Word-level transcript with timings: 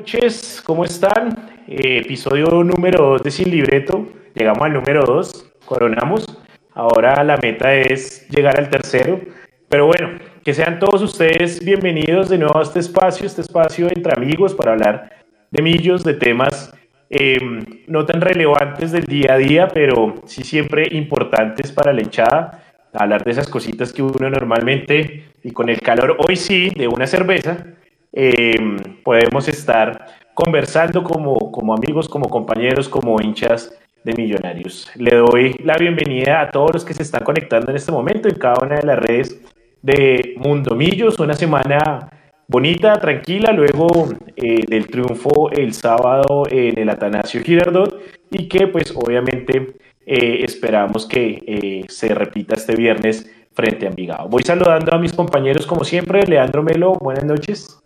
noches, 0.00 0.62
¿cómo 0.64 0.86
están? 0.86 1.50
Eh, 1.68 1.98
episodio 1.98 2.46
número 2.64 3.10
2 3.10 3.22
de 3.22 3.30
Sin 3.30 3.50
Libreto. 3.50 4.06
Llegamos 4.34 4.62
al 4.62 4.72
número 4.72 5.04
2, 5.04 5.52
coronamos. 5.66 6.24
Ahora 6.72 7.22
la 7.22 7.36
meta 7.36 7.74
es 7.74 8.26
llegar 8.30 8.58
al 8.58 8.70
tercero. 8.70 9.20
Pero 9.68 9.86
bueno, 9.86 10.18
que 10.42 10.54
sean 10.54 10.78
todos 10.78 11.02
ustedes 11.02 11.62
bienvenidos 11.62 12.30
de 12.30 12.38
nuevo 12.38 12.58
a 12.58 12.62
este 12.62 12.80
espacio, 12.80 13.26
este 13.26 13.42
espacio 13.42 13.88
entre 13.94 14.14
amigos 14.16 14.54
para 14.54 14.72
hablar 14.72 15.10
de 15.50 15.60
millos, 15.60 16.02
de 16.02 16.14
temas 16.14 16.72
em, 17.10 17.60
no 17.86 18.06
tan 18.06 18.22
relevantes 18.22 18.92
del 18.92 19.04
día 19.04 19.34
a 19.34 19.36
día, 19.36 19.68
pero 19.68 20.14
sí 20.24 20.44
siempre 20.44 20.88
importantes 20.92 21.72
para 21.72 21.92
la 21.92 22.00
hinchada. 22.00 22.64
Hablar 22.94 23.22
de 23.22 23.32
esas 23.32 23.48
cositas 23.48 23.92
que 23.92 24.02
uno 24.02 24.30
normalmente, 24.30 25.24
y 25.44 25.50
con 25.50 25.68
el 25.68 25.78
calor 25.80 26.16
hoy 26.26 26.36
sí, 26.36 26.70
de 26.70 26.88
una 26.88 27.06
cerveza, 27.06 27.66
em, 28.12 28.76
podemos 29.02 29.48
estar 29.48 30.06
conversando 30.34 31.02
como, 31.02 31.52
como 31.52 31.74
amigos, 31.74 32.08
como 32.08 32.28
compañeros, 32.28 32.88
como 32.88 33.20
hinchas 33.20 33.72
de 34.04 34.14
Millonarios. 34.14 34.90
Le 34.96 35.16
doy 35.16 35.54
la 35.62 35.76
bienvenida 35.76 36.40
a 36.40 36.50
todos 36.50 36.72
los 36.72 36.84
que 36.84 36.94
se 36.94 37.02
están 37.02 37.24
conectando 37.24 37.70
en 37.70 37.76
este 37.76 37.92
momento 37.92 38.28
en 38.28 38.36
cada 38.36 38.64
una 38.64 38.76
de 38.76 38.86
las 38.86 38.98
redes 38.98 39.40
de 39.82 40.34
Mundo 40.36 40.74
Millos, 40.74 41.18
una 41.18 41.34
semana 41.34 42.10
bonita, 42.48 42.98
tranquila, 43.00 43.52
luego 43.52 44.08
eh, 44.36 44.64
del 44.66 44.88
triunfo 44.88 45.50
el 45.52 45.72
sábado 45.72 46.44
en 46.50 46.78
el 46.78 46.88
Atanasio 46.90 47.42
Girardot 47.42 48.00
y 48.30 48.48
que 48.48 48.66
pues 48.66 48.92
obviamente 48.96 49.74
eh, 50.04 50.44
esperamos 50.44 51.06
que 51.06 51.42
eh, 51.46 51.84
se 51.88 52.14
repita 52.14 52.56
este 52.56 52.74
viernes 52.74 53.30
frente 53.52 53.86
a 53.86 53.90
Envigado. 53.90 54.28
Voy 54.28 54.42
saludando 54.42 54.94
a 54.94 54.98
mis 54.98 55.12
compañeros 55.12 55.66
como 55.66 55.84
siempre, 55.84 56.24
Leandro 56.26 56.62
Melo, 56.62 56.94
buenas 56.94 57.24
noches. 57.24 57.79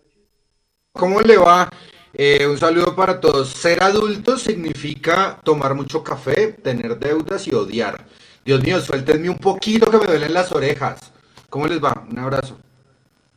¿Cómo 0.95 1.19
le 1.19 1.37
va? 1.37 1.69
un 2.49 2.57
saludo 2.57 2.95
para 2.95 3.19
todos. 3.19 3.49
Ser 3.49 3.83
adulto 3.83 4.37
significa 4.37 5.37
tomar 5.43 5.75
mucho 5.75 6.01
café, 6.01 6.53
tener 6.53 6.97
deudas 6.97 7.45
y 7.47 7.53
odiar. 7.53 8.05
Dios 8.45 8.63
mío, 8.63 8.79
suéltenme 8.79 9.29
un 9.29 9.37
poquito 9.37 9.91
que 9.91 9.97
me 9.97 10.05
duelen 10.05 10.33
las 10.33 10.53
orejas. 10.53 11.11
¿Cómo 11.49 11.67
les 11.67 11.83
va? 11.83 12.05
Un 12.09 12.17
abrazo. 12.17 12.57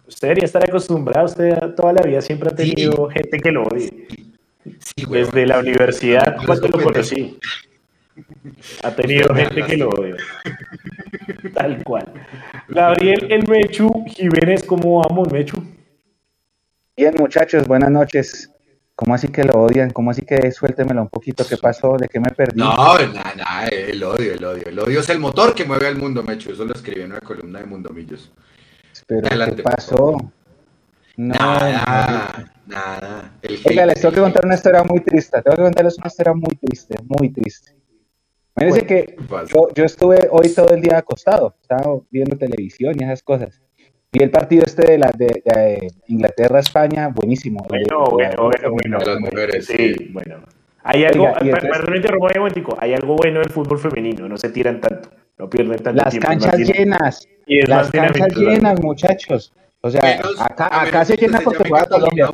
Usted 0.06 0.28
debería 0.28 0.45
estar 0.45 0.62
acostumbrado, 0.62 1.27
usted 1.27 1.59
toda 1.75 1.95
la 1.95 2.03
vida 2.03 2.23
siempre 2.23 2.50
ha 2.50 2.55
tenido 2.55 3.09
gente 3.09 3.39
que 3.39 3.50
lo 3.50 3.65
odia. 3.65 3.91
Sí, 4.78 5.06
Desde 5.11 5.47
la 5.47 5.59
universidad, 5.59 6.37
cuando 6.47 6.69
lo 6.69 6.81
conocí, 6.81 7.39
ha 8.84 8.95
tenido 8.95 9.34
gente 9.34 9.65
que 9.65 9.77
lo 9.77 9.89
odia. 9.91 10.17
Tal 11.55 11.83
cual. 11.83 12.06
Gabriel 12.69 13.27
El 13.33 13.48
Mechu 13.48 14.05
Jiménez, 14.06 14.62
¿cómo 14.62 15.03
vamos, 15.03 15.33
Mechu? 15.33 15.78
Bien, 16.99 17.15
muchachos, 17.17 17.65
buenas 17.69 17.93
noches. 17.93 18.51
¿Cómo 18.97 19.15
así 19.15 19.29
que 19.29 19.45
lo 19.45 19.53
odian? 19.53 19.91
¿Cómo 19.91 20.11
así 20.11 20.23
que 20.23 20.51
suéltemelo 20.51 21.03
un 21.03 21.09
poquito? 21.09 21.47
¿Qué 21.49 21.57
pasó? 21.57 21.97
¿De 21.97 22.09
qué 22.09 22.19
me 22.19 22.31
perdí? 22.31 22.59
No, 22.59 22.75
nada, 22.75 23.35
nada, 23.37 23.69
el 23.69 24.03
odio, 24.03 24.35
el 24.35 24.45
odio. 24.45 24.65
El 24.67 24.81
odio 24.81 24.99
es 24.99 25.09
el 25.09 25.21
motor 25.21 25.55
que 25.55 25.65
mueve 25.65 25.87
al 25.87 25.97
mundo, 25.97 26.25
Mecho. 26.25 26.51
Eso 26.51 26.65
lo 26.65 26.75
escribí 26.75 27.03
en 27.03 27.13
una 27.13 27.21
columna 27.21 27.61
de 27.61 27.67
Mundomillos. 27.67 28.33
Pero, 29.07 29.29
¿qué 29.29 29.63
pasó? 29.63 30.17
No, 31.17 31.35
nada, 31.35 32.53
nada. 32.67 33.33
Oiga, 33.65 33.87
les 33.87 34.01
tengo 34.01 34.15
que 34.15 34.21
contar 34.21 34.45
una 34.45 34.57
historia 34.57 34.83
muy 34.83 34.99
triste. 34.99 35.41
Tengo 35.41 35.57
que 35.57 35.62
contarles 35.62 35.99
una 35.99 36.09
historia 36.09 36.33
muy 36.33 36.57
triste, 36.57 36.97
muy 37.07 37.31
triste. 37.31 37.77
Fíjense 38.57 38.87
que 38.87 39.17
yo, 39.55 39.69
yo, 39.73 39.85
estuve 39.85 40.27
hoy 40.33 40.49
todo 40.49 40.71
el 40.71 40.81
día 40.81 40.99
acostado. 40.99 41.55
Estaba 41.62 42.01
viendo 42.11 42.37
televisión 42.37 42.97
y 42.99 43.05
esas 43.05 43.23
cosas. 43.23 43.62
Vi 44.19 44.25
el 44.25 44.31
partido 44.31 44.65
este 44.67 44.83
de, 44.93 44.99
la, 44.99 45.13
de, 45.17 45.93
Inglaterra-España, 46.09 47.09
buenísimo. 47.09 47.65
Bueno, 47.69 48.07
bueno, 48.11 48.51
bueno, 48.71 48.99
Las 48.99 49.21
mujeres, 49.21 49.67
sí, 49.67 50.11
bueno. 50.13 50.41
Hay 50.83 51.05
algo, 51.05 51.29
hay 52.79 52.95
algo 52.95 53.17
bueno 53.17 53.41
del 53.41 53.51
fútbol 53.51 53.79
femenino, 53.79 54.29
no 54.29 54.37
se 54.39 54.49
tiran 54.49 54.81
tanto, 54.81 55.11
no 55.37 55.51
pierden 55.51 55.78
tanto 55.78 56.03
las 56.03 56.19
Canchas 56.19 56.57
llenas, 56.57 57.28
las 57.47 57.91
canchas 57.91 58.34
llenas, 58.34 58.81
muchachos. 58.81 59.53
O 59.83 59.91
sea, 59.91 60.21
acá, 60.39 60.83
acá 60.83 61.05
se 61.05 61.17
llena 61.17 61.41
porque 61.41 61.69
juega 61.69 61.87
Colombia. 61.87 62.31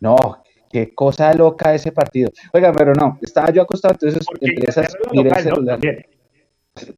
No, 0.00 0.42
qué 0.70 0.92
cosa 0.94 1.32
loca 1.34 1.74
ese 1.74 1.92
partido. 1.92 2.30
Oiga, 2.52 2.72
pero 2.72 2.92
no, 2.92 3.18
estaba 3.22 3.50
yo 3.52 3.62
acostado, 3.62 3.94
entonces 3.94 4.26
entre 4.40 4.70
esas 4.70 4.96
miré 5.12 5.30
el 5.30 5.36
celular. 5.36 5.78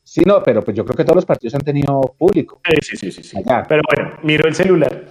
Sí, 0.03 0.23
no, 0.27 0.43
pero 0.43 0.63
pues 0.63 0.77
yo 0.77 0.85
creo 0.85 0.97
que 0.97 1.05
todos 1.05 1.17
los 1.17 1.27
partidos 1.27 1.55
han 1.55 1.63
tenido 1.63 2.01
público. 2.19 2.61
Sí, 2.83 2.97
sí, 2.97 3.11
sí, 3.13 3.23
sí. 3.23 3.39
Pero 3.69 3.83
bueno, 3.95 4.19
miro 4.23 4.49
el 4.49 4.55
celular. 4.55 5.07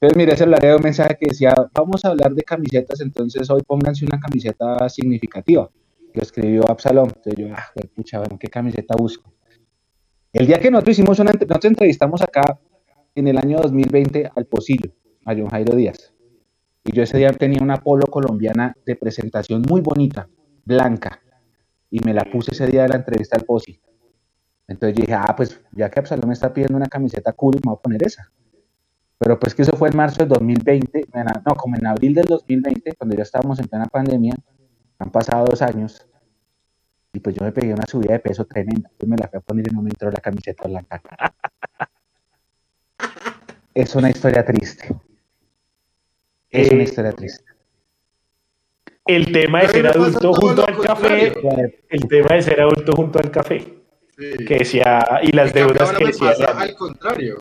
Entonces 0.00 0.16
miré 0.16 0.32
el 0.32 0.38
celular 0.38 0.64
y 0.64 0.68
un 0.68 0.82
mensaje 0.82 1.16
que 1.20 1.26
decía, 1.28 1.54
vamos 1.74 2.04
a 2.04 2.08
hablar 2.08 2.32
de 2.32 2.42
camisetas, 2.42 3.02
entonces 3.02 3.50
hoy 3.50 3.60
pónganse 3.66 4.06
una 4.06 4.18
camiseta 4.18 4.88
significativa, 4.88 5.68
que 6.14 6.20
escribió 6.20 6.70
Absalom. 6.70 7.08
Entonces 7.08 7.34
yo, 7.36 7.54
ah, 7.54 7.66
pucha, 7.94 8.18
bueno, 8.18 8.38
¿qué 8.38 8.48
camiseta 8.48 8.94
busco? 8.96 9.30
El 10.32 10.46
día 10.46 10.58
que 10.58 10.70
nosotros 10.70 10.98
hicimos 10.98 11.18
una, 11.18 11.32
nosotros 11.32 11.64
entrevistamos 11.66 12.22
acá 12.22 12.58
en 13.14 13.28
el 13.28 13.36
año 13.36 13.58
2020 13.58 14.30
al 14.34 14.46
Posillo, 14.46 14.90
a 15.26 15.34
John 15.34 15.48
Jairo 15.48 15.76
Díaz. 15.76 16.14
Y 16.82 16.92
yo 16.92 17.02
ese 17.02 17.18
día 17.18 17.30
tenía 17.32 17.62
una 17.62 17.76
polo 17.76 18.06
colombiana 18.06 18.74
de 18.86 18.96
presentación 18.96 19.62
muy 19.68 19.82
bonita, 19.82 20.28
blanca 20.64 21.20
y 21.90 22.00
me 22.00 22.14
la 22.14 22.24
puse 22.24 22.52
ese 22.52 22.66
día 22.66 22.82
de 22.82 22.88
la 22.88 22.96
entrevista 22.96 23.36
al 23.36 23.44
Posi. 23.44 23.80
Entonces 24.68 24.96
dije, 24.96 25.12
ah, 25.14 25.34
pues 25.36 25.60
ya 25.72 25.90
que 25.90 25.98
Absalom 25.98 26.28
me 26.28 26.34
está 26.34 26.54
pidiendo 26.54 26.76
una 26.76 26.86
camiseta 26.86 27.32
cool, 27.32 27.56
me 27.56 27.70
voy 27.70 27.76
a 27.76 27.82
poner 27.82 28.06
esa. 28.06 28.30
Pero 29.18 29.38
pues 29.38 29.54
que 29.54 29.62
eso 29.62 29.76
fue 29.76 29.88
en 29.90 29.96
marzo 29.96 30.18
del 30.20 30.28
2020, 30.28 31.08
no, 31.44 31.54
como 31.56 31.76
en 31.76 31.86
abril 31.86 32.14
del 32.14 32.26
2020, 32.26 32.94
cuando 32.94 33.16
ya 33.16 33.24
estábamos 33.24 33.58
en 33.58 33.66
plena 33.66 33.86
pandemia, 33.86 34.34
han 34.98 35.10
pasado 35.10 35.44
dos 35.46 35.60
años, 35.60 36.06
y 37.12 37.18
pues 37.18 37.34
yo 37.34 37.44
me 37.44 37.52
pegué 37.52 37.74
una 37.74 37.84
subida 37.86 38.12
de 38.12 38.20
peso 38.20 38.44
tremenda, 38.44 38.88
entonces 38.88 39.08
me 39.08 39.16
la 39.16 39.28
fui 39.28 39.38
a 39.38 39.40
poner 39.40 39.66
y 39.68 39.74
no 39.74 39.82
me 39.82 39.90
entró 39.90 40.10
la 40.10 40.20
camiseta 40.20 40.68
blanca. 40.68 41.02
es 43.74 43.94
una 43.96 44.10
historia 44.10 44.44
triste. 44.44 44.94
Es 46.48 46.70
una 46.70 46.84
historia 46.84 47.12
triste 47.12 47.49
el 49.06 49.32
tema 49.32 49.62
de 49.62 49.68
ser 49.68 49.86
adulto 49.86 50.32
junto 50.32 50.66
al 50.66 50.78
café, 50.78 51.32
el 51.88 52.08
tema 52.08 52.34
de 52.34 52.42
ser 52.42 52.60
adulto 52.60 52.92
junto 52.92 53.18
al 53.18 53.30
café, 53.30 53.78
que 54.16 54.58
decía, 54.58 55.04
y 55.22 55.32
las 55.32 55.52
deudas 55.52 55.92
que 55.92 56.06
decía. 56.06 56.30
al 56.30 56.74
contrario. 56.74 57.38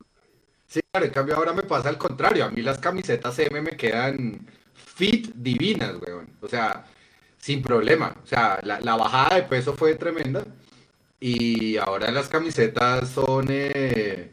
Sí, 0.69 0.81
claro, 0.92 1.08
en 1.08 1.12
cambio 1.12 1.36
ahora 1.36 1.52
me 1.52 1.64
pasa 1.64 1.90
al 1.90 1.98
contrario. 1.98 2.46
A 2.46 2.52
mí 2.52 2.62
las 2.62 2.78
camisetas 2.78 3.40
M 3.40 3.59
me 3.59 3.72
quedan 3.72 4.46
fit 4.75 5.34
divinas, 5.34 5.96
weón. 6.00 6.30
O 6.42 6.48
sea, 6.48 6.86
sin 7.40 7.64
problema. 7.64 8.16
O 8.24 8.28
sea, 8.28 8.59
la, 8.64 8.96
bajada 8.96 9.38
de 9.38 9.44
peso 9.44 9.74
fue 9.74 9.96
tremenda. 9.96 10.44
Y 11.19 11.78
ahora 11.78 12.12
las 12.12 12.30
camisetas 12.30 13.09
son... 13.09 13.48
Eh, 13.50 14.31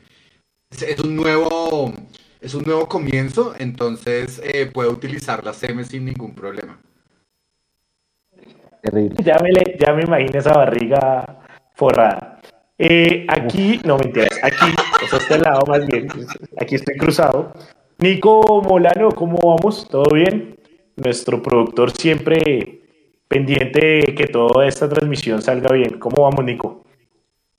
es, 0.71 1.01
un 1.01 1.17
nuevo... 1.17 1.95
Es 2.41 2.55
un 2.55 2.65
nuevo 2.65 2.87
comienzo, 2.87 3.55
entonces 3.59 4.41
eh, 4.45 4.67
puedo 4.67 4.91
utilizar 4.91 5.43
las 5.43 5.63
M 5.63 5.83
sin 5.85 6.05
ningún 6.05 6.35
problema. 6.35 6.79
Ya 9.25 9.39
me, 9.39 9.51
ya 9.79 9.93
me 9.93 10.03
imagino 10.03 10.39
esa 10.39 10.53
barriga 10.53 11.41
forrada. 11.75 12.41
Eh, 12.79 13.27
aquí, 13.29 13.81
no 13.85 13.97
mentiras, 13.97 14.39
aquí, 14.43 14.67
o 15.03 15.07
sea, 15.09 15.19
este 15.19 15.39
lado 15.39 15.63
más 15.67 15.87
bien, 15.87 16.09
aquí 16.61 16.75
estoy 16.75 16.97
cruzado. 16.97 17.53
Nico 17.99 18.63
Molano, 18.63 19.11
¿cómo 19.13 19.39
vamos? 19.39 19.89
¿Todo 19.89 20.15
bien? 20.15 20.59
Nuestro 20.97 21.43
productor 21.43 21.91
siempre 21.93 22.83
pendiente 23.29 24.03
de 24.07 24.15
que 24.15 24.27
toda 24.27 24.67
esta 24.67 24.89
transmisión 24.89 25.41
salga 25.41 25.73
bien. 25.73 25.99
¿Cómo 25.99 26.23
vamos, 26.23 26.45
Nico? 26.45 26.85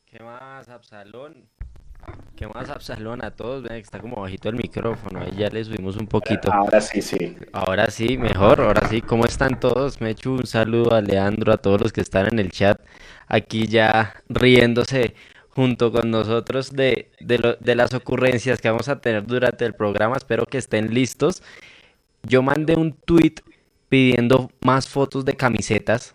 ¿Qué 0.05 0.23
más, 0.23 0.69
Absalón? 0.69 1.46
¿Qué 2.37 2.45
más, 2.45 2.69
Absalón? 2.69 3.25
A 3.25 3.31
todos, 3.31 3.63
ven, 3.63 3.77
está 3.77 3.99
como 3.99 4.21
bajito 4.21 4.49
el 4.49 4.57
micrófono, 4.57 5.21
ahí 5.21 5.31
ya 5.35 5.49
le 5.49 5.63
subimos 5.63 5.97
un 5.97 6.05
poquito. 6.05 6.53
Ahora 6.53 6.79
sí, 6.81 7.01
sí. 7.01 7.35
Ahora 7.51 7.89
sí, 7.89 8.15
mejor, 8.19 8.61
ahora 8.61 8.87
sí. 8.87 9.01
¿Cómo 9.01 9.25
están 9.25 9.59
todos? 9.59 9.99
Me 10.01 10.11
echo 10.11 10.33
un 10.33 10.45
saludo 10.45 10.93
a 10.93 11.01
Leandro, 11.01 11.51
a 11.51 11.57
todos 11.57 11.81
los 11.81 11.91
que 11.91 12.01
están 12.01 12.27
en 12.31 12.37
el 12.37 12.51
chat, 12.51 12.79
aquí 13.25 13.65
ya 13.65 14.21
riéndose 14.29 15.15
junto 15.49 15.91
con 15.91 16.11
nosotros 16.11 16.73
de, 16.73 17.09
de 17.19 17.75
las 17.75 17.95
ocurrencias 17.95 18.61
que 18.61 18.69
vamos 18.69 18.87
a 18.87 19.01
tener 19.01 19.25
durante 19.25 19.65
el 19.65 19.73
programa. 19.73 20.15
Espero 20.15 20.45
que 20.45 20.59
estén 20.59 20.93
listos. 20.93 21.41
Yo 22.21 22.43
mandé 22.43 22.75
un 22.75 22.93
tweet 22.93 23.33
pidiendo 23.89 24.51
más 24.61 24.87
fotos 24.87 25.25
de 25.25 25.35
camisetas. 25.35 26.13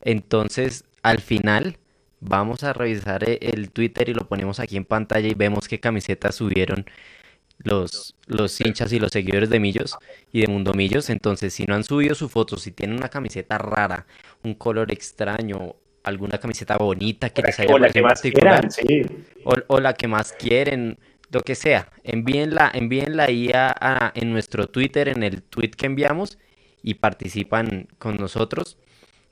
Entonces, 0.00 0.84
al 1.02 1.18
final 1.18 1.76
Vamos 2.20 2.64
a 2.64 2.72
revisar 2.72 3.28
eh, 3.28 3.38
el 3.40 3.70
Twitter 3.70 4.08
y 4.08 4.14
lo 4.14 4.26
ponemos 4.26 4.60
aquí 4.60 4.76
en 4.76 4.84
pantalla 4.84 5.28
y 5.28 5.34
vemos 5.34 5.68
qué 5.68 5.80
camisetas 5.80 6.36
subieron 6.36 6.86
los, 7.58 8.14
los 8.26 8.60
hinchas 8.60 8.92
y 8.92 8.98
los 8.98 9.12
seguidores 9.12 9.50
de 9.50 9.60
Millos 9.60 9.96
y 10.32 10.40
de 10.40 10.46
Mundo 10.48 10.72
Millos. 10.74 11.10
Entonces, 11.10 11.54
si 11.54 11.64
no 11.64 11.74
han 11.74 11.84
subido 11.84 12.14
su 12.14 12.28
foto, 12.28 12.56
si 12.56 12.70
tienen 12.70 12.96
una 12.96 13.08
camiseta 13.08 13.58
rara, 13.58 14.06
un 14.42 14.54
color 14.54 14.92
extraño, 14.92 15.76
alguna 16.04 16.38
camiseta 16.38 16.76
bonita 16.76 17.30
que 17.30 17.42
les 17.42 17.58
haya 17.58 17.74
o 17.74 17.78
la 17.78 17.90
que 17.90 18.02
más 18.02 18.20
quieran, 18.20 18.68
o, 19.68 19.80
la 19.80 19.94
que 19.94 20.08
más 20.08 20.32
quieren, 20.32 20.98
lo 21.30 21.40
que 21.40 21.54
sea, 21.54 21.90
envíenla, 22.04 22.70
envíenla 22.72 23.24
ahí 23.24 23.50
a, 23.52 24.12
en 24.14 24.32
nuestro 24.32 24.68
Twitter, 24.68 25.08
en 25.08 25.22
el 25.22 25.42
tweet 25.42 25.70
que 25.70 25.86
enviamos 25.86 26.38
y 26.82 26.94
participan 26.94 27.88
con 27.98 28.16
nosotros. 28.16 28.78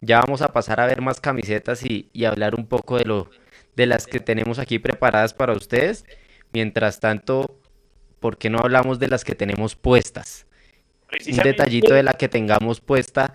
Ya 0.05 0.21
vamos 0.21 0.43
a 0.43 0.53
pasar 0.53 0.81
a 0.81 0.87
ver 0.87 1.01
más 1.01 1.21
camisetas 1.21 1.85
y, 1.85 2.11
y 2.13 2.25
hablar 2.25 2.55
un 2.55 2.67
poco 2.67 2.99
de 2.99 3.05
lo 3.05 3.31
de 3.77 3.87
las 3.87 4.07
que 4.07 4.21
tenemos 4.21 4.59
aquí 4.59 4.79
preparadas 4.79 5.35
para 5.35 5.53
ustedes. 5.53 6.05
Mientras 6.53 7.01
tanto, 7.01 7.61
¿por 8.21 8.39
qué 8.39 8.51
no 8.51 8.59
hablamos 8.59 8.99
de 8.99 9.09
las 9.09 9.25
que 9.25 9.35
tenemos 9.35 9.75
puestas? 9.75 10.47
Un 11.27 11.37
detallito 11.39 11.95
de 11.95 12.03
la 12.03 12.13
que 12.15 12.29
tengamos 12.29 12.81
puesta. 12.81 13.35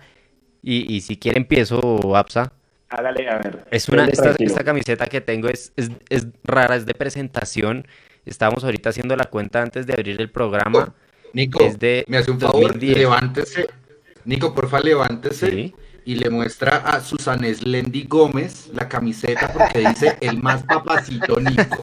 Y, 0.62 0.92
y 0.94 1.00
si 1.00 1.16
quiere 1.16 1.38
empiezo, 1.38 2.16
Apsa. 2.16 2.52
Hágale, 2.88 3.28
a 3.28 3.38
ver. 3.38 3.64
Es 3.70 3.88
una, 3.88 4.06
esta, 4.06 4.34
esta, 4.38 4.64
camiseta 4.64 5.06
que 5.06 5.20
tengo 5.20 5.48
es, 5.48 5.72
es, 5.76 5.90
es, 6.08 6.26
rara, 6.44 6.76
es 6.76 6.86
de 6.86 6.94
presentación. 6.94 7.86
Estábamos 8.26 8.64
ahorita 8.64 8.90
haciendo 8.90 9.16
la 9.16 9.26
cuenta 9.26 9.62
antes 9.62 9.86
de 9.86 9.94
abrir 9.94 10.20
el 10.20 10.30
programa. 10.30 10.94
Nico, 11.32 11.60
me 12.08 12.16
hace 12.16 12.30
un 12.30 12.40
favor, 12.40 12.82
levántese. 12.82 13.68
Nico, 14.24 14.54
porfa, 14.54 14.80
levántese. 14.80 15.50
¿Sí? 15.50 15.74
Y 16.04 16.14
le 16.14 16.30
muestra 16.30 16.78
a 16.78 17.00
Susan 17.00 17.42
Slendy 17.42 18.04
Gómez 18.04 18.68
la 18.72 18.88
camiseta 18.88 19.52
porque 19.52 19.80
dice 19.80 20.16
el 20.20 20.42
más 20.42 20.62
papacito 20.64 21.38
Nico. 21.40 21.82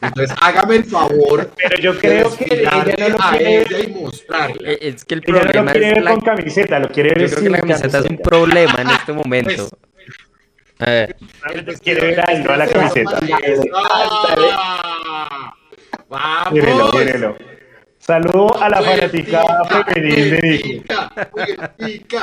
Entonces 0.00 0.36
hágame 0.40 0.76
el 0.76 0.84
favor. 0.84 1.50
Pero 1.56 1.78
yo 1.80 1.98
creo 1.98 2.36
que 2.36 2.46
ella 2.50 2.84
no 2.98 3.08
lo 3.08 3.18
quiere 3.38 3.82
y 3.82 3.86
mostrarla. 3.88 4.70
Eh, 4.70 4.78
es 4.80 5.04
que 5.04 5.14
el 5.14 5.22
problema 5.22 5.50
ella 5.50 5.62
no 5.62 5.64
lo 5.64 5.72
quiere 5.72 5.88
es 5.88 5.94
ver 5.94 6.04
la... 6.04 6.10
con 6.10 6.20
camiseta, 6.20 6.78
lo 6.78 6.88
quiere 6.88 7.14
ver 7.14 7.28
yo 7.28 7.36
creo 7.36 7.42
que 7.42 7.50
la 7.50 7.58
camiseta, 7.58 7.88
camiseta, 7.88 8.06
es 8.06 8.10
un 8.10 8.18
problema 8.18 8.74
en 8.80 8.90
este 8.90 9.12
momento. 9.12 9.68
Pues, 10.76 10.80
a 10.80 10.90
ver. 10.90 11.16
quiere 11.82 12.00
ver 12.00 12.20
a 12.20 12.32
él, 12.32 12.44
no 12.44 12.50
a 12.52 12.56
la 12.56 12.66
camiseta. 12.66 13.20
¡Ah! 13.74 15.54
¡Vamos! 16.08 16.52
Mírelo, 16.52 16.92
mírelo. 16.92 17.36
Saludo 17.98 18.60
a 18.60 18.68
la 18.68 18.82
fanaticada 18.82 19.64
femenil 19.64 20.30
de 20.30 20.84
Nico. 21.78 22.18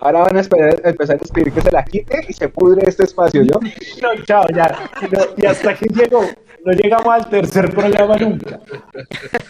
Ahora 0.00 0.20
van 0.20 0.36
a 0.36 0.40
esperar, 0.40 0.80
empezar 0.84 1.18
a 1.20 1.24
escribir 1.24 1.52
que 1.52 1.60
se 1.60 1.72
la 1.72 1.84
quite 1.84 2.24
y 2.28 2.32
se 2.32 2.48
pudre 2.48 2.88
este 2.88 3.04
espacio, 3.04 3.42
¿yo? 3.42 3.58
No, 4.02 4.24
chao, 4.24 4.46
ya. 4.54 4.90
No, 5.10 5.20
y 5.36 5.46
hasta 5.46 5.74
que 5.74 5.86
llegó, 5.86 6.22
no 6.64 6.72
llegamos 6.72 7.08
al 7.08 7.28
tercer 7.28 7.70
programa 7.70 8.16
nunca. 8.16 8.60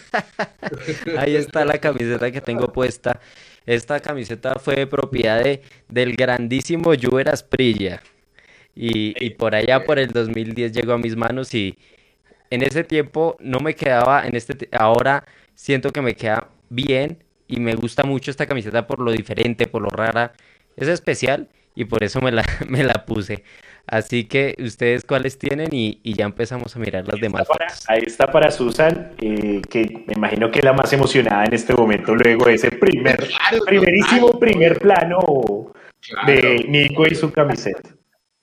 Ahí 1.17 1.35
está 1.35 1.65
la 1.65 1.77
camiseta 1.77 2.31
que 2.31 2.41
tengo 2.41 2.71
puesta. 2.71 3.19
Esta 3.65 3.99
camiseta 3.99 4.55
fue 4.55 4.87
propiedad 4.87 5.43
de, 5.43 5.61
del 5.87 6.15
grandísimo 6.15 6.91
Juber 6.99 7.29
Asprilla. 7.29 8.01
Y, 8.75 9.13
y 9.23 9.31
por 9.31 9.53
allá, 9.53 9.83
por 9.83 9.99
el 9.99 10.09
2010, 10.09 10.71
llegó 10.71 10.93
a 10.93 10.97
mis 10.97 11.15
manos 11.15 11.53
y 11.53 11.77
en 12.49 12.63
ese 12.63 12.83
tiempo 12.83 13.37
no 13.39 13.59
me 13.59 13.75
quedaba, 13.75 14.25
en 14.25 14.35
este, 14.35 14.69
ahora 14.71 15.25
siento 15.53 15.91
que 15.91 16.01
me 16.01 16.15
queda 16.15 16.47
bien 16.69 17.23
y 17.49 17.59
me 17.59 17.75
gusta 17.75 18.03
mucho 18.03 18.31
esta 18.31 18.45
camiseta 18.45 18.87
por 18.87 18.99
lo 18.99 19.11
diferente, 19.11 19.67
por 19.67 19.81
lo 19.81 19.89
rara. 19.89 20.31
Es 20.77 20.87
especial 20.87 21.49
y 21.75 21.85
por 21.85 22.03
eso 22.03 22.21
me 22.21 22.31
la, 22.31 22.43
me 22.69 22.83
la 22.83 23.05
puse. 23.05 23.43
Así 23.87 24.25
que 24.25 24.55
ustedes 24.59 25.03
cuáles 25.03 25.39
tienen 25.39 25.69
y, 25.73 25.99
y 26.03 26.13
ya 26.13 26.25
empezamos 26.25 26.75
a 26.75 26.79
mirar 26.79 27.05
las 27.05 27.15
ahí 27.15 27.21
demás. 27.21 27.41
Está 27.41 27.53
para, 27.53 27.73
ahí 27.87 28.03
está 28.05 28.27
para 28.31 28.51
Susan, 28.51 29.13
eh, 29.19 29.61
que 29.67 30.03
me 30.05 30.13
imagino 30.15 30.51
que 30.51 30.59
es 30.59 30.65
la 30.65 30.73
más 30.73 30.93
emocionada 30.93 31.45
en 31.45 31.53
este 31.55 31.73
momento 31.73 32.13
luego 32.15 32.45
de 32.45 32.53
ese 32.53 32.71
primer, 32.71 33.17
Claro, 33.17 33.65
primerísimo 33.65 34.39
primer 34.39 34.77
plano 34.77 35.17
Claro. 36.01 36.27
de 36.31 36.65
Nico 36.69 37.05
y 37.07 37.15
su 37.15 37.31
camiseta. 37.31 37.89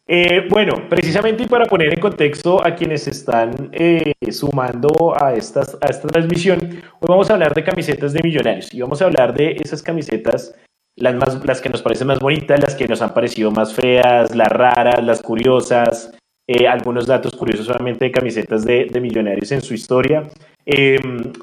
Eh, 0.09 0.47
bueno, 0.49 0.89
precisamente 0.89 1.43
y 1.43 1.47
para 1.47 1.65
poner 1.65 1.93
en 1.93 1.99
contexto 1.99 2.65
a 2.65 2.77
quienes 2.77 3.09
están 3.09 3.71
eh, 3.73 4.13
sumando 4.31 5.15
a, 5.21 5.35
estas, 5.35 5.77
a 5.81 5.89
esta 5.89 6.07
transmisión, 6.07 6.61
hoy 6.63 7.09
vamos 7.09 7.29
a 7.29 7.33
hablar 7.35 7.53
de 7.53 7.65
camisetas 7.65 8.13
de 8.13 8.23
millonarios 8.23 8.73
y 8.73 8.81
vamos 8.81 9.03
a 9.03 9.07
hablar 9.07 9.35
de 9.35 9.57
esas 9.59 9.83
camisetas, 9.83 10.55
las, 10.95 11.17
más, 11.17 11.45
las 11.45 11.61
que 11.61 11.71
nos 11.71 11.83
parecen 11.83 12.07
más 12.07 12.21
bonitas, 12.21 12.61
las 12.61 12.77
que 12.77 12.87
nos 12.87 13.03
han 13.03 13.13
parecido 13.15 13.51
más 13.51 13.75
feas, 13.75 14.33
las 14.37 14.49
raras, 14.49 15.03
las 15.05 15.21
curiosas, 15.23 16.17
eh, 16.47 16.69
algunos 16.69 17.09
datos 17.09 17.35
curiosos 17.35 17.67
solamente 17.67 18.05
de 18.05 18.13
camisetas 18.13 18.65
de, 18.65 18.87
de 18.89 19.01
millonarios 19.01 19.51
en 19.51 19.61
su 19.61 19.75
historia, 19.75 20.23
eh, 20.65 21.01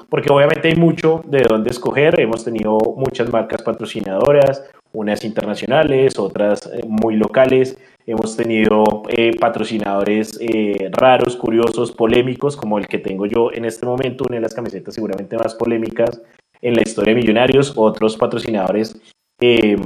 porque 0.08 0.32
obviamente 0.32 0.68
hay 0.68 0.76
mucho 0.76 1.22
de 1.26 1.42
dónde 1.42 1.68
escoger, 1.68 2.18
hemos 2.18 2.42
tenido 2.42 2.78
muchas 2.96 3.30
marcas 3.30 3.60
patrocinadoras, 3.60 4.64
unas 4.94 5.22
internacionales, 5.22 6.18
otras 6.18 6.70
muy 6.88 7.16
locales. 7.16 7.76
Hemos 8.06 8.36
tenido 8.36 9.02
eh, 9.08 9.30
patrocinadores 9.38 10.38
eh, 10.40 10.90
raros, 10.92 11.36
curiosos, 11.36 11.92
polémicos, 11.92 12.56
como 12.56 12.78
el 12.78 12.86
que 12.86 12.98
tengo 12.98 13.26
yo 13.26 13.50
en 13.52 13.64
este 13.64 13.86
momento, 13.86 14.24
una 14.28 14.36
de 14.36 14.42
las 14.42 14.54
camisetas 14.54 14.94
seguramente 14.94 15.38
más 15.38 15.54
polémicas 15.54 16.20
en 16.60 16.74
la 16.74 16.82
historia 16.82 17.14
de 17.14 17.20
Millonarios. 17.20 17.72
Otros 17.76 18.16
patrocinadores 18.16 19.00
eh, 19.40 19.76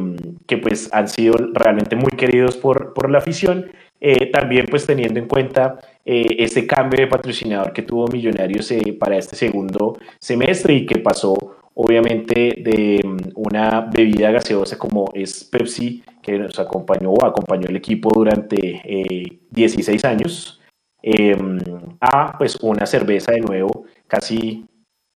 que 0.46 0.58
pues 0.58 0.88
han 0.92 1.08
sido 1.08 1.36
realmente 1.54 1.96
muy 1.96 2.10
queridos 2.16 2.56
por, 2.56 2.92
por 2.92 3.10
la 3.10 3.18
afición. 3.18 3.70
Eh, 4.00 4.30
también 4.30 4.66
pues 4.70 4.86
teniendo 4.86 5.18
en 5.18 5.26
cuenta 5.26 5.76
eh, 6.04 6.36
ese 6.38 6.66
cambio 6.68 7.00
de 7.00 7.08
patrocinador 7.08 7.72
que 7.72 7.82
tuvo 7.82 8.06
Millonarios 8.06 8.70
eh, 8.70 8.96
para 8.98 9.16
este 9.16 9.34
segundo 9.34 9.98
semestre 10.20 10.74
y 10.74 10.86
que 10.86 11.00
pasó 11.00 11.34
obviamente 11.74 12.54
de 12.62 13.00
mm, 13.04 13.16
una 13.34 13.80
bebida 13.80 14.30
gaseosa 14.30 14.78
como 14.78 15.10
es 15.14 15.42
Pepsi, 15.42 16.04
que 16.32 16.38
nos 16.38 16.58
acompañó 16.58 17.10
o 17.10 17.24
acompañó 17.24 17.68
el 17.68 17.76
equipo 17.76 18.10
durante 18.14 18.56
eh, 18.84 19.38
16 19.50 20.04
años, 20.04 20.60
eh, 21.02 21.36
a 22.00 22.36
pues 22.36 22.56
una 22.60 22.86
cerveza 22.86 23.32
de 23.32 23.40
nuevo, 23.40 23.84
casi 24.06 24.66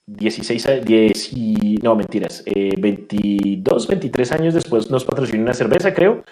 16, 0.06 0.66
a- 0.68 0.76
10 0.80 1.32
y, 1.32 1.76
no 1.82 1.94
mentiras, 1.96 2.42
eh, 2.46 2.74
22, 2.78 3.86
23 3.88 4.32
años 4.32 4.54
después 4.54 4.90
nos 4.90 5.04
patrocinó 5.04 5.42
una 5.42 5.54
cerveza, 5.54 5.92
creo. 5.92 6.24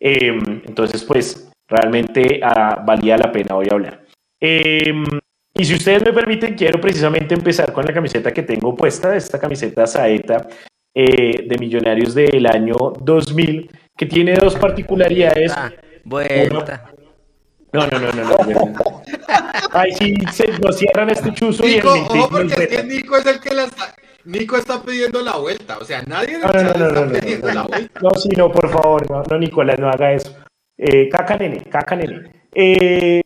Eh, 0.00 0.38
entonces, 0.66 1.04
pues 1.04 1.50
realmente 1.68 2.40
ah, 2.42 2.82
valía 2.86 3.16
la 3.18 3.32
pena 3.32 3.56
hoy 3.56 3.66
hablar. 3.70 4.04
Eh, 4.40 4.92
y 5.54 5.64
si 5.64 5.74
ustedes 5.74 6.04
me 6.04 6.12
permiten, 6.12 6.54
quiero 6.54 6.80
precisamente 6.80 7.34
empezar 7.34 7.72
con 7.72 7.84
la 7.84 7.92
camiseta 7.92 8.32
que 8.32 8.42
tengo 8.44 8.76
puesta, 8.76 9.16
esta 9.16 9.40
camiseta 9.40 9.86
Saeta 9.86 10.46
eh, 10.94 11.46
de 11.48 11.58
Millonarios 11.58 12.14
del 12.14 12.46
año 12.46 12.74
2000, 13.02 13.68
que 13.98 14.06
tiene 14.06 14.34
dos 14.34 14.54
particularidades. 14.54 15.52
Ah, 15.54 15.72
vuelta. 16.04 16.90
No, 17.72 17.86
no, 17.88 17.98
no, 17.98 18.12
no, 18.12 18.24
no. 18.24 19.02
Ay, 19.72 19.92
sí, 19.92 20.14
se, 20.32 20.46
nos 20.58 20.78
cierran 20.78 21.10
este 21.10 21.34
chuzo 21.34 21.66
y 21.66 21.74
el 21.74 21.76
Nico, 21.76 21.92
ojo, 21.92 22.28
porque 22.30 22.54
es 22.54 22.68
que 22.68 22.82
Nico 22.84 23.16
es 23.18 23.26
el 23.26 23.40
que 23.40 23.54
la 23.54 23.64
está. 23.64 23.94
Nico 24.24 24.56
está 24.56 24.80
pidiendo 24.82 25.20
la 25.20 25.36
vuelta. 25.36 25.76
O 25.78 25.84
sea, 25.84 26.02
nadie 26.02 26.36
en 26.36 26.40
No, 26.40 26.50
el 26.50 26.64
no, 26.64 26.72
no, 26.72 26.78
no, 26.78 26.86
está 26.86 27.00
no, 27.00 27.06
no, 27.06 27.20
pidiendo 27.20 27.48
no, 27.48 27.54
la 27.54 27.62
vuelta. 27.64 28.00
No, 28.00 28.10
sí, 28.14 28.28
no, 28.36 28.52
por 28.52 28.70
favor, 28.70 29.10
no, 29.10 29.22
no, 29.28 29.38
Nicolás, 29.38 29.78
no 29.78 29.90
haga 29.90 30.12
eso. 30.12 30.34
Eh, 30.78 31.08
caca 31.08 31.36
nene, 31.36 31.64
caca 31.64 31.96
nene. 31.96 32.30
Eh, 32.52 33.22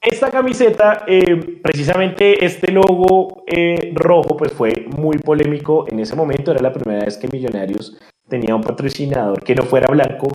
esta 0.00 0.30
camiseta, 0.30 1.04
eh, 1.06 1.60
precisamente 1.62 2.44
este 2.44 2.72
logo 2.72 3.44
eh, 3.46 3.92
rojo, 3.94 4.36
pues 4.36 4.52
fue 4.52 4.86
muy 4.96 5.18
polémico 5.18 5.86
en 5.88 6.00
ese 6.00 6.16
momento. 6.16 6.52
Era 6.52 6.62
la 6.62 6.72
primera 6.72 7.04
vez 7.04 7.16
que 7.18 7.28
Millonarios 7.28 7.98
tenía 8.28 8.54
un 8.54 8.62
patrocinador 8.62 9.42
que 9.42 9.54
no 9.54 9.62
fuera 9.62 9.88
blanco, 9.88 10.28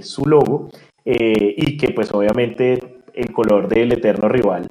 su 0.00 0.24
logo, 0.24 0.68
y 1.04 1.76
que 1.76 1.90
pues 1.90 2.12
obviamente 2.12 2.78
el 3.14 3.32
color 3.32 3.68
del 3.68 3.92
eterno 3.92 4.28
rival 4.28 4.68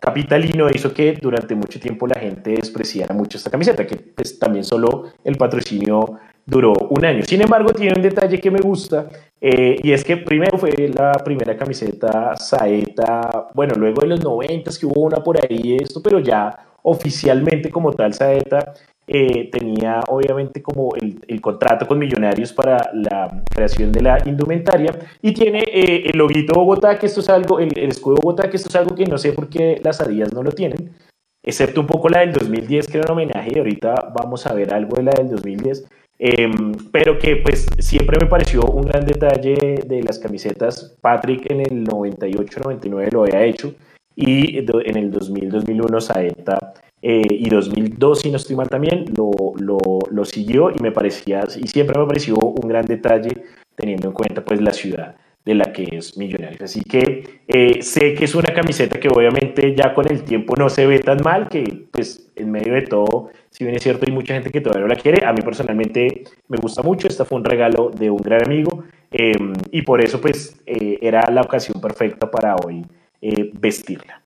capitalino 0.00 0.68
hizo 0.70 0.94
que 0.94 1.14
durante 1.20 1.54
mucho 1.54 1.80
tiempo 1.80 2.06
la 2.06 2.20
gente 2.20 2.52
despreciara 2.52 3.14
mucho 3.14 3.36
esta 3.38 3.50
camiseta, 3.50 3.86
que 3.86 3.96
pues 3.96 4.38
también 4.38 4.64
solo 4.64 5.12
el 5.24 5.36
patrocinio 5.36 6.18
duró 6.48 6.72
un 6.88 7.04
año. 7.04 7.22
Sin 7.24 7.42
embargo, 7.42 7.72
tiene 7.74 7.92
un 7.94 8.02
detalle 8.02 8.40
que 8.40 8.50
me 8.50 8.60
gusta, 8.60 9.06
eh, 9.38 9.76
y 9.82 9.92
es 9.92 10.02
que 10.02 10.16
primero 10.16 10.56
fue 10.56 10.70
la 10.88 11.12
primera 11.12 11.54
camiseta 11.56 12.34
Saeta, 12.36 13.48
bueno, 13.54 13.74
luego 13.76 14.00
de 14.00 14.08
los 14.08 14.24
90 14.24 14.70
que 14.80 14.86
hubo 14.86 15.02
una 15.02 15.18
por 15.18 15.36
ahí, 15.38 15.76
esto, 15.78 16.00
pero 16.02 16.20
ya 16.20 16.56
oficialmente 16.82 17.70
como 17.70 17.92
tal 17.92 18.14
Saeta 18.14 18.72
eh, 19.06 19.50
tenía 19.50 20.00
obviamente 20.08 20.62
como 20.62 20.94
el, 20.96 21.40
contrato 21.40 21.86
con 21.86 21.98
Millonarios 21.98 22.52
para 22.54 22.90
la 22.94 23.42
creación 23.50 23.92
de 23.92 24.00
la 24.00 24.18
indumentaria 24.24 24.92
y 25.20 25.34
tiene 25.34 25.64
eh, 25.70 26.04
el 26.06 26.16
loguito 26.16 26.54
Bogotá, 26.54 26.98
que 26.98 27.06
esto 27.06 27.20
es 27.20 27.28
algo, 27.28 27.60
el, 27.60 27.78
el 27.78 27.90
escudo 27.90 28.16
Bogotá, 28.16 28.48
que 28.48 28.56
esto 28.56 28.70
es 28.70 28.76
algo 28.76 28.94
que 28.94 29.04
no 29.04 29.18
sé 29.18 29.32
por 29.32 29.50
qué 29.50 29.82
las 29.84 30.00
Adidas 30.00 30.32
no 30.32 30.42
lo 30.42 30.52
tienen, 30.52 30.94
excepto 31.42 31.82
un 31.82 31.86
poco 31.86 32.08
la 32.08 32.20
del 32.20 32.32
2010, 32.32 32.86
que 32.86 32.98
era 32.98 33.12
un 33.12 33.18
homenaje, 33.18 33.52
y 33.54 33.58
ahorita 33.58 34.12
vamos 34.14 34.46
a 34.46 34.54
ver 34.54 34.72
algo 34.72 34.96
de 34.96 35.02
la 35.02 35.12
del 35.12 35.28
2010. 35.28 35.86
Eh, 36.18 36.50
pero 36.90 37.18
que 37.18 37.36
pues 37.36 37.66
siempre 37.78 38.18
me 38.20 38.26
pareció 38.26 38.62
un 38.62 38.82
gran 38.82 39.04
detalle 39.06 39.82
de 39.86 40.02
las 40.02 40.18
camisetas. 40.18 40.96
Patrick 41.00 41.50
en 41.50 41.60
el 41.60 41.84
98-99 41.84 43.12
lo 43.12 43.22
había 43.22 43.44
hecho 43.44 43.74
y 44.16 44.58
en 44.58 44.96
el 44.96 45.12
2000-2001 45.12 46.00
Saeta 46.00 46.74
eh, 47.00 47.22
y 47.30 47.48
2002, 47.48 48.20
si 48.20 48.30
no 48.30 48.36
estoy 48.36 48.56
mal 48.56 48.68
también, 48.68 49.04
lo, 49.16 49.30
lo, 49.58 49.78
lo 50.10 50.24
siguió 50.24 50.70
y 50.70 50.80
me 50.80 50.90
parecía, 50.90 51.44
y 51.56 51.68
siempre 51.68 51.96
me 51.96 52.06
pareció 52.06 52.34
un 52.36 52.68
gran 52.68 52.84
detalle 52.84 53.44
teniendo 53.76 54.08
en 54.08 54.14
cuenta 54.14 54.44
pues 54.44 54.60
la 54.60 54.72
ciudad 54.72 55.14
de 55.48 55.54
la 55.54 55.72
que 55.72 55.88
es 55.92 56.18
Millonarios. 56.18 56.60
Así 56.60 56.82
que 56.82 57.40
eh, 57.48 57.80
sé 57.80 58.12
que 58.12 58.26
es 58.26 58.34
una 58.34 58.52
camiseta 58.52 59.00
que 59.00 59.08
obviamente 59.08 59.74
ya 59.74 59.94
con 59.94 60.06
el 60.10 60.22
tiempo 60.22 60.54
no 60.56 60.68
se 60.68 60.86
ve 60.86 60.98
tan 60.98 61.22
mal, 61.24 61.48
que 61.48 61.86
pues 61.90 62.30
en 62.36 62.50
medio 62.50 62.74
de 62.74 62.82
todo, 62.82 63.30
si 63.48 63.64
bien 63.64 63.74
es 63.74 63.82
cierto, 63.82 64.04
hay 64.06 64.12
mucha 64.12 64.34
gente 64.34 64.50
que 64.50 64.60
todavía 64.60 64.82
no 64.82 64.94
la 64.94 65.00
quiere. 65.00 65.24
A 65.24 65.32
mí 65.32 65.40
personalmente 65.40 66.24
me 66.48 66.58
gusta 66.58 66.82
mucho, 66.82 67.08
esta 67.08 67.24
fue 67.24 67.38
un 67.38 67.44
regalo 67.44 67.90
de 67.90 68.10
un 68.10 68.18
gran 68.18 68.44
amigo 68.44 68.84
em, 69.10 69.54
y 69.72 69.80
por 69.80 70.04
eso 70.04 70.20
pues 70.20 70.60
eh, 70.66 70.98
era 71.00 71.30
la 71.30 71.40
ocasión 71.40 71.80
perfecta 71.80 72.30
para 72.30 72.54
hoy 72.56 72.84
eh, 73.22 73.50
vestirla. 73.54 74.22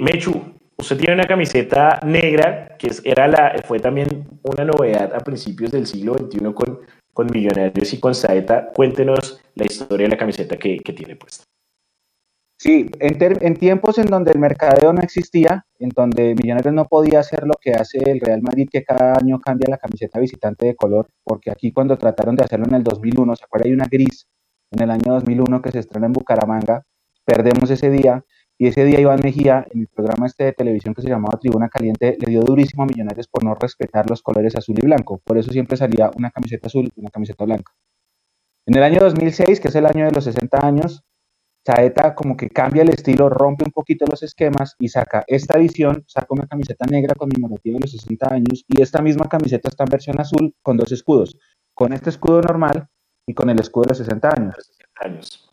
Mechu, 0.00 0.32
usted 0.78 0.96
tiene 0.96 1.12
una 1.12 1.26
camiseta 1.26 2.00
negra 2.06 2.74
que 2.78 2.90
era 3.04 3.28
la, 3.28 3.54
fue 3.66 3.80
también 3.80 4.26
una 4.42 4.64
novedad 4.64 5.14
a 5.14 5.20
principios 5.20 5.72
del 5.72 5.86
siglo 5.86 6.14
XXI 6.14 6.52
con 6.54 6.80
con 7.16 7.28
Millonarios 7.32 7.94
y 7.94 7.98
con 7.98 8.14
Saeta. 8.14 8.68
Cuéntenos 8.74 9.40
la 9.56 9.64
historia 9.64 10.06
de 10.06 10.10
la 10.10 10.16
camiseta 10.16 10.56
que, 10.56 10.78
tiene 10.78 11.16
puesta. 11.16 11.44
Sí, 12.58 12.86
en, 13.00 13.54
tiempos 13.56 13.98
en 13.98 14.06
donde 14.06 14.32
el 14.32 14.38
mercadeo 14.38 14.92
no 14.92 15.00
existía, 15.02 15.66
en 15.78 15.90
donde 15.90 16.34
Millonarios 16.34 16.72
no 16.72 16.84
podía 16.86 17.20
hacer 17.20 17.42
lo 17.44 17.54
que 17.60 17.72
hace 17.72 17.98
el 18.06 18.20
Real 18.20 18.42
Madrid, 18.42 18.68
que 18.70 18.84
cada 18.84 19.14
año 19.18 19.40
cambia 19.40 19.68
la 19.68 19.78
camiseta 19.78 20.20
visitante 20.20 20.66
de 20.66 20.76
color, 20.76 21.08
porque 21.24 21.50
aquí 21.50 21.72
cuando 21.72 21.98
trataron 21.98 22.36
de 22.36 22.44
hacerlo 22.44 22.66
en 22.66 22.76
el 22.76 22.82
2001, 22.82 23.36
¿se 23.36 23.44
acuerda? 23.44 23.66
Hay 23.66 23.72
una 23.72 23.86
gris 23.90 24.26
en 24.70 24.82
el 24.82 24.90
año 24.90 25.12
2001 25.12 25.62
que 25.62 25.72
se 25.72 25.80
estrena 25.80 26.06
en 26.06 26.12
Bucaramanga, 26.12 26.82
perdemos 27.24 27.70
ese 27.70 27.90
día, 27.90 28.24
y 28.58 28.68
ese 28.68 28.84
día 28.84 29.00
Iván 29.00 29.20
Mejía, 29.22 29.66
en 29.70 29.80
el 29.80 29.88
programa 29.88 30.26
este 30.26 30.44
de 30.44 30.52
televisión 30.52 30.94
que 30.94 31.02
se 31.02 31.08
llamaba 31.08 31.38
Tribuna 31.38 31.68
Caliente, 31.68 32.16
le 32.18 32.30
dio 32.30 32.40
durísimo 32.40 32.84
a 32.84 32.86
Millonarios 32.86 33.28
por 33.28 33.44
no 33.44 33.54
respetar 33.54 34.08
los 34.08 34.22
colores 34.22 34.56
azul 34.56 34.76
y 34.82 34.86
blanco. 34.86 35.20
Por 35.24 35.36
eso 35.36 35.52
siempre 35.52 35.76
salía 35.76 36.10
una 36.16 36.30
camiseta 36.30 36.68
azul 36.68 36.90
y 36.96 37.00
una 37.00 37.10
camiseta 37.10 37.44
blanca. 37.44 37.72
En 38.66 38.76
el 38.76 38.82
año 38.82 38.98
2006, 39.00 39.60
que 39.60 39.68
es 39.68 39.74
el 39.76 39.86
año 39.86 40.06
de 40.06 40.10
los 40.10 40.24
60 40.24 40.66
años, 40.66 41.04
Saeta 41.64 42.14
como 42.14 42.36
que 42.36 42.48
cambia 42.48 42.82
el 42.82 42.90
estilo, 42.90 43.28
rompe 43.28 43.64
un 43.64 43.72
poquito 43.72 44.04
los 44.08 44.22
esquemas 44.22 44.76
y 44.78 44.88
saca 44.88 45.24
esta 45.26 45.58
edición, 45.58 46.04
saca 46.06 46.26
una 46.30 46.46
camiseta 46.46 46.86
negra 46.86 47.14
conmemorativa 47.16 47.74
de 47.74 47.80
los 47.80 47.90
60 47.90 48.32
años 48.32 48.64
y 48.68 48.80
esta 48.80 49.02
misma 49.02 49.28
camiseta 49.28 49.68
está 49.68 49.84
en 49.84 49.90
versión 49.90 50.20
azul 50.20 50.54
con 50.62 50.76
dos 50.76 50.92
escudos, 50.92 51.36
con 51.74 51.92
este 51.92 52.10
escudo 52.10 52.40
normal 52.40 52.88
y 53.26 53.34
con 53.34 53.50
el 53.50 53.58
escudo 53.58 53.82
de 53.82 53.88
los 53.90 53.98
60 53.98 54.28
años. 54.28 54.54
60 54.58 54.86
años. 55.00 55.50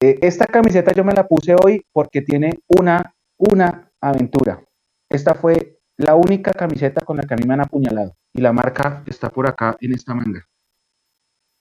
Eh, 0.00 0.18
esta 0.22 0.46
camiseta 0.46 0.92
yo 0.92 1.04
me 1.04 1.12
la 1.12 1.26
puse 1.28 1.54
hoy 1.54 1.86
porque 1.92 2.22
tiene 2.22 2.58
una, 2.66 3.14
una 3.38 3.92
aventura. 4.00 4.64
Esta 5.08 5.34
fue 5.34 5.80
la 5.96 6.16
única 6.16 6.52
camiseta 6.52 7.04
con 7.04 7.18
la 7.18 7.22
que 7.22 7.34
a 7.34 7.36
mí 7.36 7.44
me 7.46 7.54
han 7.54 7.60
apuñalado 7.60 8.16
y 8.32 8.40
la 8.40 8.52
marca 8.52 9.04
está 9.06 9.28
por 9.28 9.48
acá 9.48 9.76
en 9.80 9.92
esta 9.92 10.14
manga. 10.14 10.48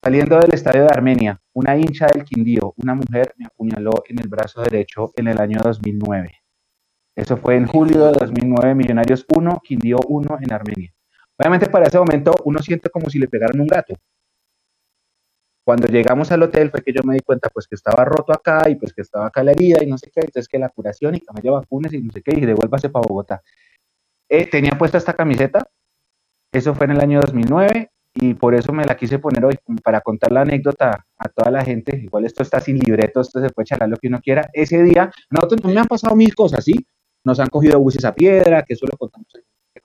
Saliendo 0.03 0.39
del 0.39 0.53
estadio 0.53 0.81
de 0.81 0.89
Armenia, 0.89 1.39
una 1.53 1.77
hincha 1.77 2.07
del 2.07 2.23
Quindío, 2.23 2.73
una 2.77 2.95
mujer 2.95 3.35
me 3.37 3.45
apuñaló 3.45 3.91
en 4.07 4.19
el 4.19 4.27
brazo 4.27 4.63
derecho 4.63 5.11
en 5.15 5.27
el 5.27 5.39
año 5.39 5.59
2009. 5.63 6.41
Eso 7.15 7.37
fue 7.37 7.55
en 7.55 7.67
julio 7.67 8.07
de 8.07 8.13
2009, 8.13 8.73
Millonarios 8.73 9.23
1, 9.31 9.61
Quindío 9.63 9.97
1 10.07 10.39
en 10.41 10.53
Armenia. 10.53 10.91
Obviamente 11.37 11.69
para 11.69 11.85
ese 11.85 11.99
momento 11.99 12.33
uno 12.45 12.59
siente 12.63 12.89
como 12.89 13.11
si 13.11 13.19
le 13.19 13.27
pegaran 13.27 13.59
un 13.59 13.67
gato, 13.67 13.93
cuando 15.63 15.87
llegamos 15.87 16.31
al 16.31 16.41
hotel 16.41 16.71
fue 16.71 16.81
que 16.81 16.93
yo 16.93 17.01
me 17.03 17.13
di 17.13 17.19
cuenta 17.19 17.49
pues 17.49 17.67
que 17.67 17.75
estaba 17.75 18.03
roto 18.03 18.33
acá 18.33 18.67
y 18.69 18.75
pues 18.75 18.93
que 18.93 19.01
estaba 19.03 19.27
acá 19.27 19.43
la 19.43 19.51
herida 19.51 19.83
y 19.83 19.85
no 19.85 19.99
sé 19.99 20.09
qué, 20.09 20.21
entonces 20.21 20.47
que 20.47 20.57
la 20.57 20.69
curación 20.69 21.13
y 21.13 21.19
que 21.19 21.27
me 21.31 21.47
vacunas 21.47 21.93
y 21.93 22.01
no 22.01 22.11
sé 22.11 22.23
qué 22.23 22.33
y 22.35 22.45
devuélvase 22.45 22.89
para 22.89 23.05
Bogotá. 23.07 23.43
Eh, 24.27 24.47
tenía 24.47 24.71
puesta 24.71 24.97
esta 24.97 25.13
camiseta, 25.13 25.69
eso 26.51 26.73
fue 26.73 26.85
en 26.85 26.91
el 26.91 27.01
año 27.01 27.21
2009 27.21 27.91
y 28.13 28.33
por 28.33 28.55
eso 28.55 28.73
me 28.73 28.83
la 28.83 28.95
quise 28.95 29.19
poner 29.19 29.45
hoy 29.45 29.55
para 29.83 30.01
contar 30.01 30.31
la 30.31 30.41
anécdota 30.41 31.05
a 31.17 31.29
toda 31.29 31.49
la 31.49 31.63
gente. 31.63 31.97
Igual 31.97 32.25
esto 32.25 32.43
está 32.43 32.59
sin 32.59 32.77
libreto, 32.77 33.21
esto 33.21 33.39
se 33.39 33.49
puede 33.49 33.67
charlar 33.67 33.89
lo 33.89 33.97
que 33.97 34.07
uno 34.07 34.19
quiera. 34.19 34.49
Ese 34.53 34.83
día, 34.83 35.09
nosotros 35.29 35.73
me 35.73 35.79
han 35.79 35.87
pasado 35.87 36.15
mil 36.15 36.35
cosas, 36.35 36.63
¿sí? 36.65 36.73
Nos 37.23 37.39
han 37.39 37.47
cogido 37.47 37.79
buses 37.79 38.03
a 38.03 38.13
piedra, 38.13 38.63
que 38.63 38.73
eso 38.73 38.85
lo 38.85 38.97
contamos 38.97 39.27
en 39.35 39.43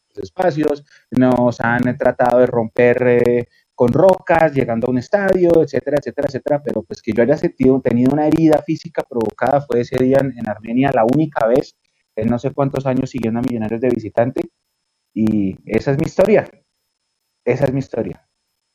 los 0.09 0.25
espacios, 0.25 0.85
nos 1.11 1.61
han 1.61 1.97
tratado 1.97 2.40
de 2.40 2.47
romper 2.47 3.02
eh, 3.06 3.49
con 3.75 3.92
rocas, 3.92 4.52
llegando 4.54 4.88
a 4.88 4.90
un 4.90 4.99
estadio, 4.99 5.62
etcétera, 5.62 5.99
etcétera, 5.99 6.28
etcétera, 6.28 6.62
pero 6.64 6.83
pues 6.83 7.02
que 7.02 7.12
yo 7.12 7.23
haya 7.23 7.37
sentido, 7.37 7.80
tenido 7.80 8.12
una 8.12 8.26
herida 8.26 8.62
física 8.62 9.02
provocada 9.09 9.61
fue 9.61 9.83
ese 9.83 10.02
día 10.02 10.18
en, 10.18 10.49
Armenia, 10.49 10.90
la 10.92 11.04
única 11.04 11.47
vez 11.47 11.76
en 12.16 12.28
no 12.28 12.38
sé 12.38 12.52
cuántos 12.52 12.87
años 12.87 13.11
siguiendo 13.11 13.38
a 13.38 13.42
Millonarios 13.42 13.80
de 13.83 13.90
visitante, 13.90 14.40
y 15.12 15.56
esa 15.66 15.92
es 15.92 15.99
mi 15.99 16.06
historia, 16.06 16.49
esa 17.46 17.64
es 17.64 17.72
mi 17.72 17.78
historia. 17.78 18.22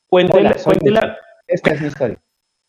Cuéntela, 0.07 0.55
cuéntela. 0.63 1.17
Esta 1.45 1.71
es 1.71 1.81
mi 1.81 1.87
historia. 1.87 2.21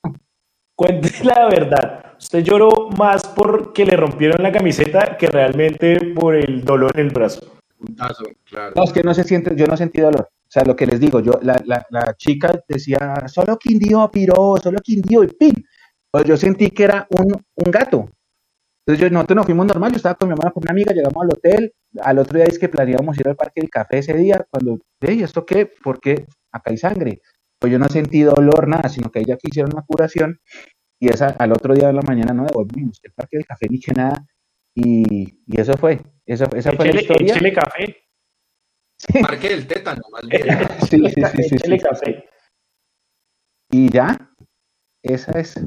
Cuéntela 0.76 1.34
la 1.34 1.48
verdad. 1.48 2.04
Usted 2.18 2.40
lloró 2.40 2.88
más 2.96 3.22
porque 3.28 3.84
le 3.84 3.96
rompieron 3.96 4.42
la 4.42 4.52
camiseta 4.52 5.16
que 5.16 5.26
realmente 5.28 6.12
por 6.14 6.34
el 6.34 6.64
dolor 6.64 6.92
en 6.94 7.06
el 7.06 7.12
brazo. 7.12 7.56
No, 7.78 8.84
es 8.84 8.92
que 8.92 9.02
no 9.02 9.12
se 9.12 9.24
siente, 9.24 9.56
yo 9.56 9.66
no 9.66 9.76
sentí 9.76 10.00
dolor. 10.00 10.28
O 10.30 10.50
sea, 10.52 10.64
lo 10.64 10.76
que 10.76 10.86
les 10.86 11.00
digo, 11.00 11.20
yo, 11.20 11.40
la, 11.42 11.60
la, 11.64 11.84
la 11.90 12.14
chica 12.16 12.52
decía, 12.68 13.24
solo 13.26 13.58
Quindío 13.58 14.08
piró, 14.10 14.56
solo 14.62 14.78
Quindío 14.80 15.24
y 15.24 15.28
pin. 15.28 15.66
Pues 16.10 16.24
yo 16.24 16.36
sentí 16.36 16.70
que 16.70 16.84
era 16.84 17.06
un, 17.10 17.32
un 17.32 17.70
gato. 17.70 18.08
Entonces 18.84 19.00
yo, 19.00 19.10
nosotros 19.10 19.36
nos 19.36 19.46
fuimos 19.46 19.66
normal, 19.66 19.92
yo 19.92 19.96
estaba 19.96 20.16
con 20.16 20.28
mi 20.28 20.34
mamá, 20.34 20.50
con 20.50 20.62
una 20.64 20.72
amiga, 20.72 20.92
llegamos 20.92 21.22
al 21.22 21.30
hotel, 21.30 21.72
al 22.00 22.18
otro 22.18 22.36
día 22.36 22.46
es 22.46 22.58
que 22.58 22.68
planeábamos 22.68 23.18
ir 23.18 23.28
al 23.28 23.36
Parque 23.36 23.60
del 23.60 23.70
Café 23.70 23.98
ese 23.98 24.14
día, 24.14 24.44
cuando, 24.50 24.80
hey, 25.00 25.22
¿esto 25.22 25.46
qué? 25.46 25.66
¿Por 25.66 26.00
qué? 26.00 26.26
Acá 26.50 26.70
hay 26.70 26.76
sangre. 26.76 27.20
Pues 27.60 27.72
yo 27.72 27.78
no 27.78 27.88
sentí 27.88 28.22
dolor, 28.22 28.66
nada, 28.66 28.88
sino 28.88 29.10
que 29.10 29.20
ella 29.20 29.36
quisieron 29.36 29.72
una 29.72 29.82
curación 29.82 30.40
y 30.98 31.08
esa, 31.08 31.28
al 31.28 31.52
otro 31.52 31.74
día 31.74 31.88
de 31.88 31.92
la 31.92 32.02
mañana 32.02 32.32
no 32.32 32.44
devolvimos 32.44 32.98
el 33.04 33.12
Parque 33.12 33.36
del 33.36 33.46
Café 33.46 33.66
ni 33.70 33.78
que 33.78 33.92
nada 33.92 34.26
y, 34.74 35.38
y 35.46 35.60
eso 35.60 35.76
fue, 35.76 36.00
eso, 36.26 36.46
esa 36.54 36.72
fue 36.72 36.92
la 36.92 37.00
historia. 37.00 37.34
café. 37.52 37.96
Parque 39.20 39.48
del 39.48 39.66
tétano, 39.66 40.02
más 40.12 40.26
bien. 40.28 40.42
sí, 40.90 40.98
sí, 41.08 41.22
sí, 41.48 41.58
sí, 41.58 42.14
Y 43.70 43.90
ya, 43.90 44.30
esa 45.02 45.38
es. 45.38 45.60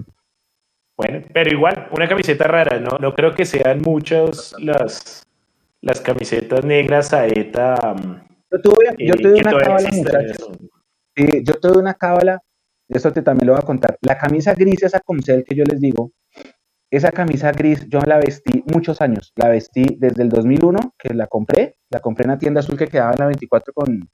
Bueno, 0.97 1.25
pero 1.33 1.51
igual, 1.51 1.89
una 1.91 2.07
camiseta 2.07 2.45
rara, 2.45 2.79
¿no? 2.79 2.97
No 2.99 3.13
creo 3.13 3.33
que 3.33 3.45
sean 3.45 3.81
muchas 3.81 4.55
las, 4.59 5.27
las 5.81 5.99
camisetas 5.99 6.63
negras 6.63 7.13
a 7.13 7.27
ETA. 7.27 7.75
Mm, 7.75 8.21
yo 8.51 8.61
tuve, 8.61 8.95
yo 8.99 9.13
eh, 9.15 9.17
tuve 9.17 9.33
una 9.33 9.51
cábala, 9.51 9.89
muchachos. 9.91 10.49
Sí, 11.15 11.43
yo 11.43 11.53
tuve 11.55 11.79
una 11.79 11.93
cábala, 11.93 12.41
esto 12.87 13.11
te 13.11 13.21
también 13.21 13.47
lo 13.47 13.53
voy 13.53 13.61
a 13.61 13.65
contar. 13.65 13.97
La 14.01 14.17
camisa 14.17 14.53
gris, 14.53 14.83
esa 14.83 14.99
Comcel 15.01 15.43
que 15.43 15.55
yo 15.55 15.63
les 15.65 15.81
digo, 15.81 16.11
esa 16.91 17.11
camisa 17.11 17.51
gris 17.51 17.87
yo 17.89 17.99
la 17.99 18.17
vestí 18.19 18.63
muchos 18.73 19.01
años. 19.01 19.33
La 19.35 19.49
vestí 19.49 19.97
desde 19.97 20.23
el 20.23 20.29
2001, 20.29 20.95
que 20.97 21.13
la 21.13 21.27
compré. 21.27 21.77
La 21.89 21.99
compré 21.99 22.23
en 22.23 22.31
una 22.31 22.39
tienda 22.39 22.59
azul 22.61 22.77
que 22.77 22.87
quedaba 22.87 23.11
en 23.11 23.19
la 23.19 23.25
24 23.27 23.73
con 23.73 24.09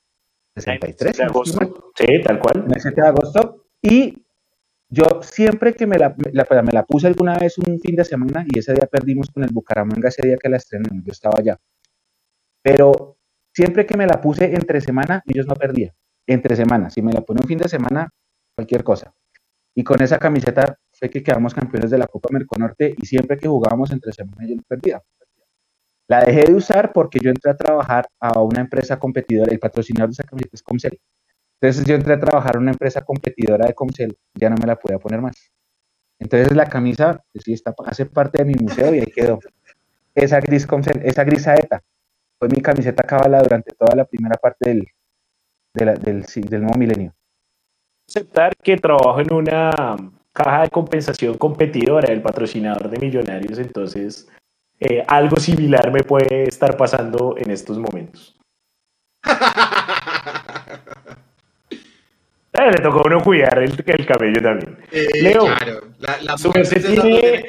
63. 0.55 1.17
De 1.17 1.23
agosto. 1.23 1.91
Sí, 1.95 2.21
tal 2.23 2.39
cual. 2.39 2.63
En 2.65 2.73
el 2.73 2.81
7 2.81 3.01
de 3.01 3.07
agosto. 3.07 3.65
Y 3.83 4.25
yo 4.93 5.05
siempre 5.21 5.73
que 5.73 5.87
me 5.87 5.97
la, 5.97 6.13
me 6.17 6.71
la 6.73 6.85
puse 6.85 7.07
alguna 7.07 7.37
vez 7.37 7.57
un 7.57 7.79
fin 7.79 7.95
de 7.95 8.03
semana 8.03 8.45
y 8.45 8.59
ese 8.59 8.73
día 8.73 8.87
perdimos 8.91 9.29
con 9.31 9.41
el 9.43 9.49
Bucaramanga, 9.51 10.09
ese 10.09 10.27
día 10.27 10.35
que 10.35 10.49
la 10.49 10.57
estrenamos, 10.57 11.01
yo 11.05 11.11
estaba 11.13 11.39
allá. 11.39 11.57
Pero 12.61 13.17
siempre 13.53 13.85
que 13.85 13.95
me 13.95 14.05
la 14.05 14.19
puse 14.19 14.53
entre 14.53 14.81
semana, 14.81 15.23
ellos 15.25 15.47
no 15.47 15.55
perdían. 15.55 15.91
Entre 16.27 16.57
semana. 16.57 16.89
Si 16.89 17.01
me 17.01 17.13
la 17.13 17.21
pone 17.21 17.39
un 17.41 17.47
fin 17.47 17.57
de 17.57 17.69
semana, 17.69 18.09
cualquier 18.53 18.83
cosa. 18.83 19.13
Y 19.73 19.83
con 19.85 20.01
esa 20.01 20.19
camiseta 20.19 20.77
fue 20.91 21.09
que 21.09 21.23
quedamos 21.23 21.53
campeones 21.53 21.89
de 21.89 21.97
la 21.97 22.07
Copa 22.07 22.27
Merconorte 22.29 22.93
y 22.97 23.05
siempre 23.05 23.37
que 23.37 23.47
jugábamos 23.47 23.91
entre 23.91 24.11
semana 24.11 24.45
yo 24.45 24.55
perdía. 24.67 25.01
La 26.09 26.25
dejé 26.25 26.43
de 26.51 26.53
usar 26.53 26.91
porque 26.91 27.19
yo 27.21 27.29
entré 27.29 27.51
a 27.51 27.55
trabajar 27.55 28.07
a 28.19 28.41
una 28.41 28.59
empresa 28.59 28.99
competidora, 28.99 29.53
el 29.53 29.59
patrocinador 29.59 30.09
de 30.09 30.13
esa 30.13 30.23
camiseta 30.23 30.55
es 30.55 30.63
Comcel. 30.63 30.99
Entonces 31.61 31.85
yo 31.85 31.93
entré 31.93 32.15
a 32.15 32.19
trabajar 32.19 32.55
a 32.55 32.59
una 32.59 32.71
empresa 32.71 33.05
competidora 33.05 33.67
de 33.67 33.75
Comcel, 33.75 34.17
ya 34.33 34.49
no 34.49 34.55
me 34.59 34.65
la 34.65 34.75
podía 34.77 34.97
poner 34.97 35.21
más. 35.21 35.51
Entonces 36.19 36.55
la 36.55 36.65
camisa, 36.65 37.23
pues 37.31 37.43
sí, 37.45 37.53
está, 37.53 37.73
hace 37.85 38.07
parte 38.07 38.39
de 38.39 38.45
mi 38.45 38.55
museo 38.55 38.93
y 38.95 38.99
ahí 38.99 39.05
quedó. 39.05 39.39
Esa 40.15 40.39
gris 40.39 40.65
Comcel, 40.65 41.01
esa 41.03 41.23
gris 41.23 41.43
saeta, 41.43 41.81
fue 42.39 42.49
mi 42.49 42.61
camiseta 42.61 43.03
cabala 43.03 43.43
durante 43.43 43.75
toda 43.75 43.95
la 43.95 44.05
primera 44.05 44.35
parte 44.35 44.69
del, 44.69 44.87
del, 45.73 46.23
del 46.23 46.61
nuevo 46.61 46.77
milenio. 46.77 47.13
Aceptar 48.09 48.53
que 48.61 48.77
trabajo 48.77 49.19
en 49.21 49.31
una 49.31 49.71
caja 50.33 50.63
de 50.63 50.69
compensación 50.69 51.37
competidora 51.37 52.09
del 52.09 52.23
patrocinador 52.23 52.89
de 52.89 52.97
Millonarios, 52.97 53.59
entonces 53.59 54.27
eh, 54.79 55.03
algo 55.07 55.37
similar 55.37 55.91
me 55.93 56.01
puede 56.01 56.43
estar 56.43 56.75
pasando 56.75 57.35
en 57.37 57.51
estos 57.51 57.77
momentos. 57.77 58.35
Eh, 62.61 62.71
le 62.71 62.81
tocó 62.81 62.99
a 62.99 63.07
uno 63.07 63.21
cuidar 63.21 63.57
el, 63.59 63.71
el 63.85 64.05
cabello 64.05 64.41
también. 64.41 64.77
Eh, 64.91 65.07
Leo, 65.21 65.45
claro. 65.45 65.81
la, 65.99 66.21
la 66.21 66.37
su 66.37 66.51
tiene... 66.51 67.45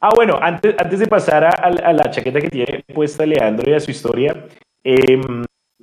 Ah, 0.00 0.10
bueno, 0.14 0.38
antes, 0.40 0.74
antes 0.78 0.98
de 0.98 1.06
pasar 1.06 1.44
a, 1.44 1.50
a, 1.50 1.92
la 1.92 2.10
chaqueta 2.10 2.40
que 2.40 2.50
tiene 2.50 2.84
puesta 2.92 3.24
Leandro 3.24 3.70
y 3.70 3.74
a 3.74 3.80
su 3.80 3.90
historia, 3.90 4.46
eh, 4.84 5.20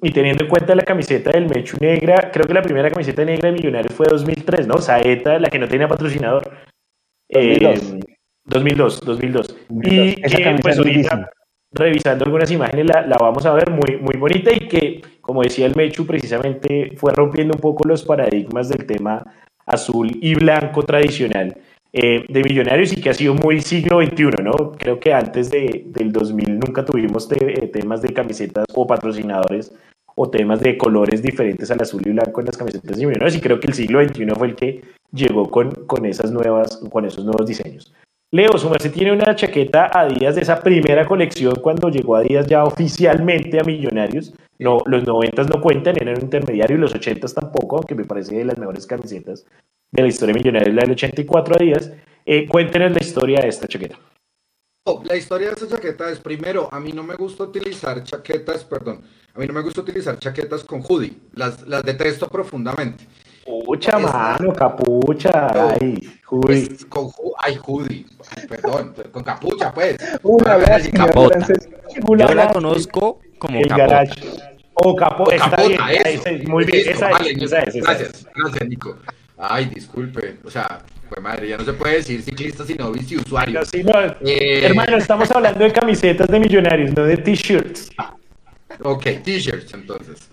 y 0.02 0.12
teniendo 0.12 0.44
en 0.44 0.50
cuenta 0.50 0.76
la 0.76 0.84
camiseta 0.84 1.32
del 1.32 1.48
Mechu 1.48 1.78
negra, 1.80 2.30
creo 2.32 2.46
que 2.46 2.54
la 2.54 2.62
primera 2.62 2.90
camiseta 2.90 3.24
negra 3.24 3.50
de 3.50 3.56
Millonarios 3.56 3.94
fue 3.94 4.08
2003, 4.10 4.68
¿no? 4.68 4.78
Saeta, 4.78 5.40
la 5.40 5.50
que 5.50 5.60
no 5.60 5.68
tenía 5.68 5.88
patrocinador. 5.88 6.44
2002, 8.46 9.02
2002. 9.02 9.56
Y 9.84 10.16
que 10.16 10.56
pues 10.62 10.78
ahorita, 10.78 11.30
revisando 11.74 12.26
algunas 12.26 12.52
imágenes, 12.52 12.86
la, 12.86 13.18
vamos 13.20 13.46
a 13.46 13.54
ver 13.54 13.70
muy, 13.72 13.98
muy 13.98 14.16
bonita 14.18 14.52
y 14.54 14.68
que, 14.68 15.02
como 15.22 15.42
decía 15.42 15.66
el 15.66 15.76
Mechu, 15.76 16.06
precisamente 16.06 16.94
fue 16.98 17.12
rompiendo 17.12 17.56
un 17.56 17.62
poco 17.62 17.88
los 17.88 18.04
paradigmas 18.04 18.70
del 18.70 18.86
tema 18.86 19.24
azul 19.66 20.12
y 20.22 20.36
blanco 20.36 20.84
tradicional 20.84 21.58
eh, 21.92 22.26
de 22.28 22.44
Millonarios 22.44 22.92
y 22.94 23.02
que 23.02 23.10
ha 23.10 23.14
sido 23.14 23.36
muy 23.36 23.62
siglo 23.62 24.02
XXI, 24.02 24.44
¿no? 24.44 24.72
Creo 24.72 25.00
que 25.00 25.14
antes 25.14 25.50
de, 25.50 25.84
del 25.88 26.12
2000 26.12 26.60
nunca 26.60 26.84
tuvimos 26.84 27.30
eh, 27.32 27.70
temas 27.72 28.02
de 28.02 28.14
camisetas 28.14 28.66
o 28.74 28.88
patrocinadores 28.88 29.72
o 30.16 30.30
temas 30.30 30.60
de 30.60 30.78
colores 30.78 31.22
diferentes 31.22 31.72
al 31.72 31.82
azul 31.82 32.02
y 32.06 32.12
blanco 32.12 32.40
en 32.40 32.48
las 32.48 32.58
camisetas 32.58 32.98
de 32.98 33.06
Millonarios 33.06 33.36
y 33.36 33.42
creo 33.42 33.60
que 33.60 33.68
el 33.68 33.74
siglo 33.74 34.04
XXI 34.04 34.26
fue 34.36 34.48
el 34.48 34.56
que 34.56 34.82
llegó 35.12 35.50
con, 35.50 35.72
con, 35.86 36.06
esas 36.06 36.32
nuevas, 36.32 36.78
con 36.92 37.06
esos 37.06 37.26
nuevos 37.26 37.46
diseños. 37.46 37.94
Leo, 38.34 38.58
su 38.58 38.68
merced 38.68 38.92
tiene 38.92 39.12
una 39.12 39.36
chaqueta 39.36 39.92
a 39.94 40.08
días 40.08 40.34
de 40.34 40.42
esa 40.42 40.60
primera 40.60 41.06
colección 41.06 41.54
cuando 41.62 41.90
llegó 41.90 42.16
a 42.16 42.24
días 42.24 42.48
ya 42.48 42.64
oficialmente 42.64 43.60
a 43.60 43.64
Millonarios. 43.64 44.34
No, 44.58 44.80
los 44.88 45.06
90 45.06 45.44
no 45.44 45.62
cuentan, 45.62 45.98
eran 45.98 46.18
un 46.18 46.24
intermediario 46.24 46.76
y 46.76 46.80
los 46.80 46.96
80 46.96 47.28
tampoco, 47.28 47.76
aunque 47.76 47.94
me 47.94 48.06
parece 48.06 48.36
de 48.36 48.46
las 48.46 48.58
mejores 48.58 48.88
camisetas 48.88 49.46
de 49.92 50.02
la 50.02 50.08
historia 50.08 50.34
millonaria, 50.34 50.74
la 50.74 50.82
del 50.82 50.94
84 50.94 51.58
días. 51.60 51.92
Eh, 52.26 52.48
cuéntenos 52.48 52.94
la 52.94 53.04
historia 53.04 53.40
de 53.40 53.50
esta 53.50 53.68
chaqueta. 53.68 54.00
Oh, 54.88 55.04
la 55.06 55.16
historia 55.16 55.50
de 55.50 55.54
esta 55.54 55.68
chaqueta 55.68 56.10
es, 56.10 56.18
primero, 56.18 56.70
a 56.72 56.80
mí 56.80 56.92
no 56.92 57.04
me 57.04 57.14
gusta 57.14 57.44
utilizar 57.44 58.04
chaquetas, 58.04 58.64
perdón, 58.64 59.04
a 59.36 59.40
mí 59.40 59.46
no 59.46 59.54
me 59.54 59.62
gusta 59.62 59.82
utilizar 59.82 60.18
chaquetas 60.18 60.64
con 60.64 60.82
hoodie, 60.82 61.14
las, 61.36 61.68
las 61.68 61.84
detesto 61.84 62.28
profundamente. 62.28 63.06
Pucha, 63.46 64.00
mano, 64.00 64.54
capucha, 64.54 65.48
ay, 65.74 66.00
hoodie. 66.30 66.78
con, 66.88 67.10
ay, 67.40 67.60
hoodie, 67.66 68.06
perdón, 68.48 68.94
con 69.12 69.24
capucha, 69.24 69.74
pues. 69.74 69.98
Una 70.24 70.56
vez, 70.58 70.90
capota. 70.90 71.46
Yo 72.08 72.34
la 72.34 72.52
conozco 72.52 73.20
como 73.38 73.60
el 73.60 73.68
capota. 73.68 74.04
O, 74.76 74.96
capo, 74.96 75.26
capota, 75.26 75.92
eso. 75.92 76.30
muy 76.48 76.66
bien, 76.66 76.90
esa, 76.90 77.10
esa, 77.12 77.60
es, 77.64 77.76
Gracias, 77.76 78.28
gracias, 78.34 78.70
Nico. 78.70 78.98
Ay, 79.38 79.66
disculpe. 79.66 80.38
O 80.46 80.50
sea, 80.50 80.80
pues 81.10 81.22
madre, 81.22 81.50
ya 81.50 81.58
no 81.58 81.66
se 81.66 81.74
puede 81.74 81.96
decir 81.98 82.22
ciclista 82.24 82.66
sino 82.66 82.92
biciusuario. 82.92 83.60
No, 83.84 84.00
eh... 84.26 84.66
Hermano, 84.66 84.98
estamos 84.98 85.30
hablando 85.32 85.64
de 85.64 85.72
camisetas 85.72 86.28
de 86.28 86.40
millonarios, 86.40 86.96
no 86.96 87.04
de 87.04 87.18
t-shirts. 87.18 87.92
Ok, 88.82 89.04
t-shirts 89.24 89.74
entonces. 89.74 90.30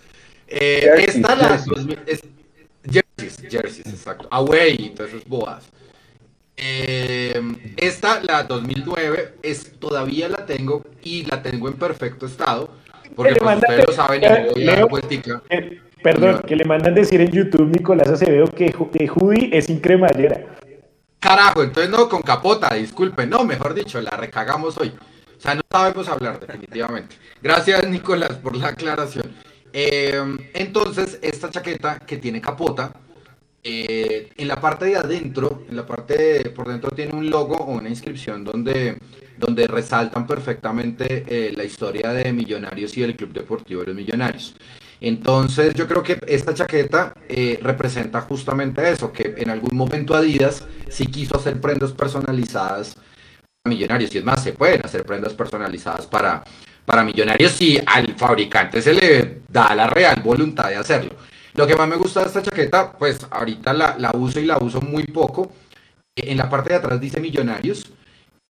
Eh, 0.46 0.90
esta 1.06 1.34
la. 1.34 1.60
Jerseys, 3.20 3.50
jerseys, 3.50 3.86
exacto. 3.86 4.28
Away 4.30 4.76
y 4.78 4.90
todas 4.90 5.12
esas 5.12 5.28
boas. 5.28 5.68
Eh, 6.56 7.40
esta, 7.76 8.22
la 8.22 8.44
2009, 8.44 9.34
es, 9.42 9.78
todavía 9.78 10.28
la 10.28 10.44
tengo 10.44 10.84
y 11.02 11.24
la 11.24 11.42
tengo 11.42 11.68
en 11.68 11.74
perfecto 11.74 12.26
estado. 12.26 12.70
Porque 13.16 13.34
pues, 13.36 13.56
ustedes 13.56 13.86
lo 13.86 13.92
saben, 13.92 14.22
y 14.22 14.28
me 14.28 14.46
doy 14.46 14.64
la 14.64 14.84
vueltica. 14.84 15.42
Eh, 15.48 15.80
Perdón, 16.02 16.42
que 16.46 16.56
le 16.56 16.64
mandan 16.64 16.94
decir 16.94 17.20
en 17.20 17.30
YouTube 17.30 17.68
Nicolás 17.68 18.08
Acevedo 18.08 18.46
que, 18.46 18.72
que 18.92 19.08
Judy 19.08 19.50
es 19.52 19.68
incremallera. 19.68 20.56
Carajo, 21.18 21.62
entonces 21.62 21.90
no, 21.90 22.08
con 22.08 22.22
capota, 22.22 22.74
disculpe, 22.74 23.26
no, 23.26 23.44
mejor 23.44 23.74
dicho, 23.74 24.00
la 24.00 24.10
recagamos 24.12 24.78
hoy. 24.78 24.94
O 25.36 25.40
sea, 25.40 25.54
no 25.54 25.62
sabemos 25.70 26.08
hablar, 26.08 26.40
definitivamente. 26.40 27.16
Gracias, 27.42 27.86
Nicolás, 27.88 28.32
por 28.36 28.56
la 28.56 28.68
aclaración. 28.68 29.30
Eh, 29.72 30.22
entonces, 30.54 31.18
esta 31.20 31.50
chaqueta 31.50 31.98
que 31.98 32.16
tiene 32.16 32.40
capota, 32.40 32.92
eh, 33.62 34.30
en 34.36 34.48
la 34.48 34.60
parte 34.60 34.86
de 34.86 34.96
adentro, 34.96 35.64
en 35.68 35.76
la 35.76 35.84
parte 35.84 36.16
de, 36.16 36.50
por 36.50 36.68
dentro 36.68 36.90
tiene 36.90 37.12
un 37.14 37.28
logo 37.28 37.56
o 37.56 37.72
una 37.72 37.90
inscripción 37.90 38.42
donde, 38.42 38.96
donde 39.36 39.66
resaltan 39.66 40.26
perfectamente 40.26 41.24
eh, 41.26 41.52
la 41.54 41.64
historia 41.64 42.12
de 42.12 42.32
Millonarios 42.32 42.96
y 42.96 43.02
del 43.02 43.16
Club 43.16 43.32
Deportivo 43.32 43.80
de 43.82 43.88
los 43.88 43.96
Millonarios. 43.96 44.54
Entonces 45.00 45.74
yo 45.74 45.86
creo 45.86 46.02
que 46.02 46.18
esta 46.26 46.54
chaqueta 46.54 47.14
eh, 47.28 47.58
representa 47.62 48.20
justamente 48.22 48.90
eso, 48.90 49.12
que 49.12 49.34
en 49.36 49.50
algún 49.50 49.76
momento 49.76 50.14
Adidas 50.14 50.66
sí 50.88 51.06
quiso 51.06 51.36
hacer 51.36 51.60
prendas 51.60 51.92
personalizadas 51.92 52.94
para 53.62 53.74
millonarios. 53.74 54.14
Y 54.14 54.18
es 54.18 54.24
más, 54.24 54.42
se 54.42 54.52
pueden 54.52 54.84
hacer 54.84 55.04
prendas 55.04 55.32
personalizadas 55.34 56.06
para, 56.06 56.44
para 56.84 57.04
millonarios 57.04 57.52
si 57.52 57.78
al 57.86 58.14
fabricante 58.16 58.82
se 58.82 58.92
le 58.94 59.40
da 59.48 59.74
la 59.74 59.86
real 59.86 60.20
voluntad 60.22 60.68
de 60.68 60.76
hacerlo. 60.76 61.14
Lo 61.54 61.66
que 61.66 61.76
más 61.76 61.88
me 61.88 61.96
gusta 61.96 62.20
de 62.20 62.26
esta 62.26 62.42
chaqueta, 62.42 62.92
pues 62.92 63.26
ahorita 63.30 63.72
la, 63.72 63.96
la 63.98 64.12
uso 64.12 64.40
y 64.40 64.46
la 64.46 64.58
uso 64.58 64.80
muy 64.80 65.04
poco. 65.04 65.52
En 66.16 66.38
la 66.38 66.50
parte 66.50 66.70
de 66.70 66.76
atrás 66.76 67.00
dice 67.00 67.20
millonarios 67.20 67.90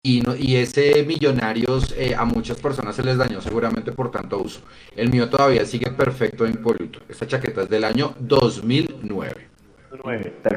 y, 0.03 0.21
no, 0.21 0.35
y 0.37 0.57
ese 0.57 1.03
Millonarios 1.03 1.95
eh, 1.99 2.15
a 2.17 2.25
muchas 2.25 2.59
personas 2.59 2.95
se 2.95 3.03
les 3.03 3.19
dañó 3.19 3.41
seguramente 3.41 3.93
por 3.93 4.11
tanto 4.11 4.39
uso. 4.39 4.61
El 4.97 5.11
mío 5.11 5.29
todavía 5.29 5.65
sigue 5.65 5.91
perfecto 5.91 6.47
e 6.47 6.51
impoluto. 6.51 7.01
Esta 7.09 7.27
chaqueta 7.27 7.63
es 7.63 7.69
del 7.69 7.85
año 7.85 8.15
2009. 8.19 9.49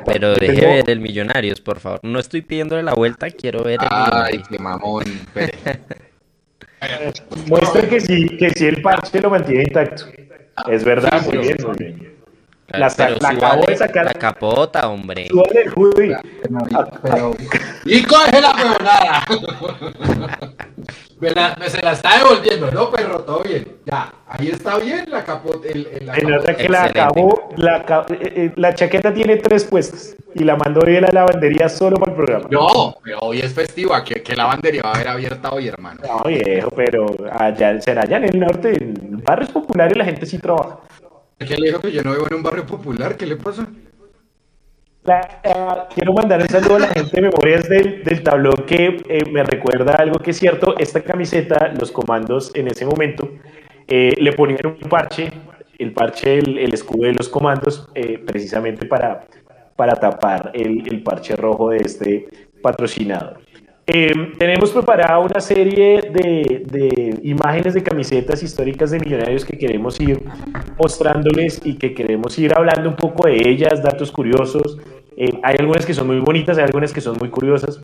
Pero 0.06 0.36
deje 0.36 0.66
ver 0.66 0.90
el 0.90 1.00
Millonarios, 1.00 1.60
por 1.60 1.80
favor. 1.80 2.00
No 2.04 2.20
estoy 2.20 2.42
pidiéndole 2.42 2.84
la 2.84 2.94
vuelta, 2.94 3.30
quiero 3.32 3.64
ver 3.64 3.80
el 3.82 3.88
Ay, 3.90 4.44
qué 4.50 4.60
mamón. 4.60 5.06
Muestra 7.48 7.88
que 7.88 8.00
sí, 8.00 8.38
que 8.38 8.50
sí 8.52 8.66
el 8.66 8.82
parche 8.82 9.22
lo 9.22 9.30
mantiene 9.30 9.64
intacto. 9.64 10.06
Es 10.70 10.84
verdad, 10.84 11.26
muy 11.26 11.38
bien, 11.38 11.58
muy 11.66 11.76
bien. 11.78 12.11
La, 12.74 12.90
pero 12.90 13.16
la, 13.20 13.30
acabo 13.30 13.66
de 13.66 13.78
sacar. 13.78 14.06
La 14.06 14.14
capota, 14.14 14.88
hombre. 14.88 15.28
Súbale 15.28 15.62
el 15.64 15.74
hoodie. 15.76 16.18
Pero... 17.02 17.36
Y 17.86 18.04
coge 18.04 18.42
la 18.42 18.52
huevonada. 18.52 19.26
me, 21.20 21.32
la, 21.32 21.56
me 21.60 21.70
se 21.70 21.82
la 21.82 21.92
está 21.94 22.18
devolviendo, 22.18 22.72
¿no, 22.72 22.90
perro? 22.90 23.22
Todo 23.22 23.44
bien. 23.44 23.68
Ya, 23.86 24.14
ahí 24.28 24.50
está 24.50 24.78
bien 24.78 25.06
la 25.10 25.24
capota. 25.24 25.68
El, 25.68 25.88
el, 25.88 26.06
la, 26.06 26.14
capota. 26.16 26.56
que 26.56 26.70
la 26.70 26.84
acabó. 26.84 27.50
La, 27.58 28.06
eh, 28.10 28.34
eh, 28.36 28.52
la 28.56 28.74
chaqueta 28.74 29.14
tiene 29.14 29.38
tres 29.38 29.66
puestos 29.66 30.16
y 30.34 30.44
la 30.44 30.56
mandó 30.56 30.82
hoy 30.86 30.98
a 30.98 31.02
la 31.02 31.10
lavandería 31.12 31.68
solo 31.70 31.98
para 31.98 32.12
el 32.12 32.18
programa. 32.18 32.48
No, 32.50 32.96
pero 33.04 33.20
hoy 33.20 33.40
es 33.40 33.54
festivo. 33.54 33.94
¿Qué, 34.06 34.24
qué 34.24 34.36
lavandería 34.36 34.84
va 34.84 34.92
a 34.92 34.96
haber 34.96 35.08
abierta 35.10 35.52
hoy, 35.52 35.68
hermano? 35.68 36.02
No, 36.08 36.24
viejo, 36.24 36.70
pero 36.72 37.06
allá, 37.32 37.80
será 37.82 38.04
allá 38.04 38.18
en 38.18 38.24
el 38.26 38.40
norte. 38.40 38.78
En 38.82 39.22
barrios 39.24 39.50
populares 39.52 39.98
la 39.98 40.06
gente 40.06 40.26
sí 40.26 40.38
trabaja. 40.38 40.80
¿Qué 41.48 41.58
le 41.58 41.68
dijo 41.68 41.82
que 41.82 41.92
yo 41.92 42.04
no 42.04 42.12
vivo 42.12 42.28
en 42.30 42.36
un 42.36 42.44
barrio 42.44 42.66
popular? 42.66 43.18
¿Qué 43.18 43.26
le 43.26 43.36
pasa? 43.36 43.68
Uh, 45.04 45.94
quiero 45.96 46.14
mandar 46.14 46.42
un 46.42 46.48
saludo 46.48 46.76
a 46.76 46.80
la 46.80 46.88
gente 46.90 47.10
de 47.16 47.22
Memorias 47.24 47.68
del, 47.68 48.22
tablón 48.22 48.66
que 48.68 49.02
eh, 49.10 49.26
me 49.32 49.42
recuerda 49.44 49.96
algo 49.96 50.20
que 50.20 50.30
es 50.32 50.38
cierto. 50.38 50.78
Esta 50.78 51.02
camiseta, 51.02 51.74
los 51.80 51.92
comandos 51.92 52.52
en 52.54 52.68
ese 52.68 52.86
momento, 52.86 53.28
eh, 53.88 54.14
le 54.20 54.34
ponían 54.34 54.68
un 54.68 54.90
parche, 54.90 55.32
el 55.80 55.92
parche, 55.92 56.38
el, 56.38 56.72
escudo 56.72 57.08
de 57.08 57.14
los 57.14 57.30
comandos, 57.30 57.90
eh, 57.96 58.20
precisamente 58.20 58.86
para, 58.86 59.26
para 59.76 59.96
tapar 59.96 60.52
el, 60.54 61.02
parche 61.02 61.36
rojo 61.36 61.72
de 61.72 61.78
este 61.78 62.30
patrocinador. 62.62 63.42
Eh, 63.94 64.14
tenemos 64.38 64.72
preparada 64.72 65.20
una 65.20 65.42
serie 65.42 66.02
de, 66.14 67.20
imágenes 67.24 67.74
de 67.74 67.84
camisetas 67.84 68.42
históricas 68.42 68.92
de 68.92 69.00
millonarios 69.00 69.44
que 69.44 69.58
queremos 69.58 70.00
ir 70.00 70.24
mostrándoles 70.78 71.60
y 71.66 71.76
que 71.76 71.94
queremos 71.94 72.40
ir 72.40 72.54
hablando 72.56 72.88
un 72.88 72.96
poco 72.96 73.28
de 73.28 73.50
ellas, 73.50 73.84
datos 73.84 74.10
curiosos. 74.10 74.78
Eh, 75.18 75.32
hay 75.44 75.58
algunas 75.60 75.86
que 75.86 75.94
son 75.94 76.08
muy 76.08 76.20
bonitas, 76.20 76.58
hay 76.58 76.64
algunas 76.64 76.94
que 76.94 77.02
son 77.02 77.18
muy 77.20 77.30
curiosas. 77.30 77.84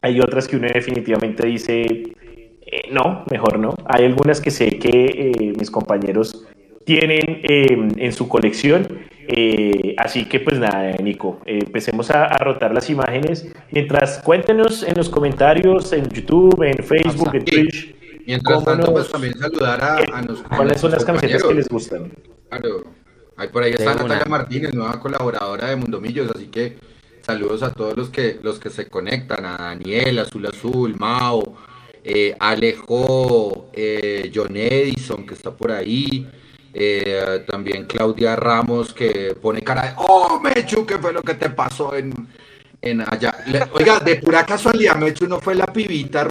Hay 0.00 0.20
otras 0.20 0.48
que 0.48 0.56
uno 0.56 0.68
definitivamente 0.72 1.46
dice, 1.46 1.82
eh, 1.82 2.82
no, 2.90 3.24
mejor 3.30 3.58
no. 3.58 3.74
Hay 3.84 4.06
algunas 4.06 4.40
que 4.40 4.50
sé 4.50 4.78
que 4.78 5.32
eh, 5.36 5.52
mis 5.58 5.70
compañeros 5.70 6.46
tienen 6.86 7.42
en 7.42 8.12
su 8.12 8.26
colección 8.26 8.86
eh, 9.28 9.94
así 9.98 10.26
que 10.26 10.40
pues 10.40 10.58
nada, 10.58 10.92
Nico, 11.02 11.40
eh, 11.46 11.58
empecemos 11.64 12.10
a, 12.10 12.26
a, 12.26 12.38
rotar 12.38 12.72
las 12.72 12.88
imágenes. 12.90 13.46
Mientras 13.70 14.18
cuéntenos 14.18 14.82
en 14.82 14.94
los 14.96 15.08
comentarios, 15.08 15.92
en 15.92 16.08
YouTube, 16.08 16.62
en 16.62 16.84
Facebook, 16.84 17.34
en 17.34 17.44
Twitch. 17.44 17.94
Mientras 18.26 18.64
tanto, 18.64 18.86
nos, 18.86 18.90
pues 18.90 19.10
también 19.10 19.34
saludar 19.38 19.82
a, 19.82 19.96
a 20.18 20.22
nos, 20.22 20.42
¿Cuáles 20.42 20.80
son 20.80 20.90
las 20.92 21.04
camisetas 21.04 21.42
que 21.42 21.54
les 21.54 21.68
gustan? 21.68 22.12
Claro. 22.48 22.84
Ahí 23.36 23.48
por 23.48 23.62
ahí 23.62 23.72
está 23.72 23.94
Natalia 23.94 24.24
Martínez, 24.26 24.74
nueva 24.74 24.98
colaboradora 24.98 25.68
de 25.68 25.76
Mundomillos, 25.76 26.30
así 26.34 26.46
que 26.46 26.78
saludos 27.20 27.62
a 27.62 27.70
todos 27.70 27.96
los 27.96 28.08
que 28.08 28.38
los 28.42 28.58
que 28.58 28.70
se 28.70 28.88
conectan, 28.88 29.44
a 29.44 29.56
Daniel, 29.58 30.20
Azul 30.20 30.46
Azul, 30.46 30.96
Mao, 30.98 31.54
eh, 32.02 32.34
Alejo, 32.38 33.68
eh, 33.74 34.30
John 34.34 34.56
Edison, 34.56 35.26
que 35.26 35.34
está 35.34 35.50
por 35.50 35.70
ahí, 35.70 36.26
eh, 36.78 37.44
también 37.46 37.86
Claudia 37.86 38.36
Ramos 38.36 38.92
que 38.92 39.34
pone 39.40 39.62
cara 39.62 39.82
de, 39.82 39.92
oh 39.96 40.40
Mechu, 40.40 40.84
¿qué 40.84 40.98
fue 40.98 41.12
lo 41.12 41.22
que 41.22 41.34
te 41.34 41.48
pasó 41.48 41.96
en, 41.96 42.12
en 42.82 43.00
allá. 43.00 43.34
oiga, 43.72 43.98
de 44.00 44.16
pura 44.16 44.44
casualidad, 44.44 44.96
Mechu 44.96 45.26
no 45.26 45.40
fue 45.40 45.54
la 45.54 45.66
pibita, 45.66 46.28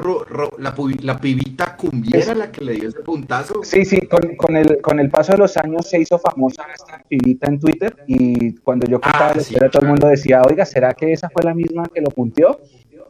la, 0.60 1.20
pibita 1.20 1.76
cumbiera 1.76 2.36
la 2.36 2.52
que 2.52 2.64
le 2.64 2.74
dio 2.74 2.90
ese 2.90 3.00
puntazo. 3.00 3.64
Sí, 3.64 3.86
sí, 3.86 4.02
con, 4.02 4.56
el, 4.56 4.82
con 4.82 5.00
el 5.00 5.10
paso 5.10 5.32
de 5.32 5.40
los 5.40 5.58
años 5.58 5.90
se 5.90 6.00
hizo 6.00 6.20
famosa 6.20 6.64
esta 6.74 7.02
pibita 7.08 7.48
en 7.48 7.60
Twitter 7.60 7.96
y 8.08 8.54
cuando 8.58 8.88
yo 8.88 9.02
contaba 9.02 9.30
ah, 9.30 9.34
la 9.36 9.42
historia 9.42 9.70
todo 9.70 9.82
el 9.82 9.88
mundo 9.90 10.08
decía, 10.08 10.44
oiga, 10.44 10.66
¿será 10.66 10.94
que 10.94 11.12
esa 11.12 11.30
fue 11.30 11.44
la 11.44 11.56
misma 11.56 11.84
que 11.94 12.02
lo 12.02 12.10
punteó? 12.10 12.60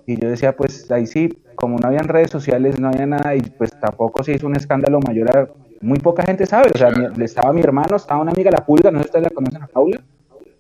Y 0.07 0.19
yo 0.19 0.29
decía, 0.29 0.55
pues 0.55 0.89
ahí 0.91 1.07
sí, 1.07 1.29
como 1.55 1.79
no 1.79 1.87
habían 1.87 2.07
redes 2.07 2.29
sociales, 2.29 2.79
no 2.79 2.89
había 2.89 3.07
nada 3.07 3.35
y 3.35 3.41
pues 3.41 3.71
tampoco 3.79 4.23
se 4.23 4.33
hizo 4.33 4.47
un 4.47 4.55
escándalo 4.55 4.99
mayor, 4.99 5.55
muy 5.85 5.99
poca 5.99 6.23
gente 6.23 6.45
sabe, 6.45 6.71
o 6.73 6.77
sea, 6.77 6.91
estaba 7.21 7.53
mi 7.53 7.61
hermano, 7.61 7.95
estaba 7.95 8.21
una 8.21 8.31
amiga, 8.31 8.51
la 8.51 8.65
Pulga, 8.65 8.91
no 8.91 8.99
sé 8.99 9.03
si 9.03 9.07
ustedes 9.09 9.23
la 9.23 9.29
conocen 9.29 9.63
a 9.63 9.67
Paula 9.67 10.01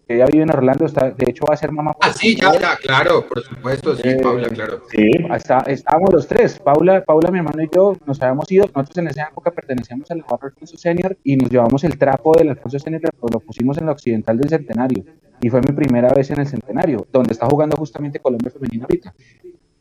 ella 0.07 0.25
vive 0.27 0.43
en 0.43 0.51
Orlando, 0.51 0.85
está, 0.85 1.09
de 1.09 1.29
hecho 1.29 1.45
va 1.47 1.55
a 1.55 1.57
ser 1.57 1.71
mamá. 1.71 1.91
Ah, 1.99 2.13
sí, 2.13 2.35
ya, 2.35 2.53
ya, 2.59 2.77
claro, 2.77 3.27
por 3.27 3.41
supuesto, 3.41 3.95
sí, 3.95 4.07
eh, 4.07 4.19
Paula, 4.21 4.49
claro. 4.49 4.83
Sí, 4.91 5.09
está, 5.33 5.59
estábamos 5.61 6.13
los 6.13 6.27
tres, 6.27 6.59
Paula, 6.59 7.03
Paula, 7.03 7.31
mi 7.31 7.39
hermano 7.39 7.63
y 7.63 7.69
yo, 7.73 7.97
nos 8.05 8.21
habíamos 8.21 8.51
ido, 8.51 8.65
nosotros 8.65 8.97
en 8.99 9.07
esa 9.07 9.23
época 9.23 9.51
pertenecíamos 9.51 10.09
al 10.11 10.23
Alfonso 10.29 10.77
Senior 10.77 11.17
y 11.23 11.37
nos 11.37 11.49
llevamos 11.49 11.83
el 11.83 11.97
trapo 11.97 12.35
del 12.37 12.49
Alfonso 12.49 12.77
Senior, 12.77 13.01
lo 13.19 13.39
pusimos 13.39 13.77
en 13.79 13.87
la 13.87 13.93
occidental 13.93 14.37
del 14.37 14.49
Centenario 14.49 15.03
y 15.41 15.49
fue 15.49 15.61
mi 15.61 15.71
primera 15.71 16.09
vez 16.09 16.29
en 16.29 16.39
el 16.39 16.47
Centenario, 16.47 17.07
donde 17.11 17.33
está 17.33 17.47
jugando 17.47 17.75
justamente 17.75 18.19
Colombia 18.19 18.51
Femenina 18.51 18.85
ahorita. 18.85 19.13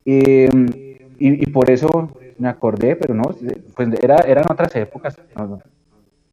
y, 0.07 0.47
y, 1.19 1.47
por 1.47 1.71
eso 1.71 2.11
me 2.39 2.49
acordé, 2.49 2.97
pero 2.97 3.15
no, 3.15 3.23
pues 3.75 3.89
era, 4.03 4.17
eran 4.27 4.45
otras 4.49 4.75
épocas. 4.77 5.17
No, 5.37 5.61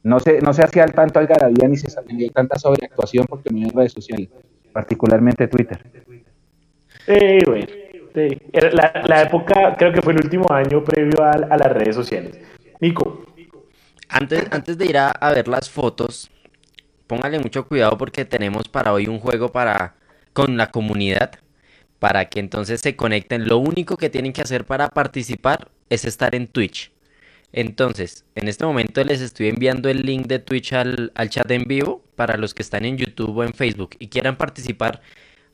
no 0.03 0.19
se, 0.19 0.41
no 0.41 0.53
se 0.53 0.63
hacía 0.63 0.85
tanto 0.87 1.19
algarabía 1.19 1.67
ni 1.67 1.77
se 1.77 1.87
hacía 1.87 2.29
tanta 2.31 2.57
sobreactuación 2.57 3.25
porque 3.27 3.49
no 3.51 3.59
hay 3.59 3.69
redes 3.69 3.93
sociales, 3.93 4.29
particularmente 4.73 5.47
Twitter. 5.47 5.79
Sí, 7.05 7.39
bueno, 7.45 7.67
La, 8.73 9.03
la, 9.05 9.21
época, 9.23 9.75
creo 9.77 9.91
que 9.93 10.01
fue 10.01 10.13
el 10.13 10.19
último 10.23 10.51
año 10.51 10.83
previo 10.83 11.23
a, 11.23 11.31
a 11.31 11.57
las 11.57 11.71
redes 11.71 11.95
sociales. 11.95 12.39
Nico. 12.79 13.25
Antes, 14.09 14.45
antes 14.51 14.77
de 14.77 14.85
ir 14.85 14.97
a, 14.97 15.11
a, 15.11 15.31
ver 15.33 15.47
las 15.47 15.69
fotos, 15.69 16.29
póngale 17.07 17.39
mucho 17.39 17.65
cuidado 17.67 17.97
porque 17.97 18.25
tenemos 18.25 18.67
para 18.67 18.91
hoy 18.93 19.07
un 19.07 19.19
juego 19.19 19.49
para 19.49 19.95
con 20.33 20.57
la 20.57 20.71
comunidad 20.71 21.31
para 22.01 22.29
que 22.29 22.39
entonces 22.39 22.81
se 22.81 22.95
conecten. 22.95 23.47
Lo 23.47 23.59
único 23.59 23.95
que 23.95 24.09
tienen 24.09 24.33
que 24.33 24.41
hacer 24.41 24.65
para 24.65 24.89
participar 24.89 25.69
es 25.87 26.03
estar 26.03 26.33
en 26.33 26.47
Twitch. 26.47 26.91
Entonces, 27.53 28.25
en 28.33 28.47
este 28.47 28.65
momento 28.65 29.03
les 29.03 29.21
estoy 29.21 29.49
enviando 29.49 29.87
el 29.87 30.01
link 30.01 30.25
de 30.25 30.39
Twitch 30.39 30.73
al, 30.73 31.11
chat 31.29 31.51
en 31.51 31.65
vivo 31.65 32.03
para 32.15 32.37
los 32.37 32.55
que 32.55 32.63
están 32.63 32.85
en 32.85 32.97
YouTube 32.97 33.37
o 33.37 33.43
en 33.43 33.53
Facebook 33.53 33.91
y 33.99 34.07
quieran 34.07 34.35
participar 34.35 35.03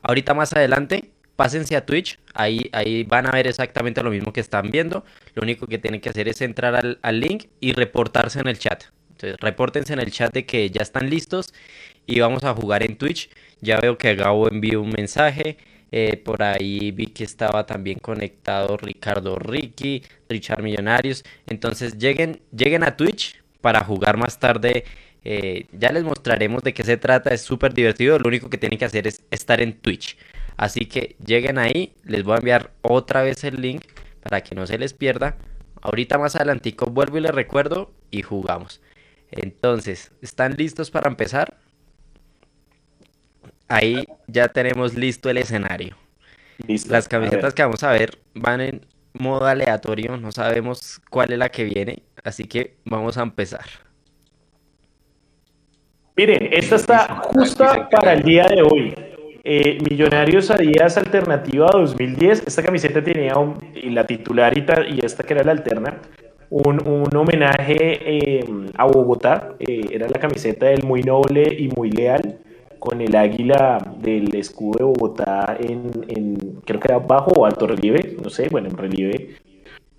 ahorita 0.01 0.33
más 0.33 0.53
adelante. 0.53 1.12
Pásense 1.36 1.75
a 1.75 1.86
Twitch, 1.86 2.17
ahí, 2.33 2.69
ahí 2.71 3.03
van 3.03 3.27
a 3.27 3.31
ver 3.31 3.45
exactamente 3.47 4.01
lo 4.01 4.10
mismo 4.10 4.31
que 4.31 4.39
están 4.39 4.71
viendo. 4.71 5.03
Lo 5.36 5.43
único 5.43 5.67
que 5.67 5.77
tienen 5.77 5.99
que 5.99 6.07
hacer 6.07 6.29
es 6.29 6.39
entrar 6.39 6.97
al, 7.01 7.19
link 7.19 7.47
y 7.60 7.73
reportarse 7.73 8.39
en 8.39 8.47
el 8.47 8.57
chat. 8.57 8.86
Entonces, 9.10 9.38
repórtense 9.41 9.91
en 9.91 9.99
el 9.99 10.12
chat 10.12 10.33
de 10.33 10.45
que 10.45 10.69
ya 10.69 10.81
están 10.81 11.10
listos 11.10 11.53
y 12.05 12.21
vamos 12.21 12.45
a 12.45 12.53
jugar 12.53 12.83
en 12.83 12.97
Twitch. 12.97 13.29
Ya 13.60 13.81
veo 13.81 13.97
que 13.97 14.15
Gabo 14.15 14.47
envió 14.47 14.81
un 14.81 14.91
mensaje. 14.91 15.57
Eh, 15.91 16.17
por 16.17 16.43
ahí 16.43 16.91
vi 16.91 17.08
que 17.08 17.23
estaba 17.23 17.65
también 17.65 18.00
conectado 18.00 18.78
Ricardo 18.78 19.38
Ricky, 19.38 20.04
Richard 20.30 20.62
Millonarios. 20.62 21.23
Entonces 21.47 21.97
lleguen, 21.97 22.41
lleguen 22.56 22.84
a 22.84 22.97
Twitch 22.97 23.41
para 23.62 23.84
jugar 23.84 24.17
más 24.17 24.39
tarde. 24.39 24.84
Eh, 25.23 25.65
ya 25.73 25.91
les 25.91 26.04
mostraremos 26.04 26.63
de 26.63 26.73
qué 26.73 26.84
se 26.84 26.97
trata. 26.97 27.34
Es 27.34 27.41
súper 27.41 27.73
divertido. 27.73 28.19
Lo 28.19 28.28
único 28.28 28.50
que 28.50 28.58
tienen 28.58 28.80
que 28.80 28.86
hacer 28.86 29.08
es 29.08 29.23
estar 29.32 29.62
en 29.62 29.73
Twitch. 29.73 30.17
Así 30.58 30.86
que 30.86 31.15
lleguen 31.26 31.58
ahí. 31.58 31.93
Les 32.04 32.23
voy 32.23 32.36
a 32.36 32.38
enviar 32.38 32.71
otra 32.82 33.23
vez 33.23 33.43
el 33.43 33.62
link 33.62 33.84
para 34.21 34.41
que 34.41 34.56
no 34.56 34.67
se 34.67 34.78
les 34.78 34.93
pierda. 34.93 35.38
Ahorita 35.82 36.17
más 36.17 36.36
adelantico 36.36 36.88
vuelvo 36.88 37.17
y 37.17 37.21
les 37.21 37.32
recuerdo 37.32 37.91
y 38.12 38.23
jugamos. 38.23 38.82
Entonces, 39.32 40.12
¿están 40.21 40.56
listos 40.58 40.91
para 40.91 41.10
empezar? 41.10 41.58
Ahí 43.67 44.06
ya 44.27 44.47
tenemos 44.47 44.95
listo 44.95 45.30
el 45.30 45.38
escenario. 45.38 45.95
Las 46.89 47.08
camisetas 47.08 47.53
que 47.53 47.63
vamos 47.63 47.84
a 47.84 47.91
ver 47.91 48.17
van 48.34 48.62
en 48.62 48.82
modo 49.13 49.45
aleatorio, 49.45 50.17
no 50.17 50.32
sabemos 50.32 51.01
cuál 51.10 51.32
es 51.32 51.38
la 51.38 51.49
que 51.49 51.63
viene, 51.63 52.03
así 52.23 52.45
que 52.45 52.75
vamos 52.86 53.17
a 53.17 53.23
empezar. 53.23 53.65
Miren, 56.15 56.49
esta 56.51 56.77
está 56.77 57.21
justa 57.23 57.88
para 57.89 58.13
el 58.13 58.23
día 58.23 58.47
de 58.47 58.62
hoy. 58.63 58.95
Eh, 59.43 59.77
Millonarios 59.89 60.49
a 60.49 60.58
días 60.58 60.97
alternativa 60.97 61.69
2010. 61.71 62.47
Esta 62.47 62.63
camiseta 62.63 63.03
tenía 63.03 63.34
y 63.75 63.89
la 63.91 64.06
titular 64.06 64.58
y, 64.58 65.06
esta 65.06 65.23
que 65.23 65.34
era 65.34 65.43
la 65.43 65.51
alterna, 65.51 66.01
un, 66.49 67.15
homenaje 67.15 67.77
eh, 67.80 68.45
a 68.75 68.86
Bogotá. 68.86 69.53
Eh, 69.60 69.82
era 69.91 70.10
la 70.10 70.19
camiseta 70.19 70.65
del 70.65 70.84
muy 70.84 71.03
noble 71.03 71.43
y 71.53 71.67
muy 71.69 71.91
leal 71.91 72.39
con 72.88 73.02
el 73.02 73.13
águila 73.17 73.80
del 74.00 74.34
escudo 74.34 74.78
de 74.78 74.84
Bogotá 74.86 75.58
en, 75.60 76.62
creo 76.63 76.80
que 76.80 76.88
era 76.88 77.00
bajo 77.00 77.32
o 77.32 77.45
alto 77.45 77.67
relieve, 77.67 78.15
no 78.23 78.30
sé, 78.30 78.47
bueno, 78.50 78.69
en 78.69 78.78
relieve. 78.78 79.36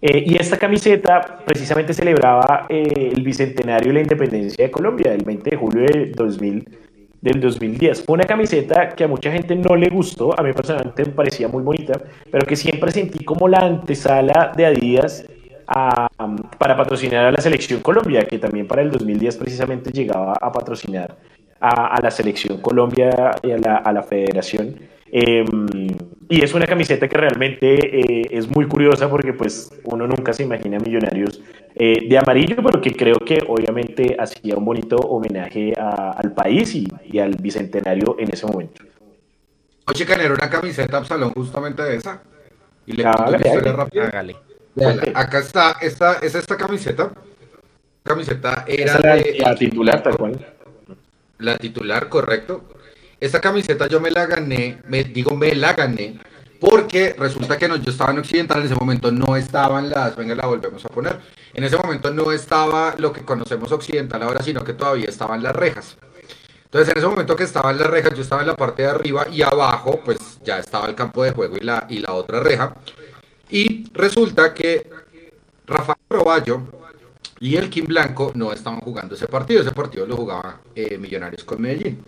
Eh, 0.01 0.24
y 0.27 0.37
esta 0.37 0.57
camiseta 0.57 1.42
precisamente 1.44 1.92
celebraba 1.92 2.64
eh, 2.70 3.12
el 3.14 3.22
bicentenario 3.22 3.88
de 3.88 3.94
la 3.94 4.01
independencia 4.01 4.64
de 4.64 4.70
Colombia, 4.70 5.12
el 5.12 5.22
20 5.22 5.51
de 5.51 5.57
julio 5.57 5.85
del, 5.85 6.12
2000, 6.12 6.79
del 7.20 7.40
2010. 7.40 8.05
Fue 8.05 8.14
una 8.14 8.24
camiseta 8.24 8.88
que 8.88 9.05
a 9.05 9.09
mucha 9.09 9.31
gente 9.31 9.55
no 9.55 9.77
le 9.77 9.90
gustó, 9.90 10.33
a 10.38 10.42
mí 10.42 10.55
personalmente 10.55 11.05
me 11.05 11.12
parecía 11.12 11.48
muy 11.48 11.62
bonita, 11.62 12.01
pero 12.31 12.46
que 12.46 12.57
siempre 12.57 12.90
sentí 12.90 13.22
como 13.22 13.48
la 13.48 13.59
antesala 13.59 14.53
de 14.57 14.64
Adidas 14.64 15.27
para 15.66 16.74
patrocinar 16.74 17.27
a 17.27 17.33
la 17.33 17.42
selección 17.42 17.83
Colombia, 17.83 18.24
que 18.24 18.38
también 18.38 18.66
para 18.66 18.81
el 18.81 18.90
2010 18.90 19.37
precisamente 19.37 19.90
llegaba 19.90 20.33
a 20.40 20.51
patrocinar 20.51 21.18
a, 21.61 22.01
la 22.03 22.11
selección 22.11 22.61
Colombia 22.61 23.33
y 23.42 23.53
a 23.53 23.59
la, 23.59 23.77
a 23.77 23.92
la 23.92 24.03
federación. 24.03 24.77
Em, 25.11 25.88
y 26.29 26.42
es 26.42 26.53
una 26.53 26.66
camiseta 26.66 27.09
que 27.09 27.16
realmente 27.16 27.77
eh, 28.01 28.27
es 28.31 28.47
muy 28.49 28.66
curiosa 28.66 29.09
porque 29.09 29.33
pues 29.33 29.71
uno 29.85 30.07
nunca 30.07 30.35
se 30.35 30.42
imagina 30.42 30.79
millonarios 30.79 31.40
eh, 31.75 32.07
de 32.07 32.18
amarillo, 32.18 32.57
pero 32.57 32.81
que 32.81 32.94
creo 32.94 33.18
que 33.18 33.42
obviamente 33.47 34.14
hacía 34.18 34.57
un 34.57 34.64
bonito 34.66 34.97
homenaje 34.97 35.73
al 35.79 36.33
país 36.33 36.75
y, 36.75 37.18
al 37.18 37.37
bicentenario 37.37 38.16
en 38.18 38.31
ese 38.33 38.47
momento. 38.47 38.85
Oye, 39.87 40.05
Canero, 40.05 40.35
una 40.35 40.51
camiseta 40.51 40.99
Absalón 40.99 41.33
justamente 41.33 41.83
de 41.83 41.97
esa. 41.97 42.23
Y 42.85 42.92
le 42.92 43.07
Hágale. 43.07 44.37
Acá 45.14 45.38
está, 45.38 45.77
esta, 45.81 46.18
es 46.21 46.35
esta 46.35 46.57
camiseta. 46.57 47.11
camiseta 48.03 48.64
era 48.66 48.99
la, 49.01 49.16
la 49.16 49.55
titular, 49.55 50.03
tal 50.03 50.16
cual 50.16 50.38
la 51.38 51.57
titular, 51.57 52.09
correcto. 52.09 52.64
Esta 53.20 53.40
camiseta 53.40 53.88
yo 53.88 54.01
me 54.01 54.11
la 54.11 54.27
gané, 54.27 54.81
me 54.87 55.05
digo 55.05 55.35
me 55.35 55.55
la 55.55 55.72
gané, 55.72 56.18
porque 56.61 57.14
resulta 57.18 57.59
que 57.59 57.68
no, 57.68 57.77
yo 57.77 57.90
estaba 57.90 58.12
en 58.12 58.18
Occidental, 58.18 58.61
en 58.61 58.66
ese 58.66 58.74
momento 58.74 59.11
no 59.11 59.37
estaban 59.37 59.90
las, 59.90 60.16
venga, 60.16 60.35
la 60.35 60.46
volvemos 60.46 60.85
a 60.85 60.88
poner, 60.88 61.18
en 61.55 61.64
ese 61.64 61.77
momento 61.77 62.12
no 62.12 62.31
estaba 62.33 62.94
lo 62.98 63.12
que 63.12 63.24
conocemos 63.24 63.72
Occidental 63.72 64.22
ahora, 64.22 64.42
sino 64.42 64.62
que 64.62 64.72
todavía 64.72 65.09
estaban 65.09 65.42
las 65.42 65.55
rejas. 65.55 65.96
Entonces 66.64 66.92
en 66.92 66.98
ese 66.98 67.07
momento 67.07 67.35
que 67.35 67.44
estaban 67.44 67.79
las 67.79 67.88
rejas, 67.88 68.14
yo 68.14 68.22
estaba 68.22 68.42
en 68.42 68.48
la 68.48 68.57
parte 68.57 68.83
de 68.83 68.88
arriba 68.88 69.27
y 69.33 69.42
abajo, 69.42 70.01
pues 70.05 70.18
ya 70.44 70.59
estaba 70.59 70.87
el 70.87 70.94
campo 70.94 71.24
de 71.24 71.31
juego 71.31 71.57
y 71.57 71.61
la, 71.61 71.87
y 71.88 71.98
la 71.98 72.12
otra 72.12 72.40
reja. 72.40 72.74
Y 73.48 73.90
resulta 73.94 74.53
que 74.53 74.87
Rafael 75.66 75.98
Roballo, 76.11 76.62
y 77.40 77.57
el 77.57 77.70
Kim 77.70 77.87
Blanco 77.87 78.33
no 78.35 78.53
estaban 78.53 78.81
jugando 78.81 79.14
ese 79.14 79.29
partido, 79.29 79.62
ese 79.62 79.72
partido 79.72 80.07
lo 80.07 80.16
jugaba 80.16 80.61
eh, 80.74 80.98
Millonarios 80.98 81.44
con 81.44 81.61
Medellín. 81.61 82.03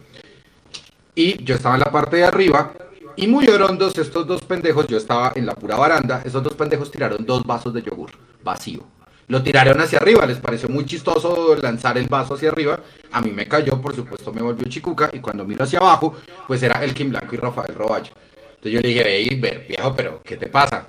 Y 1.15 1.43
yo 1.45 1.55
estaba 1.57 1.75
en 1.75 1.81
la 1.81 1.91
parte 1.91 2.17
de 2.17 2.25
arriba 2.25 2.73
y 3.17 3.27
muy 3.27 3.47
orondos 3.49 3.97
estos 3.99 4.27
dos 4.27 4.43
pendejos, 4.43 4.87
yo 4.87 4.97
estaba 4.97 5.33
en 5.35 5.47
la 5.47 5.55
pura 5.55 5.77
baranda, 5.77 6.23
esos 6.25 6.43
dos 6.43 6.55
pendejos 6.55 6.91
tiraron 6.91 7.25
dos 7.25 7.45
vasos 7.45 7.75
de 7.75 7.83
yogur 7.83 8.11
vacío. 8.43 8.85
Lo 9.29 9.43
tiraron 9.43 9.81
hacia 9.81 10.01
arriba, 10.01 10.27
les 10.27 10.39
pareció 10.39 10.69
muy 10.69 10.85
chistoso 10.85 11.55
lanzar 11.55 11.97
el 11.99 12.09
vaso 12.09 12.35
hacia 12.35 12.49
arriba. 12.49 12.81
A 13.13 13.21
mí 13.21 13.31
me 13.31 13.47
cayó, 13.47 13.81
por 13.81 13.95
supuesto 13.95 14.33
me 14.33 14.43
volvió 14.43 14.69
chicuca 14.69 15.09
y 15.13 15.21
cuando 15.21 15.45
miro 15.45 15.63
hacia 15.63 15.79
abajo, 15.79 16.17
pues 16.49 16.61
era 16.65 16.83
el 16.83 16.93
Kim 16.95 17.11
Blanco 17.11 17.37
y 17.37 17.39
Rafael 17.39 17.75
Roballo. 17.77 18.11
Entonces 18.57 18.73
yo 18.73 18.81
le 18.81 18.89
dije, 18.89 19.05
hey, 19.07 19.41
viejo, 19.69 19.95
pero 19.95 20.21
¿qué 20.25 20.37
te 20.37 20.49
pasa? 20.49 20.87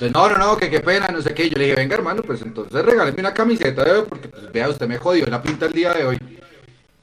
Entonces, 0.00 0.14
no, 0.14 0.28
no, 0.28 0.38
no, 0.38 0.56
que 0.56 0.70
qué 0.70 0.78
pena, 0.78 1.08
no 1.08 1.20
sé 1.20 1.34
qué. 1.34 1.50
Yo 1.50 1.58
le 1.58 1.64
dije, 1.64 1.76
venga, 1.76 1.96
hermano, 1.96 2.22
pues 2.22 2.40
entonces 2.42 2.84
regáleme 2.84 3.18
una 3.18 3.34
camiseta, 3.34 3.82
de 3.82 4.02
porque 4.02 4.28
pues, 4.28 4.52
vea, 4.52 4.68
usted 4.68 4.86
me 4.86 4.96
jodió 4.96 5.26
la 5.26 5.42
pinta 5.42 5.66
el 5.66 5.72
día 5.72 5.92
de 5.92 6.04
hoy. 6.04 6.18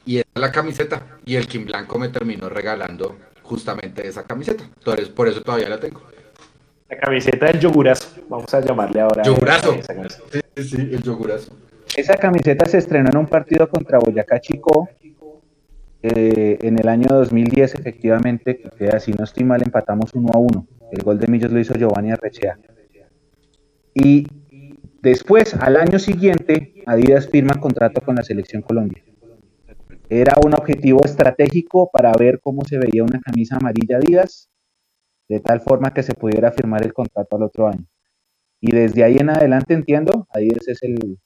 Y 0.06 0.20
esa 0.20 0.28
es 0.34 0.42
la 0.42 0.50
camiseta. 0.50 1.02
Y 1.26 1.36
el 1.36 1.46
Kim 1.46 1.66
Blanco 1.66 2.00
me 2.00 2.08
terminó 2.08 2.48
regalando 2.48 3.18
justamente 3.42 4.08
esa 4.08 4.24
camiseta. 4.24 4.64
Entonces, 4.64 5.10
por 5.10 5.28
eso 5.28 5.42
todavía 5.42 5.68
la 5.68 5.78
tengo. 5.78 6.02
La 6.90 6.98
camiseta 6.98 7.48
del 7.48 7.60
yogurazo, 7.60 8.22
vamos 8.30 8.54
a 8.54 8.62
llamarle 8.62 9.02
ahora. 9.02 9.24
Yogurazo. 9.24 9.78
Sí, 10.56 10.64
sí, 10.64 10.78
el 10.94 11.04
yogurazo. 11.04 11.52
Esa 11.98 12.16
camiseta 12.16 12.66
se 12.66 12.78
estrenó 12.78 13.10
en 13.10 13.18
un 13.18 13.28
partido 13.28 13.68
contra 13.68 14.00
Boyacá 14.00 14.40
Chico 14.40 14.88
eh, 16.02 16.60
en 16.62 16.80
el 16.80 16.88
año 16.88 17.08
2010, 17.10 17.76
efectivamente, 17.76 18.62
que 18.78 18.88
así 18.88 19.12
no 19.12 19.26
estoy 19.26 19.44
mal, 19.44 19.62
empatamos 19.62 20.14
uno 20.14 20.30
a 20.34 20.38
uno. 20.38 20.66
El 20.94 21.04
gol 21.04 21.20
de 21.20 21.28
Millos 21.28 21.52
lo 21.52 21.60
hizo 21.60 21.74
Giovanni 21.74 22.12
Arrechea. 22.12 22.58
Y 23.96 24.28
después, 25.02 25.54
al 25.54 25.78
año 25.78 26.00
siguiente, 26.00 26.84
Adidas 26.86 27.30
firma 27.30 27.56
contrato 27.56 28.02
con 28.02 28.16
la 28.16 28.24
Selección 28.24 28.62
Colombia. 28.62 29.02
Era 30.10 30.36
un 30.46 30.54
objetivo 30.54 31.04
estratégico 31.04 31.90
para 31.92 32.12
ver 32.14 32.40
cómo 32.42 32.66
se 32.66 32.78
veía 32.78 33.04
una 33.04 33.20
camisa 33.22 33.56
amarilla 33.56 33.98
Adidas, 33.98 34.50
de 35.30 35.40
tal 35.40 35.62
forma 35.62 35.94
que 35.94 36.04
se 36.04 36.14
pudiera 36.14 36.52
firmar 36.52 36.84
el 36.84 36.94
contrato 36.94 37.38
al 37.38 37.44
otro 37.44 37.68
año. 37.68 37.86
Y 38.60 38.72
desde 38.72 39.04
ahí 39.04 39.18
en 39.18 39.30
adelante 39.30 39.74
entiendo, 39.74 40.28
Adidas 40.30 40.68
es 40.68 40.84
el, 40.84 41.18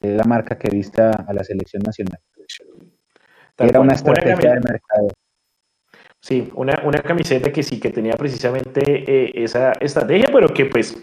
la 0.00 0.24
marca 0.24 0.58
que 0.58 0.70
viste 0.70 1.02
a 1.02 1.32
la 1.34 1.44
selección 1.44 1.82
nacional. 1.84 2.18
Era 3.58 3.80
una 3.80 3.94
estrategia 3.94 4.54
de 4.54 4.60
mercado. 4.60 5.08
Sí, 6.20 6.50
una, 6.54 6.82
una, 6.84 7.02
camiseta 7.02 7.52
que 7.52 7.62
sí 7.62 7.78
que 7.78 7.90
tenía 7.90 8.14
precisamente 8.14 8.80
eh, 8.82 9.32
esa 9.34 9.72
estrategia, 9.72 10.26
pero 10.32 10.48
que 10.48 10.64
pues 10.66 10.96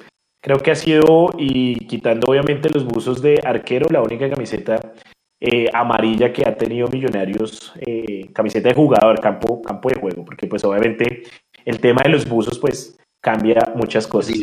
creo 0.43 0.59
que 0.59 0.71
ha 0.71 0.75
sido, 0.75 1.29
y 1.37 1.87
quitando 1.87 2.27
obviamente 2.27 2.69
los 2.69 2.83
buzos 2.83 3.21
de 3.21 3.39
arquero, 3.45 3.87
la 3.89 4.01
única 4.01 4.29
camiseta 4.29 4.93
eh, 5.39 5.69
amarilla 5.73 6.33
que 6.33 6.43
ha 6.45 6.55
tenido 6.55 6.89
Millonarios, 6.89 7.73
eh, 7.79 8.29
camiseta 8.33 8.67
de 8.67 8.75
jugador, 8.75 9.21
campo, 9.21 9.61
campo 9.61 9.87
de 9.87 9.95
juego, 9.95 10.25
porque 10.25 10.47
pues 10.47 10.63
obviamente 10.65 11.23
el 11.63 11.79
tema 11.79 12.01
de 12.03 12.09
los 12.09 12.27
buzos 12.27 12.59
pues 12.59 12.99
cambia 13.21 13.71
muchas 13.73 14.05
cosas. 14.05 14.35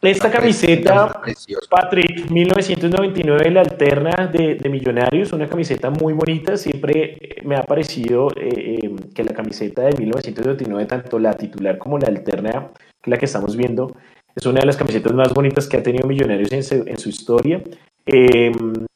Esta 0.00 0.30
camiseta, 0.30 1.20
Patrick, 1.68 2.30
1999, 2.30 3.50
la 3.50 3.60
alterna 3.62 4.28
de, 4.28 4.68
Millonarios, 4.70 5.32
una 5.32 5.48
camiseta 5.48 5.90
muy 5.90 6.14
bonita. 6.14 6.56
Siempre 6.56 7.18
me 7.44 7.56
ha 7.56 7.62
parecido 7.64 8.28
eh, 8.36 8.78
em, 8.82 8.96
que 9.12 9.24
la 9.24 9.34
camiseta 9.34 9.82
de 9.82 9.96
1999, 9.98 10.86
tanto 10.86 11.18
la 11.18 11.34
titular 11.34 11.76
como 11.78 11.98
la 11.98 12.06
alterna, 12.06 12.70
la 13.04 13.16
que 13.18 13.24
estamos 13.24 13.56
viendo, 13.56 13.92
es 14.38 14.46
una 14.46 14.60
de 14.60 14.66
las 14.66 14.76
camisetas 14.76 15.12
más 15.12 15.34
bonitas 15.34 15.66
que 15.66 15.76
ha 15.76 15.82
tenido 15.82 16.06
Millonarios 16.06 16.52
en 16.52 16.98
su, 16.98 17.08
historia. 17.08 17.60
Em, 18.06 18.86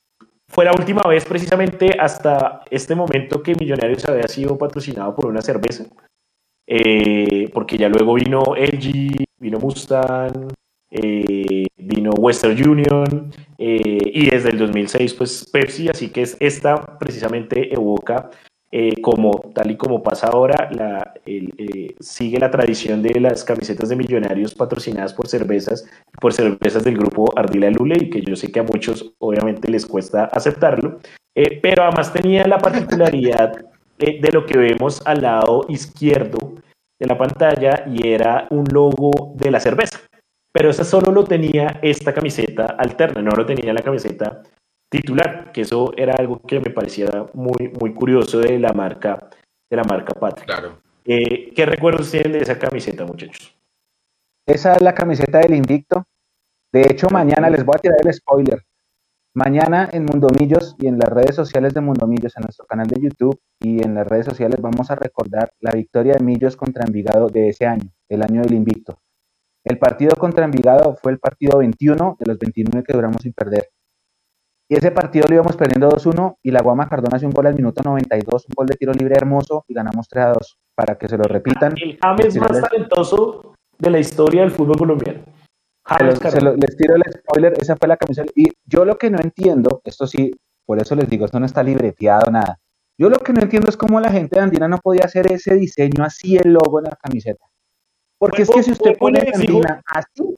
fue 0.48 0.64
la 0.64 0.72
última 0.72 1.02
vez, 1.02 1.24
precisamente 1.24 1.96
hasta 1.98 2.62
este 2.70 2.94
momento, 2.94 3.42
que 3.42 3.56
Millonarios 3.56 4.04
había 4.04 4.28
sido 4.28 4.56
patrocinado 4.56 5.14
por 5.16 5.26
una 5.26 5.42
cerveza. 5.42 5.84
Eh, 6.64 7.50
porque 7.52 7.76
ya 7.76 7.88
luego 7.88 8.14
vino 8.14 8.54
LG, 8.56 9.24
vino 9.40 9.58
Mustang, 9.58 10.52
eh, 10.90 11.66
vino 11.76 12.12
Western 12.12 12.52
Union 12.68 13.32
eh, 13.58 13.98
y 14.04 14.30
desde 14.30 14.50
el 14.50 14.58
2006 14.58 15.14
pues 15.14 15.48
Pepsi, 15.50 15.88
así 15.88 16.10
que 16.10 16.22
es, 16.22 16.36
esta 16.38 16.98
precisamente 16.98 17.74
evoca 17.74 18.30
eh, 18.74 19.02
como 19.02 19.52
tal 19.54 19.70
y 19.70 19.76
como 19.76 20.02
pasa 20.02 20.28
ahora, 20.28 20.70
la, 20.72 21.12
sigue 22.00 22.38
la 22.38 22.50
tradición 22.50 23.02
de 23.02 23.20
las 23.20 23.44
camisetas 23.44 23.90
de 23.90 23.96
millonarios 23.96 24.54
patrocinadas 24.54 25.12
por 25.12 25.28
cervezas, 25.28 25.86
por 26.18 26.32
cervezas 26.32 26.82
del 26.82 26.96
grupo 26.96 27.32
Ardila 27.36 27.70
Lule 27.70 27.96
y 28.00 28.08
que 28.10 28.22
yo 28.22 28.34
sé 28.34 28.50
que 28.50 28.60
a 28.60 28.62
muchos 28.62 29.12
obviamente 29.18 29.70
les 29.70 29.84
cuesta 29.84 30.24
aceptarlo, 30.24 31.00
pero 31.62 31.82
además 31.82 32.12
tenía 32.14 32.46
la 32.46 32.58
particularidad 32.58 33.62
de 33.98 34.30
lo 34.32 34.46
que 34.46 34.58
vemos 34.58 35.02
al 35.06 35.20
lado 35.20 35.66
izquierdo 35.68 36.54
de 36.98 37.06
la 37.06 37.18
pantalla 37.18 37.84
y 37.86 38.08
era 38.08 38.46
un 38.50 38.64
logo 38.72 39.34
de 39.36 39.50
la 39.50 39.60
cerveza. 39.60 40.00
Pero 40.52 40.70
esa 40.70 40.84
solo 40.84 41.10
lo 41.10 41.24
tenía 41.24 41.80
esta 41.82 42.12
camiseta 42.12 42.76
alterna, 42.78 43.22
no 43.22 43.32
lo 43.32 43.44
tenía 43.44 43.72
la 43.72 43.82
camiseta 43.82 44.42
titular, 44.92 45.50
que 45.52 45.62
eso 45.62 45.92
era 45.96 46.14
algo 46.18 46.40
que 46.42 46.60
me 46.60 46.70
parecía 46.70 47.08
muy, 47.32 47.72
muy 47.80 47.94
curioso 47.94 48.38
de 48.38 48.58
la 48.58 48.74
marca, 48.74 49.30
de 49.70 49.76
la 49.76 49.84
marca 49.84 50.12
Patria. 50.12 50.44
Claro. 50.44 50.78
Eh, 51.04 51.52
¿Qué 51.56 51.66
recuerdos 51.66 52.10
tienen 52.10 52.32
de 52.32 52.40
esa 52.40 52.58
camiseta, 52.58 53.04
muchachos? 53.06 53.56
Esa 54.46 54.74
es 54.74 54.82
la 54.82 54.94
camiseta 54.94 55.38
del 55.38 55.54
Invicto. 55.54 56.04
De 56.70 56.82
hecho, 56.82 57.08
mañana 57.10 57.48
les 57.48 57.64
voy 57.64 57.74
a 57.76 57.78
tirar 57.78 57.98
el 58.04 58.12
spoiler. 58.12 58.62
Mañana 59.34 59.88
en 59.90 60.04
Mundomillos 60.04 60.76
y 60.78 60.88
en 60.88 60.98
las 60.98 61.08
redes 61.08 61.34
sociales 61.34 61.72
de 61.72 61.80
Mundomillos, 61.80 62.36
en 62.36 62.42
nuestro 62.42 62.66
canal 62.66 62.86
de 62.86 63.00
YouTube 63.00 63.40
y 63.60 63.82
en 63.82 63.94
las 63.94 64.06
redes 64.06 64.26
sociales 64.26 64.60
vamos 64.60 64.90
a 64.90 64.94
recordar 64.94 65.52
la 65.60 65.72
victoria 65.72 66.14
de 66.14 66.24
Millos 66.24 66.54
contra 66.54 66.84
Envigado 66.84 67.28
de 67.28 67.48
ese 67.48 67.64
año, 67.64 67.88
el 68.10 68.22
año 68.22 68.42
del 68.42 68.52
Invicto. 68.52 68.98
El 69.64 69.78
partido 69.78 70.14
contra 70.16 70.44
Envigado 70.44 70.96
fue 70.96 71.12
el 71.12 71.18
partido 71.18 71.58
21 71.58 72.16
de 72.18 72.26
los 72.26 72.38
29 72.38 72.84
que 72.86 72.92
duramos 72.92 73.22
sin 73.22 73.32
perder. 73.32 73.70
Y 74.72 74.74
ese 74.74 74.90
partido 74.90 75.26
lo 75.28 75.34
íbamos 75.34 75.54
perdiendo 75.54 75.86
2-1 75.90 76.38
y 76.42 76.50
la 76.50 76.62
Guama 76.62 76.88
Cardona 76.88 77.18
hace 77.18 77.26
un 77.26 77.32
gol 77.32 77.46
al 77.46 77.54
minuto 77.54 77.82
92, 77.84 78.46
un 78.48 78.54
gol 78.56 78.66
de 78.66 78.74
tiro 78.76 78.94
libre 78.94 79.14
hermoso 79.14 79.66
y 79.68 79.74
ganamos 79.74 80.08
3-2. 80.08 80.56
Para 80.74 80.96
que 80.96 81.08
se 81.08 81.18
lo 81.18 81.24
repitan. 81.24 81.74
El 81.76 81.98
James 82.00 82.36
más 82.38 82.58
talentoso 82.58 83.52
de 83.78 83.90
la 83.90 83.98
historia 83.98 84.40
del 84.40 84.50
fútbol 84.50 84.78
colombiano. 84.78 85.24
les 86.00 86.76
tiro 86.78 86.94
el 86.96 87.02
spoiler, 87.12 87.52
esa 87.60 87.76
fue 87.76 87.86
la 87.86 87.98
camiseta. 87.98 88.32
Y 88.34 88.48
yo 88.64 88.86
lo 88.86 88.96
que 88.96 89.10
no 89.10 89.18
entiendo, 89.20 89.82
esto 89.84 90.06
sí, 90.06 90.30
por 90.64 90.80
eso 90.80 90.94
les 90.94 91.06
digo, 91.06 91.26
esto 91.26 91.38
no 91.38 91.44
está 91.44 91.62
libreteado, 91.62 92.30
nada. 92.30 92.58
Yo 92.96 93.10
lo 93.10 93.18
que 93.18 93.34
no 93.34 93.42
entiendo 93.42 93.68
es 93.68 93.76
cómo 93.76 94.00
la 94.00 94.10
gente 94.10 94.36
de 94.36 94.42
Andina 94.42 94.68
no 94.68 94.78
podía 94.78 95.04
hacer 95.04 95.30
ese 95.30 95.54
diseño 95.54 96.02
así 96.02 96.38
el 96.38 96.50
logo 96.50 96.78
en 96.78 96.84
la 96.84 96.96
camiseta. 96.96 97.44
Porque 98.16 98.40
es 98.40 98.48
que 98.48 98.62
si 98.62 98.72
usted 98.72 98.96
pone 98.96 99.20
Andina 99.34 99.82
así, 99.84 100.34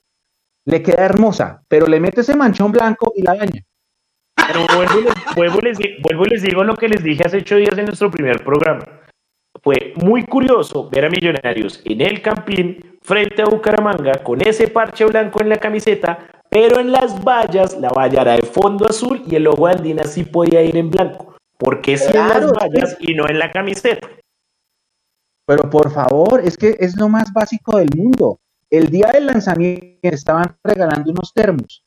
le 0.65 0.83
queda 0.83 1.05
hermosa, 1.05 1.63
pero 1.69 1.87
le 1.87 2.01
mete 2.01 2.23
ese 2.23 2.35
manchón 2.35 2.73
blanco 2.73 3.13
y 3.15 3.23
la 3.23 3.37
daña. 3.37 3.65
Pero 4.37 4.67
vuelvo 5.37 5.59
y, 5.61 5.65
les, 5.65 5.79
les, 5.79 6.43
digo 6.43 6.65
lo 6.65 6.75
que 6.75 6.89
les 6.89 7.03
dije 7.03 7.25
hace 7.25 7.39
ocho 7.39 7.57
días 7.57 7.77
en 7.79 7.87
nuestro 7.87 8.11
primer 8.11 8.43
programa. 8.45 8.85
Fue 9.63 9.95
muy 9.97 10.25
curioso 10.25 10.91
ver 10.91 11.07
a 11.07 11.09
Millonarios 11.09 11.81
en 11.85 12.01
el 12.01 12.21
Campín 12.21 12.99
frente 13.01 13.43
a 13.43 13.47
Bucaramanga 13.47 14.23
con 14.23 14.47
ese 14.47 14.69
parche 14.69 15.05
blanco 15.07 15.41
en 15.41 15.49
la 15.49 15.57
camiseta, 15.57 16.27
pero 16.51 16.81
en 16.81 16.93
las 16.93 17.23
vallas 17.23 17.79
la 17.79 17.89
valla 17.89 18.23
era 18.23 18.33
de 18.37 18.43
fondo 18.43 18.87
azul 18.87 19.23
y 19.27 19.37
el 19.37 19.45
logo 19.45 19.67
de 19.67 19.75
Andina 19.75 20.05
sí 20.05 20.25
podía 20.25 20.63
ir 20.63 20.77
en 20.77 20.91
blanco. 20.91 21.35
¿Por 21.57 21.81
qué 21.81 21.97
si 21.97 22.15
en 22.17 22.29
las 22.29 22.53
vallas 22.53 22.97
y 23.01 23.15
no 23.15 23.29
en 23.29 23.39
la 23.39 23.51
camiseta? 23.51 24.09
Pero 25.47 25.69
por 25.71 25.91
favor, 25.91 26.41
es 26.41 26.57
que 26.57 26.77
es 26.81 26.97
lo 26.97 27.09
más 27.09 27.33
básico 27.33 27.79
del 27.79 27.91
mundo. 27.97 28.41
El 28.71 28.89
día 28.89 29.09
del 29.13 29.27
lanzamiento 29.27 29.99
estaban 30.03 30.57
regalando 30.65 31.13
unos 31.13 31.33
termos. 31.33 31.84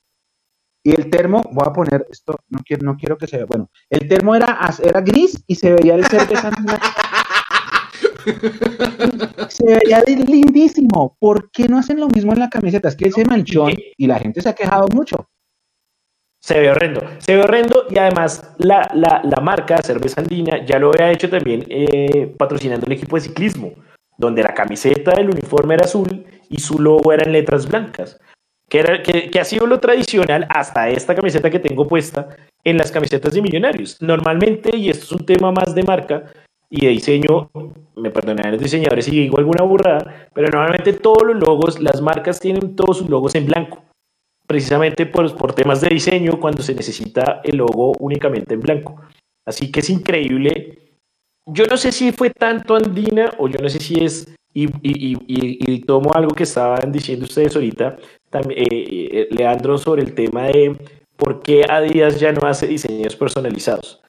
Y 0.88 0.91
el 0.91 1.10
termo, 1.10 1.41
voy 1.52 1.65
a 1.67 1.73
poner 1.73 2.08
esto, 2.10 2.39
no 2.47 2.60
quiero, 2.65 2.86
no 2.86 2.95
quiero 2.95 3.17
que 3.17 3.28
se 3.28 3.36
vea. 3.36 3.45
Bueno, 3.45 3.69
el 3.89 4.08
termo 4.08 4.34
era, 4.34 4.58
era 4.82 5.02
gris 5.02 5.43
y 5.45 5.56
se 5.56 5.73
veía 5.73 5.95
el 5.95 6.06
cerveza. 6.06 6.50
se 9.50 9.65
veía 9.65 10.02
lindísimo. 10.08 11.17
¿Por 11.19 11.52
qué 11.52 11.67
no 11.67 11.78
hacen 11.78 12.00
lo 12.00 12.08
mismo 12.08 12.32
en 12.32 12.39
la 12.39 12.50
camiseta? 12.50 12.88
Es 12.88 12.95
que 12.95 13.10
ese 13.10 13.26
manchón 13.26 13.73
y 13.97 14.08
la 14.08 14.17
gente 14.17 14.41
se 14.41 14.47
ha 14.47 14.56
quejado 14.56 14.88
mucho. 14.93 15.30
Se 16.39 16.58
ve 16.58 16.71
horrendo, 16.71 17.02
se 17.17 17.36
ve 17.36 17.41
horrendo 17.41 17.84
y 17.89 17.97
además 17.97 18.54
la, 18.58 18.89
la, 18.93 19.19
la 19.26 19.41
marca 19.41 19.82
Cerveza 19.82 20.21
Andina 20.21 20.65
ya 20.65 20.80
lo 20.80 20.93
había 20.93 21.12
hecho 21.12 21.30
también 21.30 21.65
eh, 21.67 22.34
patrocinando 22.38 22.86
un 22.86 22.93
equipo 22.93 23.17
de 23.17 23.23
ciclismo, 23.23 23.73
donde 24.17 24.41
la 24.41 24.54
camiseta 24.54 25.12
del 25.12 25.32
uniforme 25.32 25.73
era 25.73 25.84
azul 25.84 26.26
y 26.50 26.62
su 26.62 26.80
logo 26.80 27.12
era 27.12 27.26
en 27.26 27.34
letras 27.34 27.67
blancas, 27.67 28.21
que, 28.69 28.80
era, 28.80 29.01
que, 29.01 29.30
que 29.30 29.39
ha 29.39 29.45
sido 29.45 29.65
lo 29.67 29.80
tradicional 29.80 30.45
hasta 30.49 30.89
esta 30.89 31.15
camiseta 31.15 31.49
que 31.49 31.60
tengo 31.60 31.88
puesta 31.88 32.30
en 32.63 32.77
las 32.77 32.91
camisetas 32.91 33.34
de 33.34 33.41
millonarios. 33.41 34.01
Normalmente, 34.01 34.75
y 34.75 34.89
esto 34.89 35.06
es 35.06 35.12
un 35.12 35.25
tema 35.25 35.51
más 35.51 35.73
de 35.73 35.84
marca 35.84 36.25
y 36.69 36.86
de 36.86 36.91
diseño, 36.91 37.49
me 37.95 38.10
perdonarán 38.10 38.53
los 38.53 38.62
diseñadores 38.62 39.06
si 39.06 39.12
digo 39.12 39.38
alguna 39.38 39.63
burrada, 39.63 40.27
pero 40.34 40.49
normalmente 40.49 40.93
todos 40.93 41.25
los 41.25 41.38
logos, 41.38 41.80
las 41.80 42.01
marcas 42.01 42.39
tienen 42.39 42.75
todos 42.75 42.97
sus 42.97 43.10
logos 43.10 43.36
en 43.36 43.45
blanco 43.45 43.84
precisamente 44.47 45.06
por, 45.06 45.36
por 45.36 45.53
temas 45.53 45.82
de 45.82 45.89
diseño 45.89 46.39
cuando 46.39 46.63
se 46.63 46.73
necesita 46.73 47.41
el 47.43 47.58
logo 47.58 47.91
únicamente 47.99 48.53
en 48.53 48.62
blanco. 48.62 48.95
Así 49.45 49.69
que 49.71 49.82
es 49.82 49.89
increíble. 49.89 50.95
Yo 51.45 51.65
no 51.65 51.77
sé 51.77 51.91
si 51.91 52.12
fue 52.12 52.30
tanto 52.30 52.75
Andina 52.75 53.34
o 53.38 53.47
yo 53.49 53.60
no 53.60 53.69
sé 53.69 53.80
si 53.80 54.03
es, 54.03 54.34
y, 54.53 54.65
y, 54.82 55.15
y, 55.27 55.73
y 55.73 55.80
tomo 55.82 56.12
algo 56.13 56.34
que 56.34 56.43
estaban 56.43 56.91
diciendo 56.91 57.25
ustedes 57.25 57.56
ahorita, 57.56 57.97
eh, 58.32 58.68
eh, 58.70 59.28
Leandro, 59.32 59.78
sobre 59.78 60.04
el 60.04 60.13
tema 60.13 60.44
de 60.44 60.76
por 61.16 61.42
qué 61.42 61.66
Adidas 61.68 62.20
ya 62.20 62.32
no 62.32 62.48
hace 62.48 62.68
diseños 62.68 63.16
personalizados. 63.16 64.02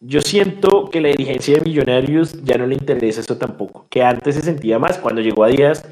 Yo 0.00 0.20
siento 0.20 0.90
que 0.90 1.00
la 1.00 1.08
dirigencia 1.08 1.54
de 1.54 1.62
Millonarios 1.62 2.44
ya 2.44 2.58
no 2.58 2.66
le 2.66 2.74
interesa 2.74 3.20
eso 3.20 3.38
tampoco, 3.38 3.86
que 3.88 4.02
antes 4.02 4.34
se 4.34 4.42
sentía 4.42 4.78
más 4.78 4.98
cuando 4.98 5.22
llegó 5.22 5.44
Adidas 5.44 5.84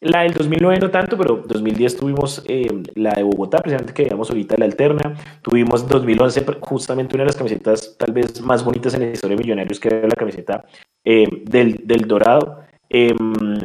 la 0.00 0.22
del 0.22 0.34
2009 0.34 0.78
no 0.78 0.90
tanto, 0.90 1.16
pero 1.16 1.42
2010 1.46 1.96
tuvimos 1.96 2.42
eh, 2.46 2.82
la 2.94 3.14
de 3.14 3.22
Bogotá, 3.22 3.58
precisamente 3.58 3.94
que 3.94 4.02
veíamos 4.02 4.28
ahorita 4.28 4.56
la 4.58 4.66
alterna. 4.66 5.14
Tuvimos 5.40 5.88
2011 5.88 6.44
justamente 6.60 7.14
una 7.14 7.24
de 7.24 7.28
las 7.28 7.36
camisetas 7.36 7.96
tal 7.98 8.12
vez 8.12 8.40
más 8.42 8.62
bonitas 8.62 8.92
en 8.94 9.00
la 9.00 9.06
historia 9.06 9.36
de 9.36 9.42
Millonarios, 9.42 9.80
que 9.80 9.88
era 9.88 10.06
la 10.06 10.14
camiseta 10.14 10.66
eh, 11.02 11.26
del, 11.44 11.80
del, 11.86 12.02
Dorado. 12.06 12.60
Em, 12.90 13.58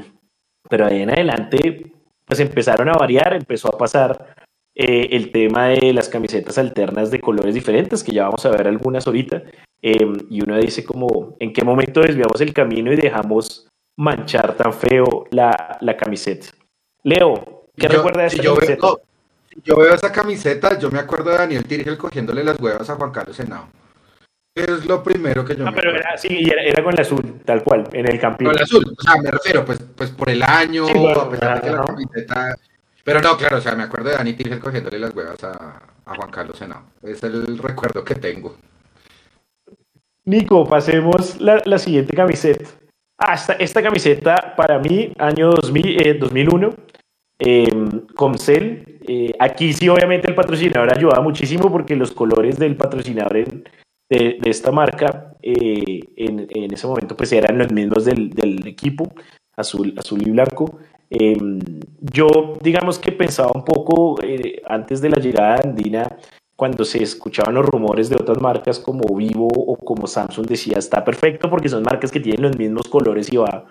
pero 0.70 0.86
ahí 0.86 1.02
en 1.02 1.10
adelante, 1.10 1.92
pues 2.32 2.40
empezaron 2.40 2.88
a 2.88 2.94
variar, 2.94 3.34
empezó 3.34 3.68
a 3.68 3.78
pasar 3.78 4.36
eh, 4.74 5.10
el 5.12 5.34
tema 5.34 5.66
de 5.68 5.92
las 5.92 6.08
camisetas 6.08 6.58
alternas 6.58 7.12
de 7.12 7.20
colores 7.20 7.54
diferentes, 7.54 8.02
que 8.06 8.14
ya 8.14 8.24
vamos 8.24 8.46
a 8.46 8.52
ver 8.52 8.68
algunas 8.70 9.06
ahorita. 9.06 9.44
em, 9.82 10.14
y 10.30 10.42
uno 10.42 10.58
dice 10.58 10.86
como, 10.86 11.36
¿en 11.40 11.52
qué 11.52 11.66
momento 11.66 12.00
desviamos 12.00 12.40
el 12.40 12.54
camino 12.54 12.94
y 12.94 12.96
dejamos 12.96 13.68
manchar 13.98 14.56
tan 14.56 14.72
feo 14.72 15.26
la, 15.32 15.78
la 15.82 15.98
camiseta? 15.98 16.48
Leo, 17.04 17.66
¿qué 17.76 17.88
Yo- 17.90 17.96
recuerda 17.98 18.22
de 18.22 18.28
esta 18.28 18.44
yo 18.44 18.56
camiseta? 18.56 18.88
Veo, 18.88 19.02
yo 19.66 19.76
veo 19.76 19.94
esa 19.94 20.12
camiseta, 20.14 20.80
yo 20.80 20.90
me 20.90 21.00
acuerdo 21.00 21.32
de 21.32 21.38
Daniel 21.40 21.66
Tirgel 21.66 21.98
cogiéndole 21.98 22.46
las 22.46 22.58
huevas 22.62 22.90
a 22.90 22.96
Juan 22.96 23.12
Carlos 23.12 23.38
Henao. 23.42 23.66
Es 24.64 24.86
lo 24.86 25.02
primero 25.04 25.44
que 25.46 25.56
yo 25.56 25.66
Ah, 25.68 25.72
me 25.72 25.78
pero 25.78 25.96
era, 25.96 26.18
sí, 26.18 26.50
era, 26.52 26.62
era 26.62 26.84
con 26.84 26.94
el 26.94 27.00
azul, 27.00 27.42
tal 27.46 27.64
cual, 27.64 27.88
en 27.94 28.08
el 28.08 28.20
campín. 28.20 28.48
Con 28.48 28.56
el 28.58 28.64
azul, 28.64 28.84
o 28.98 29.02
sea, 29.02 29.22
me 29.22 29.32
refiero, 29.32 29.64
pues, 29.66 29.80
pues 29.96 30.10
por 30.12 30.30
el 30.30 30.42
año, 30.44 30.86
Sí, 30.88 30.94
bueno, 30.98 31.22
a 31.22 31.30
pesar 31.30 31.56
de 31.62 31.70
que 31.70 31.76
la 31.76 31.82
camiseta... 31.86 32.56
Pero 33.04 33.20
no, 33.22 33.36
claro, 33.38 33.58
o 33.58 33.62
sea, 33.62 33.76
me 33.76 33.84
acuerdo 33.84 34.10
de 34.10 34.16
Dani 34.18 34.34
Tirgel 34.34 34.60
cogiéndole 34.60 35.00
las 35.00 35.16
huevas 35.16 35.44
a, 35.44 35.82
a 36.06 36.16
Juan 36.16 36.30
Carlos 36.30 36.62
Henao. 36.62 36.84
Es 37.02 37.24
el 37.24 37.58
recuerdo 37.58 38.04
que 38.04 38.14
tengo. 38.16 38.56
Nico, 40.26 40.68
pasemos 40.68 41.42
la, 41.42 41.62
la 41.66 41.80
siguiente 41.80 42.16
camiseta. 42.16 42.70
Ah, 43.18 43.34
esta, 43.34 43.54
esta 43.54 43.82
camiseta 43.82 44.54
para 44.56 44.78
mí, 44.80 45.12
año 45.18 45.50
2000, 45.52 46.08
eh, 46.08 46.14
2001, 46.16 46.70
eh, 47.40 47.68
Comcel. 48.16 49.00
eh, 49.08 49.32
aquí 49.40 49.74
sí, 49.74 49.90
obviamente, 49.90 50.28
el 50.28 50.36
patrocinador 50.36 50.96
ayudaba 50.96 51.24
muchísimo 51.24 51.72
porque 51.72 51.96
los 51.96 52.12
colores 52.12 52.58
del 52.60 52.76
patrocinador 52.78 53.38
en- 53.38 53.64
de, 54.12 54.40
esta 54.44 54.72
marca 54.72 55.34
eh, 55.42 56.02
en, 56.18 56.48
en 56.50 56.74
ese 56.74 56.86
momento 56.86 57.16
pues 57.16 57.32
eran 57.32 57.58
los 57.58 57.72
mismos 57.72 58.06
del, 58.06 58.30
del 58.32 58.68
equipo, 58.68 59.12
azul, 59.56 59.94
azul 59.98 60.22
y 60.22 60.32
blanco. 60.32 60.80
Eh, 61.10 61.38
yo, 62.00 62.58
digamos 62.62 63.00
que 63.00 63.12
pensaba 63.12 63.52
un 63.54 63.64
poco 63.64 64.22
eh, 64.24 64.62
antes 64.68 65.02
de 65.02 65.10
la 65.10 65.18
llegada 65.18 65.56
de 65.56 65.70
Andina, 65.70 66.18
cuando 66.56 66.86
se 66.86 67.02
escuchaban 67.02 67.56
los 67.56 67.66
rumores 67.66 68.10
de 68.10 68.16
otras 68.16 68.40
marcas 68.40 68.80
como 68.80 69.16
Vivo 69.16 69.48
o 69.48 69.76
como 69.78 70.08
Samsung, 70.08 70.46
decía 70.46 70.78
está 70.78 71.04
perfecto 71.04 71.50
porque 71.50 71.70
son 71.70 71.84
marcas 71.84 72.12
que 72.12 72.20
tienen 72.20 72.44
los 72.44 72.58
mismos 72.58 72.88
colores 72.88 73.32
y 73.34 73.38
va 73.38 73.66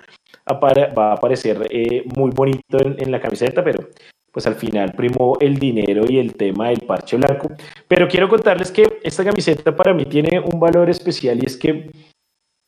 a, 0.47 0.53
va 0.53 1.11
a 1.11 1.13
aparecer 1.13 1.67
eh, 1.71 2.05
muy 2.17 2.31
bonito 2.31 2.79
en 2.81 3.11
la 3.11 3.21
camiseta, 3.21 3.63
pero 3.63 3.89
pues 4.33 4.47
al 4.47 4.55
final 4.55 4.93
primó 4.93 5.37
el 5.41 5.59
dinero 5.59 6.05
y 6.09 6.19
el 6.19 6.35
tema 6.35 6.69
del 6.69 6.81
parche 6.81 7.17
blanco. 7.17 7.49
Pero 7.89 8.09
quiero 8.09 8.29
contarles 8.29 8.71
que 8.71 9.01
esta 9.03 9.25
camiseta 9.25 9.75
para 9.75 9.95
mí 9.95 10.05
tiene 10.05 10.41
un 10.41 10.59
valor 10.59 10.89
especial 10.91 11.39
y 11.43 11.47
es 11.47 11.57
que 11.57 11.91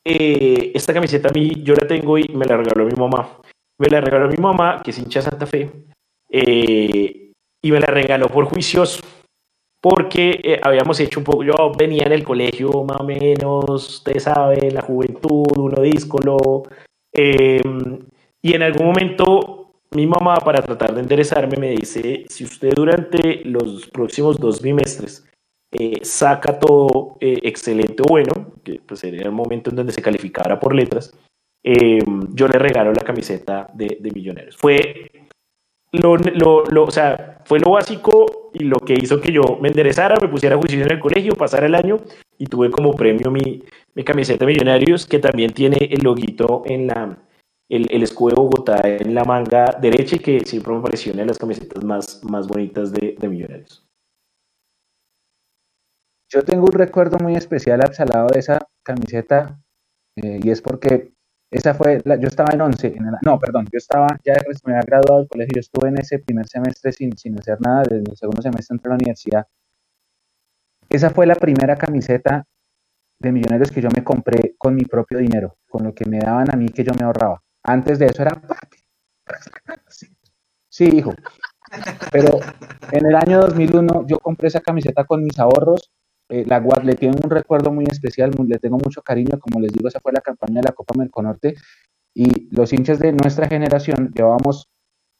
eh, 0.04 0.72
esta 0.74 0.92
camiseta 0.92 1.28
a 1.28 1.32
mí 1.32 1.62
yo 1.62 1.74
la 1.74 1.86
tengo 1.86 2.18
y 2.18 2.28
me 2.28 2.46
la 2.46 2.56
regaló 2.56 2.84
mi 2.84 2.94
mamá. 2.94 3.38
Me 3.78 3.88
la 3.88 4.00
regaló 4.00 4.28
mi 4.28 4.36
mamá, 4.36 4.82
que 4.82 4.90
es 4.90 4.98
hincha 4.98 5.22
Santa 5.22 5.46
Fe, 5.46 5.70
eh, 6.30 7.32
y 7.62 7.70
me 7.70 7.80
la 7.80 7.86
regaló 7.86 8.28
por 8.28 8.44
juicioso 8.44 9.02
porque 9.82 10.40
eh, 10.44 10.60
habíamos 10.62 11.00
hecho 11.00 11.18
un 11.18 11.24
poco, 11.24 11.42
yo 11.42 11.72
venía 11.76 12.04
en 12.04 12.12
el 12.12 12.22
colegio 12.22 12.84
más 12.84 13.00
o 13.00 13.04
menos, 13.04 13.96
ustedes 13.96 14.22
saben, 14.22 14.72
la 14.72 14.80
juventud, 14.80 15.44
uno 15.56 15.82
díscolo, 15.82 16.62
eh, 17.12 17.60
y 18.40 18.54
en 18.54 18.62
algún 18.62 18.86
momento 18.86 19.61
mi 19.94 20.06
mamá 20.06 20.36
para 20.36 20.62
tratar 20.62 20.94
de 20.94 21.00
enderezarme 21.00 21.56
me 21.58 21.70
dice, 21.70 22.24
si 22.28 22.44
usted 22.44 22.72
durante 22.74 23.42
los 23.44 23.86
próximos 23.88 24.38
dos 24.38 24.60
bimestres 24.60 25.26
eh, 25.70 26.00
saca 26.02 26.58
todo 26.58 27.16
eh, 27.20 27.38
excelente 27.42 28.02
o 28.02 28.06
bueno, 28.08 28.52
que 28.62 28.80
pues 28.86 29.04
era 29.04 29.24
el 29.24 29.32
momento 29.32 29.70
en 29.70 29.76
donde 29.76 29.92
se 29.92 30.02
calificara 30.02 30.60
por 30.60 30.74
letras, 30.74 31.16
eh, 31.64 32.00
yo 32.30 32.48
le 32.48 32.58
regalo 32.58 32.92
la 32.92 33.02
camiseta 33.02 33.68
de, 33.72 33.98
de 34.00 34.10
Millonarios. 34.10 34.56
Fue 34.56 35.10
lo, 35.92 36.16
lo, 36.16 36.64
lo, 36.64 36.84
o 36.84 36.90
sea, 36.90 37.40
fue 37.44 37.60
lo 37.60 37.72
básico 37.72 38.50
y 38.54 38.64
lo 38.64 38.78
que 38.78 38.94
hizo 38.94 39.20
que 39.20 39.32
yo 39.32 39.58
me 39.60 39.68
enderezara, 39.68 40.16
me 40.20 40.28
pusiera 40.28 40.56
juicio 40.56 40.82
en 40.82 40.90
el 40.90 40.98
colegio, 40.98 41.34
pasara 41.34 41.66
el 41.66 41.74
año 41.74 42.00
y 42.38 42.46
tuve 42.46 42.70
como 42.70 42.92
premio 42.92 43.30
mi, 43.30 43.62
mi 43.94 44.04
camiseta 44.04 44.46
Millonarios, 44.46 45.06
que 45.06 45.18
también 45.18 45.52
tiene 45.52 45.76
el 45.90 46.02
loguito 46.02 46.62
en 46.66 46.86
la, 46.86 47.18
el, 47.72 48.02
escudo 48.02 48.34
de 48.34 48.34
Bogotá 48.42 48.80
en 48.84 49.14
la 49.14 49.24
manga 49.24 49.78
derecha 49.80 50.16
y 50.16 50.18
que 50.18 50.40
siempre 50.40 50.74
me 50.74 50.82
pareció 50.82 51.12
una 51.12 51.22
de 51.22 51.28
las 51.28 51.38
camisetas 51.38 51.82
más, 51.82 52.22
más 52.22 52.46
bonitas 52.46 52.92
de, 52.92 53.16
Millonarios. 53.22 53.86
Yo 56.28 56.42
tengo 56.42 56.64
un 56.64 56.72
recuerdo 56.72 57.18
muy 57.18 57.34
especial 57.34 57.80
Absalado 57.80 58.28
de 58.28 58.40
esa 58.40 58.58
camiseta 58.82 59.58
eh, 60.16 60.40
y 60.42 60.50
es 60.50 60.60
porque 60.60 61.12
esa 61.50 61.74
fue, 61.74 62.00
la, 62.04 62.16
yo 62.16 62.28
estaba 62.28 62.52
en 62.52 62.60
11, 62.60 62.88
en 62.88 63.06
el- 63.06 63.14
no, 63.22 63.38
perdón, 63.38 63.66
yo 63.72 63.78
estaba, 63.78 64.18
ya 64.24 64.34
me 64.64 64.72
había 64.72 64.86
graduado 64.86 65.20
del 65.20 65.28
colegio, 65.28 65.54
yo 65.56 65.60
estuve 65.60 65.88
en 65.88 65.98
ese 65.98 66.18
primer 66.18 66.46
semestre 66.46 66.92
sin, 66.92 67.16
sin 67.16 67.38
hacer 67.38 67.58
nada, 67.60 67.82
desde 67.82 68.10
el 68.10 68.16
segundo 68.16 68.42
semestre 68.42 68.74
entré 68.74 68.88
a 68.88 68.90
la 68.90 68.96
universidad. 68.96 69.46
Esa 70.88 71.10
fue 71.10 71.26
la 71.26 71.34
primera 71.34 71.76
camiseta 71.76 72.46
de 73.18 73.32
millonarios 73.32 73.70
que 73.70 73.80
yo 73.80 73.88
me 73.94 74.04
compré 74.04 74.56
con 74.58 74.74
mi 74.74 74.84
propio 74.84 75.18
dinero, 75.18 75.56
con 75.68 75.84
lo 75.84 75.94
que 75.94 76.04
me 76.06 76.18
daban 76.18 76.50
a 76.52 76.56
mí 76.56 76.68
que 76.68 76.84
yo 76.84 76.92
me 76.98 77.04
ahorraba. 77.04 77.42
Antes 77.64 77.98
de 77.98 78.06
eso 78.06 78.22
era, 78.22 78.32
"Papi, 78.40 78.78
sí, 80.68 80.84
hijo. 80.92 81.12
Pero 82.12 82.40
en 82.92 83.06
el 83.06 83.16
año 83.16 83.40
2001 83.40 84.06
yo 84.06 84.18
compré 84.18 84.48
esa 84.48 84.60
camiseta 84.60 85.04
con 85.04 85.22
mis 85.22 85.38
ahorros 85.38 85.90
eh, 86.28 86.44
la 86.46 86.60
guard 86.60 86.84
le 86.84 86.94
tiene 86.94 87.16
un 87.22 87.28
recuerdo 87.30 87.70
muy 87.72 87.84
especial, 87.84 88.30
le 88.46 88.58
tengo 88.58 88.78
mucho 88.78 89.02
cariño, 89.02 89.38
como 89.38 89.60
les 89.60 89.70
digo, 89.72 89.88
esa 89.88 90.00
fue 90.00 90.12
la 90.12 90.22
campaña 90.22 90.62
de 90.62 90.68
la 90.68 90.72
Copa 90.72 90.94
Merconorte 90.96 91.56
y 92.14 92.48
los 92.56 92.72
hinchas 92.72 92.98
de 93.00 93.12
nuestra 93.12 93.48
generación 93.48 94.10
llevábamos 94.14 94.70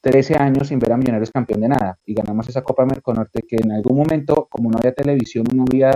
13 0.00 0.36
años 0.36 0.68
sin 0.68 0.78
ver 0.78 0.92
a 0.92 0.96
Millonarios 0.96 1.30
campeón 1.30 1.60
de 1.62 1.68
nada 1.68 1.98
y 2.06 2.14
ganamos 2.14 2.48
esa 2.48 2.62
Copa 2.62 2.86
Merconorte 2.86 3.42
que 3.42 3.56
en 3.56 3.72
algún 3.72 3.98
momento, 3.98 4.48
como 4.50 4.70
no 4.70 4.78
había 4.78 4.94
televisión, 4.94 5.44
no 5.54 5.64
había 5.70 5.92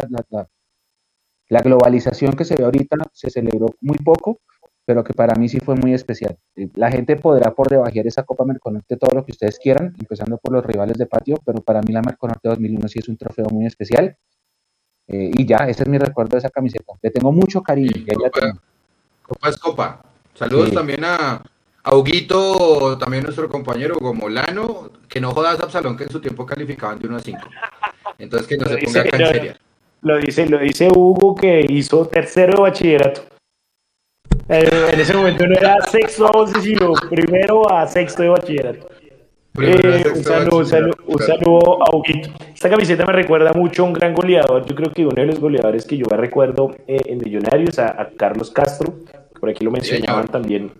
la 1.48 1.62
globalización 1.62 2.34
que 2.34 2.44
se 2.44 2.56
ve 2.56 2.64
ahorita, 2.64 2.96
se 3.12 3.30
celebró 3.30 3.68
muy 3.80 3.96
poco, 3.98 4.40
pero 4.86 5.04
que 5.04 5.12
para 5.12 5.34
mí 5.34 5.48
sí 5.48 5.60
fue 5.60 5.74
muy 5.74 5.92
especial. 5.92 6.38
Eh, 6.54 6.68
La 6.76 6.90
gente 6.90 7.16
podrá 7.16 7.50
por 7.52 7.68
debajear 7.68 8.06
esa 8.06 8.22
Copa 8.22 8.44
Merconorte 8.44 8.96
todo 8.96 9.14
lo 9.14 9.24
que 9.26 9.32
ustedes 9.32 9.58
quieran, 9.58 9.94
empezando 10.00 10.38
por 10.38 10.52
los 10.52 10.64
rivales 10.64 10.96
de 10.96 11.06
patio, 11.06 11.36
pero 11.44 11.60
para 11.60 11.82
mí 11.82 11.92
la 11.92 12.00
Merconorte 12.02 12.48
2001 12.48 12.88
sí 12.88 13.00
es 13.00 13.08
un 13.08 13.16
trofeo 13.18 13.46
muy 13.50 13.66
especial. 13.66 14.16
Eh, 15.08 15.30
y 15.36 15.44
ya, 15.46 15.58
ese 15.68 15.82
es 15.82 15.88
mi 15.88 15.98
recuerdo 15.98 16.30
de 16.32 16.38
esa 16.38 16.50
camiseta. 16.50 16.92
Le 17.02 17.10
tengo 17.10 17.30
mucho 17.32 17.62
cariño. 17.62 17.90
Copa 19.22 19.48
es 19.48 19.56
copa. 19.58 20.02
Saludos 20.34 20.68
Sí. 20.70 20.74
también 20.74 21.04
a, 21.04 21.42
a 21.82 21.96
Huguito, 21.96 22.96
también 22.98 23.22
nuestro 23.24 23.48
compañero 23.48 23.96
Hugo 24.00 24.14
Molano, 24.14 24.90
que 25.08 25.20
no 25.20 25.32
jodas 25.32 25.58
a 25.60 25.64
Absalón 25.64 25.96
que 25.96 26.04
en 26.04 26.10
su 26.10 26.20
tiempo 26.20 26.44
calificaban 26.46 26.98
de 26.98 27.06
1 27.08 27.16
a 27.16 27.20
5. 27.20 27.38
Entonces 28.18 28.46
que 28.48 28.56
no 28.56 28.66
se 28.66 28.76
Dice- 28.76 28.86
ponga 28.86 29.00
acá 29.00 29.36
en. 29.36 29.54
Lo 30.02 30.18
dice, 30.18 30.46
lo 30.46 30.58
dice 30.58 30.88
Hugo 30.94 31.34
que 31.34 31.64
hizo 31.68 32.06
tercero 32.06 32.54
de 32.56 32.62
bachillerato. 32.62 33.22
Eh, 34.48 34.90
en 34.92 35.00
ese 35.00 35.14
momento 35.14 35.46
no 35.46 35.54
era 35.54 35.76
sexto 35.90 36.26
a 36.26 36.30
once, 36.30 36.60
sino 36.60 36.92
primero 37.10 37.70
a 37.70 37.86
sexto 37.86 38.22
de 38.22 38.28
bachillerato. 38.28 38.88
Eh, 39.58 40.04
un, 40.14 40.22
saludo, 40.22 40.58
un, 40.58 40.66
saludo, 40.66 40.96
un 41.06 41.18
saludo 41.18 41.82
a 41.82 41.96
Huguito. 41.96 42.28
Esta 42.54 42.68
camiseta 42.68 43.06
me 43.06 43.12
recuerda 43.12 43.52
mucho 43.54 43.82
a 43.82 43.86
un 43.86 43.92
gran 43.94 44.14
goleador. 44.14 44.66
Yo 44.66 44.74
creo 44.74 44.92
que 44.92 45.02
uno 45.06 45.14
de 45.14 45.26
los 45.26 45.40
goleadores 45.40 45.84
que 45.86 45.96
yo 45.96 46.04
recuerdo 46.10 46.76
eh, 46.86 47.00
en 47.06 47.18
Millonarios, 47.18 47.78
a, 47.78 48.00
a 48.00 48.10
Carlos 48.10 48.50
Castro. 48.50 48.94
Por 49.40 49.50
aquí 49.50 49.64
lo 49.64 49.70
mencionaban 49.70 50.26
señor. 50.26 50.28
también 50.28 50.72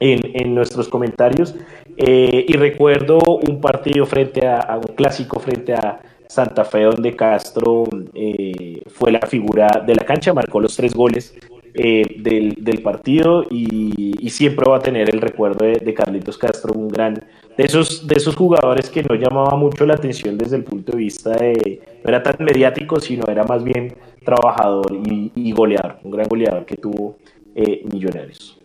en, 0.00 0.20
en 0.34 0.54
nuestros 0.54 0.88
comentarios. 0.88 1.54
Eh, 1.96 2.44
y 2.48 2.52
recuerdo 2.54 3.18
un 3.18 3.60
partido 3.60 4.06
frente 4.06 4.46
a, 4.46 4.58
a 4.58 4.76
un 4.76 4.94
clásico 4.96 5.38
frente 5.38 5.74
a 5.74 6.00
Santa 6.26 6.64
Fe, 6.64 6.82
donde 6.84 7.16
Castro 7.16 7.84
eh, 8.14 8.82
fue 8.88 9.10
la 9.10 9.20
figura 9.20 9.82
de 9.84 9.94
la 9.96 10.04
cancha, 10.04 10.32
marcó 10.32 10.60
los 10.60 10.76
tres 10.76 10.94
goles 10.94 11.34
eh, 11.74 12.16
del, 12.18 12.56
del 12.58 12.82
partido 12.82 13.44
y, 13.50 14.14
y 14.18 14.30
siempre 14.30 14.68
va 14.68 14.76
a 14.78 14.80
tener 14.80 15.08
el 15.14 15.20
recuerdo 15.20 15.64
de, 15.64 15.74
de 15.74 15.94
Carlitos 15.94 16.38
Castro, 16.38 16.72
un 16.74 16.88
gran 16.88 17.14
de 17.14 17.64
esos, 17.64 18.06
de 18.06 18.16
esos 18.16 18.36
jugadores 18.36 18.88
que 18.90 19.02
no 19.02 19.14
llamaba 19.14 19.56
mucho 19.56 19.84
la 19.86 19.94
atención 19.94 20.38
desde 20.38 20.56
el 20.56 20.64
punto 20.64 20.92
de 20.92 20.98
vista 20.98 21.30
de, 21.30 21.80
no 22.02 22.08
era 22.08 22.22
tan 22.22 22.36
mediático, 22.44 23.00
sino 23.00 23.26
era 23.28 23.44
más 23.44 23.62
bien 23.62 23.94
trabajador 24.24 24.92
y, 25.04 25.32
y 25.34 25.52
goleador, 25.52 25.98
un 26.02 26.10
gran 26.10 26.28
goleador 26.28 26.64
que 26.64 26.76
tuvo 26.76 27.18
eh, 27.54 27.82
Millonarios. 27.92 28.56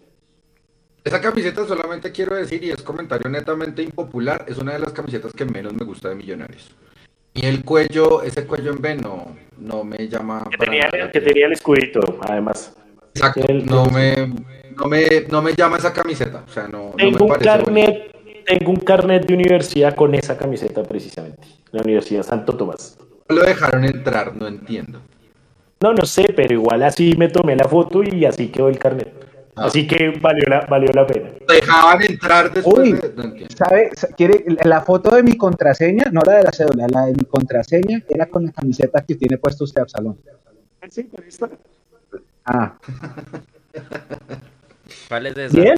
Esa 1.03 1.21
camiseta 1.21 1.65
solamente 1.67 2.11
quiero 2.11 2.35
decir, 2.35 2.63
y 2.63 2.71
es 2.71 2.81
comentario 2.81 3.29
netamente 3.29 3.83
impopular, 3.83 4.45
es 4.47 4.57
una 4.57 4.73
de 4.73 4.79
las 4.79 4.91
camisetas 4.91 5.33
que 5.33 5.45
menos 5.45 5.73
me 5.73 5.85
gusta 5.85 6.09
de 6.09 6.15
Millonarios. 6.15 6.75
Y 7.33 7.45
el 7.45 7.63
cuello, 7.65 8.23
ese 8.23 8.45
cuello 8.47 8.71
en 8.71 8.77
V 8.79 8.95
no, 8.95 9.35
no 9.57 9.83
me 9.83 10.07
llama 10.07 10.47
Que 10.49 10.57
para 10.57 10.71
tenía, 10.71 10.89
nada. 10.89 11.11
que 11.11 11.21
tenía 11.21 11.47
el 11.47 11.51
escudito, 11.51 11.99
además. 12.21 12.73
Exacto, 13.15 13.41
el- 13.47 13.65
no 13.65 13.86
me, 13.88 14.28
no 14.75 14.86
me, 14.88 15.08
no 15.30 15.41
me 15.41 15.54
llama 15.54 15.78
esa 15.78 15.93
camiseta. 15.93 16.43
O 16.48 16.52
sea, 16.52 16.67
no, 16.67 16.89
no 16.89 16.96
Tengo 16.98 17.25
me 17.27 17.33
un 17.33 17.39
carnet, 17.39 18.15
tengo 18.46 18.71
un 18.71 18.79
carnet 18.79 19.25
de 19.25 19.33
universidad 19.33 19.96
con 19.96 20.13
esa 20.13 20.37
camiseta 20.37 20.83
precisamente, 20.83 21.48
la 21.71 21.81
Universidad 21.81 22.23
Santo 22.23 22.56
Tomás. 22.56 22.98
No 23.29 23.37
lo 23.37 23.44
dejaron 23.44 23.85
entrar, 23.85 24.35
no 24.35 24.48
entiendo. 24.48 25.00
No, 25.81 25.94
no 25.94 26.06
sé, 26.06 26.33
pero 26.35 26.54
igual 26.54 26.83
así 26.83 27.15
me 27.17 27.29
tomé 27.29 27.56
la 27.56 27.67
foto 27.67 28.04
y 28.04 28.25
así 28.25 28.50
quedó 28.50 28.69
el 28.69 28.77
carnet. 28.77 29.13
Ah. 29.56 29.65
Así 29.65 29.87
que 29.87 30.10
valió 30.21 30.44
la, 30.48 30.62
valió 30.69 30.89
la 30.94 31.08
pena. 31.08 31.29
Dejaban 31.48 32.02
entrar 32.02 32.54
después 32.54 32.77
Uy. 32.79 32.94
de... 32.94 33.13
No. 33.15 33.33
¿Sabe? 33.56 33.89
¿Quiere 34.17 34.44
la 34.65 34.81
foto 34.81 35.15
de 35.15 35.23
mi 35.23 35.37
contraseña? 35.37 36.06
No 36.12 36.21
la 36.25 36.33
de 36.33 36.44
la 36.44 36.52
cédula, 36.52 36.87
la 36.89 37.06
de 37.06 37.13
mi 37.13 37.23
contraseña 37.23 38.02
era 38.10 38.25
con 38.25 38.46
la 38.46 38.52
camiseta 38.52 39.02
que 39.06 39.15
tiene 39.15 39.37
puesto 39.37 39.63
usted, 39.63 39.81
Absalón. 39.81 40.17
Ah. 42.46 42.73
¿Cuál 45.08 45.25
es 45.27 45.37
esa? 45.37 45.60
Bien, 45.60 45.75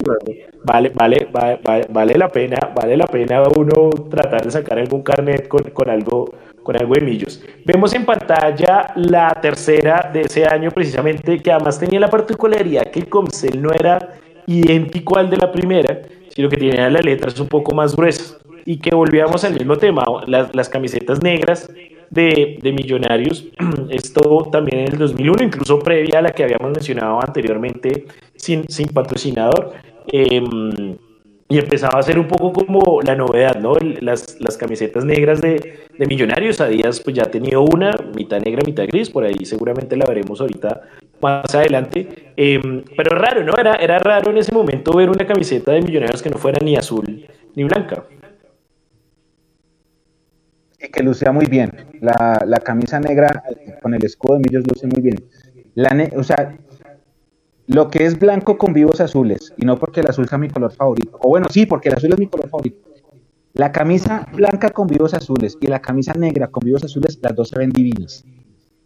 vale, 0.64 0.90
vale, 0.94 1.28
vale, 1.32 1.60
vale, 1.64 1.86
vale 1.90 2.18
la 2.18 2.28
pena, 2.28 2.58
vale 2.74 2.96
la 2.96 3.06
pena 3.06 3.42
uno 3.56 3.90
tratar 4.10 4.44
de 4.44 4.50
sacar 4.50 4.78
algún 4.78 5.02
carnet 5.02 5.48
con, 5.48 5.62
con 5.70 5.88
algo, 5.88 6.32
con 6.62 6.76
algo 6.76 6.94
de 6.94 7.00
millos. 7.00 7.42
Vemos 7.64 7.94
en 7.94 8.04
pantalla 8.04 8.92
la 8.96 9.30
tercera 9.40 10.10
de 10.12 10.22
ese 10.22 10.44
año 10.44 10.70
precisamente, 10.70 11.38
que 11.38 11.52
además 11.52 11.78
tenía 11.78 12.00
la 12.00 12.08
particularidad 12.08 12.90
que 12.90 13.00
el 13.00 13.08
Comcel 13.08 13.60
no 13.62 13.72
era 13.72 14.16
idéntico 14.46 15.18
al 15.18 15.30
de 15.30 15.36
la 15.38 15.50
primera, 15.50 16.00
sino 16.28 16.48
que 16.48 16.56
tenía 16.56 16.88
las 16.90 17.04
letras 17.04 17.38
un 17.40 17.48
poco 17.48 17.74
más 17.74 17.96
gruesas 17.96 18.38
y 18.64 18.78
que 18.78 18.94
volvíamos 18.94 19.44
al 19.44 19.54
mismo 19.54 19.76
tema, 19.76 20.04
las, 20.26 20.54
las 20.54 20.68
camisetas 20.68 21.22
negras 21.22 21.70
de, 22.10 22.58
de, 22.62 22.72
Millonarios, 22.72 23.46
esto 23.90 24.48
también 24.50 24.80
en 24.80 24.92
el 24.92 24.98
2001, 24.98 25.44
incluso 25.44 25.78
previa 25.78 26.18
a 26.18 26.22
la 26.22 26.30
que 26.30 26.44
habíamos 26.44 26.70
mencionado 26.70 27.20
anteriormente, 27.20 28.06
sin, 28.36 28.68
sin 28.68 28.88
patrocinador. 28.88 29.72
Eh, 30.10 30.42
y 31.50 31.58
empezaba 31.58 31.98
a 31.98 32.02
ser 32.02 32.18
un 32.18 32.28
poco 32.28 32.52
como 32.52 33.00
la 33.00 33.14
novedad, 33.14 33.56
¿no? 33.56 33.74
Las, 34.00 34.38
las 34.38 34.58
camisetas 34.58 35.04
negras 35.06 35.40
de, 35.40 35.78
de, 35.98 36.06
Millonarios, 36.06 36.60
a 36.60 36.68
días 36.68 37.00
pues 37.00 37.16
ya 37.16 37.22
ha 37.22 37.30
tenido 37.30 37.62
una, 37.62 37.94
mitad 38.14 38.38
negra, 38.40 38.62
mitad 38.66 38.84
gris, 38.86 39.08
por 39.08 39.24
ahí 39.24 39.46
seguramente 39.46 39.96
la 39.96 40.04
veremos 40.04 40.42
ahorita 40.42 40.82
más 41.22 41.54
adelante. 41.54 42.32
Eh, 42.36 42.60
pero 42.94 43.16
raro, 43.16 43.42
¿no? 43.44 43.54
Era, 43.56 43.76
era 43.76 43.98
raro 43.98 44.30
en 44.30 44.36
ese 44.36 44.52
momento 44.52 44.92
ver 44.92 45.08
una 45.08 45.26
camiseta 45.26 45.72
de 45.72 45.80
Millonarios 45.80 46.22
que 46.22 46.28
no 46.28 46.36
fuera 46.36 46.58
ni 46.62 46.76
azul 46.76 47.26
ni 47.54 47.64
blanca 47.64 48.04
y 50.78 50.88
que 50.88 51.02
lucía 51.02 51.32
muy 51.32 51.46
bien. 51.46 51.72
La, 52.00 52.42
la, 52.46 52.60
camisa 52.60 53.00
negra 53.00 53.42
con 53.82 53.94
el 53.94 54.04
escudo 54.04 54.34
de 54.34 54.40
Millos 54.40 54.66
luce 54.66 54.86
muy 54.86 55.02
bien. 55.02 55.24
La 55.74 55.96
o 56.16 56.22
sea, 56.22 56.56
lo 57.66 57.90
que 57.90 58.04
es 58.04 58.18
blanco 58.18 58.56
con 58.56 58.72
vivos 58.72 59.00
azules, 59.00 59.52
y 59.56 59.66
no 59.66 59.78
porque 59.78 60.00
el 60.00 60.08
azul 60.08 60.28
sea 60.28 60.38
mi 60.38 60.48
color 60.48 60.72
favorito, 60.72 61.18
o 61.20 61.28
bueno, 61.28 61.48
sí, 61.50 61.66
porque 61.66 61.90
el 61.90 61.96
azul 61.96 62.12
es 62.12 62.18
mi 62.18 62.26
color 62.26 62.48
favorito. 62.48 62.88
La 63.54 63.72
camisa 63.72 64.26
blanca 64.32 64.70
con 64.70 64.86
vivos 64.86 65.14
azules 65.14 65.58
y 65.60 65.66
la 65.66 65.80
camisa 65.80 66.14
negra 66.14 66.46
con 66.48 66.64
vivos 66.64 66.84
azules, 66.84 67.18
las 67.20 67.34
dos 67.34 67.48
se 67.48 67.58
ven 67.58 67.70
divinas. 67.70 68.24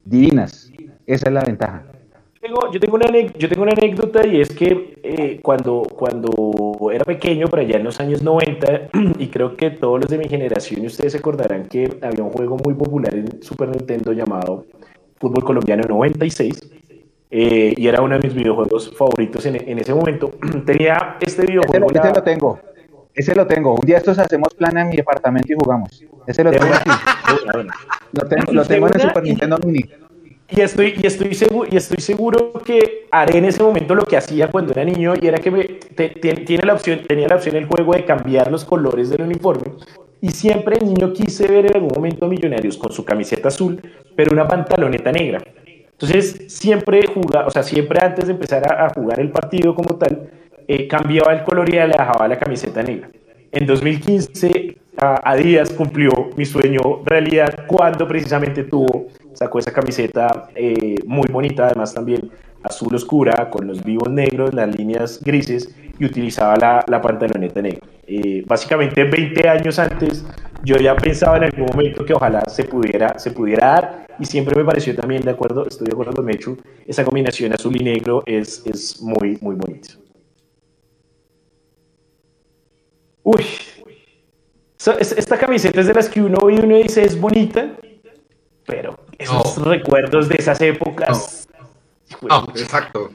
Divinas. 0.04 0.72
Esa 1.06 1.28
es 1.28 1.32
la 1.32 1.44
ventaja. 1.44 1.84
Tengo, 2.42 2.72
yo, 2.72 2.80
tengo 2.80 2.96
una, 2.96 3.06
yo 3.38 3.48
tengo 3.48 3.62
una 3.62 3.70
anécdota 3.70 4.26
y 4.26 4.40
es 4.40 4.50
que 4.50 4.98
eh, 5.04 5.38
cuando, 5.40 5.84
cuando 5.94 6.90
era 6.92 7.04
pequeño, 7.04 7.46
por 7.46 7.60
allá 7.60 7.76
en 7.76 7.84
los 7.84 8.00
años 8.00 8.20
90, 8.20 8.88
y 9.20 9.28
creo 9.28 9.56
que 9.56 9.70
todos 9.70 10.00
los 10.00 10.10
de 10.10 10.18
mi 10.18 10.28
generación, 10.28 10.82
y 10.82 10.88
ustedes 10.88 11.12
se 11.12 11.18
acordarán 11.18 11.66
que 11.66 11.88
había 12.02 12.24
un 12.24 12.30
juego 12.30 12.56
muy 12.56 12.74
popular 12.74 13.14
en 13.14 13.40
Super 13.44 13.68
Nintendo 13.68 14.12
llamado 14.12 14.66
Fútbol 15.20 15.44
Colombiano 15.44 15.84
96, 15.88 16.68
eh, 17.30 17.74
y 17.76 17.86
era 17.86 18.02
uno 18.02 18.18
de 18.18 18.26
mis 18.26 18.34
videojuegos 18.34 18.92
favoritos 18.96 19.46
en, 19.46 19.68
en 19.68 19.78
ese 19.78 19.94
momento. 19.94 20.32
Tenía 20.66 21.18
este 21.20 21.46
videojuego. 21.46 21.90
Ese, 21.90 22.00
ese, 22.00 22.12
lo 22.12 22.22
tengo. 22.24 22.58
Ese 23.14 23.34
lo 23.36 23.46
tengo. 23.46 23.74
Un 23.76 23.86
día 23.86 23.98
estos 23.98 24.18
hacemos 24.18 24.52
plan 24.54 24.76
en 24.78 24.88
mi 24.88 24.98
apartamento 24.98 25.52
y 25.52 25.54
jugamos. 25.54 26.04
Ese 26.26 26.42
lo 26.42 26.50
tengo 26.50 26.74
aquí. 26.74 26.90
lo 28.10 28.26
tengo, 28.26 28.52
lo 28.52 28.64
tengo 28.64 28.88
en 28.88 28.94
el 28.94 29.00
Super 29.00 29.22
Nintendo 29.22 29.58
Mini. 29.64 29.84
Y 30.54 30.60
estoy, 30.60 30.94
y, 31.02 31.06
estoy 31.06 31.34
seguro, 31.34 31.68
y 31.70 31.76
estoy 31.76 32.02
seguro 32.02 32.52
que 32.64 33.06
haré 33.10 33.38
en 33.38 33.46
ese 33.46 33.62
momento 33.62 33.94
lo 33.94 34.04
que 34.04 34.18
hacía 34.18 34.50
cuando 34.50 34.72
era 34.72 34.84
niño 34.84 35.14
y 35.20 35.26
era 35.26 35.38
que 35.38 35.50
me, 35.50 35.64
tiene 35.64 36.64
la 36.64 36.74
opción, 36.74 37.00
tenía 37.08 37.26
la 37.26 37.36
opción 37.36 37.56
el 37.56 37.66
juego 37.66 37.94
de 37.94 38.04
cambiar 38.04 38.50
los 38.50 38.64
colores 38.64 39.08
del 39.08 39.22
uniforme. 39.22 39.72
Y 40.20 40.30
siempre 40.30 40.76
el 40.76 40.86
niño 40.86 41.12
quise 41.12 41.48
ver 41.48 41.66
en 41.66 41.76
algún 41.76 41.92
momento 41.94 42.26
a 42.26 42.28
Millonarios 42.28 42.76
con 42.76 42.92
su 42.92 43.04
camiseta 43.04 43.48
azul, 43.48 43.80
pero 44.14 44.32
una 44.32 44.46
pantaloneta 44.46 45.10
negra. 45.10 45.42
Entonces, 45.92 46.44
siempre 46.48 47.06
jugaba, 47.06 47.46
o 47.46 47.50
sea, 47.50 47.62
siempre 47.62 48.04
antes 48.04 48.26
de 48.26 48.32
empezar 48.32 48.70
a, 48.70 48.86
a 48.86 48.90
jugar 48.90 49.20
el 49.20 49.30
partido 49.30 49.74
como 49.74 49.96
tal, 49.96 50.30
eh, 50.68 50.86
cambiaba 50.86 51.32
el 51.32 51.44
color 51.44 51.68
y 51.68 51.72
le 51.72 51.88
dejaba 51.88 52.28
la 52.28 52.38
camiseta 52.38 52.82
negra. 52.82 53.08
En 53.52 53.66
2015, 53.66 54.78
a, 54.96 55.30
a 55.30 55.36
Díaz 55.36 55.70
cumplió 55.74 56.30
mi 56.36 56.46
sueño 56.46 57.02
realidad 57.04 57.66
cuando 57.66 58.08
precisamente 58.08 58.64
tuvo, 58.64 59.08
sacó 59.34 59.58
esa 59.58 59.70
camiseta 59.70 60.48
eh, 60.54 60.96
muy 61.04 61.28
bonita, 61.30 61.66
además 61.66 61.92
también 61.92 62.30
azul 62.62 62.94
oscura, 62.94 63.50
con 63.50 63.66
los 63.66 63.84
vivos 63.84 64.10
negros, 64.10 64.54
las 64.54 64.74
líneas 64.74 65.20
grises, 65.22 65.74
y 65.98 66.04
utilizaba 66.06 66.56
la, 66.56 66.84
la 66.88 67.02
pantaloneta 67.02 67.60
negra. 67.60 67.86
Eh, 68.06 68.42
básicamente 68.46 69.04
20 69.04 69.46
años 69.46 69.78
antes 69.78 70.24
yo 70.64 70.76
ya 70.76 70.96
pensaba 70.96 71.36
en 71.36 71.44
algún 71.44 71.66
momento 71.66 72.06
que 72.06 72.14
ojalá 72.14 72.42
se 72.48 72.64
pudiera, 72.64 73.18
se 73.18 73.32
pudiera 73.32 73.66
dar 73.66 74.06
y 74.18 74.24
siempre 74.24 74.56
me 74.56 74.64
pareció 74.64 74.94
también 74.96 75.20
de 75.22 75.30
acuerdo, 75.30 75.66
estoy 75.66 75.88
de 75.88 75.92
acuerdo 75.92 76.12
con 76.14 76.24
Mechu, 76.24 76.56
esa 76.86 77.04
combinación 77.04 77.52
azul 77.52 77.76
y 77.76 77.84
negro 77.84 78.22
es, 78.24 78.62
es 78.64 79.02
muy, 79.02 79.36
muy 79.42 79.56
bonito. 79.56 80.01
Uy, 83.24 83.46
esta 84.98 85.38
camiseta 85.38 85.80
es 85.80 85.86
de 85.86 85.94
las 85.94 86.08
que 86.08 86.20
uno 86.20 86.38
ve 86.44 86.54
y 86.54 86.58
uno 86.58 86.76
dice 86.76 87.04
es 87.04 87.18
bonita, 87.18 87.76
pero 88.66 88.98
esos 89.18 89.58
no. 89.58 89.64
recuerdos 89.64 90.28
de 90.28 90.36
esas 90.38 90.60
épocas. 90.60 91.48
No, 92.20 92.42
no 92.42 92.52
exacto. 92.56 93.12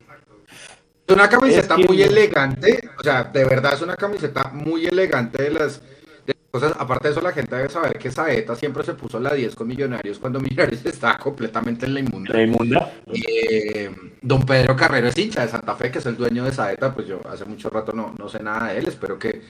Es 1.05 1.15
una 1.15 1.29
camiseta 1.29 1.75
es 1.75 1.81
que... 1.81 1.87
muy 1.87 2.01
elegante, 2.01 2.89
o 2.97 3.03
sea, 3.03 3.23
de 3.23 3.45
verdad 3.45 3.73
es 3.73 3.81
una 3.81 3.95
camiseta 3.95 4.49
muy 4.53 4.85
elegante 4.85 5.43
de 5.43 5.51
las, 5.51 5.81
de 6.25 6.33
las 6.33 6.51
cosas. 6.51 6.73
Aparte 6.77 7.07
de 7.07 7.11
eso, 7.13 7.21
la 7.21 7.31
gente 7.31 7.55
debe 7.55 7.69
saber 7.69 7.97
que 7.97 8.11
Saeta 8.11 8.55
siempre 8.55 8.83
se 8.83 8.93
puso 8.93 9.19
la 9.19 9.33
10 9.33 9.55
con 9.55 9.67
Millonarios 9.67 10.19
cuando 10.19 10.39
Millonarios 10.41 10.85
estaba 10.85 11.17
completamente 11.17 11.85
en 11.85 11.93
la 11.93 11.99
inmunda. 12.01 12.33
¿La 12.33 12.43
inmunda? 12.43 12.93
Eh, 13.13 13.89
don 14.21 14.45
Pedro 14.45 14.75
Carrero 14.75 15.07
es 15.07 15.17
hincha 15.17 15.41
de 15.43 15.49
Santa 15.49 15.75
Fe, 15.75 15.91
que 15.91 15.99
es 15.99 16.05
el 16.05 16.17
dueño 16.17 16.43
de 16.43 16.51
Saeta, 16.51 16.93
pues 16.93 17.07
yo 17.07 17.21
hace 17.29 17.45
mucho 17.45 17.69
rato 17.69 17.93
no, 17.93 18.13
no 18.17 18.27
sé 18.27 18.43
nada 18.43 18.73
de 18.73 18.79
él, 18.79 18.87
espero 18.87 19.17
que, 19.17 19.43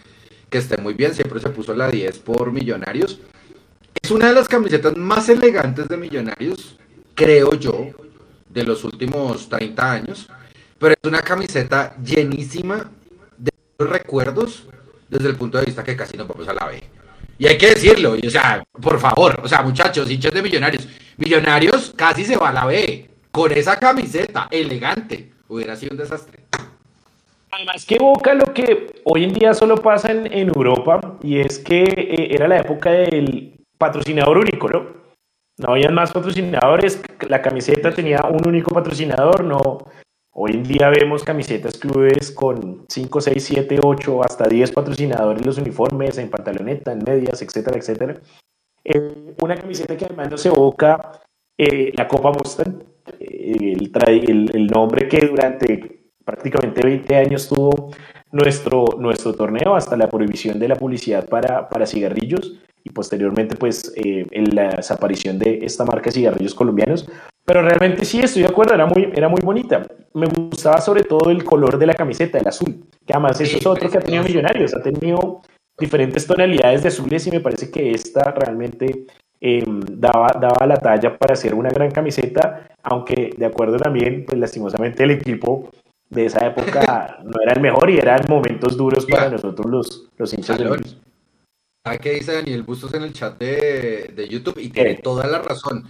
que 0.50 0.58
esté 0.60 0.78
muy 0.78 0.94
bien, 0.94 1.14
siempre 1.14 1.40
se 1.40 1.50
puso 1.50 1.74
la 1.74 1.90
10 1.90 2.20
por 2.20 2.52
Millonarios. 2.52 3.20
Es 4.02 4.12
una 4.12 4.28
de 4.28 4.34
las 4.34 4.48
camisetas 4.48 4.96
más 4.96 5.28
elegantes 5.30 5.88
de 5.88 5.98
Millonarios, 5.98 6.78
creo 7.16 7.54
yo, 7.56 7.90
de 8.50 8.64
los 8.64 8.84
últimos 8.84 9.50
30 9.50 9.92
años, 9.92 10.30
pero 10.80 10.94
es 10.94 11.08
una 11.08 11.22
camiseta 11.22 11.96
llenísima 11.98 12.90
de 13.38 13.52
recuerdos 13.80 14.68
desde 15.10 15.30
el 15.30 15.36
punto 15.36 15.58
de 15.58 15.66
vista 15.66 15.84
que 15.84 15.96
casi 15.96 16.18
no 16.18 16.26
vamos 16.26 16.48
a 16.48 16.54
la 16.54 16.68
B. 16.68 16.82
Y 17.40 17.48
hay 17.48 17.58
que 17.58 17.70
decirlo, 17.70 18.14
o 18.14 18.30
sea, 18.30 18.64
por 18.82 19.00
favor, 19.00 19.42
o 19.44 19.48
sea, 19.48 19.62
muchachos, 19.62 20.10
hinchas 20.10 20.34
de 20.34 20.42
Millonarios, 20.42 20.88
Millonarios 21.18 21.94
casi 21.96 22.24
se 22.26 22.38
va 22.38 22.50
a 22.50 22.54
la 22.54 22.66
B 22.66 23.10
con 23.32 23.52
esa 23.52 23.78
camiseta 23.78 24.48
elegante, 24.50 25.32
hubiera 25.48 25.76
sido 25.76 25.92
un 25.92 25.98
desastre. 25.98 26.37
Además 27.52 27.86
que 27.86 27.96
evoca 27.96 28.34
lo 28.34 28.54
que 28.54 29.02
hoy 29.06 29.24
en 29.24 29.34
día 29.34 29.54
solo 29.54 29.78
pasa 29.78 30.12
en, 30.12 30.50
Europa 30.50 31.18
y 31.24 31.40
es 31.40 31.60
que 31.60 31.84
eh, 31.84 32.36
era 32.36 32.48
la 32.48 32.60
época 32.60 32.92
del 32.92 33.66
patrocinador 33.78 34.38
único, 34.38 34.68
¿no? 34.68 34.98
No 35.60 35.72
habían 35.72 35.94
más 35.94 36.12
patrocinadores, 36.12 37.02
la 37.28 37.42
camiseta 37.42 37.92
tenía 37.92 38.22
un 38.30 38.48
único 38.48 38.72
patrocinador, 38.72 39.44
no. 39.44 39.86
Hoy 40.34 40.52
en 40.52 40.64
día 40.64 40.90
vemos 40.90 41.24
camisetas 41.24 41.78
clubes 41.78 42.32
con 42.32 42.86
5, 42.88 43.22
6, 43.22 43.44
7, 43.44 43.80
8, 43.82 44.24
hasta 44.24 44.48
10 44.48 44.72
patrocinadores 44.72 45.42
en 45.42 45.48
los 45.48 45.58
uniformes, 45.58 46.20
en 46.20 46.30
pantaloneta, 46.30 46.92
en 46.92 47.04
medias, 47.04 47.42
etcétera, 47.42 47.78
etcétera. 47.78 48.22
Eh, 48.84 49.34
una 49.42 49.56
camiseta 49.56 49.98
que 49.98 50.06
además 50.06 50.30
nos 50.30 50.46
evoca 50.46 51.12
eh, 51.58 51.92
la 51.96 52.08
Copa 52.08 52.32
Mustang, 52.32 52.84
eh, 53.20 53.78
el, 53.80 54.52
el 54.54 54.68
nombre 54.68 55.08
que 55.08 55.26
durante 55.26 55.97
prácticamente 56.28 56.86
20 56.86 57.16
años 57.16 57.48
tuvo 57.48 57.90
nuestro, 58.34 58.86
nuestro 59.00 59.34
torneo 59.34 59.76
hasta 59.76 59.96
la 59.96 60.10
prohibición 60.10 60.60
de 60.60 60.68
la 60.68 60.76
publicidad 60.76 61.28
para, 61.30 61.70
para 61.70 61.86
cigarrillos 61.86 62.60
y 62.84 62.90
posteriormente 62.90 63.56
pues 63.56 63.94
eh, 63.96 64.26
en 64.32 64.54
la 64.54 64.76
desaparición 64.76 65.40
de 65.40 65.60
esta 65.64 65.86
marca 65.86 66.10
de 66.10 66.12
cigarrillos 66.12 66.54
colombianos. 66.54 67.10
Pero 67.46 67.62
realmente 67.62 68.04
sí, 68.04 68.20
estoy 68.20 68.42
de 68.42 68.50
acuerdo, 68.50 68.74
era 68.74 68.86
muy, 68.86 69.10
era 69.16 69.30
muy 69.30 69.40
bonita. 69.42 69.88
Me 70.14 70.28
gustaba 70.28 70.82
sobre 70.82 71.04
todo 71.04 71.30
el 71.30 71.46
color 71.46 71.80
de 71.80 71.86
la 71.86 71.94
camiseta, 71.94 72.38
el 72.38 72.48
azul, 72.48 72.84
que 73.06 73.14
además 73.14 73.40
eso 73.40 73.58
es 73.58 73.66
otro 73.66 73.90
que 73.90 73.98
ha 73.98 74.02
tenido 74.02 74.24
Millonarios, 74.24 74.76
ha 74.76 74.82
tenido 74.82 75.42
diferentes 75.80 76.28
tonalidades 76.28 76.82
de 76.82 76.90
azules 76.90 77.26
y 77.28 77.32
me 77.32 77.40
parece 77.40 77.72
que 77.72 77.92
esta 77.92 78.32
realmente 78.32 79.06
eh, 79.40 79.64
daba, 79.66 80.28
daba 80.42 80.68
la 80.68 80.76
talla 80.76 81.18
para 81.18 81.36
hacer 81.36 81.54
una 81.54 81.70
gran 81.70 81.90
camiseta, 81.92 82.68
aunque 82.84 83.34
de 83.38 83.46
acuerdo 83.46 83.78
también, 83.78 84.26
pues 84.26 84.38
lastimosamente 84.38 85.04
el 85.04 85.12
equipo 85.12 85.70
de 86.10 86.26
esa 86.26 86.46
época 86.46 87.20
no 87.24 87.42
era 87.42 87.54
el 87.54 87.62
mejor 87.62 87.90
y 87.90 87.98
eran 87.98 88.22
momentos 88.28 88.78
duros 88.78 89.06
para 89.06 89.30
nosotros 89.30 89.70
los, 89.70 90.08
los 90.18 90.34
hinchas 90.34 90.58
de 90.58 90.64
Millonarios. 90.64 90.98
¿Sabe 91.86 92.00
qué 92.00 92.12
dice 92.14 92.34
Daniel 92.34 92.64
Bustos 92.64 92.94
en 92.94 93.04
el 93.04 93.14
chat 93.14 93.38
de, 93.38 94.12
de 94.14 94.28
YouTube? 94.28 94.60
Y 94.60 94.70
tiene 94.70 94.96
toda 94.96 95.26
la 95.28 95.40
razón. 95.40 95.90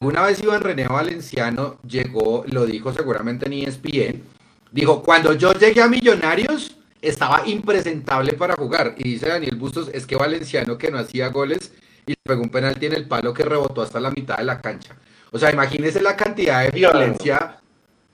Una 0.00 0.22
vez 0.22 0.40
Iván 0.40 0.60
René 0.60 0.86
Valenciano 0.86 1.78
llegó, 1.82 2.44
lo 2.46 2.66
dijo 2.66 2.92
seguramente 2.92 3.46
en 3.46 3.54
ESPN, 3.54 4.22
dijo, 4.70 5.02
cuando 5.02 5.32
yo 5.32 5.52
llegué 5.54 5.82
a 5.82 5.88
Millonarios, 5.88 6.76
estaba 7.02 7.42
impresentable 7.46 8.34
para 8.34 8.54
jugar. 8.54 8.94
Y 8.96 9.04
dice 9.04 9.28
Daniel 9.28 9.56
Bustos, 9.56 9.90
es 9.92 10.06
que 10.06 10.14
Valenciano 10.14 10.78
que 10.78 10.92
no 10.92 10.98
hacía 10.98 11.28
goles 11.28 11.72
y 12.06 12.12
le 12.12 12.16
pegó 12.22 12.42
un 12.42 12.50
penalti 12.50 12.86
en 12.86 12.94
el 12.94 13.08
palo 13.08 13.34
que 13.34 13.44
rebotó 13.44 13.82
hasta 13.82 13.98
la 13.98 14.10
mitad 14.10 14.38
de 14.38 14.44
la 14.44 14.60
cancha. 14.60 14.96
O 15.32 15.38
sea, 15.38 15.50
imagínese 15.50 16.00
la 16.00 16.16
cantidad 16.16 16.62
de 16.64 16.70
violencia 16.70 17.58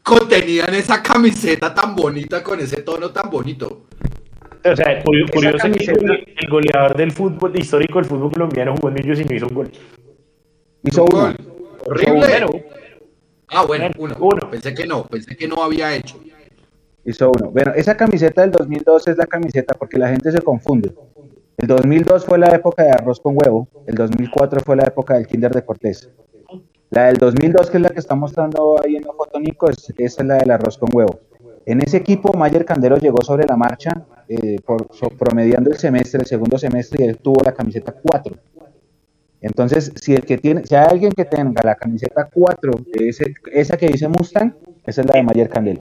contenían 0.05 0.73
esa 0.75 1.03
camiseta 1.03 1.75
tan 1.75 1.97
bonita 1.97 2.43
con 2.43 2.61
ese 2.61 2.83
tono 2.83 3.11
tan 3.11 3.31
bonito? 3.31 3.87
O 4.65 4.77
sea, 4.77 5.03
curioso 5.03 5.59
que 5.73 6.35
el 6.39 6.49
goleador 6.49 6.97
del 6.97 7.11
fútbol 7.11 7.59
histórico 7.59 7.99
del 7.99 8.05
fútbol 8.05 8.33
colombiano 8.33 8.75
jugó 8.77 8.89
en 8.89 8.95
Millos 8.95 9.21
y 9.21 9.25
no 9.25 9.35
hizo 9.35 9.47
un 9.49 9.55
gol. 9.55 9.71
Hizo 10.85 11.05
uno. 11.05 11.35
Horrible. 11.87 12.65
Ah, 13.49 13.65
bueno, 13.65 13.91
uno. 13.99 14.17
uno. 14.21 14.51
Pensé 14.51 14.75
que 14.75 14.87
no, 14.87 15.05
pensé 15.07 15.37
que 15.37 15.49
no 15.49 15.63
había 15.63 15.95
hecho. 15.95 16.19
Hizo 17.05 17.31
uno. 17.31 17.51
Bueno, 17.51 17.73
esa 17.75 17.97
camiseta 17.97 18.43
del 18.43 18.53
2002 18.53 19.09
es 19.09 19.19
la 19.19 19.27
camiseta 19.27 19.75
porque 19.75 19.99
la 19.99 20.09
gente 20.09 20.33
se 20.33 20.41
confunde. 20.41 20.95
El 21.59 21.69
2002 21.69 22.25
fue 22.25 22.39
la 22.39 22.49
época 22.49 22.83
de 22.83 22.91
arroz 22.91 23.21
con 23.21 23.37
huevo, 23.37 23.69
el 23.87 23.95
2004 23.95 24.61
fue 24.65 24.77
la 24.77 24.85
época 24.85 25.15
del 25.15 25.27
Kinder 25.27 25.53
de 25.53 25.65
Cortés. 25.65 26.11
La 26.91 27.07
del 27.07 27.17
2002, 27.17 27.71
que 27.71 27.77
es 27.79 27.83
la 27.83 27.91
que 27.91 27.99
está 27.99 28.15
mostrando 28.15 28.81
ahí 28.83 28.97
en 28.97 29.03
la 29.03 29.13
foto 29.13 29.41
Nico, 29.41 29.69
es, 29.69 29.93
es 29.97 30.25
la 30.25 30.37
del 30.37 30.51
arroz 30.51 30.79
con 30.79 30.91
huevo. 30.93 31.19
En 31.67 31.81
ese 31.81 31.97
equipo, 31.97 32.33
Mayer 32.35 32.65
Candelo 32.65 32.99
llegó 32.99 33.23
sobre 33.23 33.47
la 33.47 33.57
marcha, 33.57 34.07
eh, 34.29 34.59
por, 34.65 34.87
promediando 35.17 35.71
el 35.71 35.79
semestre, 35.79 36.21
el 36.21 36.27
segundo 36.27 36.59
semestre, 36.59 37.05
y 37.05 37.09
él 37.09 37.17
tuvo 37.19 37.43
la 37.43 37.53
camiseta 37.53 37.93
4. 37.93 38.37
Entonces, 39.41 39.93
si 39.97 40.15
el 40.15 40.25
que 40.25 40.39
tiene, 40.39 40.67
si 40.67 40.75
hay 40.75 40.87
alguien 40.91 41.13
que 41.13 41.25
tenga 41.25 41.63
la 41.63 41.75
camiseta 41.75 42.29
4, 42.33 42.73
esa 43.53 43.77
que 43.77 43.89
dice 43.89 44.09
Mustang, 44.09 44.55
esa 44.87 45.01
es 45.01 45.07
la 45.07 45.15
de 45.15 45.23
Mayer 45.23 45.49
Candelo. 45.49 45.81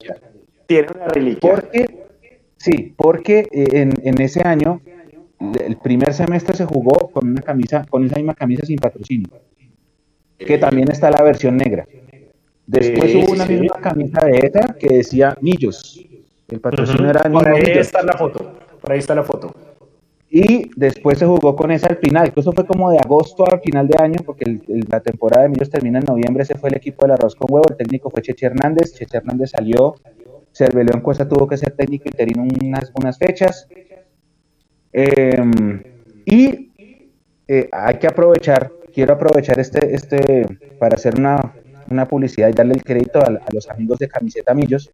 Tiene 0.67 0.87
una 0.95 1.07
reliquia. 1.07 1.51
Porque, 1.51 2.05
sí, 2.57 2.93
porque 2.97 3.47
eh, 3.51 3.81
en, 3.81 3.93
en 4.03 4.21
ese 4.21 4.41
año 4.41 4.81
el 5.65 5.77
primer 5.77 6.13
semestre 6.13 6.55
se 6.55 6.65
jugó 6.65 7.09
con 7.11 7.29
una 7.29 7.41
camisa, 7.41 7.85
con 7.89 8.05
esa 8.05 8.15
misma 8.15 8.33
camisa 8.33 8.65
sin 8.65 8.77
patrocinio, 8.77 9.29
que 10.45 10.57
también 10.57 10.91
está 10.91 11.09
la 11.09 11.21
versión 11.21 11.57
negra. 11.57 11.87
Después 12.65 13.13
hubo 13.15 13.33
una 13.33 13.45
misma 13.45 13.77
camisa 13.81 14.25
de 14.25 14.37
esa 14.37 14.73
que 14.73 14.87
decía 14.87 15.37
Millos. 15.41 16.05
El 16.47 16.59
patrocinio 16.59 17.09
era 17.09 17.21
Por 17.21 17.47
ahí 17.47 17.71
está 17.77 18.03
la 18.03 18.17
foto. 18.17 18.53
Por 18.79 18.91
ahí 18.91 18.99
está 18.99 19.15
la 19.15 19.23
foto. 19.23 19.53
Y 20.29 20.71
después 20.75 21.19
se 21.19 21.25
jugó 21.25 21.55
con 21.55 21.69
esa 21.71 21.87
al 21.87 21.97
final, 21.97 22.33
eso 22.35 22.51
fue 22.53 22.65
como 22.65 22.89
de 22.89 22.97
agosto 22.97 23.45
al 23.47 23.61
final 23.61 23.87
de 23.87 24.01
año, 24.01 24.17
porque 24.25 24.61
la 24.89 24.99
temporada 24.99 25.43
de 25.43 25.49
Millos 25.49 25.69
termina 25.69 25.99
en 25.99 26.05
noviembre, 26.05 26.41
ese 26.41 26.55
fue 26.55 26.69
el 26.69 26.77
equipo 26.77 27.05
del 27.05 27.11
arroz 27.11 27.35
con 27.35 27.53
huevo, 27.53 27.67
el 27.69 27.77
técnico 27.77 28.09
fue 28.09 28.23
Cheche 28.23 28.47
Hernández, 28.47 28.93
Cheche 28.95 29.17
Hernández 29.17 29.51
salió, 29.51 29.95
Cerveleón 30.51 31.01
Cuesta 31.01 31.29
tuvo 31.29 31.47
que 31.47 31.55
ser 31.55 31.75
técnico 31.75 32.05
interino 32.07 32.41
unas, 32.41 32.91
unas 32.95 33.19
fechas, 33.19 33.67
Em, 34.93 35.81
y 36.23 36.71
eh, 37.47 37.67
hay 37.71 37.97
que 37.97 38.05
aprovechar, 38.05 38.71
quiero 38.93 39.13
aprovechar 39.13 39.59
este, 39.59 39.95
este 39.95 40.45
para 40.79 40.95
hacer 40.95 41.15
una, 41.17 41.53
una 41.89 42.07
publicidad 42.07 42.49
y 42.49 42.53
darle 42.53 42.73
el 42.73 42.83
crédito 42.83 43.19
a, 43.19 43.39
los 43.51 43.69
amigos 43.69 43.99
de 43.99 44.07
Camiseta 44.07 44.53
Millos. 44.53 44.91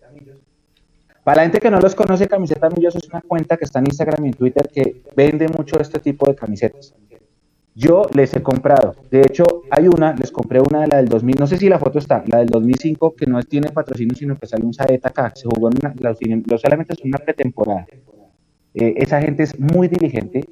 Para 1.24 1.38
la 1.38 1.44
gente 1.44 1.60
que 1.60 1.70
no 1.70 1.80
los 1.80 1.94
conoce, 1.96 2.28
Camiseta 2.28 2.70
Millos 2.70 2.96
es 2.96 3.08
una 3.10 3.22
cuenta 3.22 3.58
que 3.58 3.66
está 3.66 3.80
en 3.80 3.86
Instagram 3.86 4.26
y 4.26 4.28
en 4.30 4.34
Twitter 4.34 4.70
que 4.74 5.04
vende 5.16 5.48
mucho 5.48 5.80
este 5.80 6.00
tipo 6.00 6.28
de 6.28 6.36
camisetas. 6.36 6.96
Yo 7.76 8.04
les 8.14 8.34
he 8.36 8.42
comprado. 8.42 8.96
De 9.12 9.22
hecho, 9.22 9.46
hay 9.70 9.88
una, 9.88 10.14
les 10.14 10.32
compré 10.32 10.60
una 10.60 10.82
de 10.82 10.88
la 10.88 10.98
del 10.98 11.08
2000, 11.08 11.36
no 11.40 11.48
sé 11.48 11.58
si 11.58 11.70
la 11.70 11.80
foto 11.80 12.00
está, 12.00 12.24
la 12.28 12.40
del 12.40 12.48
2005, 12.48 13.16
que 13.16 13.26
no 13.26 13.42
tiene 13.44 13.70
patrocinio, 13.70 14.16
sino 14.16 14.38
que 14.38 14.48
sale 14.48 14.66
un 14.66 14.74
Saeta 14.74 15.10
acá. 15.10 15.32
Se 15.36 15.48
jugó 15.48 15.70
en 15.70 15.78
una, 15.80 15.94
solamente 16.58 16.94
es 16.94 17.00
una 17.06 17.20
pretemporada. 17.20 17.86
Eh, 18.74 18.96
esa 18.98 19.22
gente 19.22 19.44
es 19.44 19.58
muy 19.60 19.88
diligente, 19.88 20.44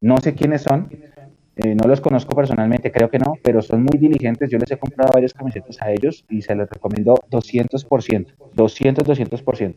no 0.00 0.18
sé 0.18 0.34
quiénes 0.34 0.62
son, 0.62 0.88
eh, 1.56 1.74
no 1.74 1.88
los 1.88 2.02
conozco 2.02 2.36
personalmente, 2.36 2.92
creo 2.92 3.08
que 3.08 3.18
no, 3.18 3.34
pero 3.42 3.62
son 3.62 3.82
muy 3.82 3.98
diligentes. 3.98 4.50
Yo 4.50 4.58
les 4.58 4.70
he 4.70 4.76
comprado 4.76 5.12
varias 5.14 5.32
camisetas 5.32 5.80
a 5.80 5.90
ellos 5.90 6.24
y 6.28 6.42
se 6.42 6.54
les 6.54 6.68
recomiendo 6.68 7.14
200%, 7.30 8.26
200, 8.54 9.04
200%. 9.06 9.74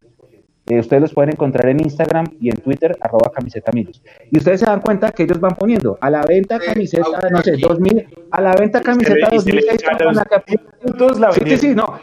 Eh, 0.67 0.79
ustedes 0.79 1.01
los 1.01 1.13
pueden 1.13 1.31
encontrar 1.31 1.69
en 1.69 1.79
Instagram 1.79 2.25
y 2.39 2.49
en 2.49 2.57
Twitter, 2.57 2.95
arroba 2.99 3.31
camiseta 3.33 3.71
amigos. 3.71 4.03
Y 4.29 4.37
ustedes 4.37 4.59
se 4.59 4.65
dan 4.65 4.81
cuenta 4.81 5.11
que 5.11 5.23
ellos 5.23 5.39
van 5.39 5.55
poniendo 5.55 5.97
a 6.01 6.09
la 6.09 6.21
venta 6.23 6.59
camiseta, 6.59 7.29
no 7.31 7.41
sé, 7.41 7.53
2000, 7.57 8.07
a 8.29 8.41
la 8.41 8.53
venta 8.55 8.81
camiseta 8.81 9.29
2006 9.31 9.81
con 9.83 10.15
la. 11.21 11.31
Sí, 11.31 11.41
sí, 11.45 11.57
sí, 11.57 11.75
no 11.75 11.99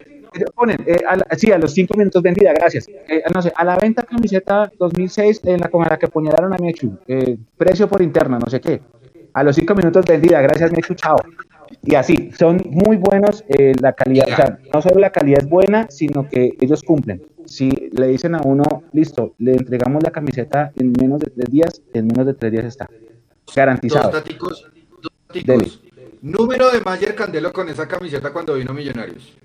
ponen, 0.55 0.79
eh, 0.87 1.01
a, 1.07 1.37
sí, 1.37 1.51
a 1.51 1.59
los 1.59 1.72
cinco 1.72 1.97
minutos 1.97 2.22
vendida, 2.22 2.53
gracias. 2.53 2.89
Eh, 2.89 3.22
no 3.35 3.43
sé, 3.43 3.53
a 3.55 3.64
la 3.64 3.77
venta 3.77 4.03
camiseta 4.03 4.70
2006 4.79 5.41
en 5.45 5.61
la 5.61 5.68
con 5.68 5.83
la 5.83 5.99
que 5.99 6.07
apuñalaron 6.07 6.53
a 6.53 6.59
Mechu, 6.59 6.99
eh, 7.07 7.37
precio 7.57 7.89
por 7.89 8.03
interna, 8.03 8.39
no 8.39 8.47
sé 8.47 8.61
qué. 8.61 8.81
A 9.37 9.43
los 9.43 9.55
cinco 9.55 9.74
minutos 9.74 10.07
vendida, 10.07 10.41
gracias 10.41 10.72
Mechu, 10.72 10.95
chao. 10.95 11.18
Y 11.82 11.95
así, 11.95 12.30
son 12.39 12.59
muy 12.70 12.97
buenos 12.97 13.45
la 13.82 13.93
calidad, 13.93 14.26
o 14.32 14.34
sea, 14.34 14.59
no 14.72 14.80
solo 14.80 14.99
la 14.99 15.12
calidad 15.12 15.41
es 15.43 15.49
buena, 15.51 15.87
sino 15.91 16.26
que 16.26 16.57
ellos 16.59 16.82
cumplen. 16.82 17.22
Si 17.45 17.91
le 17.93 18.07
dicen 18.07 18.34
a 18.34 18.41
uno, 18.43 18.84
listo, 18.95 19.34
le 19.37 19.53
entregamos 19.53 20.03
la 20.03 20.11
camiseta 20.11 20.72
en 20.76 20.95
menos 20.99 21.20
de 21.20 21.28
tres 21.28 21.51
días, 21.51 21.82
en 21.93 22.07
menos 22.07 22.24
de 22.24 22.32
tres 22.32 22.51
días 22.51 22.64
está. 22.64 22.89
Garantizado. 23.55 24.11
Dos 25.45 25.82
Número 26.22 26.70
de 26.70 26.80
Mayer 26.80 27.14
Candelo 27.14 27.53
con 27.53 27.68
esa 27.68 27.87
camiseta 27.87 28.32
cuando 28.32 28.55
vino 28.55 28.72
Millonarios. 28.72 29.37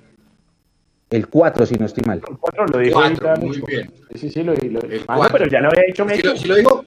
El 1.09 1.27
4, 1.27 1.65
si 1.65 1.75
no 1.75 1.85
estoy 1.85 2.05
mal. 2.05 2.21
El 2.25 2.37
4 2.37 2.65
lo 2.67 2.79
dijo 2.79 2.97
cuatro, 2.97 3.35
muy 3.45 3.61
bien. 3.67 3.91
Sí, 4.15 4.29
sí, 4.29 4.41
lo, 4.41 4.53
lo 4.53 4.79
ah, 5.09 5.27
pero 5.29 5.47
ya 5.47 5.59
lo 5.59 5.67
había 5.67 5.83
dicho 5.85 6.05
Mecho. 6.05 6.37
Si 6.37 6.47
lo, 6.47 6.55
digo, 6.55 6.85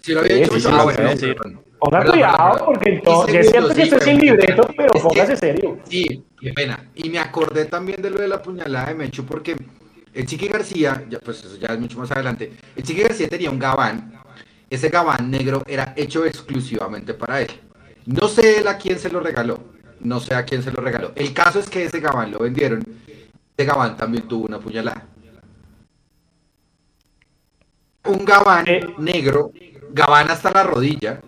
si 0.00 0.14
lo 0.14 0.20
había 0.20 0.36
dicho 0.36 0.58
sí, 0.58 0.68
ah, 0.70 0.84
bueno, 0.84 1.16
sí, 1.18 1.34
Ponga 1.78 2.04
cuidado, 2.04 2.64
porque 2.64 2.94
entonces, 2.94 3.34
es 3.34 3.50
cierto 3.50 3.74
que 3.74 3.82
estoy 3.82 4.00
sin 4.00 4.18
libreto, 4.18 4.68
pero 4.76 4.92
póngase 4.94 5.36
serio. 5.36 5.78
Sí, 5.88 6.24
qué 6.40 6.52
pena. 6.52 6.90
Y 6.94 7.10
me 7.10 7.18
acordé 7.18 7.66
también 7.66 8.00
de 8.00 8.10
lo 8.10 8.18
de 8.18 8.28
la 8.28 8.40
puñalada 8.40 8.86
de 8.86 8.94
Mecho, 8.94 9.26
porque 9.26 9.56
el 10.14 10.26
Chiqui 10.26 10.48
García, 10.48 11.04
ya, 11.08 11.18
pues 11.18 11.44
eso 11.44 11.56
ya 11.56 11.68
es 11.68 11.78
mucho 11.78 11.98
más 11.98 12.10
adelante, 12.10 12.52
el 12.74 12.82
Chiqui 12.82 13.02
García 13.02 13.28
tenía 13.28 13.50
un 13.50 13.58
gabán. 13.58 14.12
Ese 14.68 14.88
gabán 14.88 15.30
negro 15.30 15.62
era 15.66 15.92
hecho 15.96 16.24
exclusivamente 16.24 17.14
para 17.14 17.42
él. 17.42 17.50
No 18.06 18.26
sé 18.26 18.58
él 18.60 18.68
a 18.68 18.78
quién 18.78 18.98
se 18.98 19.10
lo 19.10 19.20
regaló. 19.20 19.60
No 20.00 20.18
sé 20.18 20.34
a 20.34 20.44
quién 20.44 20.62
se 20.62 20.72
lo 20.72 20.82
regaló. 20.82 21.12
El 21.14 21.32
caso 21.32 21.60
es 21.60 21.70
que 21.70 21.84
ese 21.84 22.00
gabán 22.00 22.32
lo 22.32 22.40
vendieron 22.40 22.84
de 23.56 23.64
Gabán 23.64 23.96
también 23.96 24.28
tuvo 24.28 24.46
una 24.46 24.58
puñalada. 24.58 25.06
Un 28.04 28.24
Gabán 28.24 28.64
eh. 28.68 28.80
negro, 28.98 29.50
Gabán 29.90 30.30
hasta 30.30 30.50
la 30.52 30.62
rodilla, 30.62 31.20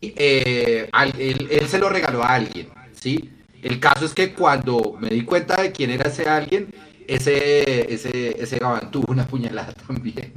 eh, 0.00 0.88
él, 1.18 1.66
se 1.66 1.78
lo 1.78 1.88
regaló 1.88 2.22
a 2.22 2.34
alguien, 2.34 2.68
¿sí? 2.92 3.30
El 3.62 3.80
caso 3.80 4.04
es 4.04 4.14
que 4.14 4.32
cuando 4.32 4.96
me 4.98 5.08
di 5.08 5.22
cuenta 5.22 5.60
de 5.60 5.72
quién 5.72 5.90
era 5.90 6.08
ese 6.08 6.28
alguien, 6.28 6.68
ese, 7.06 7.92
ese, 7.92 8.40
ese 8.40 8.58
Gabán 8.58 8.90
tuvo 8.90 9.12
una 9.12 9.26
puñalada 9.26 9.72
también. 9.86 10.32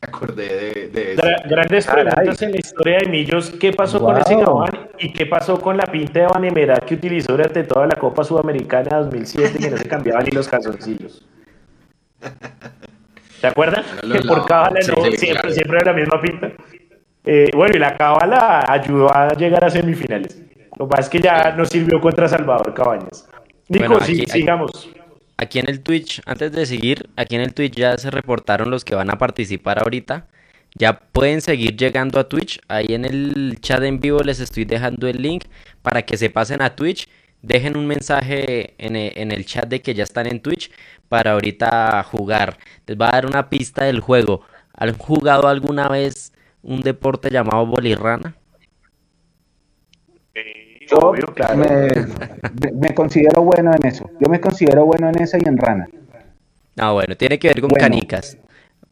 me 0.00 0.08
acordé 0.08 0.90
de, 0.92 1.12
eso. 1.12 1.22
Grandes 1.48 1.86
preguntas 1.86 2.42
en 2.42 2.52
la 2.52 2.58
historia 2.58 2.98
de 2.98 3.08
Millos. 3.08 3.50
¿Qué 3.60 3.72
pasó 3.72 4.00
con 4.00 4.16
ese 4.16 4.34
Gabán 4.34 4.88
y 4.98 5.12
qué 5.12 5.26
pasó 5.26 5.60
con 5.60 5.76
la 5.76 5.86
pinta 5.86 6.20
de 6.20 6.26
Vanemera 6.26 6.80
que 6.80 6.94
utilizó 6.94 7.32
durante 7.32 7.62
toda 7.62 7.86
la 7.86 7.94
Copa 7.94 8.24
Sudamericana 8.24 8.98
2007 8.98 9.58
que 9.58 9.70
no 9.70 9.76
se 9.76 9.86
cambiaban 9.86 10.24
ni 10.24 10.32
los 10.32 10.48
calzoncillos? 10.48 11.24
¿Se 13.40 13.46
acuerdan? 13.46 13.84
que 14.12 14.20
por 14.22 14.46
cábala 14.46 14.80
siempre, 14.82 15.16
siempre 15.52 15.78
era 15.78 15.92
la 15.92 15.98
misma 15.98 16.20
pinta. 16.20 16.52
Eh, 17.24 17.50
bueno, 17.54 17.76
y 17.76 17.78
la 17.78 17.96
cábala 17.96 18.64
ayudó 18.68 19.14
a 19.14 19.32
llegar 19.34 19.64
a 19.64 19.70
semifinales. 19.70 20.42
Lo 20.78 20.86
más 20.86 21.00
es 21.00 21.08
que 21.08 21.20
ya 21.20 21.52
no 21.52 21.64
sirvió 21.64 22.00
contra 22.00 22.28
Salvador 22.28 22.74
Cabañas. 22.74 23.28
Nico, 23.68 24.00
sigamos. 24.00 24.90
Aquí 25.36 25.58
en 25.58 25.68
el 25.68 25.80
Twitch, 25.80 26.20
antes 26.26 26.52
de 26.52 26.66
seguir, 26.66 27.08
aquí 27.16 27.34
en 27.34 27.40
el 27.42 27.54
Twitch 27.54 27.74
ya 27.74 27.96
se 27.98 28.10
reportaron 28.10 28.70
los 28.70 28.84
que 28.84 28.94
van 28.94 29.10
a 29.10 29.18
participar 29.18 29.78
ahorita. 29.78 30.26
Ya 30.74 30.98
pueden 30.98 31.40
seguir 31.40 31.76
llegando 31.76 32.18
a 32.18 32.28
Twitch. 32.28 32.60
Ahí 32.68 32.86
en 32.88 33.04
el 33.04 33.58
chat 33.60 33.82
en 33.82 34.00
vivo 34.00 34.20
les 34.20 34.40
estoy 34.40 34.64
dejando 34.64 35.06
el 35.06 35.20
link 35.20 35.44
para 35.82 36.02
que 36.02 36.16
se 36.16 36.30
pasen 36.30 36.62
a 36.62 36.74
Twitch. 36.74 37.08
Dejen 37.42 37.76
un 37.76 37.86
mensaje 37.86 38.74
en 38.78 38.96
e, 38.96 39.08
el, 39.08 39.44
chat 39.44 39.66
de 39.66 39.82
que 39.82 39.94
ya 39.94 40.04
están 40.04 40.26
en 40.26 40.40
Twitch 40.40 40.70
para 41.08 41.32
ahorita 41.32 42.02
jugar. 42.04 42.56
Les 42.86 42.96
va 42.96 43.08
a 43.08 43.12
dar 43.12 43.26
una 43.26 43.50
pista 43.50 43.84
del 43.84 44.00
juego. 44.00 44.42
¿Han 44.74 44.96
jugado 44.96 45.48
alguna 45.48 45.88
vez 45.88 46.31
un 46.62 46.80
deporte 46.80 47.30
llamado 47.30 47.66
bolirrana? 47.66 48.36
Yo 50.90 51.12
me, 52.74 52.94
considero 52.94 53.42
bueno 53.42 53.70
en 53.74 53.86
eso. 53.86 54.10
Yo 54.20 54.28
me 54.28 54.40
considero 54.40 54.84
bueno 54.84 55.08
en 55.08 55.22
eso 55.22 55.38
y 55.38 55.48
en 55.48 55.56
rana. 55.56 55.88
Ah, 56.78 56.92
bueno, 56.92 57.16
tiene 57.16 57.38
que 57.38 57.48
ver 57.48 57.60
con 57.60 57.70
canicas. 57.70 58.36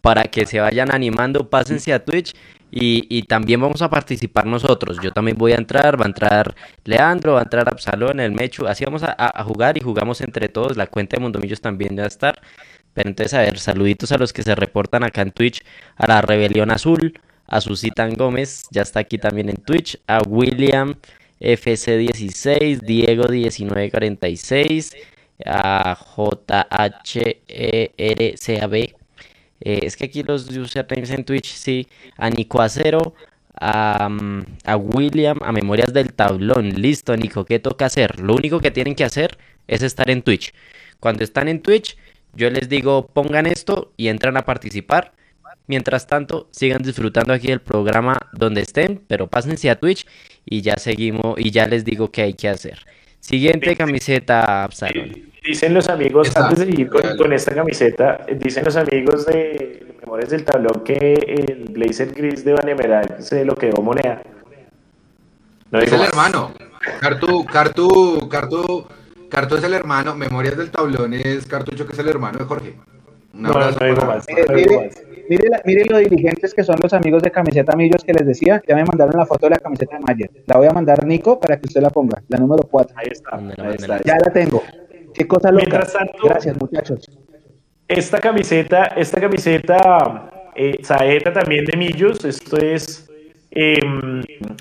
Para 0.00 0.24
que 0.24 0.46
se 0.46 0.60
vayan 0.60 0.94
animando, 0.94 1.50
pásense 1.50 1.92
a 1.92 2.02
Twitch 2.02 2.34
y, 2.70 3.22
también 3.24 3.60
vamos 3.60 3.82
a 3.82 3.90
participar 3.90 4.46
nosotros. 4.46 4.98
Yo 5.02 5.12
también 5.12 5.36
voy 5.36 5.52
a 5.52 5.56
entrar, 5.56 6.00
va 6.00 6.04
a 6.04 6.08
entrar 6.08 6.54
Leandro, 6.84 7.34
va 7.34 7.40
a 7.40 7.42
entrar 7.42 7.68
Absalón, 7.68 8.20
el 8.20 8.32
Mechu. 8.32 8.66
Así 8.66 8.84
vamos 8.84 9.02
a, 9.04 9.44
jugar 9.44 9.76
y 9.76 9.80
jugamos 9.80 10.20
entre 10.20 10.48
todos. 10.48 10.76
La 10.76 10.86
cuenta 10.86 11.16
de 11.16 11.22
Mundomillos 11.22 11.60
también 11.60 11.98
va 11.98 12.04
a 12.04 12.06
estar. 12.06 12.40
Pero 12.94 13.08
entonces, 13.10 13.34
a 13.34 13.40
ver, 13.40 13.58
saluditos 13.58 14.10
a 14.12 14.18
los 14.18 14.32
que 14.32 14.42
se 14.42 14.54
reportan 14.54 15.04
acá 15.04 15.22
en 15.22 15.32
Twitch. 15.32 15.62
A 15.96 16.06
la 16.06 16.22
Rebelión 16.22 16.70
Azul, 16.70 17.20
a 17.50 17.60
Susitan 17.60 18.14
Gómez, 18.14 18.66
ya 18.70 18.82
está 18.82 19.00
aquí 19.00 19.18
también 19.18 19.48
en 19.50 19.56
Twitch. 19.56 19.98
A 20.06 20.22
William, 20.22 20.94
FC16, 21.40 22.80
Diego 22.80 23.24
1946, 23.28 24.96
a 25.44 25.96
J-H-E-R-C-A-B. 25.96 26.54
Eh, 29.62 29.80
es 29.82 29.96
que 29.96 30.04
aquí 30.06 30.22
los 30.22 30.48
usernames 30.48 31.10
en 31.10 31.24
Twitch, 31.24 31.52
sí. 31.52 31.88
A 32.16 32.30
Nico 32.30 32.62
Acero, 32.62 33.14
a, 33.60 34.08
mm, 34.08 34.44
a 34.64 34.76
William, 34.76 35.38
a 35.42 35.50
Memorias 35.52 35.92
del 35.92 36.12
Tablón. 36.14 36.80
Listo, 36.80 37.16
Nico, 37.16 37.44
¿qué 37.44 37.58
toca 37.58 37.86
hacer? 37.86 38.20
Lo 38.20 38.34
único 38.34 38.60
que 38.60 38.70
tienen 38.70 38.94
que 38.94 39.04
hacer 39.04 39.36
es 39.66 39.82
estar 39.82 40.08
en 40.08 40.22
Twitch. 40.22 40.54
Cuando 41.00 41.24
están 41.24 41.48
en 41.48 41.60
Twitch, 41.62 41.96
yo 42.34 42.48
les 42.50 42.68
digo 42.68 43.08
pongan 43.08 43.46
esto 43.46 43.92
y 43.96 44.08
entran 44.08 44.36
a 44.36 44.44
participar. 44.44 45.12
Mientras 45.66 46.06
tanto, 46.06 46.48
sigan 46.50 46.82
disfrutando 46.82 47.32
aquí 47.32 47.48
del 47.48 47.60
programa 47.60 48.18
donde 48.32 48.60
estén, 48.62 49.00
pero 49.06 49.26
pásense 49.28 49.70
a 49.70 49.78
Twitch 49.78 50.06
y 50.44 50.62
ya 50.62 50.76
seguimos 50.76 51.38
y 51.38 51.50
ya 51.50 51.66
les 51.66 51.84
digo 51.84 52.10
qué 52.10 52.22
hay 52.22 52.34
que 52.34 52.48
hacer. 52.48 52.78
Siguiente 53.20 53.76
camiseta, 53.76 54.64
Absalón. 54.64 55.30
Dicen 55.44 55.72
los 55.74 55.88
amigos, 55.88 56.34
antes 56.36 56.58
de 56.58 56.66
seguir 56.66 56.90
con, 57.16 57.32
esta 57.32 57.54
camiseta, 57.54 58.26
dicen 58.38 58.64
los 58.64 58.76
amigos 58.76 59.26
de 59.26 59.94
Memorias 60.00 60.30
del 60.30 60.44
Tablón 60.44 60.82
que 60.84 60.96
el 61.14 61.64
blazer 61.70 62.12
gris 62.12 62.44
de 62.44 62.52
Vanemeral 62.54 63.16
se 63.20 63.44
lo 63.44 63.54
quedó 63.54 63.80
moneda. 63.82 64.22
No 65.70 65.78
Es 65.80 65.92
el 65.92 65.98
más. 65.98 66.08
hermano. 66.08 66.52
Cartu, 67.00 67.44
Cartu, 67.44 68.28
Cartu, 68.28 68.86
Cartu 69.30 69.56
es 69.56 69.64
el 69.64 69.74
hermano. 69.74 70.14
Memorias 70.16 70.56
del 70.56 70.70
tablón 70.70 71.14
es 71.14 71.46
Cartucho, 71.46 71.86
que 71.86 71.92
es 71.92 71.98
el 71.98 72.08
hermano 72.08 72.38
de 72.38 72.44
Jorge. 72.46 72.74
Un 73.32 73.42
No, 73.42 73.50
abrazo 73.50 73.84
no 73.86 73.94
para- 73.94 74.06
más. 74.06 74.26
No 74.48 74.56
digo 74.56 74.82
mire, 75.30 75.48
la- 75.48 75.62
mire 75.64 75.84
lo 75.86 75.96
diligentes 75.96 76.52
que 76.52 76.62
son 76.62 76.76
los 76.82 76.92
amigos 76.92 77.22
de 77.22 77.30
camiseta 77.30 77.74
Millos 77.74 78.04
que 78.04 78.12
les 78.12 78.26
decía. 78.26 78.60
Ya 78.68 78.74
me 78.76 78.84
mandaron 78.84 79.14
la 79.16 79.24
foto 79.24 79.46
de 79.46 79.50
la 79.50 79.58
camiseta 79.58 79.96
de 79.96 80.02
Mayer. 80.02 80.30
La 80.46 80.58
voy 80.58 80.66
a 80.66 80.72
mandar 80.72 81.06
Nico 81.06 81.40
para 81.40 81.56
que 81.58 81.66
usted 81.68 81.80
la 81.80 81.88
ponga, 81.90 82.22
la 82.28 82.36
número 82.38 82.64
4. 82.70 82.94
Ahí 82.98 83.08
está. 83.10 83.36
Ahí 83.36 83.44
mándela. 83.56 83.96
está. 83.96 84.02
Ya 84.04 84.18
la 84.18 84.32
tengo. 84.32 84.62
Qué 85.14 85.26
cosa 85.26 85.50
loca. 85.50 85.64
Mientras 85.64 85.92
tanto- 85.94 86.18
Gracias, 86.28 86.56
muchachos. 86.60 87.08
Esta 87.88 88.18
camiseta, 88.20 88.84
esta 88.96 89.20
camiseta 89.20 90.30
eh, 90.54 90.78
Saeta 90.82 91.32
también 91.32 91.64
de 91.64 91.76
Millos, 91.76 92.24
esto 92.24 92.56
es 92.58 93.08
eh, 93.52 93.78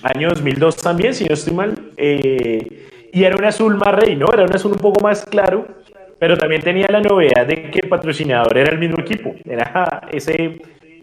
año 0.03 0.29
2002 0.29 0.77
también, 0.77 1.13
si 1.13 1.25
no 1.25 1.33
estoy 1.35 1.53
mal, 1.53 1.91
eh, 1.97 2.87
y 3.11 3.23
era 3.23 3.35
un 3.35 3.45
azul 3.45 3.75
más 3.75 3.93
rey, 3.95 4.15
¿no? 4.15 4.27
Era 4.33 4.43
un 4.45 4.53
azul 4.55 4.71
un 4.71 4.77
poco 4.79 4.99
más 5.01 5.25
claro, 5.25 5.67
pero 6.19 6.37
también 6.37 6.61
tenía 6.61 6.87
la 6.89 7.01
novedad 7.01 7.47
de 7.47 7.69
que 7.71 7.79
el 7.79 7.89
patrocinador 7.89 8.57
era 8.57 8.71
el 8.71 8.79
mismo 8.79 8.99
equipo, 8.99 9.35
era 9.45 10.01
ese, 10.11 10.59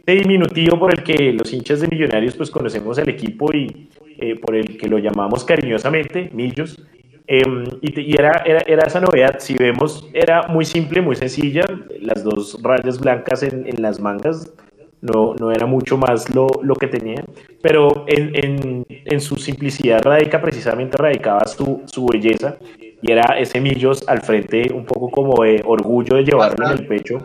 ese 0.07 0.19
diminutivo 0.19 0.79
por 0.79 0.93
el 0.93 1.03
que 1.03 1.33
los 1.33 1.53
hinchas 1.53 1.81
de 1.81 1.89
Millonarios 1.89 2.37
pues 2.37 2.51
conocemos 2.51 2.99
el 2.99 3.09
equipo 3.09 3.53
y 3.53 3.89
eh, 4.19 4.37
por 4.37 4.55
el 4.55 4.77
que 4.77 4.89
lo 4.89 4.99
llamamos 4.99 5.45
cariñosamente 5.45 6.31
Millos. 6.33 6.83
Eh, 7.29 7.43
y, 7.81 8.01
y 8.01 8.15
era, 8.17 8.43
era, 8.47 8.61
era 8.67 8.87
esa 8.87 9.01
novedad, 9.01 9.41
si 9.41 9.55
vemos, 9.55 10.09
era 10.13 10.47
muy 10.47 10.65
simple, 10.65 11.01
muy 11.01 11.17
sencilla, 11.17 11.65
las 12.01 12.23
dos 12.23 12.57
rayas 12.63 13.01
blancas 13.01 13.43
en, 13.43 13.67
en 13.67 13.83
las 13.83 13.99
mangas, 13.99 14.53
no, 15.01 15.35
no 15.35 15.51
era 15.51 15.67
mucho 15.67 15.99
más 15.99 16.33
lo, 16.33 16.47
lo 16.63 16.75
que 16.77 16.87
tenía, 16.87 17.25
pero 17.63 18.05
en, 18.07 18.31
en, 18.35 18.87
en 18.89 19.21
su 19.21 19.37
simplicidad 19.37 20.03
radica 20.03 20.41
precisamente, 20.41 20.97
radicaba 20.97 21.45
su, 21.47 21.83
su 21.87 22.07
belleza, 22.07 22.59
y 23.03 23.13
era 23.13 23.39
ese 23.39 23.61
Millos 23.61 24.03
al 24.09 24.23
frente, 24.23 24.73
un 24.73 24.85
poco 24.87 25.11
como 25.11 25.43
de 25.45 25.63
orgullo 25.65 26.17
de 26.17 26.25
llevarlo 26.25 26.67
en 26.71 26.79
el 26.79 26.87
pecho, 26.87 27.19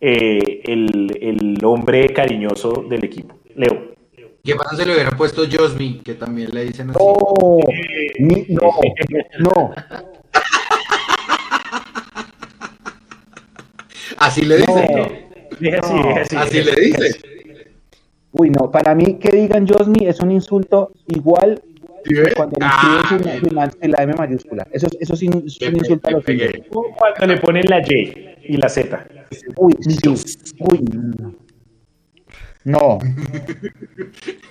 eh, 0.00 0.60
el, 0.64 1.18
el 1.20 1.64
hombre 1.64 2.12
cariñoso 2.12 2.84
del 2.88 3.04
equipo. 3.04 3.36
Leo. 3.54 3.94
¿Qué 4.44 4.54
pasa 4.54 4.76
si 4.76 4.84
le 4.84 4.94
hubieran 4.94 5.16
puesto 5.16 5.42
Josmi, 5.50 6.00
que 6.04 6.14
también 6.14 6.50
le 6.54 6.66
dicen 6.66 6.90
así? 6.90 6.98
No, 6.98 7.58
ni- 8.20 8.46
no, 8.48 8.70
no. 9.40 9.74
Así 14.18 14.42
le 14.42 14.58
dicen, 14.58 14.86
¿no? 14.96 15.08
Dije 15.58 15.76
así, 15.78 15.94
dije 15.94 16.20
así. 16.20 16.36
Así 16.36 16.62
le 16.62 16.80
dicen. 16.80 17.12
Uy, 18.32 18.50
no, 18.50 18.70
para 18.70 18.94
mí 18.94 19.18
que 19.18 19.30
digan 19.30 19.66
Josmi 19.66 20.06
es 20.06 20.20
un 20.20 20.30
insulto 20.30 20.92
igual 21.08 21.62
Cuando 22.36 22.56
le 22.60 22.66
Ah, 22.66 23.00
escriben 23.02 23.70
sin 23.80 23.90
la, 23.92 24.02
M 24.02 24.14
mayúscula. 24.14 24.66
Eso, 24.72 24.86
es- 24.86 24.96
eso 25.00 25.14
es 25.14 25.22
un, 25.22 25.44
es 25.46 25.60
un 25.60 25.76
insulto 25.76 26.08
a 26.08 26.10
los. 26.12 26.24
Cuando 26.24 27.26
le 27.34 27.40
ponen 27.40 27.64
la 27.68 27.80
Y 27.80 28.36
y 28.48 28.56
la 28.56 28.68
Z. 28.68 29.06
Uy, 29.56 29.74
sí. 29.80 29.98
Uy. 30.60 30.80
No. 32.64 32.98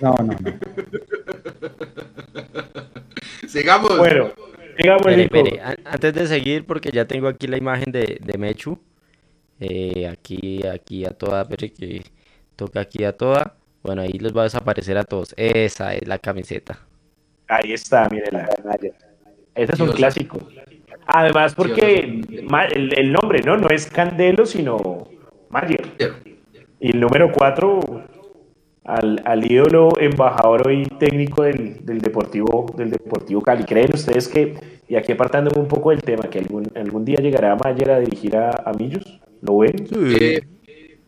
no, 0.00 0.16
no. 0.24 0.36
Sigamos. 3.48 3.96
Bueno, 3.96 4.30
digamos, 4.78 5.06
Espere, 5.06 5.16
Nico. 5.22 5.36
espere, 5.36 5.60
an- 5.60 5.76
Antes 5.84 6.14
de 6.14 6.26
seguir, 6.26 6.66
porque 6.66 6.90
ya 6.90 7.06
tengo 7.06 7.28
aquí 7.28 7.46
la 7.46 7.56
imagen 7.58 7.92
de, 7.92 8.18
de 8.22 8.38
Mechu. 8.38 8.78
Eh, 9.60 10.06
aquí, 10.08 10.66
aquí 10.66 11.04
a 11.04 11.10
toda, 11.10 11.42
espere 11.42 11.72
que 11.72 12.02
toca 12.56 12.80
aquí 12.80 13.04
a 13.04 13.12
toda. 13.16 13.56
Bueno, 13.82 14.02
ahí 14.02 14.12
les 14.12 14.34
va 14.36 14.42
a 14.42 14.44
desaparecer 14.44 14.98
a 14.98 15.04
todos. 15.04 15.32
Esa 15.36 15.94
es 15.94 16.06
la 16.08 16.18
camiseta. 16.18 16.85
Ahí 17.48 17.72
está, 17.72 18.08
mire 18.10 18.26
la 18.32 18.48
Este 19.54 19.72
es 19.74 19.80
un 19.80 19.86
Dios. 19.86 19.96
clásico. 19.96 20.38
Además, 21.06 21.54
porque 21.54 22.20
el, 22.74 22.98
el 22.98 23.12
nombre, 23.12 23.40
¿no? 23.44 23.56
No 23.56 23.68
es 23.68 23.86
Candelo, 23.88 24.44
sino 24.44 25.08
Mayer. 25.50 25.82
Y 26.80 26.90
el 26.90 27.00
número 27.00 27.30
4, 27.32 27.80
al, 28.84 29.22
al 29.24 29.50
ídolo 29.50 29.88
embajador 30.00 30.66
hoy 30.68 30.84
técnico 30.98 31.42
del, 31.44 31.84
del 31.86 31.98
Deportivo 32.00 32.66
del 32.76 32.90
Deportivo 32.90 33.40
Cali. 33.40 33.64
¿Creen 33.64 33.90
ustedes 33.94 34.26
que, 34.28 34.54
y 34.88 34.96
aquí 34.96 35.12
apartándome 35.12 35.60
un 35.60 35.68
poco 35.68 35.90
del 35.90 36.02
tema, 36.02 36.24
que 36.28 36.40
algún, 36.40 36.66
algún 36.74 37.04
día 37.04 37.16
llegará 37.18 37.54
Mayer 37.56 37.90
a 37.92 38.00
dirigir 38.00 38.36
a, 38.36 38.50
a 38.50 38.72
Millos? 38.72 39.20
¿Lo 39.42 39.58
ven? 39.58 39.86
Sí. 39.86 40.38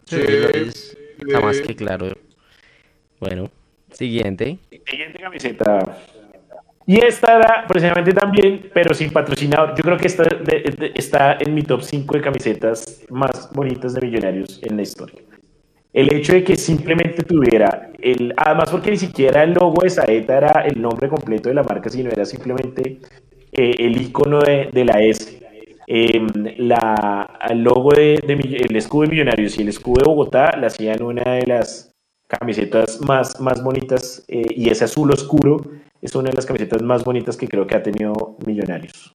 Sí. 0.05 0.21
Es- 0.55 0.97
Está 1.19 1.41
más 1.41 1.61
que 1.61 1.75
claro. 1.75 2.07
Bueno, 3.19 3.51
siguiente. 3.91 4.59
Siguiente 4.87 5.19
camiseta. 5.19 5.99
Y 6.89 6.97
esta 7.05 7.37
era 7.37 7.67
precisamente 7.69 8.15
también, 8.15 8.71
pero 8.73 8.95
sin 8.95 9.11
patrocinador. 9.13 9.75
Yo 9.77 9.83
creo 9.85 9.99
que 9.99 10.07
esta 10.07 10.23
de- 10.25 10.63
de- 10.81 10.93
está 10.95 11.37
en 11.39 11.55
mi 11.55 11.63
top 11.63 11.83
5 11.83 12.15
de 12.17 12.23
camisetas 12.23 13.05
más 13.11 13.51
bonitas 13.53 13.93
de 13.95 14.01
millonarios 14.07 14.59
en 14.63 14.77
la 14.77 14.83
historia. 14.83 15.21
El 15.93 16.13
hecho 16.15 16.33
de 16.35 16.45
que 16.45 16.57
simplemente 16.57 17.23
tuviera 17.25 17.91
el. 18.01 18.35
Además, 18.37 18.71
porque 18.71 18.91
ni 18.93 18.99
siquiera 18.99 19.45
el 19.45 19.53
logo 19.55 19.83
de 19.83 19.91
Saeta 19.91 20.39
era 20.39 20.53
el 20.67 20.81
nombre 20.81 21.09
completo 21.09 21.49
de 21.51 21.57
la 21.57 21.65
marca, 21.65 21.91
sino 21.91 22.11
era 22.11 22.25
simplemente 22.27 23.01
eh, 23.53 23.75
el 23.79 24.01
icono 24.01 24.41
de, 24.41 24.71
de 24.73 24.85
la 24.85 25.03
S. 25.03 25.41
Em, 25.87 26.29
la, 26.59 27.39
el 27.51 27.63
logo 27.63 27.93
de, 27.95 28.15
el 28.17 28.77
escudo 28.77 29.05
de 29.05 29.11
Millonarios 29.11 29.59
y 29.59 29.63
el 29.63 29.69
escudo 29.71 30.03
de 30.05 30.09
Bogotá 30.11 30.53
la 30.61 30.69
hacían 30.69 31.03
una 31.03 31.25
de 31.35 31.47
las 31.47 31.93
camisetas 32.29 33.01
más, 33.03 33.41
más 33.41 33.63
bonitas 33.63 34.25
eh, 34.29 34.43
y 34.57 34.69
ese 34.71 34.85
azul 34.85 35.11
oscuro 35.13 35.63
es 36.03 36.15
una 36.15 36.31
de 36.31 36.37
las 36.37 36.47
camisetas 36.47 36.83
más 36.83 37.05
bonitas 37.05 37.37
que 37.37 37.49
creo 37.49 37.67
que 37.67 37.75
ha 37.77 37.83
tenido 37.83 38.37
Millonarios. 38.47 39.15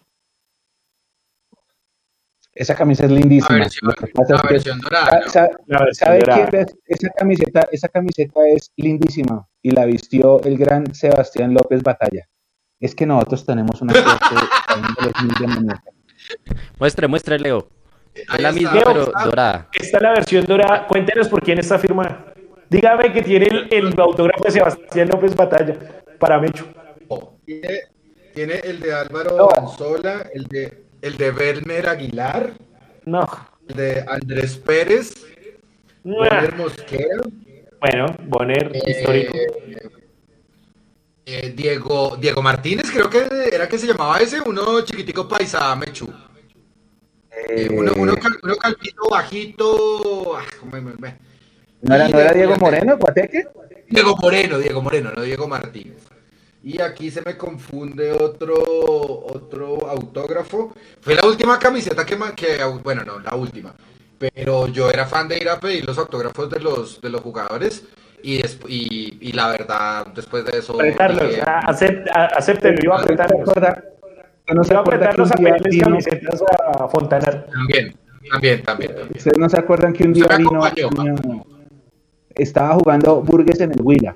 Esa 2.56 2.76
camisa 2.76 3.06
es 3.06 3.12
La 3.12 3.20
lindísima. 3.20 3.58
versión, 3.60 3.88
la 3.88 3.94
es 3.94 4.42
que- 4.42 4.48
versión 4.54 4.80
dorada, 4.80 5.22
¿no? 5.26 5.30
sa- 5.32 5.50
La 5.66 5.80
versión 5.86 6.08
¿Sabe 6.08 6.20
dorada. 6.20 6.48
quién 6.50 6.62
es? 6.62 6.78
Esa 6.86 7.10
camiseta, 7.10 7.68
esa 7.72 7.90
camiseta 7.90 8.48
es 8.48 8.72
lindísima 8.76 9.48
y 9.64 9.72
la 9.72 9.86
vistió 9.86 10.40
el 10.44 10.58
gran 10.58 10.94
Sebastián 10.94 11.54
López 11.56 11.82
Batalla. 11.82 12.28
Es 12.80 12.94
que 12.94 13.08
nosotros 13.08 13.44
tenemos 13.46 13.82
una 13.82 13.94
suerte 13.94 14.36
de 14.36 15.06
los 15.08 15.24
mil 15.24 15.34
demonios. 15.40 15.80
Muestre, 16.78 17.08
muestre, 17.08 17.40
Leo. 17.40 17.68
Es 18.14 18.28
la 18.40 18.50
está, 18.50 18.52
misma, 18.52 18.82
pero 18.86 19.04
está. 19.06 19.26
dorada. 19.26 19.70
Esta 19.74 19.98
es 19.98 20.04
la 20.04 20.12
versión 20.12 20.46
dorada. 20.46 20.86
Cuéntenos 20.86 21.30
por 21.30 21.42
quién 21.42 21.58
está 21.58 21.80
firmada. 21.80 22.33
Dígame 22.74 23.14
que 23.14 23.22
tiene 23.22 23.46
el, 23.46 23.68
el 23.72 24.00
autógrafo 24.00 24.44
de 24.46 24.52
Sebastián 24.52 25.08
López 25.10 25.36
Batalla 25.36 25.78
para 26.18 26.40
Mecho. 26.40 26.66
Tiene, 27.46 27.82
tiene 28.34 28.56
el 28.64 28.80
de 28.80 28.92
Álvaro 28.94 29.38
No. 29.38 29.50
Anzola, 29.56 30.28
el 30.34 30.46
de, 30.46 30.84
el 31.04 31.16
de 31.18 31.30
Werner 31.30 31.88
Aguilar, 31.88 32.54
No. 33.06 33.28
el 33.68 33.76
de 33.76 34.06
Andrés 34.08 34.58
Pérez, 34.58 35.14
Werner 36.04 36.56
Mosquera, 36.56 37.22
Bueno, 37.80 38.08
Bonner, 38.24 38.72
histórico. 38.88 39.38
eh, 41.28 41.54
Diego, 41.56 42.18
Diego 42.20 42.42
Martínez, 42.42 42.90
creo 42.92 43.08
que 43.08 43.28
era 43.54 43.68
que 43.68 43.78
se 43.78 43.86
llamaba 43.86 44.18
ese, 44.20 44.42
uno 44.42 44.82
chiquitico 44.82 45.28
paisa, 45.28 45.76
Mechu. 45.76 46.12
Eh, 47.50 47.68
uno, 47.72 47.92
uno, 47.98 48.16
cal- 48.16 48.40
uno 48.42 48.56
calvito, 48.56 49.10
bajito. 49.12 50.36
ah, 50.38 50.44
¿cómo 50.60 50.72
me- 50.72 50.94
me- 50.98 51.33
¿No 51.84 51.96
era, 51.96 52.08
no 52.08 52.20
era 52.20 52.32
Diego 52.34 52.56
Moreno, 52.58 52.98
Guateque? 52.98 53.48
Diego 53.90 54.16
Moreno, 54.22 54.58
Diego 54.58 54.82
Moreno, 54.82 55.12
no 55.16 55.22
Diego 55.22 55.48
Martínez. 55.48 56.04
Y 56.64 56.80
aquí 56.82 57.12
se 57.12 57.22
me 57.22 57.36
confunde 57.38 58.12
otro, 58.14 58.56
otro 58.58 59.88
autógrafo. 59.90 60.74
Fue 61.02 61.14
la 61.16 61.26
última 61.28 61.60
camiseta 61.60 62.06
que, 62.06 62.16
ma- 62.16 62.34
que, 62.34 62.58
bueno, 62.84 63.04
no, 63.04 63.20
la 63.20 63.36
última. 63.36 63.74
Pero 64.18 64.68
yo 64.68 64.90
era 64.90 65.06
fan 65.06 65.28
de 65.28 65.38
ir 65.38 65.50
a 65.50 65.60
pedir 65.60 65.86
los 65.86 65.98
autógrafos 65.98 66.50
de 66.50 66.60
los, 66.62 67.02
de 67.02 67.10
los 67.10 67.22
jugadores. 67.22 67.84
Y, 68.24 68.38
y, 68.70 69.18
y 69.20 69.32
la 69.34 69.50
verdad, 69.50 70.08
después 70.16 70.46
de 70.46 70.60
eso. 70.60 70.76
Apretarlos. 70.76 71.28
dije, 71.30 71.42
acept- 71.42 72.10
ah, 72.14 72.30
Acéptenlo, 72.38 72.80
iba 72.82 72.96
a 72.96 73.00
¿Se 73.00 73.04
apretarlos. 73.04 73.42
acuerda, 73.42 73.84
¿Usted 74.40 74.56
no 74.56 74.64
se 74.64 74.76
apretar 74.76 75.20
los 75.20 75.30
camisetas 75.32 76.44
a 76.78 76.88
Fontanar. 76.88 77.48
También, 77.52 77.94
también, 78.32 78.64
también. 78.64 78.96
también. 78.96 79.18
¿Ustedes 79.18 79.38
no 79.38 79.50
se 79.50 79.60
acuerdan 79.60 79.92
que 79.92 80.04
un 80.06 80.14
día 80.14 80.28
vino, 80.38 80.52
vino- 80.52 81.46
estaba 82.36 82.76
jugando 82.76 83.22
Burgues 83.22 83.60
en 83.62 83.72
el 83.72 83.82
Huila? 83.82 84.16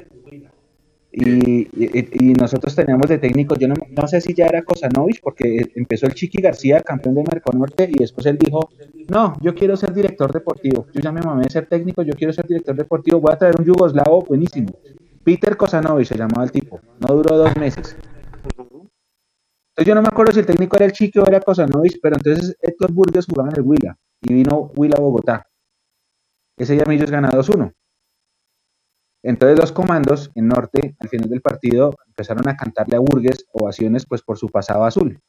Y, 1.19 2.33
nosotros 2.39 2.75
teníamos 2.75 3.09
de 3.09 3.17
técnico, 3.17 3.55
yo 3.55 3.67
no, 3.67 4.07
sé 4.07 4.21
si 4.21 4.35
ya 4.35 4.45
era 4.45 4.61
Kosanovich, 4.61 5.19
porque 5.21 5.71
empezó 5.73 6.05
el 6.05 6.13
Chiqui 6.13 6.39
García, 6.41 6.81
campeón 6.81 7.15
de 7.15 7.23
Merconorte, 7.23 7.89
y 7.89 7.97
después 7.97 8.27
él 8.27 8.37
dijo, 8.37 8.69
no, 9.09 9.35
yo 9.41 9.55
quiero 9.55 9.75
ser 9.75 9.93
director 9.93 10.31
deportivo, 10.31 10.85
yo 10.93 11.01
ya 11.01 11.11
me 11.11 11.21
mamé 11.21 11.45
de 11.45 11.49
ser 11.49 11.65
técnico, 11.65 12.03
yo 12.03 12.13
quiero 12.13 12.33
ser 12.33 12.45
director 12.45 12.75
deportivo, 12.75 13.19
voy 13.19 13.33
a 13.33 13.37
traer 13.37 13.55
un 13.57 13.65
yugoslavo 13.65 14.21
buenísimo. 14.25 14.69
Peter 15.23 15.57
Kosanovich 15.57 16.07
se 16.07 16.17
llamaba 16.17 16.43
el 16.43 16.51
tipo, 16.51 16.79
no 16.99 17.15
duró 17.15 17.35
dos 17.35 17.55
meses. 17.57 17.97
Entonces 18.43 19.85
yo 19.85 19.95
no 19.95 20.01
me 20.03 20.09
acuerdo 20.09 20.33
si 20.33 20.39
el 20.39 20.45
técnico 20.45 20.75
era 20.75 20.85
el 20.85 20.91
Chiqui 20.91 21.17
o 21.19 21.25
era 21.25 21.39
Kosanovich, 21.39 21.99
pero 21.99 22.15
entonces 22.15 22.55
Héctor 22.61 22.91
Burgues 22.91 23.25
jugaba 23.25 23.49
en 23.49 23.55
el 23.55 23.61
Huila, 23.63 23.97
y 24.21 24.33
vino 24.33 24.71
Huila 24.75 24.97
Bogotá. 24.99 25.47
Ese 26.57 26.73
día 26.73 26.83
Millos 26.87 27.09
gana 27.09 27.31
2-1. 27.31 27.73
Entonces 29.23 29.59
los 29.59 29.71
comandos 29.71 30.31
en 30.35 30.47
norte, 30.47 30.95
al 30.99 31.09
final 31.09 31.29
del 31.29 31.41
partido, 31.41 31.93
empezaron 32.07 32.47
a 32.47 32.55
cantarle 32.55 32.95
a 32.95 32.99
Burgues 32.99 33.45
ovaciones 33.51 34.05
pues 34.05 34.21
por 34.21 34.37
su 34.37 34.47
pasado 34.49 34.85
azul. 34.85 35.19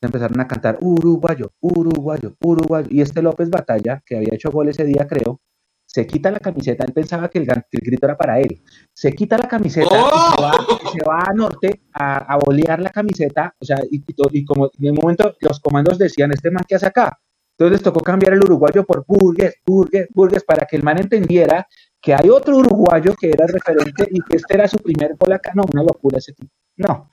Empezaron 0.00 0.40
a 0.40 0.46
cantar 0.48 0.78
uruguayo, 0.80 1.52
uruguayo, 1.60 2.34
uruguayo. 2.40 2.88
Y 2.90 3.00
este 3.00 3.22
López 3.22 3.48
Batalla, 3.50 4.02
que 4.04 4.16
había 4.16 4.34
hecho 4.34 4.50
gol 4.50 4.68
ese 4.68 4.84
día, 4.84 5.06
creo, 5.08 5.40
se 5.86 6.06
quita 6.06 6.30
la 6.30 6.40
camiseta. 6.40 6.84
Él 6.84 6.92
pensaba 6.92 7.28
que 7.28 7.38
el, 7.38 7.46
que 7.46 7.52
el 7.78 7.80
grito 7.80 8.06
era 8.06 8.16
para 8.16 8.38
él. 8.40 8.62
Se 8.92 9.12
quita 9.12 9.38
la 9.38 9.48
camiseta 9.48 9.96
y 9.96 10.36
se 10.36 10.42
va, 10.42 10.52
y 10.84 10.88
se 10.98 11.04
va 11.08 11.20
a 11.20 11.32
norte 11.32 11.80
a, 11.92 12.18
a 12.34 12.36
bolear 12.38 12.80
la 12.80 12.90
camiseta. 12.90 13.54
O 13.58 13.64
sea, 13.64 13.78
y, 13.90 13.96
y 14.06 14.12
to- 14.14 14.28
y 14.32 14.44
como 14.44 14.70
en 14.78 14.90
un 14.90 14.96
momento 15.00 15.34
los 15.40 15.60
comandos 15.60 15.96
decían, 15.98 16.32
¿este 16.32 16.50
man 16.50 16.64
qué 16.68 16.74
hace 16.74 16.86
acá? 16.86 17.18
Entonces 17.58 17.78
les 17.78 17.82
tocó 17.82 18.00
cambiar 18.00 18.34
el 18.34 18.40
uruguayo 18.44 18.84
por 18.84 19.06
Burgues, 19.06 19.54
Burgues, 19.64 20.08
Burgues, 20.12 20.44
para 20.44 20.66
que 20.66 20.76
el 20.76 20.82
man 20.82 20.98
entendiera 20.98 21.66
que 22.06 22.14
hay 22.14 22.30
otro 22.30 22.58
uruguayo 22.58 23.16
que 23.20 23.30
era 23.30 23.48
referente 23.48 24.06
y 24.08 24.20
que 24.20 24.36
este 24.36 24.54
era 24.54 24.68
su 24.68 24.76
primer 24.76 25.16
gol 25.18 25.32
acá. 25.32 25.50
No, 25.56 25.64
una 25.72 25.82
locura 25.82 26.18
ese 26.18 26.34
tipo. 26.34 26.52
No. 26.76 27.10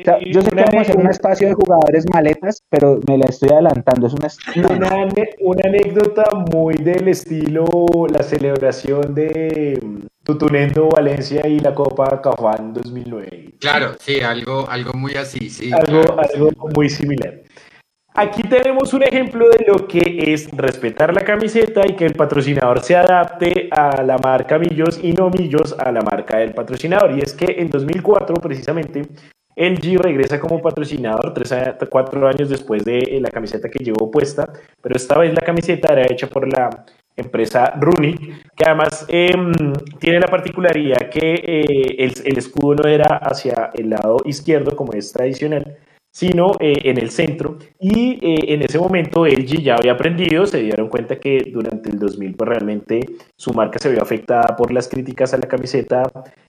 O 0.00 0.04
sea, 0.04 0.18
yo 0.20 0.42
sé 0.42 0.50
que 0.50 0.56
vamos 0.56 0.74
a 0.74 0.80
hacer 0.82 0.98
un 0.98 1.06
espacio 1.06 1.48
de 1.48 1.54
jugadores 1.54 2.04
maletas, 2.12 2.62
pero 2.68 3.00
me 3.08 3.16
la 3.16 3.24
estoy 3.24 3.48
adelantando. 3.48 4.06
Es 4.06 4.12
una. 4.12 4.28
Una, 4.68 5.14
una 5.40 5.62
anécdota 5.64 6.24
muy 6.52 6.74
del 6.74 7.08
estilo 7.08 7.64
la 8.12 8.22
celebración 8.22 9.14
de 9.14 9.80
mm, 9.82 10.06
Tutunendo 10.24 10.90
Valencia 10.90 11.48
y 11.48 11.60
la 11.60 11.74
Copa 11.74 12.20
Cafán 12.20 12.74
2009. 12.74 13.54
Claro, 13.58 13.94
sí, 13.98 14.20
algo, 14.20 14.68
algo 14.68 14.92
muy 14.92 15.14
así, 15.14 15.48
sí. 15.48 15.70
Algo, 15.72 16.02
claro, 16.02 16.22
sí. 16.30 16.36
algo 16.36 16.50
muy 16.74 16.90
similar. 16.90 17.40
Aquí 18.20 18.42
tenemos 18.42 18.92
un 18.94 19.04
ejemplo 19.04 19.48
de 19.48 19.64
lo 19.68 19.86
que 19.86 20.32
es 20.32 20.48
respetar 20.50 21.14
la 21.14 21.20
camiseta 21.20 21.82
y 21.86 21.94
que 21.94 22.04
el 22.04 22.14
patrocinador 22.14 22.80
se 22.82 22.96
adapte 22.96 23.68
a 23.70 24.02
la 24.02 24.18
marca 24.18 24.58
Millos 24.58 24.98
y 25.00 25.12
no 25.12 25.30
Millos 25.30 25.76
a 25.78 25.92
la 25.92 26.00
marca 26.02 26.38
del 26.38 26.52
patrocinador. 26.52 27.16
Y 27.16 27.20
es 27.20 27.32
que 27.32 27.46
en 27.60 27.70
2004, 27.70 28.34
precisamente, 28.42 29.02
LG 29.54 29.98
regresa 30.02 30.40
como 30.40 30.60
patrocinador 30.60 31.32
tres 31.32 31.52
a- 31.52 31.76
cuatro 31.88 32.26
años 32.26 32.48
después 32.48 32.84
de 32.84 33.18
la 33.22 33.30
camiseta 33.30 33.68
que 33.68 33.84
llevó 33.84 34.10
puesta, 34.10 34.52
pero 34.82 34.96
esta 34.96 35.16
vez 35.18 35.32
la 35.32 35.40
camiseta 35.40 35.92
era 35.92 36.02
hecha 36.02 36.26
por 36.26 36.52
la 36.52 36.70
empresa 37.16 37.72
Runic, 37.80 38.18
que 38.56 38.64
además 38.64 39.04
em, 39.08 39.52
tiene 40.00 40.18
la 40.18 40.26
particularidad 40.26 41.08
que 41.08 41.34
eh, 41.34 41.94
el, 41.98 42.12
el 42.24 42.38
escudo 42.38 42.82
no 42.82 42.88
era 42.88 43.16
hacia 43.22 43.70
el 43.74 43.90
lado 43.90 44.16
izquierdo 44.24 44.74
como 44.74 44.92
es 44.92 45.12
tradicional, 45.12 45.76
sino 46.18 46.50
eh, 46.58 46.80
en 46.90 46.98
el 46.98 47.10
centro. 47.10 47.58
Y 47.78 48.18
eh, 48.20 48.54
en 48.54 48.62
ese 48.62 48.76
momento 48.76 49.24
LG 49.24 49.62
ya 49.62 49.76
había 49.76 49.92
aprendido, 49.92 50.46
se 50.46 50.60
dieron 50.60 50.88
cuenta 50.88 51.20
que 51.20 51.44
durante 51.52 51.90
el 51.90 51.98
2000 52.00 52.34
pues 52.34 52.48
realmente 52.48 53.06
su 53.36 53.52
marca 53.52 53.78
se 53.78 53.88
vio 53.92 54.02
afectada 54.02 54.56
por 54.56 54.72
las 54.72 54.88
críticas 54.88 55.32
a 55.32 55.36
la 55.36 55.46
camiseta 55.46 56.02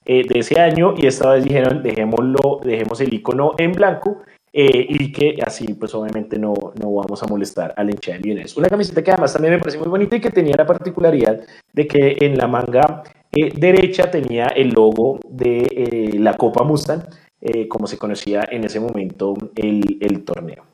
eh, 0.06 0.24
de 0.28 0.40
ese 0.40 0.60
año 0.60 0.96
y 0.98 1.06
esta 1.06 1.34
vez 1.34 1.44
dijeron 1.44 1.84
dejémoslo, 1.84 2.62
dejemos 2.64 3.00
el 3.02 3.14
icono 3.14 3.54
en 3.60 3.74
blanco 3.74 4.24
eh, 4.52 4.88
y 4.90 5.12
que 5.12 5.38
así 5.46 5.76
pues 5.76 5.94
obviamente 5.94 6.40
no, 6.40 6.56
no 6.82 6.92
vamos 6.92 7.22
a 7.22 7.28
molestar 7.28 7.72
al 7.78 7.92
hincha 7.92 8.14
de 8.14 8.20
Millonarios. 8.20 8.58
Una 8.58 8.70
camiseta 8.70 9.04
que 9.04 9.12
además 9.12 9.34
también 9.34 9.54
me 9.54 9.60
parece 9.60 9.78
muy 9.78 9.88
bonita 9.88 10.16
y 10.16 10.22
que 10.22 10.32
tenía 10.32 10.56
la 10.58 10.66
particularidad 10.66 11.40
de 11.72 11.88
que 11.88 12.18
en 12.22 12.36
la 12.36 12.48
manga 12.48 13.04
eh, 13.32 13.52
derecha 13.56 14.10
tenía 14.10 14.48
el 14.48 14.70
logo 14.70 15.20
de 15.30 15.68
eh, 15.70 16.20
la 16.20 16.34
Copa 16.34 16.64
Mustang, 16.64 17.04
eh, 17.42 17.68
como 17.68 17.88
se 17.88 17.98
conocía 17.98 18.44
en 18.50 18.64
ese 18.64 18.80
momento 18.80 19.34
el, 19.56 19.98
el 20.02 20.24
torneo. 20.24 20.66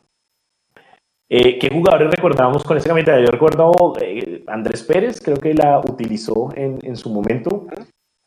Eh, 1.28 1.58
¿Qué 1.58 1.70
jugadores 1.70 2.12
recordamos 2.12 2.64
con 2.64 2.78
esa 2.78 2.90
camiseta? 2.90 3.20
Yo 3.20 3.28
recuerdo 3.28 3.94
eh, 4.00 4.44
Andrés 4.48 4.84
Pérez, 4.84 5.20
creo 5.22 5.38
que 5.38 5.54
la 5.56 5.80
utilizó 5.80 6.50
en, 6.56 6.80
en 6.84 6.96
su 6.96 7.10
momento. 7.10 7.66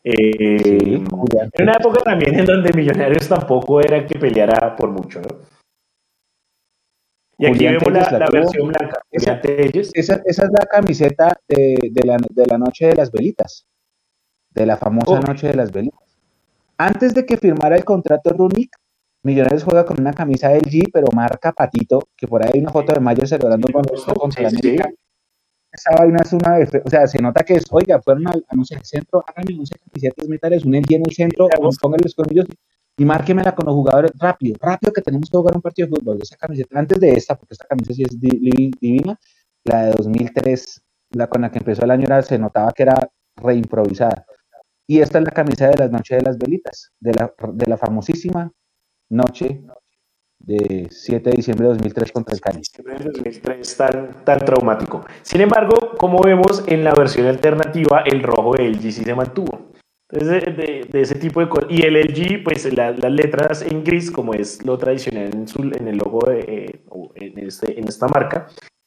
Eh, 0.02 0.58
Sí, 0.62 0.94
en 0.94 1.62
una 1.62 1.72
época 1.72 2.00
también 2.02 2.38
en 2.38 2.46
donde 2.46 2.72
Millonarios 2.72 3.28
tampoco 3.28 3.80
era 3.80 3.96
el 3.98 4.06
que 4.06 4.18
peleara 4.18 4.74
por 4.76 4.90
mucho, 4.90 5.20
¿no? 5.20 5.28
Y 7.40 7.46
aquí 7.46 7.54
Julián 7.66 7.78
vemos 7.78 7.92
la, 8.12 8.18
la 8.18 8.30
versión 8.30 8.68
blanca. 8.68 9.00
Esa-. 9.12 9.40
Esa, 9.44 10.20
esa 10.24 10.44
es 10.44 10.50
la 10.50 10.66
camiseta 10.66 11.36
de, 11.46 11.76
de 11.92 12.04
la, 12.04 12.16
de 12.30 12.46
la 12.46 12.58
noche 12.58 12.86
de 12.86 12.94
las 12.96 13.12
velitas, 13.12 13.66
de 14.50 14.66
la 14.66 14.76
famosa 14.76 15.12
Oh. 15.12 15.20
noche 15.20 15.46
de 15.48 15.54
las 15.54 15.70
velitas. 15.70 16.07
Antes 16.78 17.12
de 17.14 17.26
que 17.26 17.36
firmara 17.36 17.76
el 17.76 17.84
contrato 17.84 18.30
Runic, 18.30 18.70
Millonarios 19.24 19.64
juega 19.64 19.84
con 19.84 20.00
una 20.00 20.12
camisa 20.12 20.48
del 20.50 20.62
G, 20.62 20.90
pero 20.92 21.08
marca 21.12 21.52
Patito, 21.52 22.08
que 22.16 22.28
por 22.28 22.42
ahí 22.44 22.50
hay 22.54 22.60
una 22.60 22.70
foto 22.70 22.92
de 22.92 23.00
Mayer 23.00 23.26
celebrando 23.26 23.66
con 23.72 23.82
esto 23.92 24.14
contra 24.14 24.42
la. 24.42 24.48
América. 24.68 24.90
Esa 25.72 25.90
vaina 25.98 26.18
es 26.22 26.32
una, 26.32 26.56
o 26.84 26.88
sea, 26.88 27.06
se 27.08 27.20
nota 27.20 27.42
que 27.44 27.54
es, 27.54 27.64
oiga, 27.70 28.00
fueron 28.00 28.26
al, 28.28 28.44
a, 28.48 28.54
no 28.56 28.64
sé, 28.64 28.78
centro, 28.84 29.22
háganme 29.26 29.58
11 29.58 29.74
camisetas, 29.84 30.28
métales 30.28 30.64
un 30.64 30.74
LG 30.74 30.94
en 30.94 31.02
el 31.06 31.12
centro, 31.14 31.48
pónganle 31.78 32.04
los 32.04 32.14
colmillos 32.14 32.46
y 32.96 33.04
márquemela 33.04 33.54
con 33.54 33.66
los 33.66 33.74
jugadores 33.74 34.12
rápido, 34.18 34.56
rápido 34.60 34.92
que 34.92 35.02
tenemos 35.02 35.28
que 35.28 35.36
jugar 35.36 35.54
un 35.56 35.62
partido 35.62 35.88
de 35.88 35.96
fútbol. 35.96 36.18
Esa 36.22 36.36
camiseta, 36.36 36.78
antes 36.78 36.98
de 37.00 37.10
esta, 37.10 37.36
porque 37.36 37.54
esta 37.54 37.66
camisa 37.66 37.92
sí 37.92 38.02
es 38.02 38.18
di- 38.18 38.38
di- 38.40 38.70
divina, 38.80 39.18
la 39.64 39.86
de 39.86 39.90
2003, 39.92 40.80
la 41.10 41.26
con 41.26 41.42
la 41.42 41.50
que 41.50 41.58
empezó 41.58 41.84
el 41.84 41.90
año, 41.90 42.04
era, 42.06 42.22
se 42.22 42.38
notaba 42.38 42.72
que 42.72 42.84
era 42.84 43.10
reimprovisada. 43.36 44.24
Y 44.88 45.00
esta 45.00 45.18
es 45.18 45.24
la 45.24 45.30
camisa 45.30 45.68
de 45.68 45.76
las 45.76 45.90
noches 45.90 46.18
de 46.18 46.24
las 46.24 46.38
velitas, 46.38 46.92
de 46.98 47.12
la, 47.12 47.32
de 47.52 47.66
la 47.66 47.76
famosísima 47.76 48.50
noche 49.10 49.62
de 50.38 50.86
7 50.90 51.30
de 51.30 51.36
diciembre 51.36 51.64
de 51.66 51.72
2003 51.74 52.12
contra 52.12 52.34
el 52.34 52.40
Cali. 52.40 52.64
Siempre 52.64 52.96
en 52.96 53.02
el 53.02 53.12
2003 53.12 53.76
tan, 53.76 54.24
tan 54.24 54.38
traumático. 54.38 55.04
Sin 55.22 55.40
embargo, 55.42 55.74
como 55.98 56.22
vemos 56.22 56.64
en 56.66 56.84
la 56.84 56.94
versión 56.94 57.26
alternativa, 57.26 58.02
el 58.06 58.22
rojo 58.22 58.54
de 58.56 58.66
LG 58.68 58.80
sí 58.92 59.04
se 59.04 59.14
mantuvo. 59.14 59.72
Entonces, 60.10 60.42
de, 60.46 60.52
de- 60.52 60.84
de 60.90 61.00
ese 61.02 61.16
tipo 61.16 61.40
de 61.40 61.50
cosas. 61.50 61.70
Y 61.70 61.82
el 61.82 61.96
LG, 61.96 62.42
pues 62.42 62.72
la- 62.72 62.92
las 62.92 63.12
letras 63.12 63.60
en 63.62 63.84
gris, 63.84 64.10
como 64.10 64.32
es 64.32 64.64
lo 64.64 64.78
tradicional 64.78 65.34
en, 65.34 65.46
su- 65.48 65.62
en 65.62 65.86
el 65.86 65.98
logo 65.98 66.20
de, 66.30 66.40
eh, 66.40 66.84
en, 67.16 67.38
este, 67.46 67.78
en 67.78 67.88
esta 67.88 68.06
marca, 68.08 68.46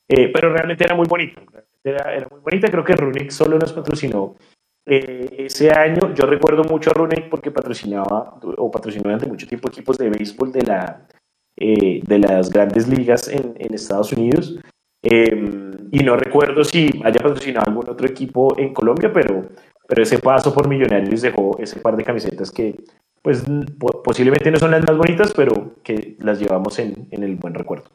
eh, 0.10 0.32
pero 0.34 0.52
realmente 0.52 0.84
era 0.84 0.96
muy 0.96 1.06
bonito. 1.08 1.42
Era, 1.84 2.16
era 2.16 2.28
muy 2.32 2.40
bonita. 2.40 2.72
Creo 2.72 2.84
que 2.84 2.96
Runic 2.96 3.30
solo 3.30 3.60
nos 3.60 3.72
patrocinó 3.74 4.36
eh, 4.86 5.36
ese 5.40 5.72
año. 5.72 6.14
Yo 6.14 6.26
recuerdo 6.26 6.64
mucho 6.64 6.92
a 6.92 6.94
Runic 6.94 7.30
porque 7.30 7.52
patrocinaba 7.52 8.40
o 8.58 8.72
patrocinó 8.72 9.04
durante 9.04 9.28
mucho 9.28 9.48
tiempo 9.48 9.70
equipos 9.70 9.98
de 9.98 10.10
béisbol 10.10 10.52
de 10.52 10.62
la, 10.62 11.08
eh, 11.58 12.02
de 12.04 12.20
las 12.20 12.50
grandes 12.50 12.88
ligas 12.88 13.28
en, 13.28 13.56
Estados 13.74 14.12
Unidos. 14.14 14.60
Eh, 15.04 15.72
y 15.92 16.00
no 16.04 16.16
recuerdo 16.16 16.64
si 16.64 17.02
haya 17.04 17.20
patrocinado 17.20 17.68
algún 17.68 17.90
otro 17.90 18.08
equipo 18.08 18.56
en 18.58 18.74
Colombia, 18.74 19.12
pero, 19.12 19.50
pero 19.88 20.04
ese 20.04 20.20
paso 20.20 20.54
por 20.54 20.68
Millonarios 20.68 21.22
dejó 21.22 21.58
ese 21.60 21.80
par 21.80 21.96
de 21.98 22.04
camisetas 22.04 22.52
que 22.52 22.76
pues 23.22 23.44
po- 23.80 24.02
posiblemente 24.04 24.52
no 24.52 24.58
son 24.58 24.72
las 24.72 24.84
más 24.86 24.98
bonitas, 24.98 25.32
pero 25.36 25.76
que 25.84 26.16
las 26.20 26.40
llevamos 26.40 26.78
en, 26.80 27.08
en 27.12 27.24
el 27.24 27.36
buen 27.36 27.54
recuerdo. 27.54 27.86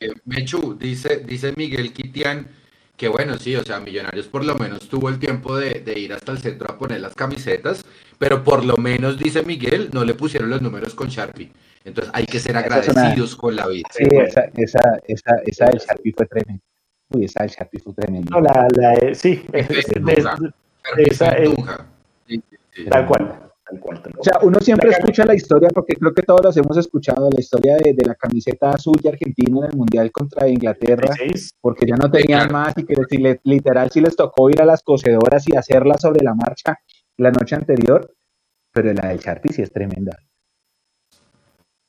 Eh, 0.00 0.12
Mechu, 0.24 0.74
dice, 0.78 1.18
dice 1.18 1.52
Miguel 1.56 1.92
Kitian 1.92 2.46
que 2.98 3.08
bueno, 3.08 3.38
sí, 3.38 3.54
o 3.56 3.62
sea, 3.64 3.78
Millonarios 3.80 4.26
por 4.26 4.44
lo 4.44 4.56
menos 4.56 4.88
tuvo 4.88 5.08
el 5.08 5.18
tiempo 5.18 5.56
de, 5.56 5.80
de 5.80 5.98
ir 5.98 6.12
hasta 6.12 6.32
el 6.32 6.38
centro 6.38 6.66
a 6.70 6.76
poner 6.76 7.00
las 7.00 7.14
camisetas, 7.14 7.84
pero 8.18 8.42
por 8.44 8.64
lo 8.64 8.76
menos, 8.76 9.16
dice 9.16 9.42
Miguel, 9.44 9.88
no 9.92 10.04
le 10.04 10.14
pusieron 10.14 10.50
los 10.50 10.60
números 10.60 10.94
con 10.94 11.08
Sharpie. 11.08 11.50
Entonces 11.84 12.12
hay 12.14 12.26
que 12.26 12.40
ser 12.40 12.56
Esa 12.56 12.60
es 12.60 12.66
una- 12.66 12.76
agradecidos 13.00 13.36
con 13.36 13.54
la 13.56 13.68
vida. 13.68 13.88
Sí, 13.96 14.04
esa, 14.10 14.42
esa, 14.56 14.80
esa, 15.06 15.36
esa 15.46 15.64
del 15.66 15.78
Sharpie 15.78 16.12
fue 16.12 16.26
tremenda. 16.26 16.62
Uy, 17.10 17.24
esa 17.24 17.42
del 17.44 17.50
Sharpie 17.52 17.80
fue 17.80 17.94
tremenda. 17.94 18.30
No, 18.30 18.40
la, 18.42 18.68
la, 18.74 18.94
eh, 18.94 19.14
sí, 19.14 19.42
es- 19.52 19.70
es- 19.70 19.78
es- 19.78 19.94
esa 20.96 21.30
fue 21.32 21.44
es- 21.44 21.54
Tal 23.68 23.80
cual, 23.80 24.02
tal 24.02 24.12
cual, 24.14 24.20
O 24.20 24.24
sea, 24.24 24.38
uno 24.42 24.58
siempre 24.60 24.90
escucha 24.90 25.26
la 25.26 25.34
historia, 25.34 25.68
porque 25.74 25.94
creo 25.94 26.14
que 26.14 26.22
todos 26.22 26.40
los 26.42 26.56
hemos 26.56 26.76
escuchado, 26.78 27.28
la 27.30 27.38
historia 27.40 27.76
de, 27.76 27.92
de 27.92 28.06
la 28.06 28.14
camiseta 28.14 28.70
azul 28.70 28.96
de 29.02 29.10
Argentina 29.10 29.58
en 29.58 29.64
el 29.72 29.76
Mundial 29.76 30.10
contra 30.10 30.48
Inglaterra, 30.48 31.14
16, 31.14 31.50
porque 31.60 31.84
ya 31.86 31.96
no 31.96 32.10
tenían 32.10 32.50
más 32.50 32.72
y 32.78 32.84
que 32.84 32.94
si 33.10 33.18
le- 33.18 33.40
literal 33.44 33.90
sí 33.90 34.00
les 34.00 34.16
tocó 34.16 34.48
ir 34.48 34.62
a 34.62 34.64
las 34.64 34.82
cosedoras 34.82 35.46
y 35.48 35.56
hacerla 35.56 35.98
sobre 35.98 36.24
la 36.24 36.34
marcha 36.34 36.78
la 37.18 37.30
noche 37.30 37.56
anterior, 37.56 38.14
pero 38.72 38.92
la 38.92 39.08
del 39.08 39.18
Sharpie 39.18 39.52
sí 39.52 39.60
es 39.62 39.72
tremenda. 39.72 40.16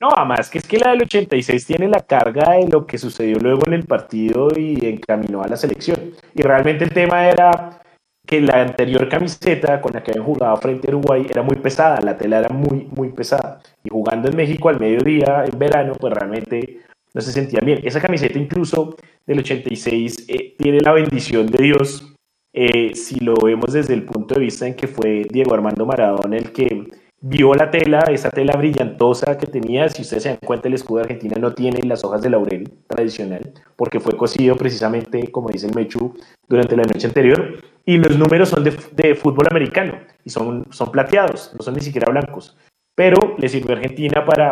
No, 0.02 0.10
además 0.16 0.50
que 0.50 0.60
es 0.60 0.68
que 0.68 0.78
la 0.80 0.92
del 0.92 1.02
86 1.04 1.66
tiene 1.66 1.88
la 1.88 2.00
carga 2.02 2.54
de 2.54 2.68
lo 2.68 2.86
que 2.86 2.98
sucedió 2.98 3.38
luego 3.38 3.62
en 3.68 3.74
el 3.74 3.86
partido 3.86 4.48
y 4.56 4.86
encaminó 4.86 5.44
a 5.44 5.48
la 5.48 5.58
selección. 5.58 6.12
Y 6.34 6.42
realmente 6.42 6.86
el 6.86 6.94
tema 6.94 7.28
era 7.28 7.82
que 8.30 8.40
la 8.42 8.62
anterior 8.62 9.10
camiseta 9.10 9.82
con 9.82 9.92
la 9.92 10.04
que 10.04 10.12
habían 10.12 10.24
jugado 10.24 10.56
frente 10.58 10.88
a 10.88 10.96
Uruguay 10.96 11.26
era 11.28 11.42
muy 11.42 11.56
pesada, 11.56 12.00
la 12.00 12.16
tela 12.16 12.38
era 12.38 12.50
muy, 12.50 12.88
muy 12.96 13.10
pesada. 13.10 13.60
Y 13.84 13.90
jugando 13.90 14.30
en 14.30 14.36
México 14.36 14.70
al 14.70 14.80
mediodía, 14.80 15.46
en 15.52 15.58
verano, 15.58 15.94
pues 16.00 16.14
realmente 16.14 16.82
no 17.12 17.22
se 17.22 17.32
sentía 17.32 17.60
bien. 17.62 17.80
Esa 17.84 18.00
camiseta 18.00 18.38
incluso 18.38 18.96
del 19.26 19.40
86 19.40 20.26
eh, 20.28 20.54
tiene 20.60 20.80
la 20.80 20.94
bendición 20.94 21.48
de 21.48 21.64
Dios, 21.64 22.14
eh, 22.54 22.94
si 22.94 23.20
lo 23.20 23.34
vemos 23.34 23.74
desde 23.74 23.96
el 23.96 24.04
punto 24.04 24.36
de 24.36 24.42
vista 24.42 24.68
en 24.68 24.76
que 24.76 24.86
fue 24.86 25.26
Diego 25.28 25.56
Armando 25.56 25.88
Maradona 25.88 26.38
el 26.38 26.52
que 26.52 26.86
vio 27.22 27.54
la 27.54 27.70
tela, 27.70 28.00
esa 28.10 28.30
tela 28.30 28.56
brillantosa 28.56 29.38
que 29.38 29.48
tenía, 29.48 29.90
si 29.90 30.02
ustedes 30.04 30.24
se 30.24 30.30
dan 30.30 30.38
cuenta, 30.46 30.68
el 30.68 30.76
escudo 30.76 30.98
de 30.98 31.04
Argentina 31.04 31.36
no 31.40 31.54
tiene 31.54 31.82
las 31.84 32.04
hojas 32.04 32.22
de 32.22 32.30
laurel 32.30 32.70
tradicional, 32.88 33.54
porque 33.76 34.00
fue 34.00 34.16
cosido 34.16 34.56
precisamente, 34.56 35.30
como 35.32 35.50
dice 35.50 35.68
el 35.68 35.76
Mechu, 35.76 36.16
durante 36.48 36.78
la 36.78 36.84
noche 36.84 37.08
anterior, 37.08 37.56
y 37.86 37.98
los 37.98 38.18
números 38.18 38.50
son 38.50 38.64
de, 38.64 39.16
fútbol 39.16 39.48
americano, 39.52 40.00
y 40.24 40.30
son, 40.30 40.66
son 40.72 40.92
plateados, 40.92 41.54
no 41.58 41.64
son 41.64 41.74
ni 41.74 41.82
siquiera 41.82 42.10
blancos, 42.10 42.58
pero 42.96 43.36
le 43.38 43.50
sirvió 43.50 43.76
a 43.76 43.80
Argentina 43.80 44.26
para 44.26 44.50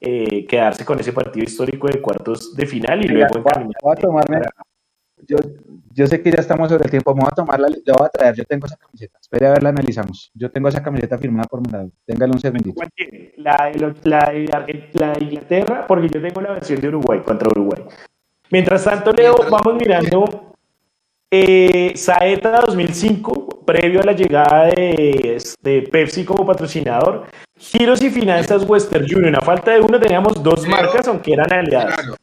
eh, 0.00 0.46
quedarse 0.46 0.84
con 0.84 0.98
ese 1.00 1.12
partido 1.12 1.44
histórico 1.44 1.88
de 1.88 2.00
cuartos 2.00 2.54
de 2.54 2.66
final 2.66 3.04
y 3.04 3.08
luego 3.08 3.38
encaminar. 3.38 3.76
Yo, 5.26 5.36
yo 5.92 6.06
sé 6.06 6.22
que 6.22 6.30
ya 6.30 6.40
estamos 6.40 6.68
sobre 6.68 6.84
el 6.84 6.90
tiempo, 6.90 7.14
me 7.14 7.20
voy 7.22 7.28
a 7.30 7.34
tomar 7.34 7.60
la, 7.60 7.68
yo 7.68 7.94
voy 7.96 8.06
a 8.06 8.08
traer, 8.08 8.34
yo 8.34 8.44
tengo 8.44 8.66
esa 8.66 8.76
camiseta, 8.76 9.18
espere 9.20 9.46
a 9.46 9.50
ver, 9.52 9.62
la 9.62 9.68
analizamos. 9.70 10.30
Yo 10.34 10.50
tengo 10.50 10.68
esa 10.68 10.82
camiseta 10.82 11.18
firmada 11.18 11.46
por 11.48 11.60
Maradona, 11.66 11.92
téngale 12.06 12.32
un 12.32 12.40
segundito. 12.40 12.74
¿Cuál 12.74 12.90
tiene? 12.94 13.32
La, 13.36 13.72
la, 14.04 14.32
la, 14.32 15.12
de 15.12 15.24
Inglaterra, 15.24 15.86
porque 15.86 16.08
yo 16.08 16.20
tengo 16.20 16.40
la 16.40 16.52
versión 16.52 16.80
de 16.80 16.88
Uruguay 16.88 17.20
contra 17.20 17.48
Uruguay. 17.48 17.84
Mientras 18.50 18.84
tanto, 18.84 19.12
Leo, 19.12 19.34
vamos 19.50 19.74
mirando 19.74 20.54
eh, 21.30 21.92
Saeta 21.94 22.62
2005, 22.62 23.64
previo 23.64 24.00
a 24.00 24.04
la 24.04 24.12
llegada 24.12 24.66
de, 24.66 25.40
de, 25.62 25.82
Pepsi 25.82 26.24
como 26.24 26.44
patrocinador. 26.44 27.26
Giros 27.56 28.02
y 28.02 28.10
finanzas 28.10 28.68
Western 28.68 29.04
Union. 29.04 29.36
A 29.36 29.40
falta 29.40 29.70
de 29.72 29.80
uno 29.80 30.00
teníamos 30.00 30.42
dos 30.42 30.66
marcas, 30.66 31.06
aunque 31.06 31.34
eran 31.34 31.52
aliadas. 31.52 32.16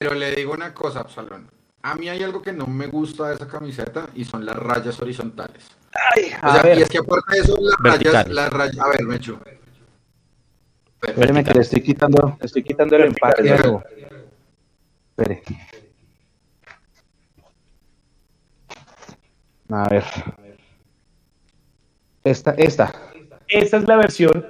Pero 0.00 0.14
le 0.14 0.34
digo 0.34 0.54
una 0.54 0.72
cosa, 0.72 1.00
Absalón. 1.00 1.50
A 1.82 1.94
mí 1.94 2.08
hay 2.08 2.22
algo 2.22 2.40
que 2.40 2.54
no 2.54 2.66
me 2.66 2.86
gusta 2.86 3.28
de 3.28 3.34
esa 3.34 3.46
camiseta 3.46 4.08
y 4.14 4.24
son 4.24 4.46
las 4.46 4.56
rayas 4.56 4.98
horizontales. 4.98 5.62
Ay, 5.92 6.32
o 6.42 6.52
sea, 6.52 6.74
y 6.74 6.80
es 6.80 6.88
que 6.88 6.98
aparte 6.98 7.36
de 7.36 7.38
eso, 7.42 7.58
las 7.60 7.76
rayas, 7.82 8.28
las 8.28 8.50
rayas. 8.50 8.78
A 8.78 8.88
ver, 8.88 9.02
Mecho. 9.04 9.38
Espéreme 11.02 11.44
que 11.44 11.52
le 11.52 11.60
estoy 11.60 11.82
quitando, 11.82 12.38
estoy 12.40 12.62
quitando 12.62 12.96
el 12.96 13.02
empaque. 13.08 13.54
Espere. 15.10 15.42
A 19.68 19.86
ver. 19.86 20.04
Esta, 22.24 22.52
esta. 22.52 22.90
Esta 23.48 23.76
es 23.76 23.84
la 23.86 23.96
versión. 23.96 24.46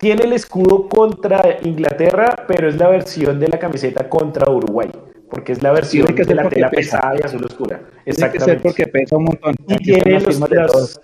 Tiene 0.00 0.24
el 0.24 0.32
escudo 0.32 0.88
contra 0.88 1.58
Inglaterra, 1.62 2.44
pero 2.48 2.68
es 2.68 2.76
la 2.76 2.88
versión 2.88 3.38
de 3.38 3.48
la 3.48 3.58
camiseta 3.58 4.08
contra 4.08 4.50
Uruguay 4.50 4.90
porque 5.30 5.52
es 5.52 5.62
la 5.62 5.70
versión 5.70 6.08
que 6.08 6.24
de 6.24 6.34
la 6.34 6.48
tela 6.48 6.70
pesada 6.70 7.14
y 7.16 7.24
azul 7.24 7.44
oscura. 7.44 7.80
Exactamente. 8.04 8.60
porque 8.60 8.86
pesa 8.88 9.16
un 9.16 9.24
montón. 9.24 9.54
Y 9.68 9.76
tiene, 9.76 10.20
los, 10.20 11.00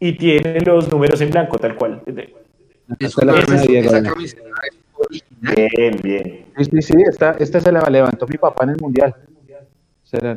y 0.00 0.12
tiene 0.14 0.60
los 0.62 0.90
números 0.90 1.20
en 1.20 1.30
blanco, 1.30 1.58
tal 1.58 1.76
cual. 1.76 2.02
Esa, 2.98 3.22
esa 3.22 4.02
camiseta 4.02 4.42
es 4.66 5.24
Bien, 5.40 5.98
bien. 6.02 6.46
Sí, 6.58 6.82
sí, 6.82 6.94
esta, 7.06 7.36
esta 7.38 7.60
se 7.60 7.72
la 7.72 7.80
levantó 7.88 8.26
mi 8.26 8.36
papá 8.36 8.64
en 8.64 8.70
el 8.70 8.76
mundial. 8.80 9.14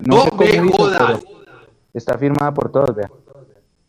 no, 0.05 0.25
me 0.37 0.59
jodas. 0.59 1.23
Está 1.93 2.17
firmada 2.17 2.53
por 2.53 2.71
todos, 2.71 2.95
vean. 2.95 3.11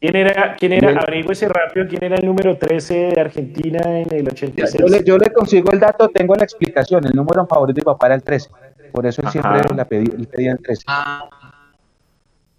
¿Quién 0.01 0.17
era, 0.17 0.55
quién 0.57 0.73
era, 0.73 1.05
ese 1.31 1.49
rápido, 1.49 1.87
quién 1.89 2.05
era 2.05 2.17
el 2.17 2.27
número 2.27 2.59
13 2.59 3.13
de 3.15 3.21
Argentina 3.21 3.81
en 4.01 4.15
el 4.15 4.29
86? 4.29 4.83
Yo 4.83 4.87
le, 4.87 5.03
yo 5.03 5.17
le 5.17 5.31
consigo 5.33 5.73
el 5.73 5.81
dato, 5.81 6.09
tengo 6.09 6.35
la 6.35 6.45
explicación. 6.45 7.07
El 7.07 7.13
número 7.13 7.47
favorito 7.47 7.77
de 7.77 7.81
mi 7.81 7.85
papá 7.85 8.07
era 8.07 8.17
el 8.17 8.23
13. 8.23 8.51
Por 8.93 9.07
eso 9.07 9.23
él 9.23 9.29
siempre 9.29 9.63
la 9.75 9.85
pedía, 9.87 10.13
pedía 10.31 10.51
en 10.53 10.59
13. 10.59 10.85
Ah. 10.87 11.29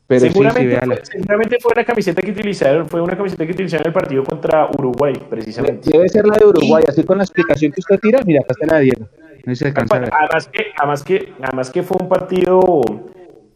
Pero 0.08 0.20
seguramente, 0.22 0.80
fue, 0.86 1.00
seguramente 1.04 1.58
fue 1.60 1.74
la 1.76 1.84
camiseta 1.84 2.22
que 2.22 2.32
utilizaron, 2.32 2.88
fue 2.88 3.02
una 3.02 3.18
camiseta 3.18 3.44
que 3.46 3.52
utilizaron 3.52 3.86
en 3.86 3.88
el 3.88 3.94
partido 3.94 4.24
contra 4.24 4.70
Uruguay, 4.78 5.14
precisamente. 5.30 5.90
Debe 5.92 6.08
ser 6.10 6.28
la 6.28 6.38
de 6.38 6.46
Uruguay, 6.46 6.84
así 6.88 7.04
con 7.04 7.18
la 7.18 7.24
explicación 7.24 7.72
que 7.72 7.80
usted 7.80 8.00
tira, 8.00 8.20
mira, 8.24 8.42
acá 8.42 8.54
está 8.54 8.68
la 8.68 8.78
de 8.78 8.84
Diego. 8.84 9.08
No 9.46 9.56
se 9.56 9.68
además, 9.68 10.48
que, 10.48 10.66
además, 10.78 11.04
que, 11.04 11.34
además 11.42 11.70
que 11.72 11.84
fue 11.84 11.98
un 12.00 12.10
partido 12.10 12.82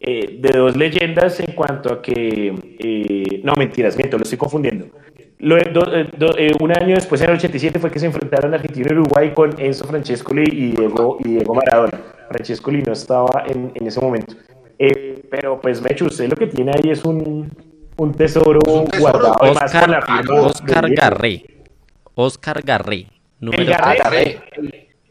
eh, 0.00 0.38
de 0.40 0.58
dos 0.58 0.76
leyendas 0.76 1.40
en 1.40 1.52
cuanto 1.52 1.92
a 1.92 2.02
que... 2.02 2.54
Eh, 2.78 3.40
no, 3.44 3.54
mentiras, 3.54 3.96
miento, 3.96 4.16
lo 4.16 4.22
estoy 4.22 4.38
confundiendo. 4.38 4.86
Eh, 5.42 6.10
eh, 6.36 6.52
un 6.60 6.76
año 6.76 6.94
después, 6.94 7.20
en 7.22 7.30
el 7.30 7.36
87, 7.36 7.78
fue 7.78 7.90
que 7.90 7.98
se 7.98 8.06
enfrentaron 8.06 8.52
Argentina 8.52 8.88
y 8.90 8.92
Uruguay 8.92 9.32
con 9.32 9.58
Enzo 9.58 9.86
Francescoli 9.86 10.44
y 10.44 10.70
Diego, 10.72 11.16
y 11.24 11.28
Diego 11.28 11.54
Maradona. 11.54 11.98
Francescoli 12.28 12.82
no 12.82 12.92
estaba 12.92 13.44
en, 13.46 13.72
en 13.74 13.86
ese 13.86 14.00
momento. 14.00 14.34
Eh, 14.78 15.22
pero 15.30 15.58
pues, 15.60 15.80
Mechu, 15.80 16.06
usted 16.06 16.28
lo 16.28 16.36
que 16.36 16.46
tiene 16.46 16.72
ahí 16.72 16.90
es 16.90 17.04
un, 17.04 17.50
un 17.96 18.12
tesoro, 18.12 18.60
guardado. 18.98 19.36
Oscar, 19.40 19.88
la 19.88 20.42
Oscar 20.42 20.90
Garré. 20.90 21.44
Oscar 22.14 22.62
Garré. 22.62 23.06
el 23.40 23.64
Garré, 23.64 23.98
Garré. 23.98 24.40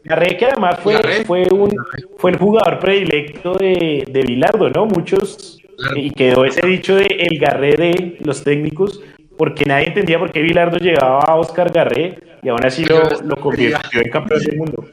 Que 0.02 0.46
además 0.46 0.80
fue, 0.80 1.24
fue, 1.24 1.46
un, 1.50 1.70
fue 2.16 2.30
el 2.32 2.38
jugador 2.38 2.78
predilecto 2.78 3.54
de, 3.54 4.04
de 4.10 4.22
Bilardo, 4.22 4.70
¿no? 4.70 4.86
Muchos, 4.86 5.60
y 5.94 6.10
quedó 6.10 6.44
ese 6.44 6.66
dicho 6.66 6.96
de 6.96 7.06
el 7.06 7.38
Garré 7.38 7.76
de 7.76 8.18
los 8.20 8.42
técnicos, 8.42 9.02
porque 9.36 9.64
nadie 9.64 9.88
entendía 9.88 10.18
por 10.18 10.32
qué 10.32 10.40
Bilardo 10.40 10.78
llegaba 10.78 11.20
a 11.20 11.36
Oscar 11.36 11.72
Garré 11.72 12.18
y 12.42 12.48
aún 12.48 12.64
así 12.64 12.84
lo, 12.84 13.02
lo 13.24 13.36
convirtió 13.36 14.00
en 14.00 14.10
campeón 14.10 14.40
del 14.42 14.56
mundo. 14.56 14.84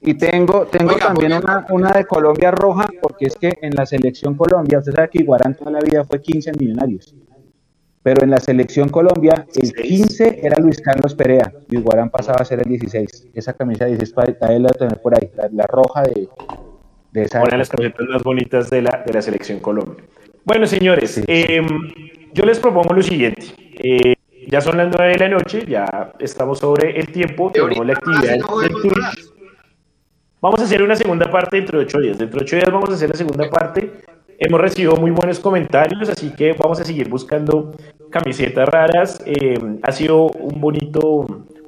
Y 0.00 0.14
tengo, 0.14 0.66
tengo 0.66 0.94
también 0.96 1.32
una, 1.32 1.66
una, 1.70 1.90
de 1.90 2.04
Colombia 2.04 2.52
roja, 2.52 2.86
porque 3.02 3.26
es 3.26 3.34
que 3.34 3.58
en 3.60 3.74
la 3.74 3.86
selección 3.86 4.36
Colombia, 4.36 4.78
usted 4.78 4.92
sabe 4.92 5.08
que 5.08 5.18
Iguarán 5.18 5.56
toda 5.56 5.72
la 5.72 5.80
vida 5.80 6.04
fue 6.04 6.20
15 6.20 6.52
millonarios. 6.52 7.12
Pero 8.06 8.22
en 8.22 8.30
la 8.30 8.38
selección 8.38 8.88
Colombia, 8.88 9.46
el 9.60 9.72
15 9.72 10.38
era 10.40 10.60
Luis 10.60 10.80
Carlos 10.80 11.12
Perea, 11.16 11.52
y 11.68 11.78
Iguarán 11.78 12.08
pasaba 12.08 12.38
a 12.40 12.44
ser 12.44 12.60
el 12.60 12.68
16. 12.68 13.30
Esa 13.34 13.52
camisa 13.54 13.86
16 13.86 14.36
para 14.38 14.56
la 14.60 14.68
tener 14.68 15.02
por 15.02 15.12
ahí, 15.16 15.28
la, 15.50 15.66
roja 15.66 16.02
de, 16.02 16.28
de 17.10 17.22
esa. 17.22 17.42
Una 17.42 17.50
de 17.50 17.58
las 17.58 17.68
camisetas 17.68 18.06
más 18.06 18.22
bonitas 18.22 18.70
de 18.70 18.82
la, 18.82 19.02
de 19.04 19.12
la 19.12 19.20
selección 19.20 19.58
Colombia. 19.58 20.04
Bueno, 20.44 20.68
señores, 20.68 21.20
em, 21.26 21.66
yo 22.32 22.44
les 22.44 22.60
propongo 22.60 22.94
lo 22.94 23.02
siguiente. 23.02 23.44
Eh, 23.82 24.14
ya 24.46 24.60
son 24.60 24.76
las 24.76 24.88
9 24.96 25.12
de 25.14 25.18
la 25.18 25.28
noche, 25.28 25.64
ya 25.66 26.12
estamos 26.20 26.60
sobre 26.60 27.00
el 27.00 27.08
tiempo, 27.08 27.50
tenemos 27.50 27.84
la 27.84 27.94
actividad 27.94 28.38
Vamos 30.40 30.60
a 30.60 30.62
hacer 30.62 30.80
una 30.80 30.94
segunda 30.94 31.28
parte 31.28 31.56
dentro 31.56 31.80
de 31.80 31.86
8 31.86 31.98
días. 31.98 32.18
Dentro 32.18 32.38
de 32.38 32.44
8 32.44 32.56
días 32.56 32.70
vamos 32.70 32.88
a 32.88 32.92
hacer 32.92 33.10
la 33.10 33.16
segunda 33.16 33.50
parte. 33.50 33.90
Hemos 34.38 34.60
recibido 34.60 34.96
muy 34.96 35.10
buenos 35.10 35.40
comentarios, 35.40 36.10
así 36.10 36.30
que 36.30 36.52
vamos 36.52 36.78
a 36.80 36.84
seguir 36.84 37.08
buscando 37.08 37.72
camisetas 38.10 38.68
raras. 38.68 39.22
Eh, 39.24 39.58
ha 39.82 39.92
sido 39.92 40.26
un 40.26 40.60
bonito 40.60 41.26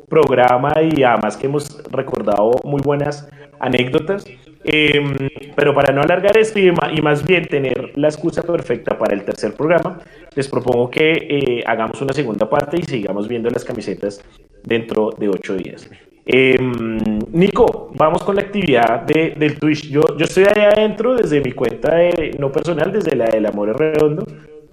programa 0.09 0.75
y 0.83 1.03
además 1.03 1.37
que 1.37 1.47
hemos 1.47 1.83
recordado 1.91 2.51
muy 2.65 2.83
buenas 2.83 3.29
anécdotas. 3.59 4.25
Em, 4.65 5.15
pero 5.57 5.75
para 5.75 5.95
no 5.95 6.03
alargar 6.03 6.37
esto 6.37 6.59
y, 6.59 6.71
más 7.01 7.27
bien 7.27 7.47
tener 7.47 7.93
la 7.97 8.09
excusa 8.09 8.43
perfecta 8.43 8.99
para 8.99 9.15
el 9.15 9.25
tercer 9.25 9.55
programa, 9.55 10.01
les 10.35 10.47
propongo 10.47 10.91
que 10.91 11.13
eh, 11.13 11.63
hagamos 11.67 12.03
una 12.03 12.13
segunda 12.13 12.51
parte 12.51 12.79
y 12.79 12.83
sigamos 12.83 13.29
viendo 13.29 13.49
las 13.49 13.65
camisetas 13.65 14.23
dentro 14.63 15.11
de 15.17 15.29
ocho 15.29 15.55
días. 15.55 15.89
Em, 16.31 17.21
Nico, 17.33 17.91
vamos 17.95 18.23
con 18.23 18.37
la 18.37 18.43
actividad 18.43 19.01
de, 19.01 19.35
del 19.35 19.59
Twitch. 19.59 19.89
Yo, 19.89 20.03
yo 20.19 20.27
estoy 20.27 20.45
ahí 20.45 20.63
adentro 20.63 21.17
desde 21.17 21.41
mi 21.41 21.53
cuenta 21.53 21.97
no 22.39 22.53
personal, 22.53 22.93
desde 22.93 23.17
la 23.17 23.25
del 23.25 23.47
Amor 23.47 23.79
Redondo. 23.79 24.27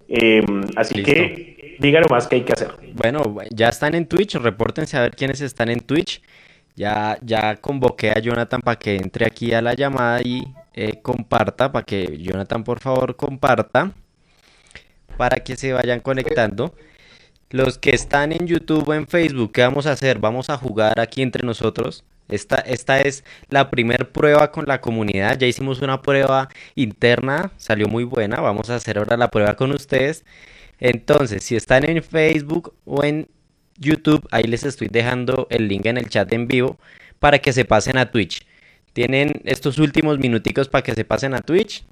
Em, 0.09 0.63
así 0.75 1.01
que 1.01 1.77
díganos 1.79 2.11
más 2.11 2.27
qué 2.27 2.35
hay 2.35 2.41
que 2.41 2.51
hacer. 2.51 2.71
Bueno, 2.93 3.21
ya 3.51 3.69
están 3.69 3.95
en 3.95 4.05
Twitch, 4.05 4.35
repórtense 4.35 4.97
a 4.97 5.03
ver 5.03 5.15
quiénes 5.15 5.39
están 5.39 5.69
en 5.69 5.79
Twitch. 5.79 6.21
Ya, 6.75 7.17
ya 7.21 7.55
convoqué 7.55 8.11
a 8.11 8.19
Jonathan 8.19 8.59
para 8.59 8.77
que 8.77 8.97
entre 8.97 9.25
aquí 9.25 9.53
a 9.53 9.61
la 9.61 9.75
llamada 9.75 10.19
y 10.21 10.43
eh, 10.73 10.99
comparta, 11.01 11.71
para 11.71 11.85
que 11.85 12.17
Jonathan 12.17 12.65
por 12.65 12.81
favor 12.81 13.15
comparta, 13.15 13.93
para 15.15 15.37
que 15.37 15.55
se 15.55 15.71
vayan 15.71 16.01
conectando. 16.01 16.75
Los 17.51 17.77
que 17.77 17.91
están 17.91 18.31
en 18.31 18.47
YouTube 18.47 18.87
o 18.89 18.93
en 18.93 19.07
Facebook, 19.07 19.51
¿qué 19.51 19.61
vamos 19.61 19.85
a 19.85 19.91
hacer? 19.91 20.19
Vamos 20.19 20.49
a 20.49 20.57
jugar 20.57 20.99
aquí 20.99 21.21
entre 21.21 21.45
nosotros. 21.45 22.03
Esta, 22.27 22.55
esta 22.57 23.01
es 23.01 23.23
la 23.49 23.69
primer 23.69 24.11
prueba 24.11 24.51
con 24.51 24.65
la 24.65 24.81
comunidad. 24.81 25.37
Ya 25.37 25.45
hicimos 25.47 25.81
una 25.81 26.01
prueba 26.01 26.49
interna, 26.73 27.51
salió 27.57 27.87
muy 27.87 28.03
buena. 28.03 28.41
Vamos 28.41 28.69
a 28.69 28.75
hacer 28.75 28.97
ahora 28.97 29.15
la 29.15 29.29
prueba 29.29 29.55
con 29.55 29.71
ustedes. 29.71 30.25
Entonces, 30.79 31.43
si 31.43 31.55
están 31.55 31.87
en 31.87 32.01
Facebook 32.03 32.73
o 32.83 33.03
en 33.03 33.29
YouTube, 33.77 34.27
ahí 34.31 34.43
les 34.43 34.63
estoy 34.63 34.87
dejando 34.87 35.47
el 35.49 35.67
link 35.67 35.85
en 35.85 35.97
el 35.97 36.09
chat 36.09 36.31
en 36.33 36.47
vivo 36.47 36.79
para 37.19 37.39
que 37.39 37.53
se 37.53 37.65
pasen 37.65 37.97
a 37.97 38.11
Twitch. 38.11 38.45
Tienen 38.93 39.41
estos 39.45 39.77
últimos 39.77 40.17
minuticos 40.19 40.67
para 40.67 40.83
que 40.83 40.95
se 40.95 41.05
pasen 41.05 41.33
a 41.33 41.41
Twitch. 41.41 41.85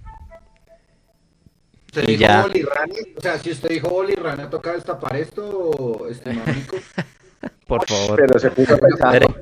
¿Usted 1.94 2.10
Y 2.10 2.18
dijo 2.18 2.22
ya. 2.22 2.42
Bolirrana? 2.42 2.94
O 3.16 3.22
sea, 3.22 3.38
si 3.38 3.52
usted 3.52 3.70
dijo 3.70 3.88
Bolirrana, 3.88 4.50
¿toca 4.50 4.74
destapar 4.74 5.16
esto, 5.16 6.08
estimado 6.10 6.52
Nico? 6.52 6.78
Por 7.68 7.86
favor. 7.86 8.20
Pero 8.20 8.40
se 8.40 8.50
puso. 8.50 8.74
Espere. 8.74 9.28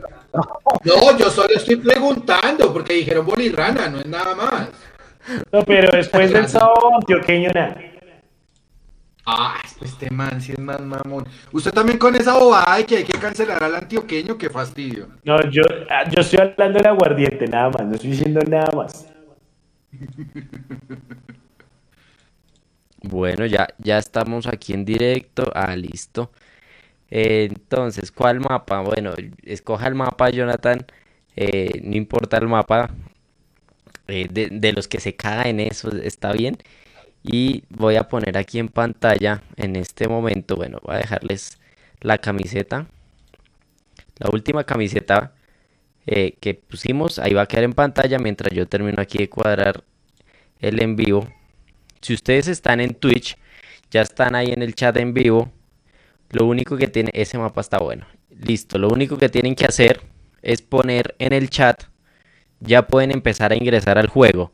No, 0.86 1.18
yo 1.18 1.30
solo 1.30 1.54
estoy 1.54 1.76
preguntando, 1.76 2.72
porque 2.72 2.94
dijeron 2.94 3.26
Bolirrana, 3.26 3.90
no 3.90 4.00
es 4.00 4.06
nada 4.06 4.34
más. 4.34 4.70
No, 5.52 5.62
pero 5.64 5.92
después 5.92 6.32
del 6.32 6.48
sábado 6.48 6.96
antioqueño, 6.96 7.52
nada. 7.54 7.76
Ah, 9.26 9.62
este 9.82 10.10
man 10.10 10.42
sí 10.42 10.54
es 10.54 10.60
más 10.60 10.80
mamón. 10.80 11.28
Usted 11.52 11.72
también 11.72 12.00
con 12.00 12.16
esa 12.16 12.38
bobada 12.38 12.78
de 12.78 12.86
que 12.86 12.98
hay 12.98 13.04
que 13.04 13.20
cancelar 13.20 13.62
al 13.62 13.76
antioqueño, 13.76 14.38
qué 14.38 14.50
fastidio. 14.50 15.10
No, 15.26 15.42
yo, 15.50 15.64
ah, 15.90 16.10
yo 16.10 16.22
estoy 16.22 16.40
hablando 16.40 16.78
del 16.80 16.88
aguardiente, 16.88 17.46
nada 17.48 17.70
más, 17.70 17.86
no 17.86 17.96
estoy 17.96 18.12
diciendo 18.12 18.40
nada 18.48 18.72
más. 18.74 19.06
Bueno, 23.04 23.46
ya, 23.46 23.68
ya 23.80 23.98
estamos 23.98 24.48
aquí 24.48 24.74
en 24.74 24.86
directo. 24.86 25.52
Ah, 25.56 25.76
listo. 25.76 26.32
Eh, 27.12 27.48
entonces, 27.52 28.12
¿cuál 28.12 28.40
mapa? 28.42 28.82
Bueno, 28.82 29.14
escoja 29.44 29.88
el 29.88 29.96
mapa, 29.96 30.30
Jonathan. 30.32 30.86
Eh, 31.36 31.82
no 31.84 31.96
importa 31.98 32.38
el 32.38 32.48
mapa. 32.50 32.92
eh, 34.08 34.28
de, 34.32 34.50
de 34.52 34.74
los 34.74 34.88
que 34.88 35.00
se 35.00 35.16
caen, 35.16 35.60
eso 35.60 35.90
está 35.92 36.34
bien. 36.34 36.58
Y 37.24 37.64
voy 37.70 37.96
a 37.98 38.08
poner 38.10 38.38
aquí 38.38 38.60
en 38.60 38.70
pantalla 38.70 39.44
en 39.58 39.76
este 39.76 40.08
momento. 40.08 40.56
Bueno, 40.58 40.80
voy 40.84 40.96
a 40.96 41.00
dejarles 41.00 41.60
la 42.02 42.18
camiseta. 42.20 42.88
La 44.20 44.30
última 44.32 44.64
camiseta 44.64 45.34
que 46.06 46.54
pusimos. 46.56 47.20
Ahí 47.20 47.34
va 47.34 47.44
a 47.44 47.48
quedar 47.48 47.64
en 47.66 47.74
pantalla 47.74 48.20
mientras 48.20 48.54
yo 48.54 48.68
termino 48.68 49.02
aquí 49.02 49.20
de 49.20 49.30
cuadrar 49.30 49.84
el 50.60 50.82
en 50.82 50.96
vivo. 50.98 51.28
Si 52.02 52.14
ustedes 52.14 52.48
están 52.48 52.82
en 52.82 52.96
Twitch, 52.96 53.38
ya 53.92 54.02
están 54.02 54.36
ahí 54.36 54.52
en 54.52 54.64
el 54.64 54.74
chat 54.74 54.98
en 54.98 55.14
vivo. 55.14 55.52
Lo 56.32 56.46
único 56.46 56.78
que 56.78 56.88
tiene, 56.88 57.12
ese 57.14 57.38
mapa 57.38 57.62
está 57.62 57.78
bueno. 57.78 58.06
Listo, 58.30 58.80
lo 58.80 58.90
único 58.90 59.18
que 59.18 59.30
tienen 59.30 59.54
que 59.54 59.66
hacer 59.66 60.02
es 60.42 60.62
poner 60.62 61.16
en 61.20 61.34
el 61.34 61.50
chat. 61.50 61.84
Ya 62.60 62.88
pueden 62.88 63.12
empezar 63.12 63.52
a 63.52 63.56
ingresar 63.56 63.98
al 63.98 64.08
juego. 64.08 64.54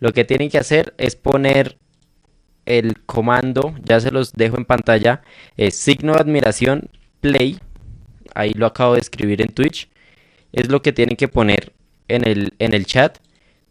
Lo 0.00 0.12
que 0.12 0.24
tienen 0.24 0.50
que 0.50 0.58
hacer 0.58 0.94
es 0.98 1.16
poner 1.16 1.78
el 2.66 3.02
comando, 3.04 3.74
ya 3.82 4.00
se 4.00 4.10
los 4.10 4.32
dejo 4.32 4.56
en 4.56 4.64
pantalla, 4.64 5.22
es 5.56 5.76
signo 5.76 6.14
de 6.14 6.20
admiración, 6.20 6.90
play. 7.20 7.58
Ahí 8.34 8.52
lo 8.52 8.66
acabo 8.66 8.94
de 8.94 9.00
escribir 9.00 9.40
en 9.40 9.48
Twitch. 9.48 9.88
Es 10.52 10.68
lo 10.68 10.82
que 10.82 10.92
tienen 10.92 11.16
que 11.16 11.28
poner 11.28 11.72
en 12.08 12.26
el, 12.28 12.54
en 12.58 12.74
el 12.74 12.84
chat. 12.84 13.18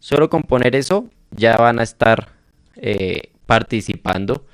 Solo 0.00 0.28
con 0.30 0.42
poner 0.42 0.74
eso 0.74 1.08
ya 1.30 1.56
van 1.56 1.78
a 1.78 1.84
estar 1.84 2.41
eh, 2.82 3.30
participando. 3.46 4.44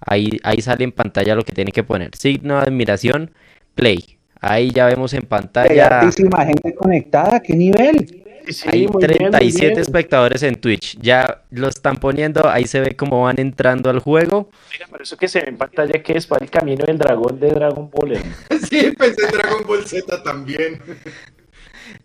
Ahí, 0.00 0.38
ahí 0.42 0.60
sale 0.60 0.84
en 0.84 0.92
pantalla 0.92 1.34
lo 1.34 1.44
que 1.44 1.52
tienen 1.52 1.72
que 1.72 1.84
poner. 1.84 2.14
Signo 2.16 2.56
de 2.56 2.62
admiración, 2.62 3.30
play. 3.74 4.18
Ahí 4.40 4.70
ya 4.70 4.86
vemos 4.86 5.12
en 5.14 5.20
Hay 5.20 5.26
pantalla. 5.26 5.86
hartísima 6.00 6.44
gente 6.44 6.74
conectada, 6.74 7.40
¿qué 7.40 7.54
nivel? 7.54 8.22
Sí, 8.48 8.68
Hay 8.70 8.86
muy 8.86 9.06
bien, 9.06 9.22
muy 9.22 9.30
37 9.30 9.66
bien. 9.68 9.80
espectadores 9.80 10.42
en 10.42 10.56
Twitch. 10.56 10.98
Ya 11.00 11.42
lo 11.50 11.68
están 11.68 11.96
poniendo. 11.96 12.46
Ahí 12.46 12.66
se 12.66 12.80
ve 12.80 12.94
cómo 12.94 13.22
van 13.22 13.40
entrando 13.40 13.88
al 13.88 14.00
juego. 14.00 14.50
Oiga, 14.70 14.86
pero 14.90 15.02
eso 15.02 15.16
que 15.16 15.28
se 15.28 15.40
ve 15.40 15.48
en 15.48 15.56
pantalla 15.56 16.02
que 16.02 16.12
es 16.18 16.26
para 16.26 16.44
el 16.44 16.50
camino 16.50 16.84
del 16.84 16.98
dragón 16.98 17.40
de 17.40 17.48
Dragon 17.48 17.90
Ball. 17.90 18.12
¿eh? 18.16 18.22
Sí, 18.68 18.90
pensé 18.98 19.24
en 19.24 19.32
Dragon 19.32 19.66
Ball 19.66 19.86
Z 19.86 20.22
también. 20.22 20.80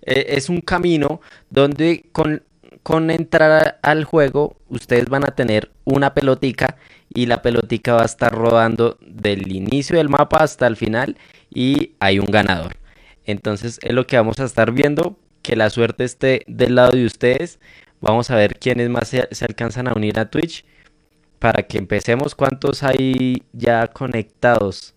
Eh, 0.01 0.25
es 0.37 0.49
un 0.49 0.61
camino 0.61 1.19
donde 1.49 2.05
con, 2.11 2.43
con 2.89 3.11
entrar 3.11 3.77
al 3.83 4.03
juego 4.03 4.57
ustedes 4.67 5.09
van 5.09 5.23
a 5.23 5.35
tener 5.35 5.69
una 5.85 6.15
pelotica 6.15 6.75
y 7.13 7.27
la 7.27 7.43
pelotica 7.43 7.93
va 7.93 8.01
a 8.01 8.05
estar 8.05 8.33
rodando 8.33 8.97
del 8.99 9.51
inicio 9.51 9.97
del 9.97 10.09
mapa 10.09 10.37
hasta 10.37 10.65
el 10.65 10.75
final 10.75 11.15
y 11.51 11.91
hay 11.99 12.17
un 12.17 12.25
ganador. 12.25 12.77
Entonces 13.25 13.79
es 13.83 13.93
lo 13.93 14.07
que 14.07 14.15
vamos 14.17 14.39
a 14.39 14.45
estar 14.45 14.71
viendo, 14.71 15.19
que 15.43 15.55
la 15.55 15.69
suerte 15.69 16.03
esté 16.03 16.41
del 16.47 16.73
lado 16.73 16.93
de 16.93 17.05
ustedes. 17.05 17.59
Vamos 18.01 18.31
a 18.31 18.35
ver 18.35 18.57
quiénes 18.57 18.89
más 18.89 19.07
se, 19.07 19.27
se 19.29 19.45
alcanzan 19.45 19.87
a 19.87 19.93
unir 19.93 20.17
a 20.17 20.31
Twitch 20.31 20.65
para 21.37 21.61
que 21.61 21.77
empecemos. 21.77 22.33
¿Cuántos 22.33 22.81
hay 22.81 23.43
ya 23.53 23.85
conectados? 23.89 24.95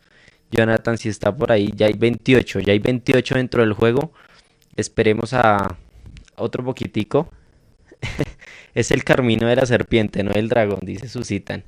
Jonathan, 0.50 0.96
si 0.96 1.10
está 1.10 1.36
por 1.36 1.52
ahí, 1.52 1.70
ya 1.76 1.88
hay 1.88 1.92
28, 1.92 2.60
ya 2.60 2.72
hay 2.72 2.78
28 2.78 3.34
dentro 3.34 3.60
del 3.60 3.74
juego. 3.74 4.14
Esperemos 4.76 5.34
a 5.34 5.76
otro 6.36 6.64
poquitico. 6.64 7.28
es 8.74 8.90
el 8.90 9.04
camino 9.04 9.46
de 9.46 9.56
la 9.56 9.66
serpiente, 9.66 10.22
no 10.22 10.32
del 10.32 10.48
dragón, 10.48 10.80
dice 10.82 11.08
Susitan. 11.08 11.64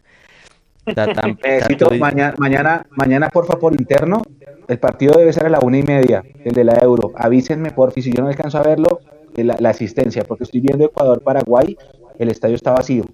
Necesito 0.87 1.89
Tatu- 1.89 1.99
mañana, 1.99 2.35
mañana, 2.39 2.87
mañana, 2.91 3.29
porfa, 3.31 3.59
por 3.59 3.73
interno. 3.73 4.23
El 4.69 4.79
partido 4.79 5.15
debe 5.19 5.33
ser 5.33 5.47
a 5.47 5.49
la 5.49 5.61
una 5.61 5.79
y 5.79 5.83
media, 5.83 6.23
el 6.45 6.53
de 6.53 6.65
la 6.65 6.75
Euro. 6.83 7.13
Avísenme, 7.17 7.71
porfi, 7.71 8.03
si 8.03 8.13
yo 8.13 8.23
no 8.23 8.29
alcanzo 8.29 8.59
a 8.59 8.63
verlo, 8.63 9.01
eh, 9.37 9.45
la, 9.45 9.57
la 9.61 9.71
asistencia, 9.71 10.25
porque 10.25 10.45
estoy 10.45 10.61
viendo 10.61 10.85
Ecuador-Paraguay, 10.85 11.77
el 12.19 12.29
estadio 12.31 12.55
está 12.57 12.73
vacío. 12.73 13.05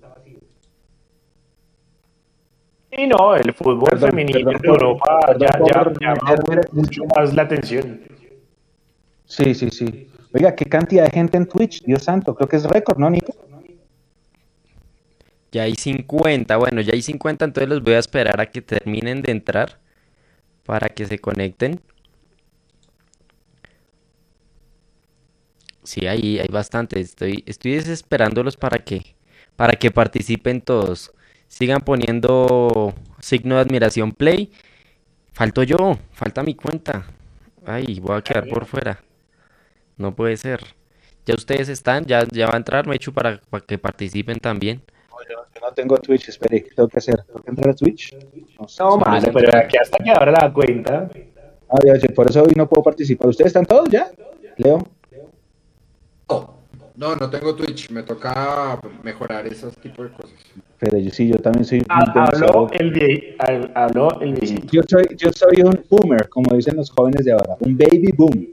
Y 2.92 3.06
no, 3.06 3.36
el 3.36 3.52
fútbol 3.52 3.88
Perdón, 3.90 4.10
femenino 4.10 4.50
perdón 4.50 4.60
por- 4.62 4.82
Europa 4.82 5.20
perdón 5.26 5.48
ya, 5.62 5.74
ya 5.74 5.84
por 5.84 6.00
llama 6.00 6.62
mucho 6.72 7.02
más 7.16 7.34
la 7.34 7.42
atención. 7.42 8.00
Sí, 9.26 9.54
sí, 9.54 9.70
sí. 9.70 10.09
Oiga, 10.32 10.54
qué 10.54 10.64
cantidad 10.64 11.04
de 11.04 11.10
gente 11.10 11.36
en 11.36 11.46
Twitch, 11.46 11.82
Dios 11.82 12.04
santo, 12.04 12.34
creo 12.34 12.48
que 12.48 12.56
es 12.56 12.64
récord, 12.64 12.98
¿no, 12.98 13.10
Nico? 13.10 13.34
Ya 15.52 15.64
hay 15.64 15.74
50, 15.74 16.56
bueno, 16.56 16.80
ya 16.80 16.92
hay 16.92 17.02
50, 17.02 17.44
entonces 17.44 17.68
los 17.68 17.82
voy 17.82 17.94
a 17.94 17.98
esperar 17.98 18.40
a 18.40 18.46
que 18.46 18.62
terminen 18.62 19.22
de 19.22 19.32
entrar 19.32 19.80
para 20.64 20.88
que 20.88 21.06
se 21.06 21.18
conecten. 21.18 21.80
Sí, 25.82 26.06
ahí 26.06 26.38
hay 26.38 26.48
bastante. 26.48 27.00
Estoy, 27.00 27.42
estoy 27.46 27.72
desesperándolos 27.72 28.56
para 28.56 28.78
que, 28.78 29.16
para 29.56 29.72
que 29.72 29.90
participen 29.90 30.60
todos. 30.60 31.12
Sigan 31.48 31.80
poniendo 31.80 32.94
signo 33.18 33.56
de 33.56 33.62
admiración 33.62 34.12
play. 34.12 34.52
Falto 35.32 35.64
yo, 35.64 35.98
falta 36.12 36.44
mi 36.44 36.54
cuenta. 36.54 37.06
Ay, 37.66 37.98
voy 38.00 38.16
a 38.18 38.22
quedar 38.22 38.46
por 38.48 38.66
fuera. 38.66 39.02
No 40.00 40.14
puede 40.16 40.38
ser. 40.38 40.60
Ya 41.26 41.34
ustedes 41.34 41.68
están, 41.68 42.06
ya, 42.06 42.26
ya 42.32 42.46
va 42.46 42.54
a 42.54 42.56
entrar 42.56 42.86
Mechu 42.86 43.12
para, 43.12 43.38
para 43.50 43.62
que 43.62 43.76
participen 43.76 44.38
también. 44.40 44.80
No, 45.10 45.16
yo, 45.28 45.44
yo 45.54 45.60
no 45.60 45.74
tengo 45.74 45.98
Twitch, 45.98 46.30
espere, 46.30 46.62
¿qué 46.64 46.70
tengo 46.74 46.88
que 46.88 46.96
hacer? 46.98 47.22
¿Tengo 47.24 47.40
que 47.42 47.50
entrar 47.50 47.68
a 47.70 47.74
Twitch? 47.74 48.16
No, 48.58 48.66
sé. 48.66 48.82
No, 48.82 48.96
mano, 48.96 49.28
pero 49.30 49.54
aquí 49.58 49.76
hasta 49.76 49.98
que 50.02 50.10
abra 50.10 50.32
la 50.32 50.50
cuenta. 50.50 51.10
Ah, 51.68 51.76
ya, 51.84 51.96
ya, 51.98 52.08
por 52.14 52.30
eso 52.30 52.42
hoy 52.42 52.54
no 52.56 52.66
puedo 52.66 52.82
participar. 52.82 53.28
¿Ustedes 53.28 53.48
están 53.48 53.66
todos 53.66 53.90
ya? 53.90 54.10
Leo. 54.56 54.78
No, 56.30 56.54
no, 56.96 57.16
no 57.16 57.28
tengo 57.28 57.54
Twitch. 57.54 57.90
Me 57.90 58.02
toca 58.02 58.80
mejorar 59.02 59.46
esos 59.46 59.76
tipos 59.76 60.10
de 60.10 60.16
cosas. 60.16 60.32
Pero 60.78 60.96
yo 60.98 61.10
sí, 61.10 61.28
yo 61.28 61.36
también 61.36 61.66
soy 61.66 61.80
demasiado- 61.80 62.46
Habló 62.46 62.70
el, 62.72 62.92
vie- 62.94 63.70
habló 63.74 64.18
el 64.22 64.32
viejito. 64.32 64.66
Yo 64.72 64.80
soy, 64.88 65.04
yo 65.16 65.30
soy 65.30 65.60
un 65.62 65.78
boomer, 65.90 66.26
como 66.30 66.56
dicen 66.56 66.76
los 66.76 66.90
jóvenes 66.90 67.22
de 67.26 67.32
ahora, 67.32 67.56
un 67.60 67.76
baby 67.76 68.12
boom. 68.16 68.48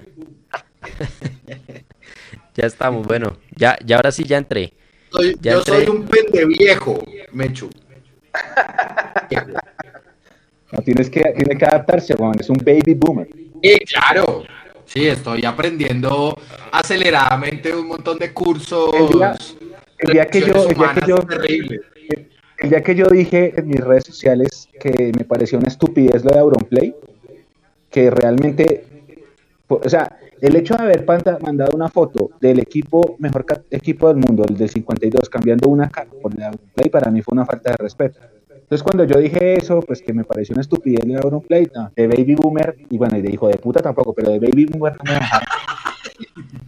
Ya 2.55 2.65
estamos, 2.65 3.05
bueno, 3.05 3.38
ya, 3.55 3.78
ya 3.86 3.97
ahora 3.97 4.11
sí 4.11 4.23
ya 4.23 4.38
entré. 4.38 4.73
Soy- 5.11 5.38
Ya 5.39 5.51
yo 5.53 5.57
entré. 5.59 5.86
soy 5.86 5.95
un 5.95 6.05
pende 6.07 6.43
viejo, 6.45 7.03
Mechu. 7.32 7.69
No 10.71 10.82
tienes 10.82 11.09
que, 11.09 11.21
tiene 11.36 11.57
que 11.57 11.65
adaptarse, 11.65 12.15
Juan, 12.15 12.34
es 12.39 12.49
un 12.49 12.57
baby 12.57 12.93
boomer. 12.95 13.28
Sí, 13.63 13.78
claro. 13.91 14.43
Sí, 14.86 15.07
estoy 15.07 15.45
aprendiendo 15.45 16.38
aceleradamente 16.71 17.75
un 17.75 17.88
montón 17.88 18.17
de 18.17 18.34
cursos. 18.34 18.89
El 18.95 19.07
día- 19.09 19.38
el 19.99 20.11
día 20.13 20.25
que 20.25 20.41
yo- 20.41 20.67
el 20.67 20.75
día 20.75 20.93
que 20.93 21.07
yo-. 21.07 21.28
El 22.59 22.69
día 22.71 22.82
que 22.84 22.95
yo 22.95 23.05
dije 23.05 23.53
en 23.55 23.67
mis 23.67 23.80
redes 23.80 24.05
sociales 24.05 24.67
que 24.82 25.11
me 25.15 25.23
pareció 25.25 25.59
una 25.59 25.67
estupidez 25.67 26.23
lo 26.25 26.32
de 26.32 26.39
Auronplay, 26.39 26.95
que 27.91 28.09
realmente, 28.09 28.84
po- 29.67 29.80
o 29.84 29.89
sea, 29.89 30.17
el 30.42 30.56
hecho 30.56 30.76
de 30.76 30.84
haber 30.84 31.06
mandado 31.42 31.76
una 31.76 31.90
foto 31.90 32.32
del 32.40 32.60
equipo, 32.60 33.16
mejor 33.20 33.46
equipo 33.72 34.08
del 34.08 34.18
mundo, 34.18 34.44
el 34.48 34.58
del 34.58 34.70
52, 34.70 35.30
cambiando 35.30 35.68
una 35.68 35.90
cara 35.90 36.10
por 36.22 36.34
de 36.34 36.46
Auronplay, 36.46 36.90
para 36.90 37.12
mí 37.12 37.22
fue 37.22 37.34
una 37.34 37.46
falta 37.46 37.72
de 37.72 37.78
respeto. 37.78 38.20
Entonces 38.50 38.84
cuando 38.84 39.06
yo 39.06 39.18
dije 39.20 39.56
eso, 39.56 39.80
pues 39.80 40.02
que 40.02 40.14
me 40.14 40.26
pareció 40.26 40.54
una 40.54 40.62
estupidez 40.62 41.06
de 41.08 41.16
Auronplay, 41.16 41.68
no, 41.74 41.92
de 41.96 42.08
Baby 42.08 42.36
Boomer, 42.36 42.76
y 42.90 42.98
bueno, 42.98 43.18
y 43.18 43.22
de 43.22 43.32
hijo 43.32 43.48
de 43.48 43.58
puta 43.58 43.82
tampoco, 43.82 44.14
pero 44.14 44.32
de 44.32 44.40
Baby 44.40 44.66
Boomer 44.66 44.94
no 44.98 45.04
me 45.06 45.14
dejaron. 45.14 45.48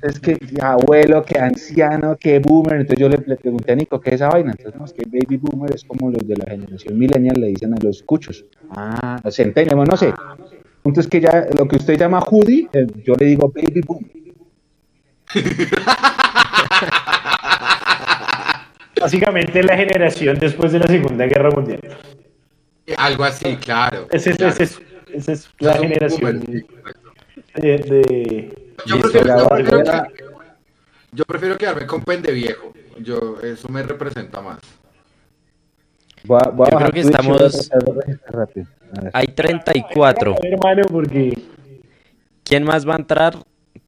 Es 0.02 0.20
que 0.20 0.38
abuelo, 0.62 1.24
que 1.24 1.40
anciano, 1.40 2.16
que 2.16 2.40
boomer. 2.40 2.82
Entonces 2.82 3.00
yo 3.00 3.10
le, 3.10 3.18
pregunté 3.18 3.74
a 3.74 3.76
Nico, 3.76 4.00
¿qué 4.00 4.12
es 4.12 4.16
esa 4.16 4.30
vaina? 4.30 4.52
Entonces, 4.52 4.80
no, 4.80 4.86
es 4.86 4.94
que 4.94 5.04
baby 5.06 5.38
boomer 5.38 5.74
es 5.74 5.84
como 5.84 6.10
los 6.10 6.26
de 6.28 6.36
la 6.38 6.46
generación 6.46 6.98
millennial 6.98 7.40
le 7.40 7.48
dicen 7.48 7.74
a 7.74 7.78
los 7.82 8.04
cuchos. 8.04 8.46
Ah, 8.70 9.20
bueno, 9.24 9.86
no 9.86 9.98
sé. 9.98 10.14
Punto 10.84 11.00
es 11.02 11.08
que 11.08 11.20
ya 11.22 11.48
lo 11.58 11.68
que 11.68 11.78
usted 11.78 11.98
llama 11.98 12.20
hoodie, 12.22 12.70
eh, 12.74 12.86
yo 13.04 13.16
le 13.16 13.26
digo 13.26 13.52
baby 13.54 13.82
boom. 13.86 14.08
Básicamente 19.00 19.64
la 19.64 19.78
generación 19.78 20.38
después 20.40 20.72
de 20.72 20.80
la 20.80 20.88
Segunda 20.88 21.26
Guerra 21.26 21.50
Mundial. 21.52 21.80
Algo 22.98 23.24
así, 23.24 23.56
claro. 23.58 24.08
Esa 24.12 24.32
es, 24.32 24.38
claro. 24.38 24.54
ese 24.54 24.64
es- 24.64 24.82
esa 25.14 25.32
es 25.32 25.50
la 25.60 25.74
generación 25.78 26.44
sí, 26.46 26.66
de, 27.62 27.78
de- 27.78 28.74
Yo 28.86 29.00
prefiero, 29.00 29.38
yo 29.40 29.48
prefiero 29.48 29.78
bandera- 29.80 30.08
que- 30.08 30.24
yo 31.12 31.26
prefiero 31.26 31.58
quedarme 31.58 31.88
con 31.88 32.02
pende 32.04 32.32
viejo. 32.32 32.74
Yo, 33.00 33.38
eso 33.42 33.70
me 33.70 33.82
representa 33.84 34.42
más. 34.42 34.60
Voy 36.26 36.40
a, 36.46 36.50
voy 36.50 36.68
a 36.68 36.72
Yo 36.72 36.78
creo 36.78 36.92
que 36.92 37.00
estamos- 37.00 37.70
de 37.70 38.19
rápido. 38.40 38.68
Hay 39.14 39.28
34. 39.28 40.36
hermano, 40.44 40.84
porque 40.90 41.38
¿Quién 42.50 42.64
más 42.64 42.88
va 42.88 42.96
a 42.96 42.98
entrar? 42.98 43.38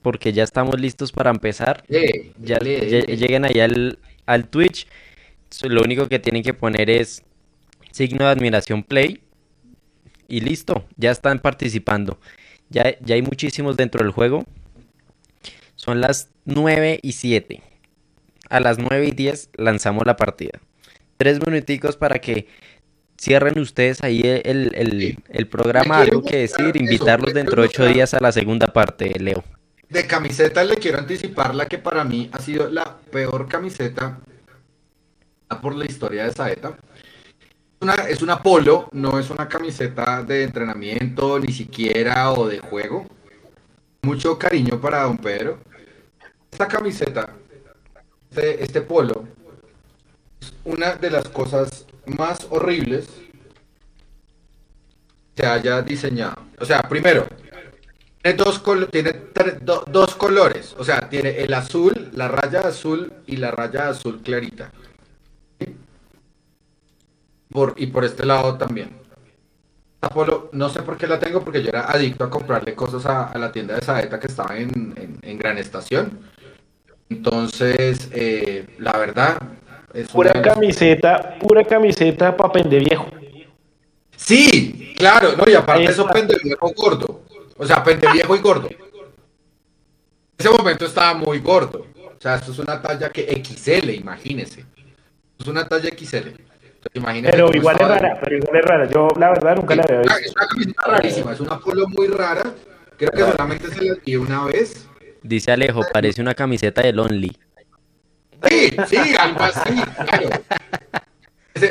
Porque 0.03 0.33
ya 0.33 0.43
estamos 0.43 0.79
listos 0.79 1.11
para 1.11 1.31
empezar. 1.31 1.83
Ya 2.37 2.59
lleguen 2.59 3.43
ahí 3.43 3.59
al, 3.59 3.97
al 4.27 4.47
Twitch. 4.47 4.87
Lo 5.63 5.81
único 5.81 6.07
que 6.07 6.19
tienen 6.19 6.43
que 6.43 6.53
poner 6.53 6.91
es 6.91 7.23
signo 7.89 8.25
de 8.25 8.31
admiración 8.31 8.83
play. 8.83 9.23
Y 10.27 10.41
listo, 10.41 10.85
ya 10.95 11.09
están 11.09 11.39
participando. 11.39 12.19
Ya, 12.69 12.95
ya 12.99 13.15
hay 13.15 13.23
muchísimos 13.23 13.77
dentro 13.77 14.03
del 14.03 14.13
juego. 14.13 14.45
Son 15.75 15.99
las 15.99 16.29
9 16.45 16.99
y 17.01 17.13
7. 17.13 17.63
A 18.47 18.59
las 18.59 18.77
9 18.77 19.07
y 19.07 19.11
10 19.11 19.49
lanzamos 19.55 20.05
la 20.05 20.17
partida. 20.17 20.59
Tres 21.17 21.43
minuticos 21.43 21.97
para 21.97 22.19
que 22.19 22.45
cierren 23.21 23.59
ustedes 23.59 24.03
ahí 24.03 24.21
el, 24.23 24.71
el- 24.73 25.19
el 25.29 25.47
programa. 25.47 25.99
Algo 25.99 26.23
que 26.23 26.37
decir, 26.37 26.67
eso, 26.73 26.77
invitarlos 26.77 27.33
dentro 27.33 27.61
de 27.61 27.67
8 27.67 27.81
mostrar. 27.83 27.93
días 27.93 28.13
a 28.15 28.19
la 28.19 28.31
segunda 28.31 28.67
parte, 28.73 29.13
Leo. 29.19 29.43
De 29.89 30.07
camisetas 30.07 30.65
le 30.67 30.75
quiero 30.77 30.97
anticipar 30.97 31.53
la 31.53 31.67
que 31.67 31.77
para 31.77 32.03
mí 32.03 32.29
ha 32.31 32.39
sido 32.39 32.69
la 32.69 32.97
peor 33.11 33.47
camiseta 33.47 34.19
por 35.61 35.75
la 35.75 35.85
historia 35.85 36.23
de 36.25 36.31
Saeta. 36.33 36.77
Una, 37.81 37.93
es 37.95 38.21
una 38.21 38.41
polo, 38.41 38.87
no 38.93 39.19
es 39.19 39.29
una 39.29 39.47
camiseta 39.49 40.23
de 40.23 40.43
entrenamiento, 40.43 41.39
ni 41.39 41.51
siquiera 41.51 42.31
o 42.31 42.47
de 42.47 42.59
juego. 42.59 43.05
Mucho 44.03 44.37
cariño 44.39 44.79
para 44.79 45.03
don 45.03 45.17
Pedro. 45.17 45.59
Esta 46.51 46.67
camiseta, 46.67 47.33
este, 48.29 48.63
este 48.63 48.81
polo, 48.81 49.25
es 50.41 50.53
una 50.63 50.93
de 50.95 51.09
las 51.09 51.27
cosas 51.29 51.85
más 52.05 52.47
horribles 52.49 53.07
se 55.35 55.45
haya 55.45 55.81
diseñado. 55.81 56.35
O 56.59 56.65
sea, 56.65 56.81
primero, 56.83 57.25
tiene 58.21 58.37
dos, 58.37 58.59
col- 58.59 58.87
tiene 58.89 59.13
dos 59.87 60.15
colores, 60.15 60.75
o 60.77 60.83
sea, 60.83 61.09
tiene 61.09 61.39
el 61.41 61.53
azul, 61.53 62.09
la 62.13 62.27
raya 62.27 62.61
azul 62.61 63.11
y 63.25 63.37
la 63.37 63.51
raya 63.51 63.89
azul 63.89 64.21
clarita. 64.21 64.71
Por, 67.49 67.73
y 67.77 67.87
por 67.87 68.05
este 68.05 68.25
lado 68.25 68.57
también. 68.57 68.91
Esta 69.95 70.09
polo, 70.09 70.49
no 70.53 70.69
sé 70.69 70.81
por 70.81 70.97
qué 70.97 71.05
la 71.07 71.19
tengo, 71.19 71.43
porque 71.43 71.61
yo 71.61 71.69
era 71.69 71.91
adicto 71.91 72.23
a 72.23 72.29
comprarle 72.29 72.73
cosas 72.75 73.05
a, 73.05 73.37
la 73.37 73.51
tienda 73.51 73.75
de 73.75 73.81
Saeta 73.81 74.19
que 74.19 74.27
estaba 74.27 74.57
en, 74.57 74.93
en- 74.97 75.19
en 75.21 75.37
Gran 75.37 75.57
Estación. 75.57 76.19
Entonces, 77.09 78.09
eh, 78.13 78.67
la 78.79 78.93
verdad, 78.97 79.41
es 79.93 80.07
pura 80.09 80.31
una 80.31 80.41
de 80.41 80.47
camiseta, 80.49 81.37
pura 81.39 81.63
camiseta 81.63 82.35
para 82.35 82.51
pende 82.53 82.79
viejo. 82.79 83.07
Sí, 84.15 84.93
claro, 84.97 85.33
no, 85.35 85.43
y 85.49 85.53
aparte 85.55 85.85
eso 85.85 86.01
está. 86.03 86.13
pende 86.13 86.37
viejo 86.43 86.71
gordo. 86.75 87.21
O 87.57 87.65
sea, 87.65 87.83
pende 87.83 88.07
viejo 88.11 88.35
y 88.35 88.39
gordo. 88.39 88.69
En 88.69 88.77
ese 90.37 90.49
momento 90.49 90.85
estaba 90.85 91.13
muy 91.13 91.39
gordo. 91.39 91.85
O 91.97 92.21
sea, 92.21 92.35
esto 92.35 92.51
es 92.51 92.59
una 92.59 92.81
talla 92.81 93.09
que 93.09 93.23
XL, 93.43 93.89
imagínese. 93.91 94.65
Es 95.39 95.47
una 95.47 95.67
talla 95.67 95.89
XL. 95.89 96.29
Imagínese 96.93 97.31
Pero 97.33 97.55
igual 97.55 97.75
es 97.79 97.87
rara, 97.87 98.19
pero 98.21 98.37
igual 98.37 98.55
es 98.57 98.65
rara. 98.65 98.89
Yo 98.89 99.07
la 99.19 99.29
verdad 99.29 99.55
nunca 99.55 99.75
la 99.75 99.83
había 99.83 100.01
Es 100.01 100.05
una- 100.07 100.15
visto. 100.17 100.29
es 100.29 100.35
una 100.35 100.47
camiseta 100.47 100.83
rarísima, 100.87 101.33
es 101.33 101.39
una 101.39 101.59
polo 101.59 101.87
muy 101.89 102.07
rara. 102.07 102.43
Creo 102.97 103.11
que 103.11 103.19
solamente 103.31 103.67
se 103.69 103.81
la 103.83 103.95
vi 104.03 104.15
una 104.15 104.45
vez. 104.45 104.87
Dice 105.23 105.51
Alejo, 105.51 105.81
parece 105.93 106.21
una 106.21 106.33
camiseta 106.33 106.81
del 106.81 106.99
Only. 106.99 107.31
Sí, 108.47 108.71
sí, 108.87 108.97
algo 109.19 109.43
así, 109.43 109.81
claro. 110.05 110.29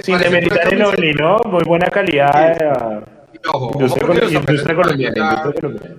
Sin 0.03 0.19
demeritar 0.19 0.73
el 0.73 0.83
Only, 0.85 1.15
¿no? 1.15 1.39
Muy 1.47 1.65
buena 1.65 1.87
calidad. 1.89 2.57
eh, 2.61 3.05
Ojo, 3.53 3.67
ojo, 3.67 3.73
industria, 3.81 4.07
col- 4.07 4.17
los 4.21 4.33
industria 4.33 4.75
colombiana. 4.77 5.15
ya- 5.17 5.23
industria 5.39 5.61
colombiana. 5.61 5.97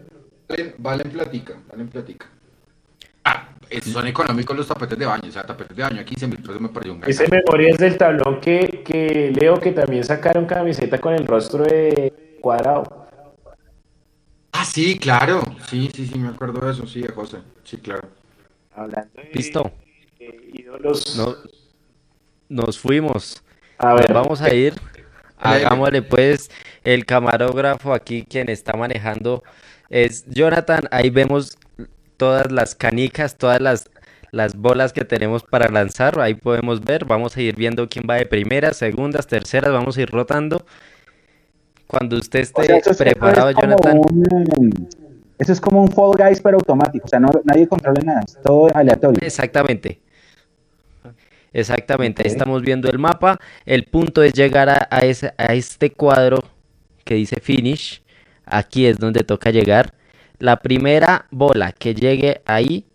Valen, 0.48 0.76
valen 0.78 1.12
platica, 1.12 1.54
valen 1.70 1.88
platica. 1.88 2.28
Ah, 3.26 3.50
es- 3.70 3.86
son 3.86 4.08
económicos 4.08 4.56
los 4.56 4.68
tapetes 4.68 4.98
de 5.00 5.06
baño, 5.06 5.28
o 5.28 5.32
sea, 5.32 5.44
tapetes 5.44 5.76
de 5.76 5.84
baño 5.84 6.02
a 6.02 6.04
15 6.04 6.28
mil 6.28 6.38
pesos 6.38 6.62
me 6.62 6.70
pareció 6.70 6.94
un 6.94 7.04
Ese 7.06 7.24
gasto. 7.24 7.36
memorias 7.36 7.78
del 7.78 7.98
tablón 7.98 8.40
que, 8.40 8.84
que 8.86 9.32
leo 9.34 9.60
que 9.60 9.72
también 9.72 10.04
sacaron 10.04 10.46
camiseta 10.46 11.00
con 11.00 11.14
el 11.14 11.26
rostro 11.26 11.64
de 11.64 12.38
cuadrado. 12.42 13.08
Ah, 14.54 14.66
sí, 14.66 14.98
claro, 15.00 15.42
sí, 15.70 15.90
sí, 15.94 16.06
sí, 16.06 16.20
me 16.20 16.30
acuerdo 16.30 16.66
de 16.66 16.72
eso, 16.74 16.86
sí, 16.86 17.02
de 17.02 17.10
José, 17.10 17.38
sí, 17.64 17.78
claro. 17.78 18.08
Hablando 18.76 19.10
de, 19.16 19.30
Listo. 19.34 19.72
De 20.28 20.50
ídolos. 20.54 21.16
No, 21.18 21.36
nos 22.50 22.78
fuimos. 22.80 23.44
a 23.78 23.94
ver, 23.96 24.14
Vamos 24.14 24.42
a 24.42 24.54
ir. 24.54 24.74
Hagámosle 25.38 26.04
pues 26.04 26.52
el 26.84 27.06
camarógrafo 27.06 27.94
aquí 27.94 28.24
quien 28.30 28.50
está 28.50 28.74
manejando 28.74 29.44
es 29.90 30.26
Jonathan. 30.28 30.88
Ahí 30.92 31.10
vemos 31.10 31.58
todas 32.18 32.52
las 32.52 32.76
canicas, 32.76 33.38
todas 33.38 33.60
las, 33.60 33.90
las 34.32 34.56
bolas 34.56 34.94
que 34.94 35.04
tenemos 35.04 35.42
para 35.44 35.68
lanzar. 35.70 36.20
Ahí 36.20 36.36
podemos 36.36 36.82
ver. 36.82 37.06
Vamos 37.06 37.36
a 37.38 37.42
ir 37.42 37.56
viendo 37.56 37.90
quién 37.90 38.06
va 38.08 38.16
de 38.18 38.28
primeras, 38.28 38.78
segundas, 38.78 39.26
terceras. 39.26 39.72
Vamos 39.72 39.98
a 39.98 40.02
ir 40.02 40.12
rotando. 40.12 40.64
Cuando 41.88 42.18
usted 42.18 42.42
esté 42.42 42.62
O 42.62 42.64
sea, 42.66 42.78
eso 42.78 42.92
es- 42.92 42.96
eso 43.02 43.04
es 43.04 43.10
preparado, 43.12 43.52
Jonathan. 43.52 43.98
un- 43.98 44.88
eso 45.40 45.52
es 45.52 45.60
como 45.60 45.82
un 45.82 45.90
Fall 45.92 46.14
Guys 46.18 46.40
pero 46.40 46.58
automático, 46.58 47.06
o 47.06 47.08
sea, 47.10 47.20
no, 47.20 47.30
nadie 47.44 47.68
controla 47.68 48.00
nada, 48.04 48.22
es 48.26 48.38
todo 48.44 48.70
aleatorio. 48.76 49.20
Exactamente. 49.26 50.00
Exactamente, 51.54 52.24
ahí 52.24 52.30
estamos 52.32 52.62
viendo 52.62 52.90
el 52.90 52.98
mapa. 53.00 53.40
El 53.66 53.84
punto 53.86 54.24
es 54.24 54.34
llegar 54.34 54.70
a, 54.70 54.88
a 54.90 55.00
ese, 55.00 55.34
a 55.38 55.54
este 55.54 55.92
cuadro 55.92 56.40
que 57.04 57.16
dice 57.16 57.40
finish. 57.42 58.02
Aquí 58.46 58.86
es 58.86 58.98
donde 58.98 59.24
toca 59.24 59.52
llegar. 59.52 59.94
La 60.40 60.58
primera 60.62 61.28
bola 61.32 61.72
que 61.74 61.94
llegue 61.94 62.42
ahí 62.46 62.86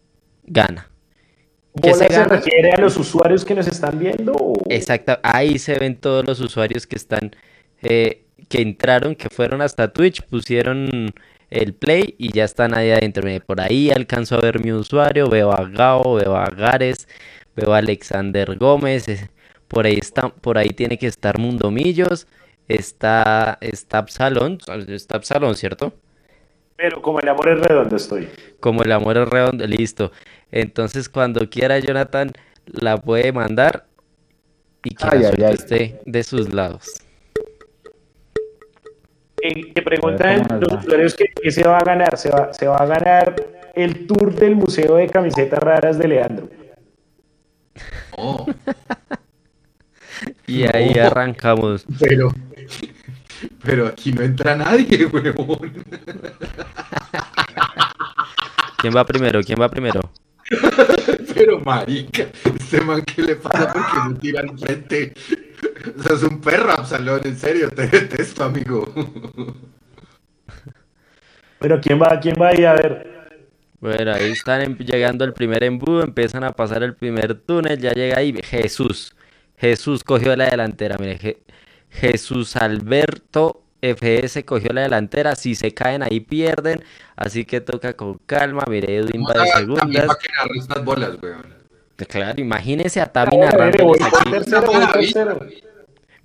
gana. 0.45 0.91
¿Qué 1.83 1.93
¿bola 1.93 2.09
se 2.09 2.09
se, 2.09 2.25
refiere 2.25 2.73
a 2.73 2.79
los 2.81 2.97
usuarios 2.97 3.45
que 3.45 3.55
nos 3.55 3.69
están 3.69 3.99
viendo? 3.99 4.33
o- 4.35 4.55
Exacto, 4.69 5.19
ahí 5.23 5.59
se 5.59 5.79
ven 5.79 5.97
todos 5.97 6.25
los 6.27 6.41
usuarios 6.41 6.87
que 6.87 6.97
están, 6.97 7.37
eh, 7.83 8.25
que 8.49 8.63
entraron, 8.63 9.15
que 9.15 9.29
fueron 9.29 9.61
hasta 9.63 9.93
Twitch, 9.93 10.23
pusieron 10.23 11.13
el 11.51 11.75
play 11.75 12.15
y 12.19 12.33
ya 12.33 12.45
están 12.45 12.75
ahí 12.75 12.91
adentro. 12.91 13.29
Por 13.47 13.61
ahí 13.61 13.91
alcanzo 13.91 14.37
a 14.37 14.41
ver 14.41 14.61
mi 14.65 14.73
usuario, 14.73 15.29
veo 15.29 15.53
a 15.53 15.65
Gao, 15.69 16.15
veo 16.15 16.37
a 16.37 16.47
Gares, 16.51 17.07
veo 17.57 17.73
a 17.75 17.79
Alexander 17.79 18.57
Gómez, 18.57 19.09
eh, 19.09 19.31
por 19.69 19.87
ahí 19.87 19.99
está, 20.01 20.29
por 20.29 20.59
ahí 20.59 20.71
tiene 20.71 20.99
que 20.99 21.07
estar 21.07 21.39
Mundomillos, 21.39 22.27
está, 22.69 23.59
está 23.61 23.99
Absalón, 23.99 24.59
está 24.89 25.17
Absalón, 25.17 25.55
¿cierto? 25.57 25.93
Pero 26.77 27.01
como 27.01 27.21
el 27.21 27.29
amor 27.29 27.49
es 27.49 27.61
redondo 27.61 27.97
estoy. 27.97 28.29
Como 28.61 28.83
el 28.83 28.93
amor 28.93 29.17
es 29.17 29.29
redondo, 29.29 29.67
listo. 29.67 30.13
Entonces 30.53 31.09
cuando 31.09 31.49
quiera 31.49 31.79
Jonathan 31.79 32.33
la 32.67 32.99
puede 32.99 33.33
mandar 33.33 33.87
y 34.85 34.95
que 34.95 35.05
Ay, 35.09 35.21
la 35.21 35.29
ay, 35.29 35.35
suerte 35.35 35.47
ay. 35.47 35.55
esté 35.55 36.01
de 36.05 36.23
sus 36.23 36.53
lados. 36.53 37.03
Eh, 39.43 39.73
que 39.75 39.83
preguntan 39.83 40.43
los 40.61 40.73
usuarios 40.85 41.15
que, 41.15 41.27
que 41.27 41.51
se 41.51 41.67
va 41.67 41.79
a 41.79 41.85
ganar. 41.85 42.19
Se 42.19 42.31
va, 42.31 42.53
se 42.53 42.67
va 42.69 42.77
a 42.77 42.87
ganar 42.87 43.35
el 43.75 44.07
tour 44.07 44.35
del 44.35 44.57
Museo 44.57 44.97
de 44.97 45.07
Camisetas 45.09 45.59
Raras 45.59 45.99
de 45.99 46.09
Leandro. 46.09 46.49
No, 48.17 48.47
Y 50.47 50.65
ahí 50.65 50.95
No. 50.95 51.03
arrancamos. 51.07 51.85
pero, 51.99 52.33
pero 53.63 53.87
aquí 53.89 54.13
no 54.13 54.23
entra 54.23 54.57
nadie, 54.57 55.07
huevón. 55.13 55.73
¿Quién 58.79 58.95
va 58.97 59.05
primero? 59.05 59.43
¿Quién 59.43 59.61
va 59.61 59.69
primero? 59.69 60.01
Pero 61.35 61.61
marica, 61.61 62.29
este 62.45 62.81
man, 62.81 63.03
¿qué 63.03 63.23
le 63.23 63.37
pasa? 63.37 63.73
Porque 63.73 64.09
me 64.09 64.15
tira 64.19 64.41
al 64.41 64.59
frente. 64.59 65.13
O 65.99 66.03
sea, 66.03 66.17
es 66.17 66.23
un 66.23 66.41
perro, 66.41 66.71
Absalón, 66.71 67.21
en 67.25 67.37
serio, 67.37 67.69
te 67.71 67.87
detesto, 67.89 68.45
amigo. 68.45 68.93
Pero 71.59 71.81
¿quién 71.81 72.01
va? 72.01 72.19
¿Quién 72.21 72.37
va 72.41 72.49
ahí 72.49 72.65
a 72.65 72.75
ver? 72.75 73.16
Bueno, 73.81 74.13
ahí 74.13 74.31
están 74.33 74.63
em- 74.63 74.79
llegando 74.79 75.25
el 75.25 75.33
primer 75.33 75.63
embudo, 75.65 76.03
empiezan 76.03 76.45
a 76.45 76.53
pasar 76.53 76.83
el 76.83 76.95
primer 76.95 77.35
túnel, 77.35 77.79
ya 77.79 77.93
llega 77.93 78.19
ahí 78.19 78.35
Jesús. 78.43 79.15
Jesús 79.57 80.03
cogió 80.05 80.35
la 80.37 80.51
delantera, 80.51 80.97
mire, 80.99 81.19
Je- 81.19 81.39
Jesús 81.91 82.57
Alberto 82.57 83.63
FS 83.83 84.45
cogió 84.45 84.73
la 84.73 84.83
delantera, 84.83 85.35
si 85.37 85.55
se 85.55 85.73
caen 85.73 86.03
ahí 86.03 86.21
pierden, 86.21 86.83
así 87.15 87.45
que 87.45 87.61
toca 87.61 87.95
con 87.95 88.19
calma, 88.27 88.65
mire, 88.69 88.97
Edwin 88.97 89.23
va 89.23 89.35
de 89.45 89.51
segundas. 89.51 90.07
estas 90.57 90.85
bolas, 90.85 91.11
weón. 91.23 91.55
Claro, 92.09 92.41
imagínese 92.41 93.01
a 93.01 93.07
Tami 93.07 93.37
narrando 93.39 93.95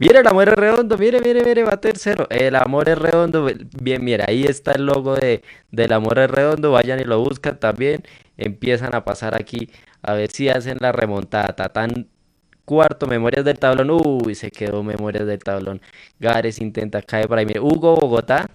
Mire, 0.02 0.18
el 0.22 0.28
amor 0.28 0.50
es 0.50 0.56
redondo, 0.56 0.98
mire, 0.98 1.22
mire, 1.22 1.44
mire, 1.44 1.64
va 1.64 1.80
tercero. 1.80 2.26
El 2.32 2.56
amor 2.56 2.90
es 2.90 2.98
redondo. 2.98 3.48
Bien, 3.84 4.04
mira, 4.04 4.26
ahí 4.28 4.46
está 4.46 4.72
el 4.72 4.88
logo 4.88 5.16
de, 5.16 5.44
del 5.70 5.94
amor 5.94 6.18
es 6.18 6.32
redondo. 6.32 6.72
Vayan 6.72 7.00
y 7.00 7.04
lo 7.04 7.20
buscan 7.20 7.60
también. 7.60 8.02
Empiezan 8.36 8.96
a 8.96 9.06
pasar 9.06 9.36
aquí 9.36 9.70
a 10.02 10.14
ver 10.16 10.32
si 10.32 10.50
hacen 10.50 10.78
la 10.80 10.92
remontada. 10.92 11.56
Tatán 11.56 12.08
cuarto, 12.66 13.06
Memorias 13.06 13.46
del 13.46 13.60
Tablón. 13.60 13.92
Uy, 13.92 14.34
se 14.34 14.50
quedó 14.50 14.82
Memorias 14.82 15.28
del 15.28 15.38
Tablón. 15.38 15.80
Gares 16.20 16.60
intenta 16.60 17.04
caer 17.04 17.28
por 17.28 17.38
ahí. 17.38 17.46
Mire, 17.46 17.60
Hugo 17.60 17.96
Bogotá. 17.96 18.50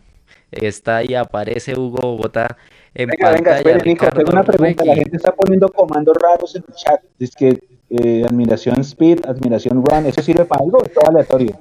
Está 0.51 0.97
ahí, 0.97 1.15
aparece 1.15 1.79
Hugo 1.79 2.17
Bogotá 2.17 2.57
en 2.93 3.09
venga, 3.09 3.31
pantalla. 3.31 3.63
Venga, 3.63 3.85
Nico, 3.85 4.11
tengo 4.11 4.33
una 4.33 4.43
pregunta. 4.43 4.85
La 4.85 4.95
gente 4.97 5.17
está 5.17 5.33
poniendo 5.33 5.69
comandos 5.69 6.17
raros 6.21 6.57
en 6.57 6.65
el 6.67 6.75
chat. 6.75 7.01
Es 7.21 7.31
que 7.37 7.57
eh, 7.91 8.25
admiración 8.27 8.81
speed, 8.81 9.27
admiración 9.27 9.85
run, 9.85 10.07
¿eso 10.07 10.23
sirve 10.23 10.45
para 10.45 10.65
algo 10.65 10.79
o 10.79 10.85
es 10.85 10.93
todo 10.93 11.09
aleatorio? 11.09 11.59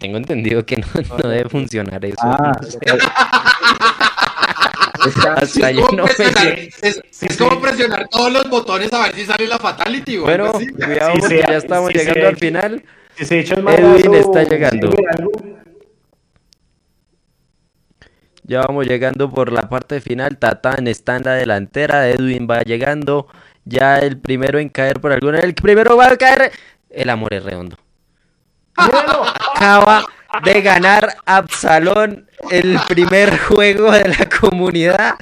Tengo 0.00 0.16
entendido 0.16 0.64
que 0.64 0.78
no, 0.78 0.86
no 1.22 1.28
debe 1.28 1.48
funcionar 1.48 2.04
eso. 2.04 2.16
Ah, 2.20 2.52
es, 6.82 7.02
es, 7.20 7.36
como 7.36 7.60
presionar 7.60 8.08
todos 8.08 8.32
los 8.32 8.48
botones 8.48 8.92
a 8.92 9.02
ver 9.02 9.14
si 9.14 9.26
sale 9.26 9.46
la 9.46 9.58
fatality. 9.58 10.16
Bueno, 10.18 10.52
cuidado 10.52 11.14
porque 11.18 11.44
ya 11.46 11.56
estamos 11.56 11.92
llegando 11.92 12.28
al 12.28 12.36
final. 12.36 12.84
Se 13.16 13.40
Edwin 13.40 14.14
está 14.14 14.42
llegando. 14.44 14.92
Ya 18.42 18.60
vamos 18.60 18.86
llegando 18.86 19.30
por 19.30 19.52
la 19.52 19.68
parte 19.68 20.00
final. 20.00 20.38
Tatán 20.38 20.86
está 20.88 21.16
en 21.16 21.22
la 21.24 21.34
delantera. 21.34 22.08
Edwin 22.08 22.48
va 22.50 22.62
llegando. 22.62 23.28
Ya 23.64 23.98
el 23.98 24.18
primero 24.18 24.58
en 24.58 24.68
caer 24.68 25.00
por 25.00 25.12
alguna. 25.12 25.40
El 25.40 25.54
primero 25.54 25.96
va 25.96 26.08
a 26.08 26.16
caer. 26.16 26.52
El 26.90 27.10
amor 27.10 27.34
es 27.34 27.42
redondo. 27.42 27.76
Acaba 28.76 30.04
de 30.44 30.62
ganar 30.62 31.16
Absalón 31.24 32.28
el 32.50 32.78
primer 32.88 33.38
juego 33.38 33.92
de 33.92 34.08
la 34.08 34.28
comunidad 34.28 35.14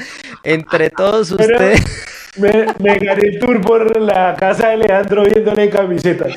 entre 0.43 0.91
todos 0.91 1.31
ustedes. 1.31 1.83
Me, 2.39 2.67
me, 2.79 2.99
gané 2.99 3.29
el 3.29 3.39
tour 3.39 3.61
por 3.61 4.01
la 4.01 4.35
casa 4.35 4.71
de 4.71 4.79
Leandro 4.79 5.25
viéndole 5.25 5.69
camisetas. 5.69 6.33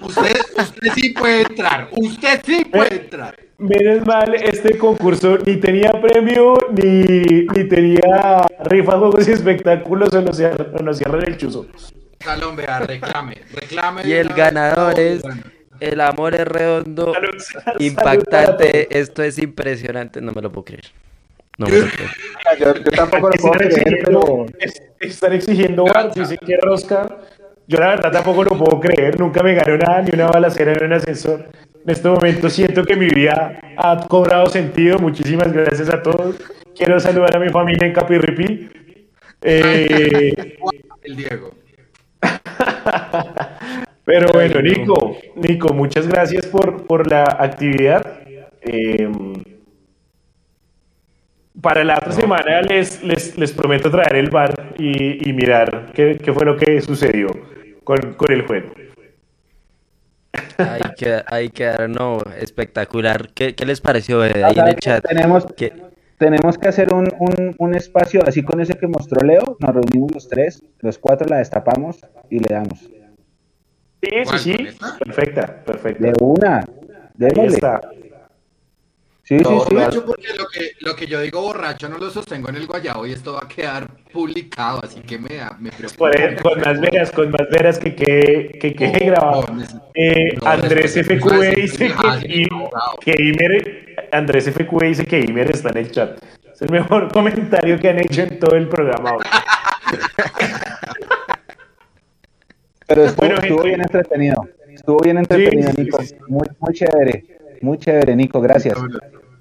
Usted, 0.00 0.40
usted 0.58 0.92
sí 0.94 1.10
puede 1.10 1.42
entrar. 1.42 1.88
Usted 1.92 2.40
sí 2.44 2.64
puede 2.64 2.96
entrar. 2.96 3.36
Menos 3.62 4.04
mal, 4.04 4.34
este 4.34 4.76
concurso 4.76 5.38
ni 5.46 5.56
tenía 5.56 5.92
premio, 5.92 6.54
ni, 6.72 7.46
ni 7.46 7.64
tenía 7.68 8.44
rifa, 8.64 8.98
juegos 8.98 9.28
y 9.28 9.30
espectáculos, 9.30 10.12
o 10.12 10.20
nos, 10.20 10.40
nos 10.82 10.98
cierran 10.98 11.22
el 11.24 11.36
chuzo. 11.36 11.66
Salón, 12.18 12.56
vea, 12.56 12.80
reclame, 12.80 13.40
reclame. 13.54 14.02
Y 14.04 14.12
el 14.14 14.30
ganador 14.30 14.98
es 14.98 15.22
El 15.78 16.00
Amor 16.00 16.34
es 16.34 16.44
Redondo, 16.44 17.12
impactante, 17.78 18.98
esto 18.98 19.22
es 19.22 19.38
impresionante, 19.38 20.20
no 20.20 20.32
me 20.32 20.42
lo 20.42 20.50
puedo 20.50 20.64
creer. 20.64 20.86
No 21.58 21.68
me 21.68 21.78
lo 21.78 21.86
puedo 21.86 21.92
creer. 21.94 22.10
Yo, 22.58 22.74
yo 22.74 22.90
tampoco 22.90 23.30
lo 23.30 23.36
puedo 23.36 23.52
creer, 23.54 24.02
pero... 24.04 24.46
Están 24.98 25.32
exigiendo 25.32 25.84
dice 26.14 26.36
que 26.36 26.56
rosca. 26.60 27.06
Yo 27.68 27.78
la 27.78 27.88
verdad 27.90 28.10
tampoco 28.10 28.42
lo 28.42 28.58
puedo 28.58 28.80
creer, 28.80 29.18
nunca 29.18 29.42
me 29.42 29.54
ganó 29.54 29.76
nada, 29.78 30.02
ni 30.02 30.10
una 30.12 30.26
balacera 30.26 30.72
en 30.72 30.84
un 30.84 30.92
ascensor. 30.94 31.46
En 31.84 31.90
este 31.90 32.08
momento 32.08 32.48
siento 32.48 32.84
que 32.84 32.94
mi 32.94 33.08
vida 33.08 33.60
ha 33.76 34.06
cobrado 34.06 34.46
sentido. 34.46 34.98
Muchísimas 34.98 35.52
gracias 35.52 35.88
a 35.90 36.00
todos. 36.00 36.36
Quiero 36.76 37.00
saludar 37.00 37.36
a 37.36 37.40
mi 37.40 37.48
familia 37.48 37.86
en 37.86 37.92
Capirripi. 37.92 38.68
Eh... 39.42 40.56
El 41.02 41.16
Diego. 41.16 41.50
Pero 44.04 44.32
bueno, 44.32 44.60
Nico, 44.62 45.16
Nico, 45.36 45.74
muchas 45.74 46.06
gracias 46.06 46.46
por, 46.46 46.86
por 46.86 47.10
la 47.10 47.24
actividad. 47.24 48.20
Eh, 48.60 49.10
para 51.60 51.82
la 51.82 51.96
otra 51.96 52.12
semana 52.12 52.62
les, 52.62 53.02
les, 53.02 53.36
les, 53.36 53.52
prometo 53.52 53.90
traer 53.90 54.16
el 54.16 54.30
bar 54.30 54.74
y, 54.78 55.28
y 55.28 55.32
mirar 55.32 55.90
qué, 55.94 56.16
qué, 56.22 56.32
fue 56.32 56.44
lo 56.44 56.56
que 56.56 56.80
sucedió 56.80 57.28
con, 57.84 58.14
con 58.14 58.32
el 58.32 58.42
juego. 58.42 58.72
Ahí 60.58 60.80
queda, 60.96 61.24
ahí 61.26 61.52
no, 61.88 62.18
espectacular. 62.38 63.30
¿Qué, 63.34 63.54
qué 63.54 63.66
les 63.66 63.80
pareció 63.80 64.24
eh, 64.24 64.42
ahí 64.44 64.54
en 64.56 64.68
el 64.68 64.76
chat? 64.76 65.04
Tenemos 65.06 65.46
que, 65.46 65.72
tenemos 66.18 66.58
que 66.58 66.68
hacer 66.68 66.92
un, 66.92 67.08
un, 67.18 67.54
un, 67.58 67.74
espacio 67.74 68.22
así 68.26 68.42
con 68.42 68.60
ese 68.60 68.74
que 68.74 68.86
mostró 68.86 69.24
Leo. 69.24 69.56
Nos 69.60 69.74
reunimos 69.74 70.12
los 70.14 70.28
tres, 70.28 70.62
los 70.80 70.98
cuatro 70.98 71.26
la 71.28 71.38
destapamos 71.38 72.00
y 72.30 72.38
le 72.38 72.48
damos. 72.48 72.78
Sí, 74.02 74.10
sí, 74.24 74.38
sí. 74.38 74.68
Perfecta, 75.04 75.62
perfecta. 75.64 76.08
De 76.08 76.12
una. 76.20 76.66
Démosle. 77.14 77.60
Sí, 79.24 79.38
sí, 79.44 79.60
sí. 79.68 79.74
porque 80.04 80.34
lo 80.36 80.48
que, 80.48 80.72
lo 80.80 80.96
que 80.96 81.06
yo 81.06 81.20
digo 81.20 81.40
borracho 81.42 81.88
no 81.88 81.96
lo 81.96 82.10
sostengo 82.10 82.48
en 82.48 82.56
el 82.56 82.66
guayabo 82.66 83.06
y 83.06 83.12
esto 83.12 83.34
va 83.34 83.40
a 83.44 83.48
quedar 83.48 83.88
publicado, 84.12 84.80
así 84.82 85.00
que 85.00 85.16
me, 85.18 85.40
me 85.60 85.70
preocupa. 85.70 86.10
con 86.42 86.60
más 86.60 86.80
veras, 86.80 87.10
con 87.12 87.30
más 87.30 87.48
veras 87.50 87.78
que 87.78 87.94
quede 87.94 88.48
que, 88.58 88.74
que 88.74 88.88
grabado. 88.90 89.46
eh, 89.94 90.36
Andrés 90.44 90.94
FQE 90.94 91.54
dice 91.54 91.92
que, 91.94 92.48
que 93.00 93.14
Imer, 93.22 94.08
Andrés 94.10 94.50
FQE 94.50 94.86
dice 94.88 95.06
que 95.06 95.20
Imer 95.20 95.50
está 95.50 95.70
en 95.70 95.78
el 95.78 95.90
chat. 95.92 96.18
Es 96.52 96.62
el 96.62 96.70
mejor 96.70 97.10
comentario 97.12 97.78
que 97.78 97.88
han 97.90 98.00
hecho 98.00 98.22
en 98.22 98.38
todo 98.40 98.56
el 98.56 98.68
programa. 98.68 99.16
Pero 102.86 103.04
estuvo, 103.04 103.26
bueno, 103.26 103.40
estuvo 103.40 103.62
bien 103.62 103.80
entretenido. 103.80 104.50
Estuvo 104.74 104.98
bien 105.00 105.18
entretenido, 105.18 105.70
sí, 105.72 105.82
Nico. 105.82 106.02
Sí, 106.02 106.14
muy, 106.28 106.46
muy 106.58 106.74
chévere. 106.74 107.24
Muy 107.62 107.78
chévere, 107.78 108.14
Nico, 108.16 108.40
gracias. 108.40 108.78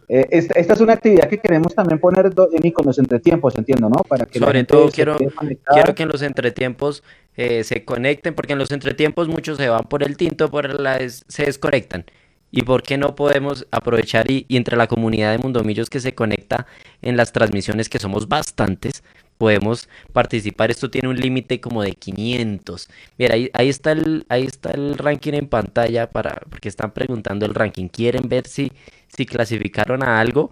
Eh, 0.07 0.27
esta, 0.29 0.59
esta, 0.59 0.73
es 0.73 0.81
una 0.81 0.93
actividad 0.93 1.29
que 1.29 1.37
queremos 1.37 1.73
también 1.73 1.99
poner, 1.99 2.31
Nico, 2.61 2.81
en 2.81 2.87
los 2.87 2.99
entretiempos, 2.99 3.57
entiendo, 3.57 3.89
¿no? 3.89 4.03
Para 4.03 4.25
que 4.25 4.39
Sobre 4.39 4.63
todo 4.63 4.89
quiero, 4.89 5.17
quiero 5.17 5.95
que 5.95 6.03
en 6.03 6.09
los 6.09 6.21
entretiempos 6.21 7.03
eh, 7.35 7.63
se 7.63 7.85
conecten, 7.85 8.35
porque 8.35 8.53
en 8.53 8.59
los 8.59 8.71
entretiempos 8.71 9.27
muchos 9.27 9.57
se 9.57 9.69
van 9.69 9.83
por 9.83 10.03
el 10.03 10.17
tinto, 10.17 10.51
por 10.51 10.79
la, 10.79 10.99
se 11.09 11.45
desconectan. 11.45 12.05
¿Y 12.53 12.63
por 12.63 12.83
qué 12.83 12.97
no 12.97 13.15
podemos 13.15 13.65
aprovechar 13.71 14.29
y, 14.29 14.45
y, 14.49 14.57
entre 14.57 14.75
la 14.75 14.87
comunidad 14.87 15.31
de 15.31 15.37
Mundomillos 15.37 15.89
que 15.89 16.01
se 16.01 16.13
conecta 16.13 16.67
en 17.01 17.15
las 17.15 17.31
transmisiones, 17.31 17.87
que 17.87 17.97
somos 17.97 18.27
bastantes, 18.27 19.03
podemos 19.41 19.89
participar. 20.13 20.69
Esto 20.69 20.91
tiene 20.91 21.07
un 21.07 21.19
límite 21.19 21.59
como 21.59 21.81
de 21.81 21.93
500. 21.93 22.87
Mira, 23.17 23.33
ahí, 23.33 23.49
ahí, 23.55 23.69
está 23.69 23.93
el, 23.93 24.23
ahí 24.29 24.45
está 24.45 24.69
el 24.69 24.99
ranking 24.99 25.33
en 25.33 25.47
pantalla 25.47 26.11
para, 26.11 26.43
porque 26.47 26.69
están 26.69 26.91
preguntando 26.91 27.47
el 27.47 27.55
ranking. 27.55 27.87
¿Quieren 27.87 28.29
ver 28.29 28.45
si, 28.45 28.71
si 29.07 29.25
clasificaron 29.25 30.03
a 30.03 30.19
algo? 30.19 30.51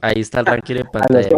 Ahí 0.00 0.20
está 0.20 0.38
el 0.38 0.46
ranking 0.46 0.76
en 0.76 0.86
pantalla. 0.86 1.28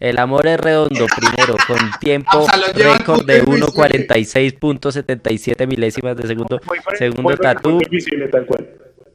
El 0.00 0.18
amor 0.18 0.48
es 0.48 0.58
redondo 0.58 1.06
primero, 1.16 1.54
con 1.68 1.78
tiempo 2.00 2.48
récord 2.74 3.24
de 3.24 3.44
1.46.77 3.44 5.68
milésimas 5.68 6.16
de 6.16 6.26
segundo. 6.26 6.60
Segundo 6.98 7.36
Tatú. 7.36 7.80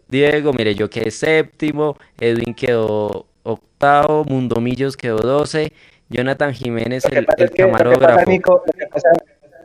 Diego, 0.07 0.53
mire, 0.53 0.73
yo 0.73 0.89
quedé 0.89 1.11
séptimo. 1.11 1.97
Edwin 2.18 2.53
quedó 2.53 3.26
octavo. 3.43 4.23
Mundomillos 4.23 4.95
quedó 4.95 5.18
12. 5.18 5.73
Jonathan 6.09 6.53
Jiménez, 6.53 7.05
el, 7.05 7.25
el 7.38 7.51
camarógrafo. 7.51 8.29
Nico, 8.29 8.63
lo 8.65 8.73
que 8.73 8.88
pasa, 8.88 9.09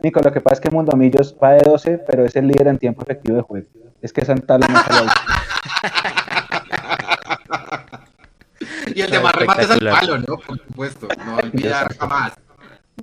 Nico, 0.01 0.19
lo 0.21 0.31
que 0.31 0.41
pasa 0.41 0.55
es 0.55 0.59
que 0.59 0.69
Mundomillos 0.69 1.35
va 1.41 1.53
de 1.53 1.63
12, 1.63 1.99
pero 1.99 2.25
es 2.25 2.35
el 2.35 2.47
líder 2.47 2.67
en 2.67 2.77
tiempo 2.77 3.03
efectivo 3.03 3.37
de 3.37 3.43
juego. 3.43 3.67
Es 4.01 4.11
que 4.11 4.25
Santa 4.25 4.57
no 4.57 4.67
Y 8.93 9.01
el 9.01 9.11
de 9.11 9.19
más 9.19 9.33
remates 9.33 9.71
al 9.71 9.79
palo, 9.79 10.17
¿no? 10.19 10.37
Por 10.37 10.57
supuesto, 10.57 11.07
no 11.25 11.37
olvidar 11.43 11.95
jamás. 11.97 12.33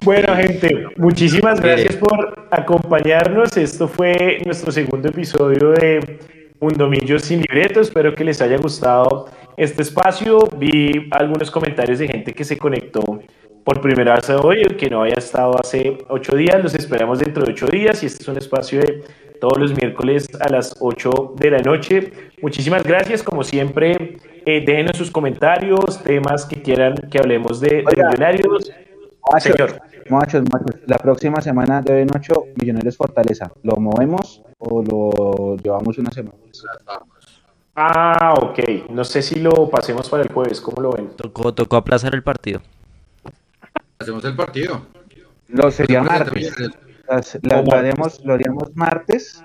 Bueno, 0.04 0.36
gente, 0.36 0.86
muchísimas 0.96 1.60
gracias 1.60 1.96
por 1.96 2.46
acompañarnos. 2.50 3.56
Esto 3.56 3.88
fue 3.88 4.38
nuestro 4.44 4.70
segundo 4.70 5.08
episodio 5.08 5.70
de 5.70 6.20
Mundomillos 6.60 7.22
sin 7.22 7.40
libreto. 7.40 7.80
Espero 7.80 8.14
que 8.14 8.24
les 8.24 8.40
haya 8.40 8.58
gustado 8.58 9.26
este 9.56 9.82
espacio. 9.82 10.38
Vi 10.56 11.08
algunos 11.10 11.50
comentarios 11.50 11.98
de 11.98 12.08
gente 12.08 12.32
que 12.32 12.44
se 12.44 12.58
conectó 12.58 13.20
por 13.64 13.80
primera 13.80 14.14
vez 14.16 14.30
hoy, 14.30 14.62
que 14.78 14.88
no 14.88 15.02
haya 15.02 15.16
estado 15.16 15.58
hace 15.58 15.98
ocho 16.08 16.36
días. 16.36 16.62
Los 16.62 16.74
esperamos 16.74 17.18
dentro 17.18 17.44
de 17.44 17.52
ocho 17.52 17.66
días 17.66 18.02
y 18.02 18.06
este 18.06 18.22
es 18.22 18.28
un 18.28 18.38
espacio 18.38 18.80
de 18.80 19.04
todos 19.40 19.58
los 19.58 19.74
miércoles 19.76 20.28
a 20.40 20.48
las 20.50 20.76
ocho 20.80 21.34
de 21.36 21.50
la 21.50 21.58
noche. 21.58 22.12
Muchísimas 22.42 22.84
gracias, 22.84 23.22
como 23.22 23.42
siempre. 23.42 24.18
Eh, 24.46 24.64
déjenos 24.64 24.96
sus 24.96 25.10
comentarios, 25.10 26.02
temas 26.02 26.46
que 26.46 26.62
quieran 26.62 26.94
que 27.10 27.18
hablemos 27.18 27.60
de, 27.60 27.68
de 27.68 28.04
millonarios. 28.04 28.72
Machos, 29.32 29.52
Señor. 29.52 29.80
Machos, 30.08 30.42
machos, 30.50 30.80
la 30.86 30.98
próxima 30.98 31.40
semana 31.40 31.80
de 31.82 32.06
8 32.12 32.44
Millonarios 32.56 32.96
Fortaleza. 32.96 33.52
¿Lo 33.62 33.76
movemos 33.76 34.42
o 34.58 34.82
lo 34.82 35.56
llevamos 35.56 35.98
una 35.98 36.10
semana? 36.10 36.36
Ah, 37.74 38.34
ok. 38.40 38.88
No 38.90 39.04
sé 39.04 39.22
si 39.22 39.38
lo 39.40 39.68
pasemos 39.70 40.08
para 40.08 40.22
el 40.22 40.32
jueves. 40.32 40.60
¿Cómo 40.60 40.82
lo 40.82 40.92
ven? 40.92 41.10
Tocó, 41.16 41.54
tocó 41.54 41.76
aplazar 41.76 42.14
el 42.14 42.22
partido. 42.22 42.60
Hacemos 43.98 44.24
el 44.24 44.34
partido. 44.36 44.86
Lo 45.48 45.70
sería 45.70 46.02
martes. 46.02 46.52
Las- 47.08 47.38
lo, 47.42 47.72
haremos, 47.74 48.24
lo 48.24 48.34
haríamos 48.34 48.74
martes. 48.74 49.42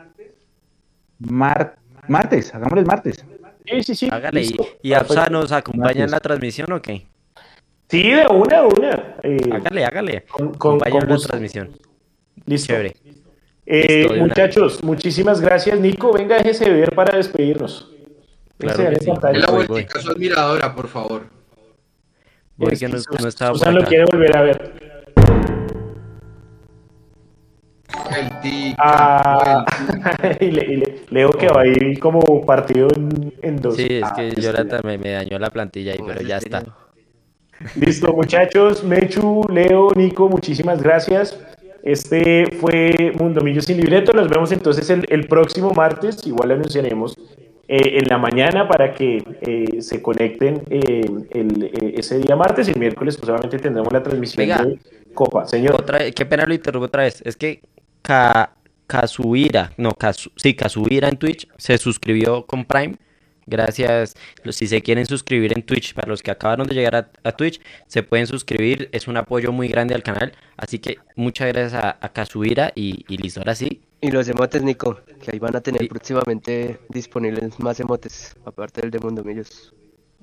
Mar- 1.20 1.78
martes, 2.08 2.54
hagámoslo 2.54 2.82
el 2.82 2.86
martes. 2.88 3.26
Sí, 3.66 3.84
sí, 3.84 3.96
sí. 3.96 4.10
Hágale. 4.12 4.42
¿Y, 4.42 4.44
listo. 4.48 4.66
y 4.84 4.94
Absa 4.94 5.28
nos 5.30 5.52
acompaña 5.52 6.04
en 6.04 6.12
la 6.12 6.20
transmisión 6.20 6.72
o 6.72 6.82
qué? 6.82 7.08
Sí, 7.90 8.12
de 8.12 8.28
una, 8.28 8.62
de 8.62 8.68
una. 8.68 9.16
Eh, 9.24 9.50
Hágale, 9.52 9.86
hágale. 9.86 10.26
Con- 10.26 10.54
con- 10.56 10.78
la 10.80 11.18
transmisión. 11.18 11.72
listo. 12.46 12.68
Chévere. 12.74 12.96
Eh, 13.68 13.88
Listo, 13.88 14.14
de 14.14 14.20
una. 14.20 14.28
muchachos, 14.28 14.84
muchísimas 14.84 15.42
gracias. 15.42 15.80
Nico, 15.80 16.14
venga, 16.14 16.38
déjese 16.38 16.70
ver 16.70 16.94
para 16.94 17.18
despedirnos. 17.18 17.92
Claro 18.58 18.90
que 18.90 19.00
sí. 19.00 19.12
la 19.34 19.48
vueltica 19.52 20.00
su 20.00 20.12
admiradora, 20.12 20.74
por 20.74 20.88
favor. 20.88 21.24
Voy 22.58 22.74
Es 22.74 22.80
que 22.80 22.88
no, 22.88 22.98
no 23.22 23.28
estaba 23.28 23.54
Susan 23.58 23.76
lo 23.76 23.84
quiere 23.84 24.06
volver 24.06 24.36
a 24.38 24.42
ver. 24.42 24.74
Vueltica, 28.10 28.76
Ah, 28.78 29.66
vueltica. 29.88 30.38
y, 30.46 30.52
le, 30.52 30.66
y 30.74 30.76
le- 30.78 30.96
Leo 31.10 31.32
que 31.32 31.48
va 31.48 31.62
a 31.62 31.68
ir 31.68 32.00
como 32.00 32.46
partido 32.46 32.88
en, 32.96 33.34
en 33.42 33.62
dos. 33.62 33.76
Sí, 33.76 33.88
es 33.90 34.04
Ah, 34.04 34.14
que 34.16 34.24
listo, 34.24 34.42
Jonathan 34.42 34.82
me, 34.84 34.98
me 34.98 35.12
dañó 35.12 35.38
la 35.40 35.50
plantilla 35.50 35.94
ahí, 35.94 36.00
pero 36.06 36.22
ya 36.22 36.38
está. 36.38 36.64
Listo, 37.76 38.14
muchachos. 38.14 38.84
Mechu, 38.84 39.46
Leo, 39.52 39.90
Nico, 39.96 40.28
muchísimas 40.30 40.82
gracias. 40.82 41.40
Este 41.84 42.48
fue 42.60 43.14
Mundo 43.18 43.42
Millo 43.42 43.62
sin 43.62 43.78
libreto. 43.78 44.12
Nos 44.14 44.28
vemos 44.30 44.52
entonces 44.52 44.90
el, 44.90 45.06
el 45.10 45.28
próximo 45.28 45.72
martes. 45.72 46.26
Igual 46.26 46.50
lo 46.50 46.56
anunciaremos 46.56 47.16
eh, 47.68 48.00
en 48.00 48.08
la 48.08 48.18
mañana 48.18 48.68
para 48.68 48.94
que 48.94 49.24
eh, 49.42 49.82
se 49.82 50.02
conecten 50.02 50.62
eh, 50.70 51.06
el- 51.32 51.64
eh, 51.64 51.94
ese 51.98 52.20
día 52.20 52.36
martes. 52.36 52.68
El 52.68 52.80
miércoles, 52.80 53.18
pues 53.18 53.30
obviamente 53.30 53.60
tendremos 53.60 53.92
la 53.92 54.04
transmisión 54.04 54.42
Oiga. 54.44 54.64
de 54.64 54.80
Copa. 55.14 55.48
Señor. 55.48 55.76
Otra, 55.76 56.12
qué 56.12 56.26
pena 56.26 56.46
lo 56.46 56.54
interrumpo 56.54 56.86
otra 56.86 57.04
vez. 57.04 57.22
Es 57.26 57.36
que 57.36 57.62
Ka, 58.02 58.54
Kazuhira, 58.88 59.72
no, 59.78 59.94
Kazu, 59.94 60.30
sí, 60.36 60.54
Kazuhira 60.54 61.10
en 61.10 61.18
Twitch 61.18 61.48
se 61.58 61.78
suscribió 61.78 62.46
con 62.46 62.66
Prime. 62.66 62.96
Gracias. 63.48 64.16
Si 64.50 64.66
se 64.68 64.82
quieren 64.82 65.06
suscribir 65.06 65.54
en 65.56 65.62
Twitch, 65.64 65.94
para 65.94 66.08
los 66.08 66.24
que 66.24 66.32
acabaron 66.32 66.66
de 66.68 66.74
llegar 66.74 66.96
a, 66.96 67.12
a 67.24 67.32
Twitch, 67.32 67.62
se 67.88 68.02
pueden 68.02 68.26
suscribir. 68.26 68.90
Es 68.92 69.08
un 69.08 69.18
apoyo 69.18 69.52
muy 69.52 69.68
grande 69.68 69.94
al 69.94 70.02
canal. 70.02 70.32
Así 70.58 70.80
que 70.80 70.98
muchas 71.16 71.48
gracias 71.54 71.74
a, 71.84 71.98
a 72.02 72.72
y, 72.76 73.06
y 73.08 73.18
listo. 73.18 73.42
Ahora 73.42 73.54
sí, 73.54 73.82
Y 74.06 74.12
los 74.12 74.28
emotes, 74.30 74.62
Nico, 74.62 75.00
que 75.20 75.32
ahí 75.32 75.40
van 75.40 75.56
a 75.56 75.62
tener 75.62 75.82
Sí. 75.82 75.88
próximamente 75.88 76.80
disponibles 76.90 77.60
más 77.60 77.80
emotes, 77.80 78.36
aparte 78.46 78.82
del 78.82 78.92
de 78.92 79.00
Mundo 79.00 79.24
Millos. 79.24 79.74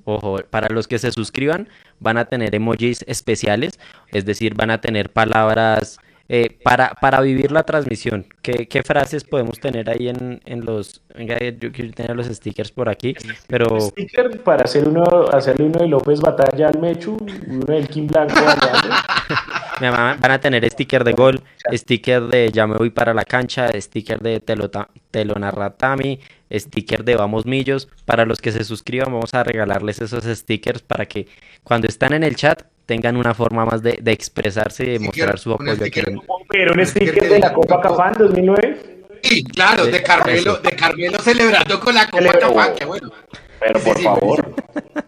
Ojo, 0.05 0.37
para 0.49 0.69
los 0.69 0.87
que 0.87 0.99
se 0.99 1.11
suscriban 1.11 1.67
van 1.99 2.17
a 2.17 2.23
tener 2.25 2.55
emojis 2.55 3.03
especiales, 3.07 3.79
es 4.07 4.23
decir, 4.23 4.53
van 4.55 4.71
a 4.71 4.79
tener 4.79 5.11
palabras 5.11 5.99
eh, 6.29 6.57
para, 6.63 6.89
para 7.01 7.21
vivir 7.21 7.51
la 7.51 7.63
transmisión. 7.63 8.25
¿Qué, 8.41 8.67
qué 8.67 8.83
frases 8.83 9.23
podemos 9.23 9.59
tener 9.59 9.89
ahí 9.89 10.07
en, 10.09 10.41
en 10.45 10.65
los... 10.65 11.01
Venga, 11.15 11.37
yo 11.39 11.71
quiero 11.71 11.91
tener 11.93 12.15
los 12.15 12.27
stickers 12.27 12.71
por 12.71 12.89
aquí, 12.89 13.15
pero 13.47 13.79
Sticker 13.79 14.41
para 14.41 14.63
hacer 14.63 14.87
uno, 14.87 15.03
hacerle 15.31 15.65
uno 15.65 15.79
de 15.79 15.87
López 15.87 16.21
Batalla 16.21 16.69
al 16.69 16.79
Mechu, 16.79 17.17
uno 17.47 17.65
del 17.65 17.87
Kim 17.87 18.07
Blanco 18.07 18.35
al 18.37 18.57
van 19.91 20.31
a 20.31 20.39
tener 20.39 20.69
sticker 20.69 21.03
de 21.03 21.13
gol, 21.13 21.41
sticker 21.71 22.23
de 22.23 22.51
ya 22.51 22.67
me 22.67 22.77
voy 22.77 22.89
para 22.89 23.13
la 23.13 23.25
cancha, 23.25 23.69
sticker 23.79 24.19
de 24.19 24.39
telota- 24.39 24.89
telonarratami, 25.11 26.19
sticker 26.51 27.03
de 27.03 27.15
vamos 27.15 27.45
millos. 27.45 27.87
Para 28.05 28.25
los 28.25 28.39
que 28.39 28.51
se 28.51 28.63
suscriban 28.63 29.11
vamos 29.11 29.33
a 29.33 29.43
regalarles 29.43 30.01
esos 30.01 30.23
stickers 30.23 30.81
para 30.81 31.05
que 31.05 31.27
cuando 31.63 31.87
están 31.87 32.13
en 32.13 32.23
el 32.23 32.35
chat 32.35 32.63
tengan 32.85 33.17
una 33.17 33.33
forma 33.33 33.65
más 33.65 33.81
de, 33.81 33.97
de 34.01 34.11
expresarse 34.11 34.83
y 34.83 34.89
de 34.93 34.99
mostrar 34.99 35.39
su 35.39 35.53
apoyo 35.53 35.71
aquí. 35.71 35.79
sticker. 35.81 36.09
en- 36.09 36.21
Pero 36.49 36.71
un 36.73 36.77
que 36.79 36.85
sticker 36.85 37.29
de 37.29 37.39
la 37.39 37.53
Copa 37.53 37.81
Cafán 37.81 38.13
2009. 38.17 39.03
Sí, 39.21 39.43
claro, 39.43 39.85
de 39.85 40.03
Carmelo, 40.03 40.57
de 40.57 40.71
Carmelo 40.71 41.19
celebrando 41.19 41.79
con 41.79 41.95
la 41.95 42.09
Copa. 42.09 42.39
Cafán, 42.39 42.73
qué 42.77 42.85
bueno. 42.85 43.11
Pero 43.59 43.79
por 43.79 43.97
sí, 43.97 44.03
favor. 44.03 44.55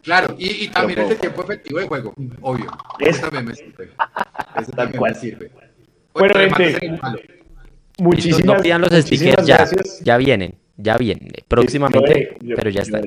Claro, 0.02 0.35
y, 0.38 0.64
y 0.65 0.68
también 0.69 0.99
el 0.99 1.10
de 1.10 1.15
tiempo 1.15 1.43
efectivo 1.43 1.80
de 1.80 1.88
juego, 1.88 2.14
obvio. 2.41 2.68
Es- 2.99 3.18
Eso 3.18 3.22
también 3.30 3.45
me 3.45 3.56
sirve. 3.56 3.89
Eso 4.61 4.72
también 4.72 5.03
me 5.03 5.14
sirve. 5.15 5.52
Bueno, 6.14 6.34
gente. 6.56 6.97
Muchísimas, 7.97 8.43
No 8.57 8.61
pidan 8.61 8.81
los 8.81 8.91
muchísimas 8.91 9.19
stickers 9.34 9.47
ya, 9.47 9.57
gracias. 9.57 9.99
ya 10.03 10.18
vienen, 10.18 10.56
ya 10.77 10.97
vienen, 10.97 11.31
próximamente, 11.47 12.38
yo- 12.41 12.56
pero 12.56 12.69
ya 12.69 12.84
yo 12.84 12.97
está. 12.97 13.02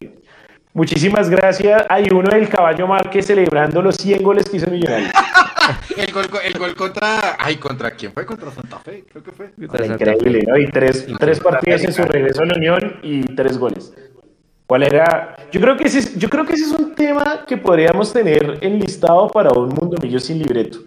Muchísimas 0.78 1.28
gracias. 1.28 1.82
Hay 1.88 2.06
uno 2.12 2.30
del 2.30 2.48
Caballo 2.48 2.86
Márquez 2.86 3.26
celebrando 3.26 3.82
los 3.82 3.96
100 3.96 4.22
goles 4.22 4.48
que 4.48 4.58
hizo 4.58 4.70
Millonarios. 4.70 5.10
El 5.96 6.12
gol, 6.12 6.24
el 6.44 6.56
gol 6.56 6.74
contra. 6.76 7.36
Ay, 7.38 7.56
¿contra 7.56 7.90
quién 7.90 8.12
fue? 8.12 8.24
Contra 8.24 8.50
Santa 8.52 8.78
Fe, 8.78 9.04
creo 9.10 9.22
que 9.22 9.32
fue. 9.32 9.50
Increíble, 9.58 10.44
¿no? 10.46 10.56
Y 10.56 10.70
tres, 10.70 11.06
tres 11.18 11.40
partidos 11.40 11.82
en 11.82 11.92
su 11.92 12.04
regreso 12.04 12.42
a 12.42 12.46
la 12.46 12.54
Unión 12.54 13.00
y 13.02 13.20
tres 13.34 13.58
goles. 13.58 13.92
¿Cuál 14.66 14.84
era? 14.84 15.36
Yo 15.52 15.60
creo, 15.60 15.76
que 15.76 15.84
ese 15.84 15.98
es, 15.98 16.16
yo 16.16 16.30
creo 16.30 16.46
que 16.46 16.54
ese 16.54 16.64
es 16.64 16.72
un 16.72 16.94
tema 16.94 17.44
que 17.46 17.58
podríamos 17.58 18.12
tener 18.12 18.58
enlistado 18.62 19.28
para 19.28 19.50
un 19.50 19.68
Mundo 19.70 19.98
Millo 20.00 20.20
sin 20.20 20.38
libreto. 20.38 20.78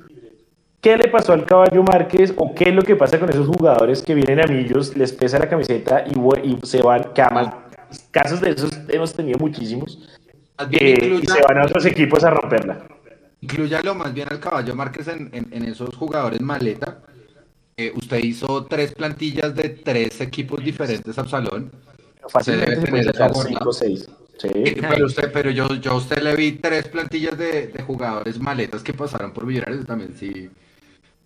¿Qué 0.80 0.98
le 0.98 1.10
pasó 1.10 1.34
al 1.34 1.46
Caballo 1.46 1.84
Márquez 1.84 2.34
o 2.38 2.56
qué 2.56 2.70
es 2.70 2.74
lo 2.74 2.82
que 2.82 2.96
pasa 2.96 3.20
con 3.20 3.30
esos 3.30 3.48
jugadores 3.48 4.02
que 4.02 4.16
vienen 4.16 4.40
a 4.40 4.48
Millos, 4.48 4.98
les 4.98 5.14
pesa 5.14 5.38
la 5.38 5.48
camiseta 5.48 6.06
y, 6.08 6.18
y 6.48 6.58
se 6.64 6.82
van? 6.82 7.14
Que 7.14 7.22
además, 7.22 7.54
casos 8.12 8.42
de 8.42 8.52
esos 8.52 8.72
hemos 8.88 9.14
tenido 9.14 9.38
muchísimos. 9.40 10.00
Eh, 10.72 10.98
y 11.02 11.06
incluya- 11.06 11.34
se 11.36 11.42
van 11.44 11.58
a 11.60 11.66
otros 11.66 11.86
equipos 11.86 12.24
a 12.24 12.30
romperla. 12.30 12.86
Incluyalo 13.42 13.96
más 13.96 14.14
bien 14.14 14.28
al 14.30 14.40
caballo 14.40 14.76
Márquez 14.76 15.08
en, 15.08 15.30
en- 15.34 15.48
en 15.52 15.66
esos 15.66 15.96
jugadores 15.96 16.42
maleta. 16.42 17.02
Eh, 17.78 17.92
usted 17.96 18.18
hizo 18.20 18.66
tres 18.66 18.94
plantillas 18.94 19.56
de 19.56 19.70
tres 19.70 20.22
equipos 20.22 20.64
diferentes, 20.64 21.18
Absalón. 21.18 21.72
Fácilmente 22.30 22.76
debe 22.76 22.82
se 22.86 22.88
puede 22.92 23.02
tener 23.04 23.16
sacar 23.16 23.32
esa 23.32 23.42
5 23.44 23.58
forma. 23.60 23.70
o 23.70 23.74
6. 23.74 24.10
Sí. 24.38 24.48
Eh, 24.54 24.78
Pero 24.90 25.06
usted, 25.06 25.32
pero 25.32 25.50
yo, 25.52 25.68
yo 25.76 25.92
a 25.92 25.96
usted 25.96 26.22
le 26.22 26.36
vi 26.36 26.54
tres 26.54 26.88
plantillas 26.88 27.38
de, 27.38 27.68
de 27.68 27.84
jugadores 27.84 28.40
maletas 28.40 28.82
que 28.84 28.94
pasaron 28.94 29.32
por 29.34 29.46
Millonarios 29.46 29.86
también 29.86 30.16
sí 30.18 30.50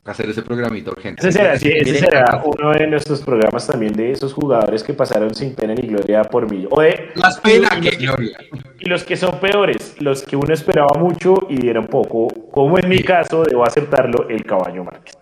hacer 0.06 0.30
ese 0.30 0.44
programita 0.44 0.92
urgente. 0.92 1.20
Ese 1.28 1.32
será, 1.32 1.58
sí, 1.58 1.72
ese 1.76 1.96
será 1.96 2.44
uno 2.46 2.72
de 2.72 2.88
nuestros 2.88 3.22
programas 3.22 3.66
también 3.68 3.94
de 3.94 4.12
esos 4.12 4.34
jugadores 4.34 4.84
que 4.84 4.94
pasaron 4.94 5.34
sin 5.34 5.56
pena 5.56 5.74
ni 5.74 5.88
gloria 5.88 6.24
por 6.24 6.50
mí. 6.50 6.68
O 6.70 6.80
de, 6.82 7.10
Más 7.16 7.40
pena 7.40 7.70
y, 7.78 7.82
que 7.82 7.96
gloria. 7.98 8.38
y 8.80 8.88
los 8.88 9.04
que 9.04 9.18
son 9.18 9.40
peores, 9.40 10.00
los 10.00 10.22
que 10.24 10.36
uno 10.36 10.54
esperaba 10.54 10.94
mucho 11.00 11.48
y 11.50 11.58
dieron 11.58 11.88
poco, 11.88 12.28
como 12.52 12.78
en 12.78 12.88
mi 12.88 13.02
caso, 13.02 13.44
debo 13.44 13.66
aceptarlo, 13.66 14.30
el 14.30 14.44
caballo 14.44 14.84
Márquez. 14.84 15.18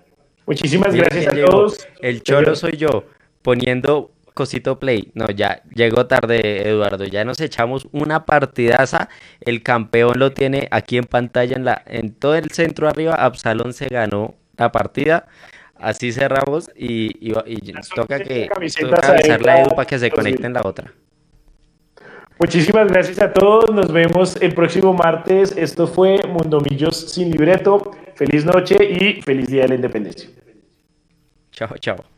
Muchísimas 0.45 0.93
gracias 0.93 1.27
a 1.27 1.31
llegó. 1.31 1.47
todos. 1.47 1.87
El 2.01 2.21
cholo 2.21 2.53
soy 2.55 2.75
yo, 2.75 3.05
poniendo 3.41 4.11
cosito 4.33 4.79
play. 4.79 5.11
No, 5.13 5.27
ya 5.29 5.63
llegó 5.73 6.07
tarde, 6.07 6.67
Eduardo. 6.67 7.05
Ya 7.05 7.23
nos 7.23 7.39
echamos 7.39 7.87
una 7.93 8.25
partidaza. 8.25 9.07
El 9.39 9.63
campeón 9.63 10.19
lo 10.19 10.33
tiene 10.33 10.67
aquí 10.71 10.97
en 10.97 11.05
pantalla, 11.05 11.55
en 11.55 11.63
la, 11.63 11.81
en 11.85 12.13
todo 12.13 12.35
el 12.35 12.51
centro 12.51 12.89
arriba. 12.89 13.15
Absalón 13.15 13.71
se 13.71 13.87
ganó 13.87 14.35
la 14.57 14.71
partida. 14.71 15.27
Así 15.75 16.11
cerramos 16.11 16.69
y, 16.75 17.29
y, 17.29 17.33
toca 17.95 18.19
que 18.19 18.49
toca 18.79 19.07
avisarle 19.07 19.51
a 19.51 19.61
Edu 19.63 19.69
para 19.71 19.85
que 19.85 19.99
se 19.99 20.07
los 20.07 20.15
conecte 20.15 20.45
en 20.45 20.53
la 20.53 20.61
otra. 20.63 20.93
Muchísimas 22.39 22.87
gracias 22.87 23.19
a 23.19 23.33
todos. 23.33 23.73
Nos 23.73 23.91
vemos 23.91 24.37
el 24.41 24.53
próximo 24.53 24.93
martes. 24.93 25.55
Esto 25.57 25.87
fue 25.87 26.19
Mundomillos 26.27 27.11
sin 27.11 27.31
libreto. 27.31 27.91
Feliz 28.15 28.45
noche 28.45 28.77
y 28.83 29.21
feliz 29.21 29.47
día 29.47 29.63
de 29.63 29.69
la 29.69 29.75
independencia. 29.75 30.29
Chao, 31.51 31.77
chao. 31.79 32.12